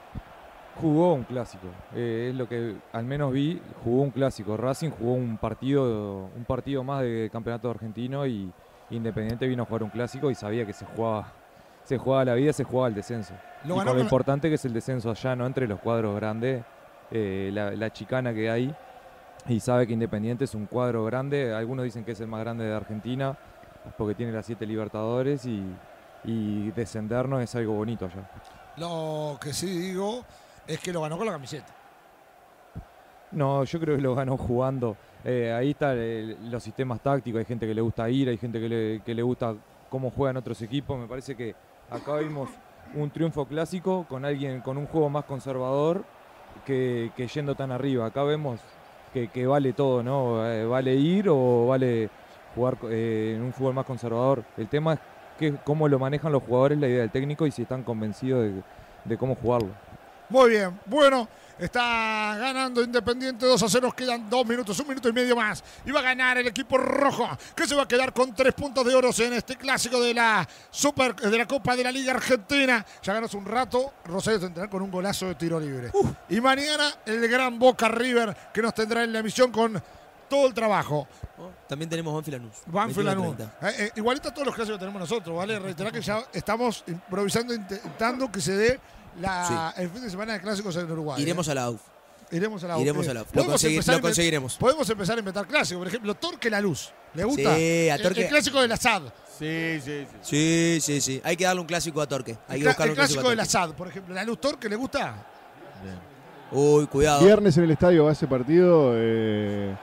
[0.80, 4.58] Jugó un clásico, eh, es lo que al menos vi, jugó un clásico.
[4.58, 8.52] Racing jugó un partido, un partido más de campeonato argentino y
[8.90, 11.32] Independiente vino a jugar un clásico y sabía que se jugaba,
[11.86, 13.32] se jugaba la vida, se jugaba el descenso.
[13.64, 16.64] Lo y con lo importante que es el descenso allá, no entre los cuadros grandes,
[17.12, 18.74] eh, la, la chicana que hay.
[19.48, 22.64] Y sabe que Independiente es un cuadro grande, algunos dicen que es el más grande
[22.64, 23.38] de Argentina,
[23.96, 25.62] porque tiene las siete Libertadores y,
[26.24, 28.28] y descendernos es algo bonito allá.
[28.76, 30.24] Lo que sí digo
[30.66, 31.72] es que lo ganó con la camiseta.
[33.30, 34.96] No, yo creo que lo ganó jugando.
[35.24, 37.38] Eh, ahí están los sistemas tácticos.
[37.38, 39.54] Hay gente que le gusta ir, hay gente que le, que le gusta
[39.88, 40.98] cómo juegan otros equipos.
[40.98, 41.54] Me parece que
[41.90, 42.48] acá vimos
[42.94, 46.04] un triunfo clásico con alguien con un juego más conservador
[46.64, 48.06] que, yendo tan arriba.
[48.06, 48.60] Acá vemos
[49.12, 50.46] que, que vale todo, ¿no?
[50.46, 52.08] Eh, vale ir o vale
[52.54, 54.44] jugar eh, en un fútbol más conservador.
[54.56, 55.00] El tema es
[55.38, 58.62] que, cómo lo manejan los jugadores, la idea del técnico y si están convencidos de,
[59.04, 59.68] de cómo jugarlo.
[60.28, 61.28] Muy bien, bueno,
[61.58, 65.62] está ganando Independiente 2 a 0, nos quedan dos minutos, un minuto y medio más.
[65.84, 68.84] Y va a ganar el equipo rojo, que se va a quedar con tres puntos
[68.84, 72.84] de oro en este clásico de la Super, de la Copa de la Liga Argentina.
[73.02, 75.90] Ya ganó hace un rato, Rosario tendrá con un golazo de tiro libre.
[76.28, 79.82] Y mañana el gran Boca River, que nos tendrá en la emisión con
[80.28, 81.06] todo el trabajo.
[81.68, 82.56] También tenemos Banfield Lanús.
[82.66, 83.14] Banfield 21-30.
[83.14, 83.40] Lanús.
[83.40, 85.58] Eh, eh, igualito a todos los clásicos que tenemos nosotros, ¿vale?
[85.58, 88.80] Reiterar que ya estamos improvisando, intentando que se dé
[89.20, 91.20] la, el fin de semana de clásicos en Uruguay.
[91.22, 91.50] Iremos ¿eh?
[91.52, 91.80] a la UF.
[92.32, 93.10] Iremos a la Iremos UF.
[93.10, 93.28] a la UF.
[93.28, 94.56] Lo, Podemos consegui- empezar a lo conseguiremos.
[94.56, 95.78] Podemos empezar a inventar clásicos.
[95.78, 96.90] Por ejemplo, Torque la Luz.
[97.14, 97.54] ¿Le gusta?
[97.56, 99.02] Sí, a El- Torque- El, clásico del Asad.
[99.38, 100.16] Sí, sí, sí.
[100.22, 101.20] Sí, sí, sí.
[101.24, 102.36] Hay que darle un clásico a Torque.
[102.48, 103.42] Hay El, que el un clásico clásico a del Torque.
[103.42, 104.14] Asad, por ejemplo.
[104.14, 105.26] ¿La Luz Torque le gusta?
[106.52, 107.24] Uy, cuidado.
[107.24, 108.92] Viernes en el estadio va ese partido.
[108.94, 109.76] eh,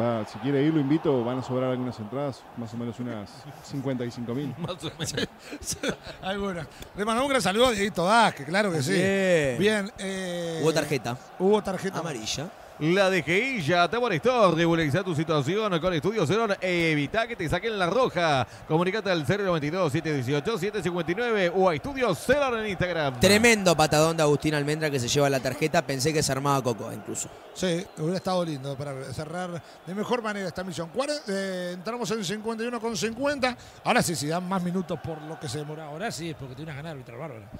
[0.00, 1.24] va, si quiere ir, lo invito.
[1.24, 3.30] Van a sobrar algunas entradas, más o menos unas
[3.64, 4.54] 55 mil.
[4.58, 5.14] Más o menos.
[6.22, 6.66] Alguna.
[6.96, 8.92] Le mandamos un gran saludo a Dieguito Vázquez, claro que sí.
[8.92, 9.56] Bien.
[9.58, 9.92] Bien.
[9.98, 11.16] eh, Hubo tarjeta.
[11.38, 11.98] Hubo tarjeta.
[12.00, 12.48] Amarilla.
[12.80, 14.52] La DGI ya te molestó.
[14.54, 16.54] Regulariza tu situación con Estudio Cerón.
[16.60, 18.46] Evita que te saquen la roja.
[18.68, 23.18] Comunicate al 092-718-759 o a Estudio Cerón en Instagram.
[23.18, 25.82] Tremendo patadón de Agustín Almendra que se lleva la tarjeta.
[25.82, 27.28] Pensé que se armaba Coco incluso.
[27.52, 30.88] Sí, hubiera estado lindo para cerrar de mejor manera esta misión.
[31.26, 33.56] Eh, entramos en 51 con 50.
[33.84, 35.86] Ahora sí, si dan más minutos por lo que se demora.
[35.86, 37.50] Ahora sí, es porque tiene una ganas de arbitrar bárbara.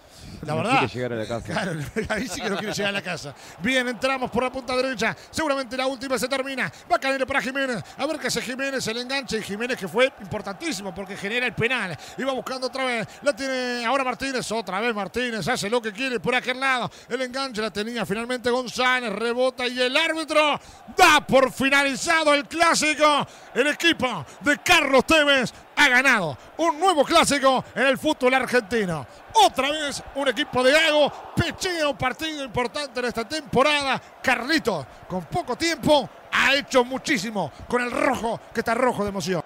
[0.43, 0.79] La No verdad.
[0.79, 1.47] quiere llegar a la casa.
[1.53, 1.73] Claro,
[2.11, 3.35] ahí sí que no quiere llegar a la casa.
[3.61, 5.08] Bien, entramos por la punta derecha.
[5.31, 6.70] Seguramente la última se termina.
[6.91, 7.83] Va a caer para Jiménez.
[7.97, 9.39] A ver qué hace Jiménez, el enganche.
[9.39, 11.97] Y Jiménez que fue importantísimo porque genera el penal.
[12.17, 13.07] Iba buscando otra vez.
[13.23, 14.51] La tiene ahora Martínez.
[14.53, 15.47] Otra vez Martínez.
[15.49, 16.91] Hace lo que quiere por aquel lado.
[17.09, 19.12] El enganche la tenía finalmente González.
[19.12, 20.61] Rebota y el árbitro
[20.97, 23.27] da por finalizado el clásico.
[23.55, 29.07] El equipo de Carlos Tevez ha ganado un nuevo clásico en el fútbol argentino.
[29.32, 34.00] Otra vez un equipo de Gago pechea un partido importante en esta temporada.
[34.20, 39.42] Carlito, con poco tiempo, ha hecho muchísimo con el rojo, que está rojo de emoción.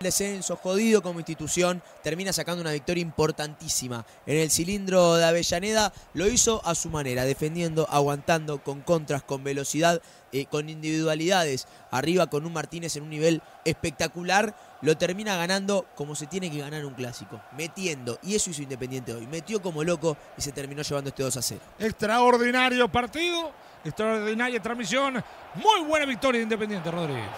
[0.00, 4.06] Descenso, jodido como institución, termina sacando una victoria importantísima.
[4.24, 9.44] En el cilindro de Avellaneda lo hizo a su manera, defendiendo, aguantando, con contras, con
[9.44, 10.00] velocidad,
[10.32, 11.66] eh, con individualidades.
[11.90, 16.60] Arriba con un Martínez en un nivel espectacular, lo termina ganando como se tiene que
[16.60, 18.18] ganar un clásico, metiendo.
[18.22, 19.26] Y eso hizo Independiente hoy.
[19.26, 21.60] Metió como loco y se terminó llevando este 2 a 0.
[21.78, 23.52] Extraordinario partido,
[23.84, 25.22] extraordinaria transmisión.
[25.54, 27.28] Muy buena victoria de Independiente, Rodríguez.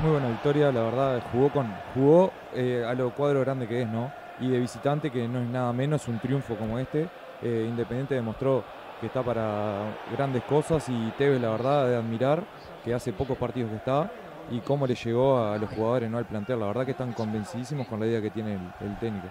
[0.00, 3.88] Muy buena victoria, la verdad, jugó con jugó eh, a lo cuadro grande que es,
[3.88, 4.12] ¿no?
[4.40, 7.08] Y de visitante, que no es nada menos un triunfo como este.
[7.42, 8.64] Eh, Independiente demostró
[9.00, 12.42] que está para grandes cosas y Tevez, la verdad, de admirar,
[12.84, 14.10] que hace pocos partidos que está
[14.50, 16.60] y cómo le llegó a los jugadores, no al plantel.
[16.60, 19.28] La verdad que están convencidísimos con la idea que tiene el, el técnico.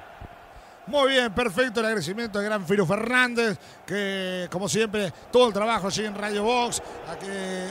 [0.90, 5.85] Muy bien, perfecto el agradecimiento de Gran Firo Fernández, que como siempre todo el trabajo
[5.85, 6.82] allí en Radio Box,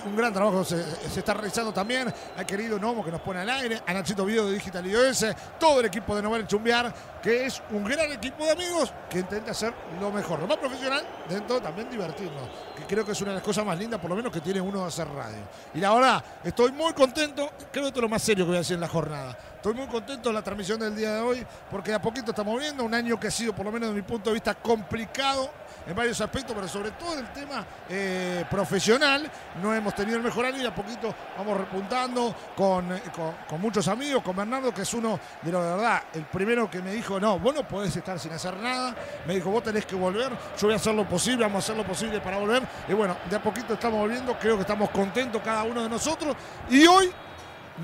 [0.06, 0.84] un gran trabajo se,
[1.16, 4.54] está realizando también, al querido Nomo que nos pone al aire, a Nachito Video de
[4.54, 5.26] Digital iOS,
[5.58, 9.50] todo el equipo de Novel Chumbiar, que es un gran equipo de amigos que intenta
[9.50, 13.32] hacer lo mejor, lo más profesional, dentro de también divertirnos, que creo que es una
[13.32, 15.42] de las cosas más lindas, por lo menos que tiene uno de hacer radio.
[15.74, 18.60] Y la verdad, estoy muy contento, creo que es lo más serio que voy a
[18.60, 19.36] decir en la jornada.
[19.58, 22.60] Estoy muy contento de la transmisión del día de hoy, porque de a poquito estamos
[22.60, 25.50] viendo un año que ha sido, por lo menos desde mi punto de vista, complicado
[25.84, 29.28] en varios aspectos, pero sobre todo en el tema eh, profesional.
[29.60, 33.60] No hemos tenido el mejor año y a poquito vamos repuntando con, eh, con, con
[33.60, 36.92] muchos amigos, con Bernardo, que es uno de los de verdad, el primero que me
[36.92, 38.94] dijo, no, vos no podés estar sin hacer nada.
[39.26, 41.76] Me dijo, vos tenés que volver, yo voy a hacer lo posible, vamos a hacer
[41.76, 42.62] lo posible para volver.
[42.88, 46.36] Y bueno, de a poquito estamos volviendo, creo que estamos contentos cada uno de nosotros.
[46.70, 47.10] Y hoy,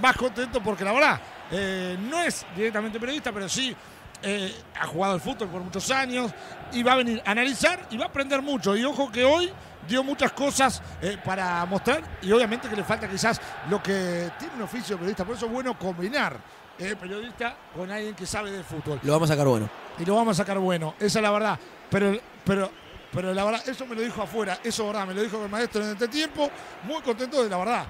[0.00, 1.20] más contentos porque la verdad,
[1.50, 3.74] eh, no es directamente periodista, pero sí
[4.22, 6.32] eh, ha jugado al fútbol por muchos años
[6.72, 8.74] y va a venir a analizar y va a aprender mucho.
[8.74, 9.52] Y ojo que hoy
[9.86, 14.54] dio muchas cosas eh, para mostrar y obviamente que le falta quizás lo que tiene
[14.54, 15.24] un oficio de periodista.
[15.24, 16.38] Por eso es bueno combinar
[16.78, 18.98] eh, periodista con alguien que sabe de fútbol.
[19.02, 19.68] Lo vamos a sacar bueno.
[19.98, 21.58] Y lo vamos a sacar bueno, esa es la verdad.
[21.90, 22.70] Pero, pero,
[23.14, 25.48] pero la verdad, eso me lo dijo afuera, eso es verdad, me lo dijo el
[25.48, 26.50] maestro en este tiempo.
[26.82, 27.86] Muy contento de la verdad.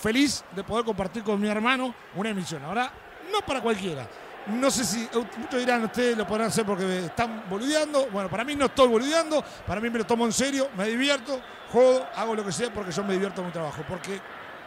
[0.00, 2.62] Feliz de poder compartir con mi hermano una emisión.
[2.66, 2.90] Verdad,
[3.32, 4.06] no para cualquiera.
[4.46, 5.08] No sé si,
[5.38, 8.06] muchos dirán, ustedes lo podrán hacer porque están boludeando.
[8.12, 11.40] Bueno, para mí no estoy boludeando, para mí me lo tomo en serio, me divierto,
[11.72, 13.82] juego, hago lo que sea porque yo me divierto en mi trabajo.
[13.88, 14.20] Porque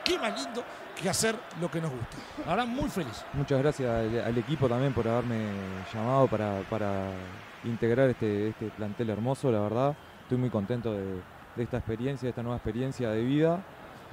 [0.04, 0.66] qué más lindo
[1.00, 2.18] que hacer lo que nos gusta.
[2.44, 3.24] La verdad, muy feliz.
[3.34, 5.46] Muchas gracias al, al equipo también por haberme
[5.94, 7.12] llamado para, para
[7.64, 9.96] integrar este, este plantel hermoso, la verdad.
[10.24, 11.22] Estoy muy contento de,
[11.56, 13.60] de esta experiencia, de esta nueva experiencia de vida.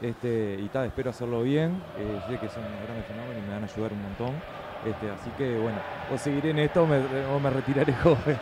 [0.02, 1.82] Este, y tal, espero hacerlo bien.
[1.98, 4.34] Eh, sé que son grandes fenómenos y me van a ayudar un montón.
[4.84, 5.78] Este, así que bueno,
[6.12, 8.38] o seguiré en esto o me, o me retiraré joven.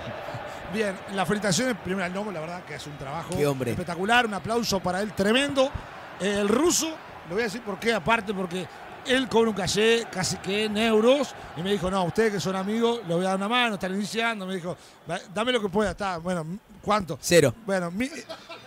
[0.73, 4.81] Bien, las felicitaciones primero al Nomo, la verdad que es un trabajo espectacular, un aplauso
[4.81, 5.71] para él tremendo.
[6.19, 6.89] Eh, el ruso,
[7.29, 8.67] lo voy a decir por qué, aparte porque
[9.07, 12.57] él cobra un caché casi que en euros y me dijo, no, ustedes que son
[12.57, 14.77] amigos, le voy a dar una mano, están iniciando, me dijo,
[15.11, 16.45] "Va- dame lo que pueda, está, bueno,
[16.83, 17.19] ¿cuánto?
[17.21, 17.55] Cero.
[17.67, 18.11] Bueno, mi-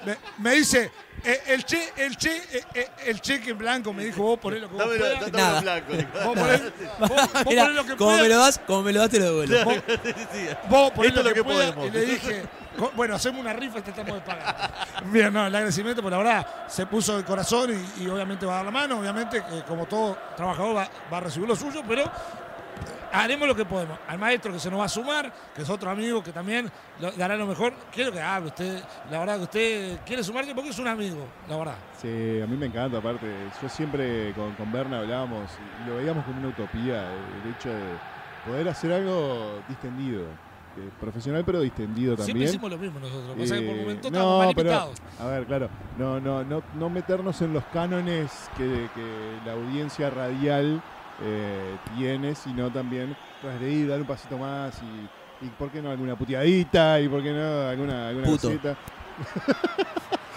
[0.05, 0.91] me, me dice,
[1.23, 4.61] eh, el che, el che, eh, eh, el cheque en blanco, me dijo, vos ponés
[4.61, 5.31] lo que vos Dámelo- puedas.
[5.31, 5.93] dámelo blanco.
[6.25, 6.61] Vos ponés,
[6.99, 8.21] vos- vos Mirá, ponés lo que como puedas.
[8.21, 9.55] me lo das, como me lo das, te lo devuelvo.
[10.69, 11.87] Vos- ponés Esto lo que, lo que pueda, podemos.
[11.87, 12.43] Y le dije,
[12.95, 14.71] bueno, hacemos una rifa y tratamos de pagar.
[15.05, 18.53] Bien, no, el agradecimiento, por la verdad, se puso de corazón y, y obviamente va
[18.53, 18.99] a dar la mano.
[18.99, 22.03] Obviamente, eh, como todo trabajador, va, va a recibir lo suyo, pero
[23.11, 23.97] haremos lo que podemos.
[24.07, 26.69] Al maestro que se nos va a sumar, que es otro amigo que también
[26.99, 27.73] lo- dará lo mejor.
[27.91, 31.57] Quiero que hable usted, la verdad que usted quiere sumarse porque es un amigo, la
[31.57, 31.75] verdad.
[32.01, 33.25] Sí, a mí me encanta, aparte.
[33.61, 35.49] Yo siempre con, con Berna hablábamos
[35.85, 37.03] y lo veíamos como una utopía,
[37.43, 37.81] el hecho de
[38.45, 40.23] poder hacer algo distendido.
[40.77, 42.49] eh, profesional pero distendido Siempre también.
[42.49, 43.33] hicimos lo mismo nosotros.
[43.37, 47.41] Que por Eh, momentos estamos mal pero, a ver, claro, no, no, no, no meternos
[47.41, 50.81] en los cánones que, que la audiencia radial
[51.21, 56.15] eh, tiene, sino también transgredir, dar un pasito más y, y por qué no alguna
[56.15, 58.51] puteadita y por qué no alguna, alguna Puto.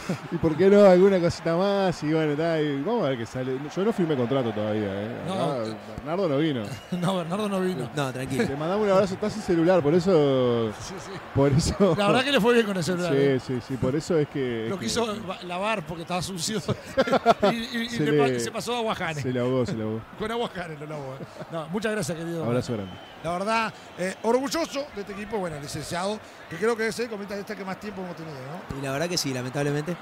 [0.33, 3.59] y por qué no alguna cosita más y bueno, y vamos a ver qué sale.
[3.75, 5.09] Yo no firmé contrato todavía, ¿eh?
[5.27, 5.59] No.
[5.97, 6.62] Bernardo no vino.
[6.93, 7.89] No, Bernardo no vino.
[7.95, 8.45] No, tranquilo.
[8.47, 10.70] Te mandamos un abrazo, estás sin celular, por eso.
[10.81, 11.11] Sí, sí.
[11.35, 11.95] Por eso.
[11.97, 13.12] La verdad que le fue bien con el celular.
[13.15, 13.39] ¿eh?
[13.41, 14.67] Sí, sí, sí, por eso es que.
[14.69, 16.61] Lo quiso va- lavar porque estaba sucio
[17.53, 19.23] y, y- y Se le le- pa- se pasó a Aguajane.
[19.23, 20.01] Se la ahogó, se la ahogó.
[20.19, 21.15] Con Aguajane lo lavó.
[21.20, 21.25] eh.
[21.53, 22.45] No, muchas gracias, querido.
[22.45, 22.93] Abrazo grande.
[23.23, 27.57] La verdad, eh, orgulloso de este equipo, bueno, licenciado, que creo que es el comentarista
[27.57, 28.78] que más tiempo hemos tenido, ¿no?
[28.78, 29.97] Y la verdad que sí, lamentablemente.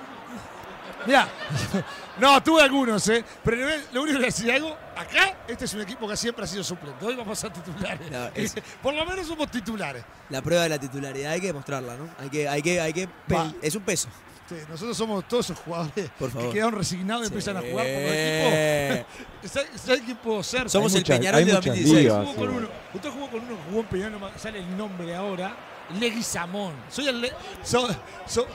[1.07, 1.29] Mira,
[2.19, 3.25] no, tuve algunos, ¿eh?
[3.45, 3.57] Pero
[3.93, 7.05] lo- único que decir algo, acá este es un equipo que siempre ha sido suplente.
[7.05, 8.11] Hoy vamos a ser titulares.
[8.11, 10.05] No, es- Por lo menos somos titulares.
[10.31, 12.09] La prueba de la titularidad hay que demostrarla, ¿no?
[12.19, 13.09] Hay que, hay que, hay que.
[13.63, 14.09] Es un peso.
[14.49, 17.93] Sí, nosotros somos todos esos jugadores Por que quedaron resignados y empiezan a jugar Sí.
[17.93, 19.07] equipos.
[19.53, 20.71] ¿Sabes ¿sabes qué puedo ser?
[20.71, 22.03] Somos Hay el muchas- Peñarol de muchas 2016.
[22.05, 22.19] ligas.
[22.27, 22.69] Jugó con uno.
[22.95, 25.57] Usted jugó con uno que jugó en Peñarol, no me sale el nombre ahora.
[26.01, 26.75] Leguizamón.
[26.89, 27.89] Soy el Le- so-
[28.27, 28.47] so-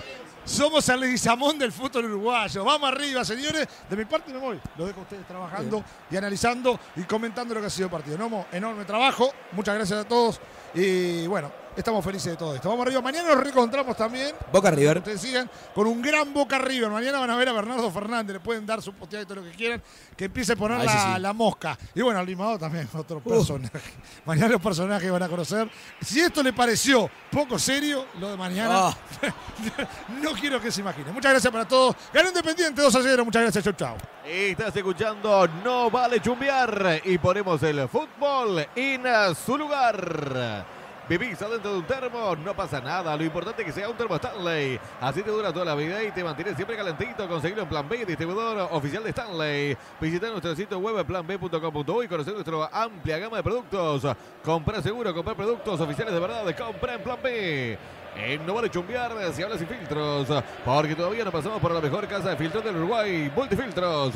[0.46, 2.64] somos el Leguizamón del fútbol uruguayo.
[2.64, 3.68] Vamos arriba, señores.
[3.90, 4.60] De mi parte me voy.
[4.78, 8.18] Lo dejo a ustedes trabajando y analizando y comentando lo que ha sido el partido.
[8.18, 9.32] Nomo, enorme trabajo.
[9.52, 10.40] Muchas gracias a todos.
[10.74, 12.70] Y bueno, estamos felices de todo esto.
[12.70, 13.02] Vamos arriba.
[13.02, 14.36] Mañana nos reencontramos también.
[14.52, 15.00] Boca River.
[15.00, 16.90] Ustedes sigan con un gran Boca River.
[16.90, 18.34] Mañana van a ver a Bernardo Fernández.
[18.34, 19.82] Le pueden dar su posteada y todo lo que quieran.
[20.16, 21.22] Que empiece a poner la, sí.
[21.22, 21.78] la mosca.
[21.96, 23.80] Y bueno, al limado también, otro personaje.
[24.26, 25.70] Mañana los personajes van a conocer.
[26.02, 28.98] Si esto le pareció poco serio, lo de mañana, Ah.
[30.22, 31.12] no quiero que se imagine.
[31.12, 31.96] Muchas gracias para todos.
[32.14, 33.26] Ganó Independiente 2 a 0.
[33.26, 33.64] Muchas gracias.
[33.64, 33.98] Chau, chau.
[34.26, 39.04] Estás escuchando No Vale Chumbear y ponemos el fútbol en
[39.36, 40.81] su lugar.
[41.10, 43.18] Vivís adentro de un termo, no pasa nada.
[43.18, 44.80] Lo importante es que sea un termo Stanley.
[45.02, 47.28] Así te dura toda la vida y te mantiene siempre calentito.
[47.28, 49.78] Conseguirlo en Plan B, distribuidor oficial de Stanley.
[50.00, 54.08] Visita nuestro sitio web planb.com.uy y conocer nuestra amplia gama de productos.
[54.44, 56.56] Comprar seguro, comprar productos oficiales de verdad.
[56.56, 57.78] Compra en Plan B.
[58.16, 60.28] En No Vale Chumbear si hablas sin filtros,
[60.66, 64.14] porque todavía no pasamos por la mejor casa de filtros del Uruguay, Multifiltros.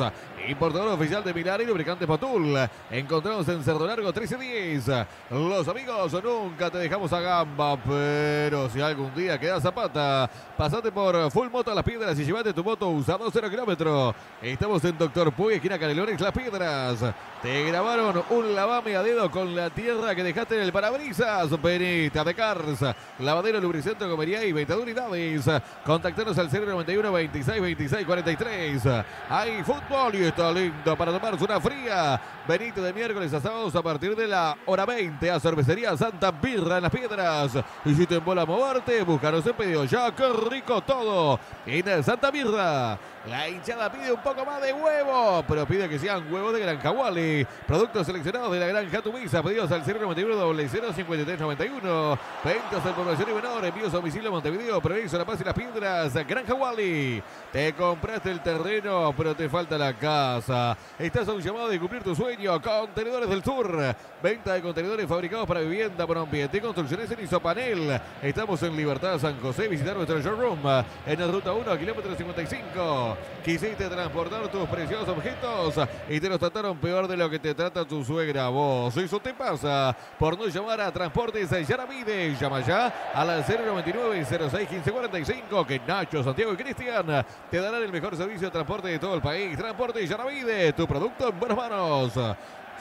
[0.48, 2.56] Importador oficial de Milar y lubricante Potul.
[2.92, 5.08] Encontramos en Cerdo Largo 1310.
[5.32, 11.32] Los amigos, nunca te dejamos a gamba, pero si algún día quedas zapata, pasate por
[11.32, 14.14] Full Moto a las Piedras y llevate tu moto usado 0 kilómetro.
[14.42, 17.00] Estamos en Doctor Puy, esquina Canelones, Las Piedras.
[17.42, 21.62] Te grabaron un lavame a dedo con la tierra que dejaste en el parabrisas.
[21.62, 22.86] Benita de Cars,
[23.20, 25.46] lavadero, lubricante, comería y 20 unidades.
[25.84, 28.84] Contactanos al 091 26 26 43.
[29.30, 32.20] Hay fútbol y lindo para tomarse una fría.
[32.48, 36.78] Benito de miércoles a sábados a partir de la hora 20 a Cervecería Santa Birra
[36.78, 37.52] en Las Piedras.
[37.86, 40.14] Y si te embola moverte, búscanos en pedido ya.
[40.14, 41.40] ¡Qué rico todo!
[41.66, 43.00] En Santa Birra.
[43.28, 46.92] La hinchada pide un poco más de huevo, pero pide que sean huevos de Granja
[46.92, 47.48] Wally.
[47.66, 52.20] Productos seleccionados de la Granja Tumisa, pedidos al 091 05391.
[52.44, 56.14] Ventas en población y menor, envíos a domicilio Montevideo, Provincia, La Paz y Las Piedras.
[56.28, 57.24] Granja Wally.
[57.56, 60.78] Te compraste el terreno, pero te falta la casa.
[61.00, 62.62] Estás a un llamado de cumplir tu sueño.
[62.62, 63.96] Contenedores del Sur.
[64.22, 68.02] Venta de contenedores fabricados para vivienda, por ambiente y construcciones en Isopanel.
[68.22, 69.70] Estamos en Libertad San José.
[69.70, 70.60] Visitar nuestro showroom
[71.06, 73.18] en la ruta 1, kilómetro 55.
[73.46, 77.86] Quisiste transportar tus preciosos objetos y te los trataron peor de lo que te trata
[77.86, 78.98] tu suegra vos.
[78.98, 82.36] Eso te pasa por no llamar a Transportes Yaramide.
[82.36, 87.92] Llama ya a la 099 06 1545 que Nacho, Santiago y Cristian te darán el
[87.92, 89.58] mejor servicio de transporte de todo el país.
[89.58, 92.14] Transporte Yaramide, tu producto en buenas manos.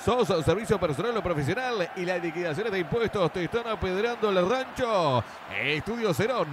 [0.02, 5.24] Sos servicio personal o profesional y las liquidaciones de impuestos te están apedrando el rancho.
[5.62, 6.48] Estudio Cerón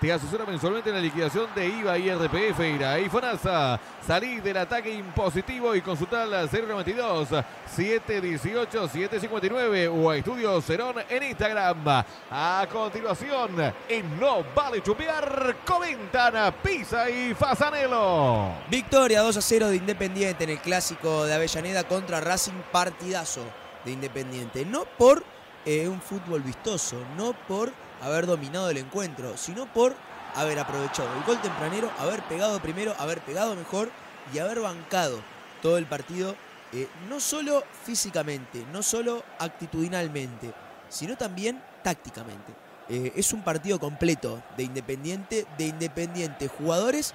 [0.00, 3.78] te asesora mensualmente en la liquidación de IVA y RPF y la IFONASA.
[4.04, 7.28] Salí del ataque impositivo y consulta al 092
[7.66, 12.04] 718 759 o a Estudio Cerón en Instagram.
[12.30, 18.52] A continuación, en No Vale Chupear, comentan Pisa y Fasanelo.
[18.68, 22.62] Victoria 2 a 0 de Independiente en el clásico de Avellaneda contra Racing
[23.00, 24.64] de Independiente.
[24.64, 25.24] No por
[25.64, 29.94] eh, un fútbol vistoso, no por haber dominado el encuentro, sino por
[30.34, 33.90] haber aprovechado el gol tempranero, haber pegado primero, haber pegado mejor
[34.32, 35.20] y haber bancado
[35.62, 36.36] todo el partido,
[36.72, 40.52] eh, no solo físicamente, no solo actitudinalmente,
[40.88, 42.52] sino también tácticamente.
[42.88, 47.14] Eh, es un partido completo de Independiente, de Independiente jugadores,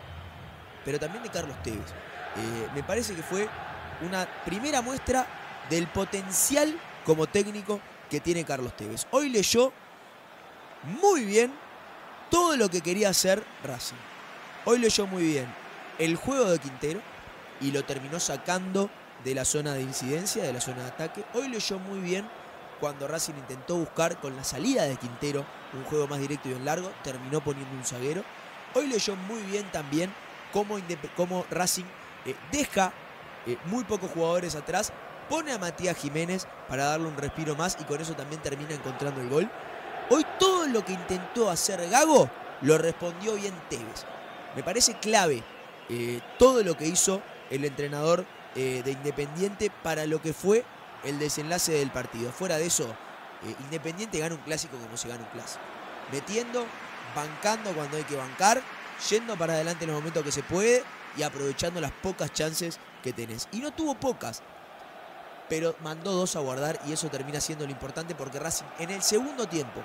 [0.83, 1.93] pero también de Carlos Tevez.
[2.73, 3.47] Me parece que fue
[4.01, 5.27] una primera muestra
[5.71, 9.07] del potencial como técnico que tiene Carlos Tevez.
[9.09, 9.71] Hoy leyó
[11.01, 11.51] muy bien
[12.29, 13.95] todo lo que quería hacer Racing.
[14.65, 15.51] Hoy leyó muy bien
[15.97, 17.01] el juego de Quintero
[17.61, 18.89] y lo terminó sacando
[19.23, 21.23] de la zona de incidencia, de la zona de ataque.
[21.33, 22.27] Hoy leyó muy bien
[22.81, 26.65] cuando Racing intentó buscar con la salida de Quintero un juego más directo y en
[26.65, 28.25] largo, terminó poniendo un zaguero.
[28.73, 30.13] Hoy leyó muy bien también
[30.51, 31.85] cómo, Racing
[32.25, 32.91] eh, deja
[33.47, 34.91] eh, muy pocos jugadores atrás,
[35.31, 39.21] pone a Matías Jiménez para darle un respiro más y con eso también termina encontrando
[39.21, 39.49] el gol.
[40.09, 42.29] Hoy todo lo que intentó hacer Gago
[42.59, 44.03] lo respondió bien Tevez.
[44.57, 45.41] Me parece clave
[45.87, 50.65] eh, todo lo que hizo el entrenador eh, de Independiente para lo que fue
[51.05, 52.29] el desenlace del partido.
[52.33, 52.93] Fuera de eso,
[53.43, 55.63] eh, Independiente gana un clásico como se gana un clásico.
[56.11, 56.65] Metiendo,
[57.15, 58.61] bancando cuando hay que bancar,
[59.09, 60.83] yendo para adelante en los momentos que se puede
[61.15, 63.47] y aprovechando las pocas chances que tenés.
[63.53, 64.43] Y no tuvo pocas,
[65.51, 69.01] pero mandó dos a guardar y eso termina siendo lo importante porque Racing en el
[69.01, 69.81] segundo tiempo,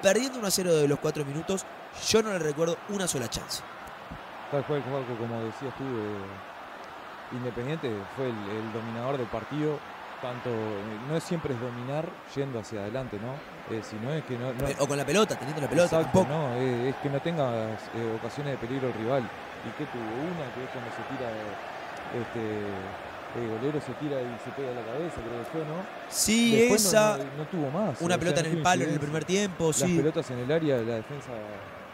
[0.00, 1.66] perdiendo 1 a 0 de los cuatro minutos,
[2.08, 3.60] yo no le recuerdo una sola chance.
[4.52, 9.80] Tal cual, como decías tú, eh, Independiente fue el, el dominador del partido.
[10.22, 13.34] Tanto, eh, no es siempre es dominar yendo hacia adelante, ¿no?
[13.74, 15.96] Eh, sino es que no, no- O con la pelota, teniendo la pelota.
[15.96, 16.28] Exacto, tampoco.
[16.32, 19.22] no, eh, es que no tengas eh, ocasiones de peligro al rival.
[19.66, 20.04] ¿Y qué tuvo?
[20.04, 21.28] Una que es cuando se tira,
[22.22, 22.62] este,
[23.36, 25.84] el golero se tira y se pega a la cabeza, creo que fue, ¿no?
[26.08, 27.18] Sí, Después esa.
[27.18, 28.00] No, no tuvo más.
[28.00, 29.96] Una o sea, pelota en el palo en el primer tiempo, Las sí.
[29.96, 31.32] pelotas en el área, la defensa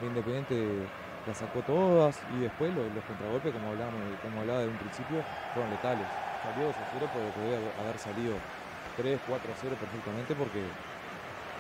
[0.01, 0.87] de Independiente
[1.27, 5.25] las sacó todas y después los, los contragolpes, como hablábamos, como hablaba de un principio,
[5.55, 6.07] fueron letales.
[6.43, 8.35] Salió 2 a 0 porque podía haber salido
[8.97, 10.63] 3, 4 a 0 perfectamente porque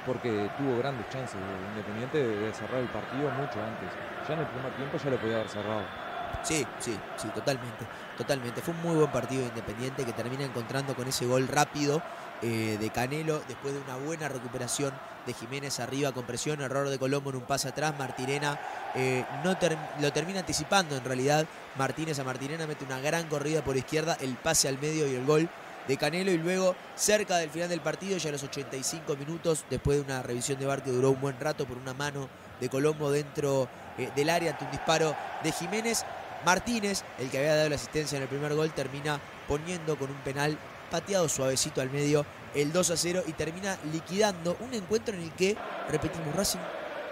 [0.04, 3.88] porque tuvo grandes chances de Independiente de, de cerrar el partido mucho antes.
[4.28, 6.03] Ya en el primer tiempo ya lo podía haber cerrado.
[6.42, 7.86] Sí, sí, sí, totalmente.
[8.16, 8.60] Totalmente.
[8.60, 12.02] Fue un muy buen partido de Independiente que termina encontrando con ese gol rápido
[12.42, 14.92] eh, de Canelo después de una buena recuperación
[15.26, 17.94] de Jiménez arriba con presión, error de Colombo en un pase atrás.
[17.98, 18.60] Martirena
[18.94, 19.56] eh, no
[20.00, 21.46] lo termina anticipando en realidad.
[21.76, 25.24] Martínez a Martirena mete una gran corrida por izquierda, el pase al medio y el
[25.24, 25.48] gol
[25.88, 29.98] de Canelo y luego cerca del final del partido, ya a los 85 minutos, después
[29.98, 32.28] de una revisión de bar que duró un buen rato por una mano
[32.60, 36.04] de Colombo dentro eh, del área ante un disparo de Jiménez,
[36.44, 40.16] Martínez, el que había dado la asistencia en el primer gol, termina poniendo con un
[40.18, 40.58] penal
[40.90, 42.24] pateado suavecito al medio
[42.54, 45.56] el 2 a 0 y termina liquidando un encuentro en el que,
[45.88, 46.60] repetimos, Racing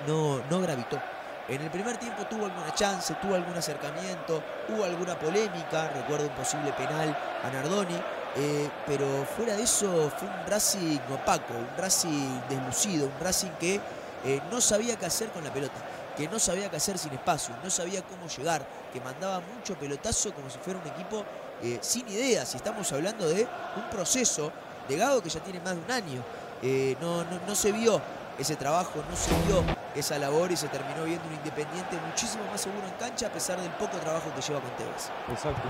[0.06, 1.00] no, no gravitó.
[1.48, 6.34] En el primer tiempo tuvo alguna chance, tuvo algún acercamiento, hubo alguna polémica, recuerdo un
[6.34, 8.00] posible penal a Nardoni,
[8.36, 13.80] eh, pero fuera de eso fue un Racing opaco, un Racing deslucido, un Racing que
[14.24, 15.74] eh, no sabía qué hacer con la pelota,
[16.16, 20.32] que no sabía qué hacer sin espacio, no sabía cómo llegar, que mandaba mucho pelotazo
[20.34, 21.24] como si fuera un equipo
[21.62, 22.52] eh, sin ideas.
[22.54, 24.52] Y estamos hablando de un proceso
[24.88, 26.22] de Gago que ya tiene más de un año.
[26.62, 28.00] Eh, no, no, no se vio
[28.38, 29.62] ese trabajo, no se vio
[29.94, 33.60] esa labor y se terminó viendo un Independiente muchísimo más seguro en cancha a pesar
[33.60, 35.10] del poco trabajo que lleva con Tevez.
[35.30, 35.62] Exacto,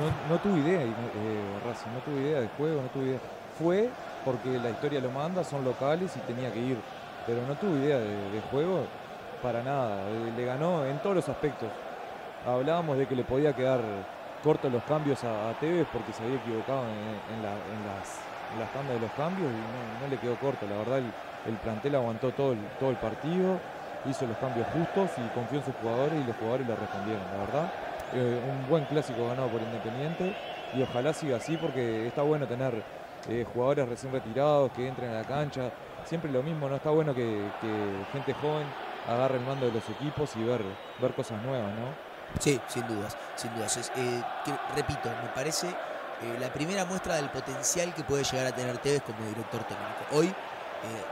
[0.00, 3.20] no, no, tuve idea, eh, Racing, no tuve idea de juego, no tuve idea.
[3.58, 3.90] Fue
[4.24, 6.78] porque la historia lo manda, son locales y tenía que ir,
[7.26, 8.86] pero no tuve idea de, de juego
[9.46, 10.02] para nada.
[10.10, 11.68] Eh, Le ganó en todos los aspectos.
[12.44, 13.80] Hablábamos de que le podía quedar
[14.42, 18.06] cortos los cambios a, Tevez porque se había equivocado en, la- en las,
[18.52, 20.66] en las tandas de los cambios y no, le quedó corto.
[20.68, 21.10] La verdad, el,
[21.46, 23.58] el plantel aguantó todo el, todo el partido,
[24.10, 27.38] hizo los cambios justos y confió en sus jugadores y los jugadores le respondieron, la
[27.46, 27.72] verdad.
[28.14, 30.34] Eh, un buen clásico ganado por Independiente
[30.74, 32.82] y ojalá siga así porque está bueno tener
[33.28, 35.70] eh, jugadores recién retirados que entren a la cancha.
[36.04, 36.76] Siempre lo mismo, ¿no?
[36.76, 37.42] Está bueno que
[38.12, 38.66] gente joven
[39.08, 40.62] agarre el mando de los equipos y ver,
[41.00, 42.06] ver cosas nuevas, ¿no?
[42.40, 43.90] Sí, sin dudas, sin dudas.
[43.96, 44.22] Eh,
[44.74, 49.02] repito, me parece eh, la primera muestra del potencial que puede llegar a tener Tevez
[49.02, 50.04] como director técnico.
[50.12, 50.32] Hoy eh,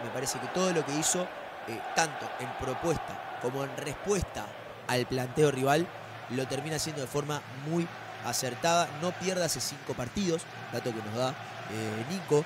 [0.03, 1.27] me parece que todo lo que hizo,
[1.95, 4.45] tanto en propuesta como en respuesta
[4.87, 5.87] al planteo rival,
[6.31, 7.41] lo termina haciendo de forma
[7.71, 7.89] muy
[8.27, 8.89] acertada.
[9.01, 10.43] No pierde hace cinco partidos,
[10.73, 11.35] dato que nos da
[12.11, 12.45] Nico.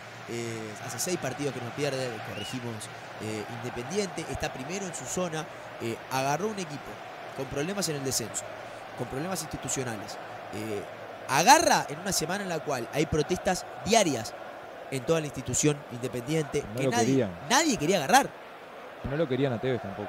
[0.86, 2.75] hace seis partidos que no pierde, corregimos
[3.23, 4.25] eh, Independiente.
[4.31, 5.45] Está primero en su zona.
[5.81, 6.91] eh, agarró un equipo
[7.37, 8.45] con problemas en el descenso,
[8.99, 10.17] con problemas institucionales.
[10.55, 10.83] eh,
[11.29, 14.33] agarra en una semana en la cual hay protestas diarias
[14.91, 17.31] en toda la institución independiente No que nadie, querían.
[17.51, 18.31] nadie quería agarrar.
[19.05, 20.09] No lo querían a Tevez tampoco.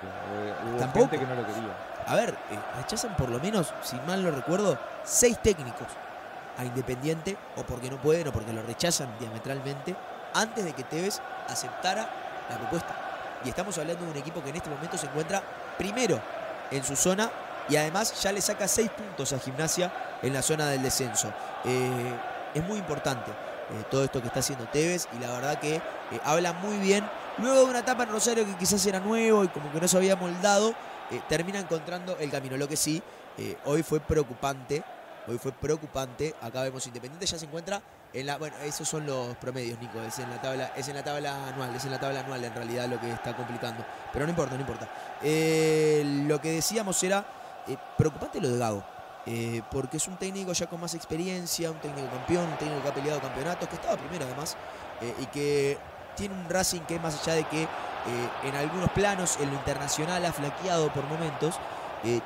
[0.72, 1.10] hubo Tampoco.
[1.10, 1.76] gente que no lo quería.
[2.08, 2.34] A ver,
[2.78, 5.88] rechazan por lo menos, si mal no recuerdo, seis técnicos
[6.58, 9.96] a Independiente, o porque no pueden, o porque lo rechazan diametralmente,
[10.34, 12.10] antes de que Tevez aceptara
[12.50, 12.95] la propuesta.
[13.45, 15.42] Y estamos hablando de un equipo que en este momento se encuentra
[15.78, 16.19] primero
[16.72, 17.30] en su zona
[17.69, 21.32] y además ya le saca seis puntos a Gimnasia en la zona del descenso.
[21.64, 22.14] Eh,
[22.53, 25.82] es muy importante eh, todo esto que está haciendo Tevez y la verdad que eh,
[26.26, 27.08] habla muy bien.
[27.38, 29.95] Luego de una etapa en Rosario que quizás era nuevo y como que no se
[29.95, 30.74] había moldado,
[31.30, 32.58] termina encontrando el camino.
[32.58, 33.02] Lo que sí,
[33.64, 34.84] hoy fue preocupante.
[35.30, 36.33] Hoy fue preocupante.
[36.41, 37.82] Acá vemos Independiente ya se encuentra
[38.14, 38.38] en la.
[38.38, 40.01] Bueno, esos son los promedios, Nico.
[40.01, 42.56] Es en la tabla, es en la tabla anual, es en la tabla anual en
[42.56, 43.85] realidad lo que está complicando.
[44.11, 44.90] Pero no importa, no importa.
[45.22, 47.25] Eh, lo que decíamos era
[47.67, 48.83] eh, preocupante lo de Gago.
[49.25, 52.90] eh, porque es un técnico ya con más experiencia, un técnico campeón, un técnico que
[52.90, 54.58] ha peleado campeonatos, que estaba primero además,
[55.01, 55.77] eh, y que
[56.16, 57.67] tiene un Racing que más allá de que
[58.43, 61.56] en algunos planos en lo internacional ha flaqueado por momentos,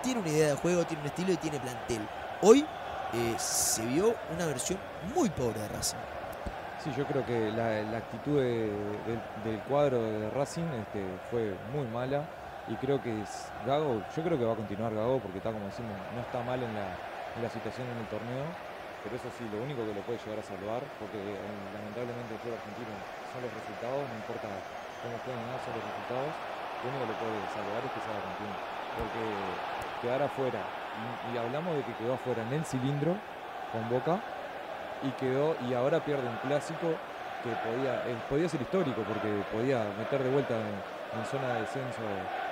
[0.01, 2.07] tiene una idea de juego, tiene un estilo y tiene plantel.
[2.41, 2.65] Hoy
[3.13, 4.79] eh, se vio una versión
[5.13, 6.01] muy pobre de Racing.
[6.83, 8.73] Sí, yo creo que la, actitud de-
[9.45, 12.25] del, cuadro de Racing este, fue muy mala.
[12.67, 13.11] Y creo que
[13.67, 16.63] Gago, yo creo que va a continuar Gago porque está como decimos, no está mal
[16.63, 18.47] en la, situación en el torneo,
[19.03, 21.39] pero eso sí, lo único que lo puede llegar a salvar, porque eh,
[21.75, 22.95] lamentablemente el fútbol argentino
[23.35, 24.47] son los resultados, no importa
[25.03, 28.21] cómo jueguen, no son los resultados, lo único que lo puede salvar es que salga
[28.31, 28.55] campeón,
[28.95, 29.23] porque
[29.99, 30.61] quedar afuera
[31.31, 33.15] y, y hablamos de que quedó afuera en el cilindro
[33.71, 34.19] con Boca
[35.03, 36.95] y quedó y ahora pierde un clásico
[37.43, 41.61] que podía, eh, podía ser histórico porque podía meter de vuelta en, en zona de
[41.61, 42.01] descenso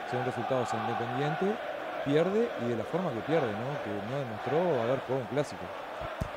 [0.09, 1.55] según resultados Independiente,
[2.03, 3.83] pierde y de la forma que pierde, ¿no?
[3.83, 5.61] que no demostró haber jugado un clásico.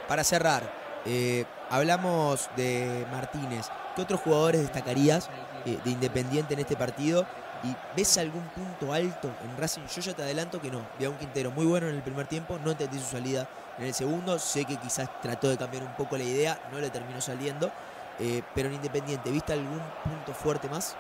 [0.06, 0.62] Para cerrar,
[1.04, 3.68] eh, hablamos de Martínez.
[3.96, 5.28] ¿Qué otros jugadores destacarías
[5.66, 7.26] eh, de Independiente en este partido?
[7.62, 9.82] ¿Y ves algún punto alto en Racing?
[9.86, 10.80] Yo ya te adelanto que no.
[10.98, 13.86] Vi a un Quintero muy bueno en el primer tiempo, no entendí su salida en
[13.86, 14.38] el segundo.
[14.38, 17.70] Sé que quizás trató de cambiar un poco la idea, no le terminó saliendo.
[18.18, 20.96] Eh, pero en Independiente, ¿viste algún punto fuerte más?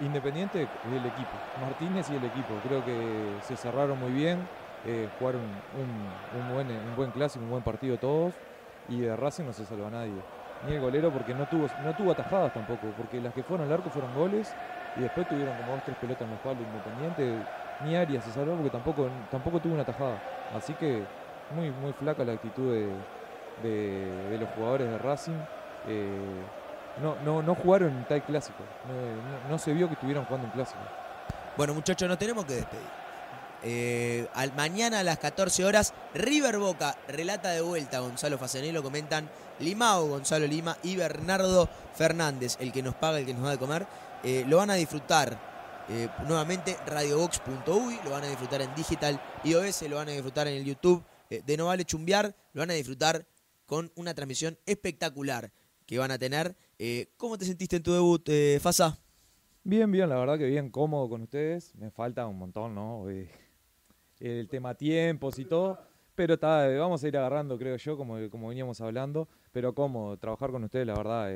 [0.00, 2.54] Independiente y el equipo, Martínez y el equipo.
[2.62, 4.46] Creo que se cerraron muy bien,
[4.84, 8.34] eh, jugaron un, buen, un buen clásico, un buen partido todos.
[8.88, 10.12] Y de Racing no se salva nadie.
[10.66, 13.72] Ni el golero porque no tuvo, no tuvo atajadas tampoco, porque las que fueron al
[13.72, 14.54] arco fueron goles
[14.96, 17.46] y después tuvieron como dos tres pelotas en los palos Independiente.
[17.84, 20.18] Ni Arias se salvó porque tampoco, tampoco tuvo una atajada.
[20.56, 21.02] Así que
[21.54, 22.88] muy, muy flaca la actitud de,
[23.62, 25.38] de- los jugadores de Racing.
[25.86, 26.42] Eh,
[27.02, 28.58] no, no, no jugaron en tal clásico.
[29.50, 30.80] No, se vio que estuvieran jugando un clásico.
[31.56, 32.86] Bueno, muchachos, nos tenemos que despedir.
[33.62, 37.98] Eh, al, mañana a las 14 horas, River Boca relata de vuelta.
[38.00, 43.34] Gonzalo Fasanelo comentan Limao, Gonzalo Lima y Bernardo Fernández, el que nos paga, el que
[43.34, 43.86] nos da de comer.
[44.26, 45.38] Eh, lo van a disfrutar
[45.88, 50.54] eh, nuevamente radiobox.uy, lo van a disfrutar en Digital iOS, lo van a disfrutar en
[50.54, 53.24] el YouTube eh, de No Vale Chumbear, lo van a disfrutar
[53.66, 55.52] con una transmisión espectacular
[55.86, 56.56] que van a tener.
[56.76, 58.28] Eh, ¿Cómo te sentiste en tu debut,
[58.60, 58.98] Fasa?
[59.62, 61.72] Bien, bien, la verdad que bien cómodo con ustedes.
[61.76, 63.06] Me falta un montón, ¿no?
[64.18, 65.78] El tema tiempos y todo.
[66.16, 69.28] Pero está, vamos a ir agarrando, creo yo, como, como veníamos hablando.
[69.52, 71.30] Pero cómodo, trabajar con ustedes, la verdad,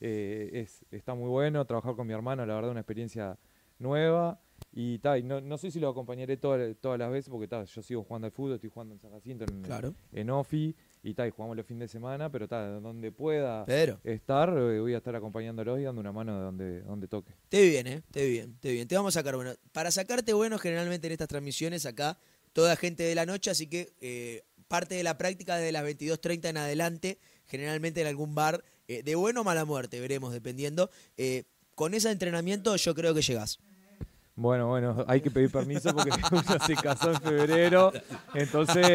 [0.00, 1.64] eh, es, está muy bueno.
[1.66, 3.38] Trabajar con mi hermano, la verdad, una experiencia
[3.78, 4.40] nueva.
[4.72, 7.64] Y, ta, y no, no sé si lo acompañaré toda- todas las veces, porque ta,
[7.64, 9.94] yo sigo jugando al fútbol, estoy jugando en San Jacinto, en, Claro.
[10.12, 13.64] en OFI, y, ta, y jugamos los fines de semana, pero ta, donde pueda
[14.04, 17.32] estar, eh, voy a estar acompañándolos y dando una mano de donde, donde toque.
[17.48, 18.02] Te bien, ¿eh?
[18.10, 18.86] Te bien, te bien.
[18.86, 19.52] Te vamos a sacar bueno.
[19.72, 22.18] Para sacarte bueno, generalmente en estas transmisiones acá,
[22.52, 26.50] toda gente de la noche, así que eh, parte de la práctica desde las 22.30
[26.50, 30.90] en adelante, generalmente en algún bar, eh, de bueno o mala muerte, veremos, dependiendo.
[31.16, 31.44] Eh,
[31.74, 33.58] con ese entrenamiento yo creo que llegás.
[34.36, 37.92] Bueno, bueno, hay que pedir permiso porque uno se casó en febrero,
[38.32, 38.86] entonces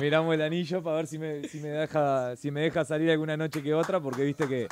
[0.00, 3.36] miramos el anillo para ver si me, si me deja si me deja salir alguna
[3.36, 4.68] noche que otra, porque viste que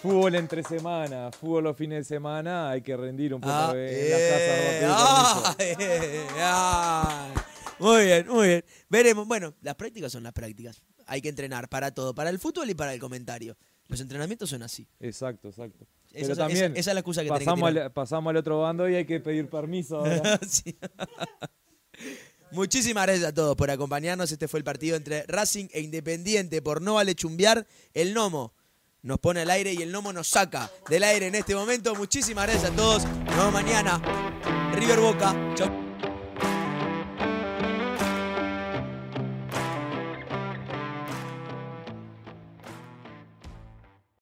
[0.00, 3.78] fútbol entre semana, fútbol los fines de semana, hay que rendir un poco Ah, en
[3.78, 5.42] eh, pedir permiso.
[5.46, 7.42] ah, eh, ay.
[7.78, 8.64] Muy bien, muy bien.
[8.88, 9.26] Veremos.
[9.26, 10.82] Bueno, las prácticas son las prácticas.
[11.06, 13.56] Hay que entrenar para todo, para el fútbol y para el comentario.
[13.88, 14.86] Los entrenamientos son así.
[15.00, 15.86] Exacto, exacto.
[16.12, 18.60] Pero también esa- esa es la excusa que tenés que pasamos, al, pasamos al otro
[18.60, 19.98] bando y hay que pedir permiso.
[19.98, 20.38] ahora.
[22.52, 24.30] Muchísimas gracias a todos por acompañarnos.
[24.30, 27.66] Este fue el partido entre Racing e Independiente por no vale chumbear.
[27.94, 28.52] El Nomo
[29.00, 31.94] nos pone al aire y el Nomo nos saca del aire en este momento.
[31.94, 33.04] Muchísimas gracias a todos.
[33.04, 34.00] Nos vemos mañana.
[34.74, 35.34] River Boca.
[35.54, 35.81] Chau.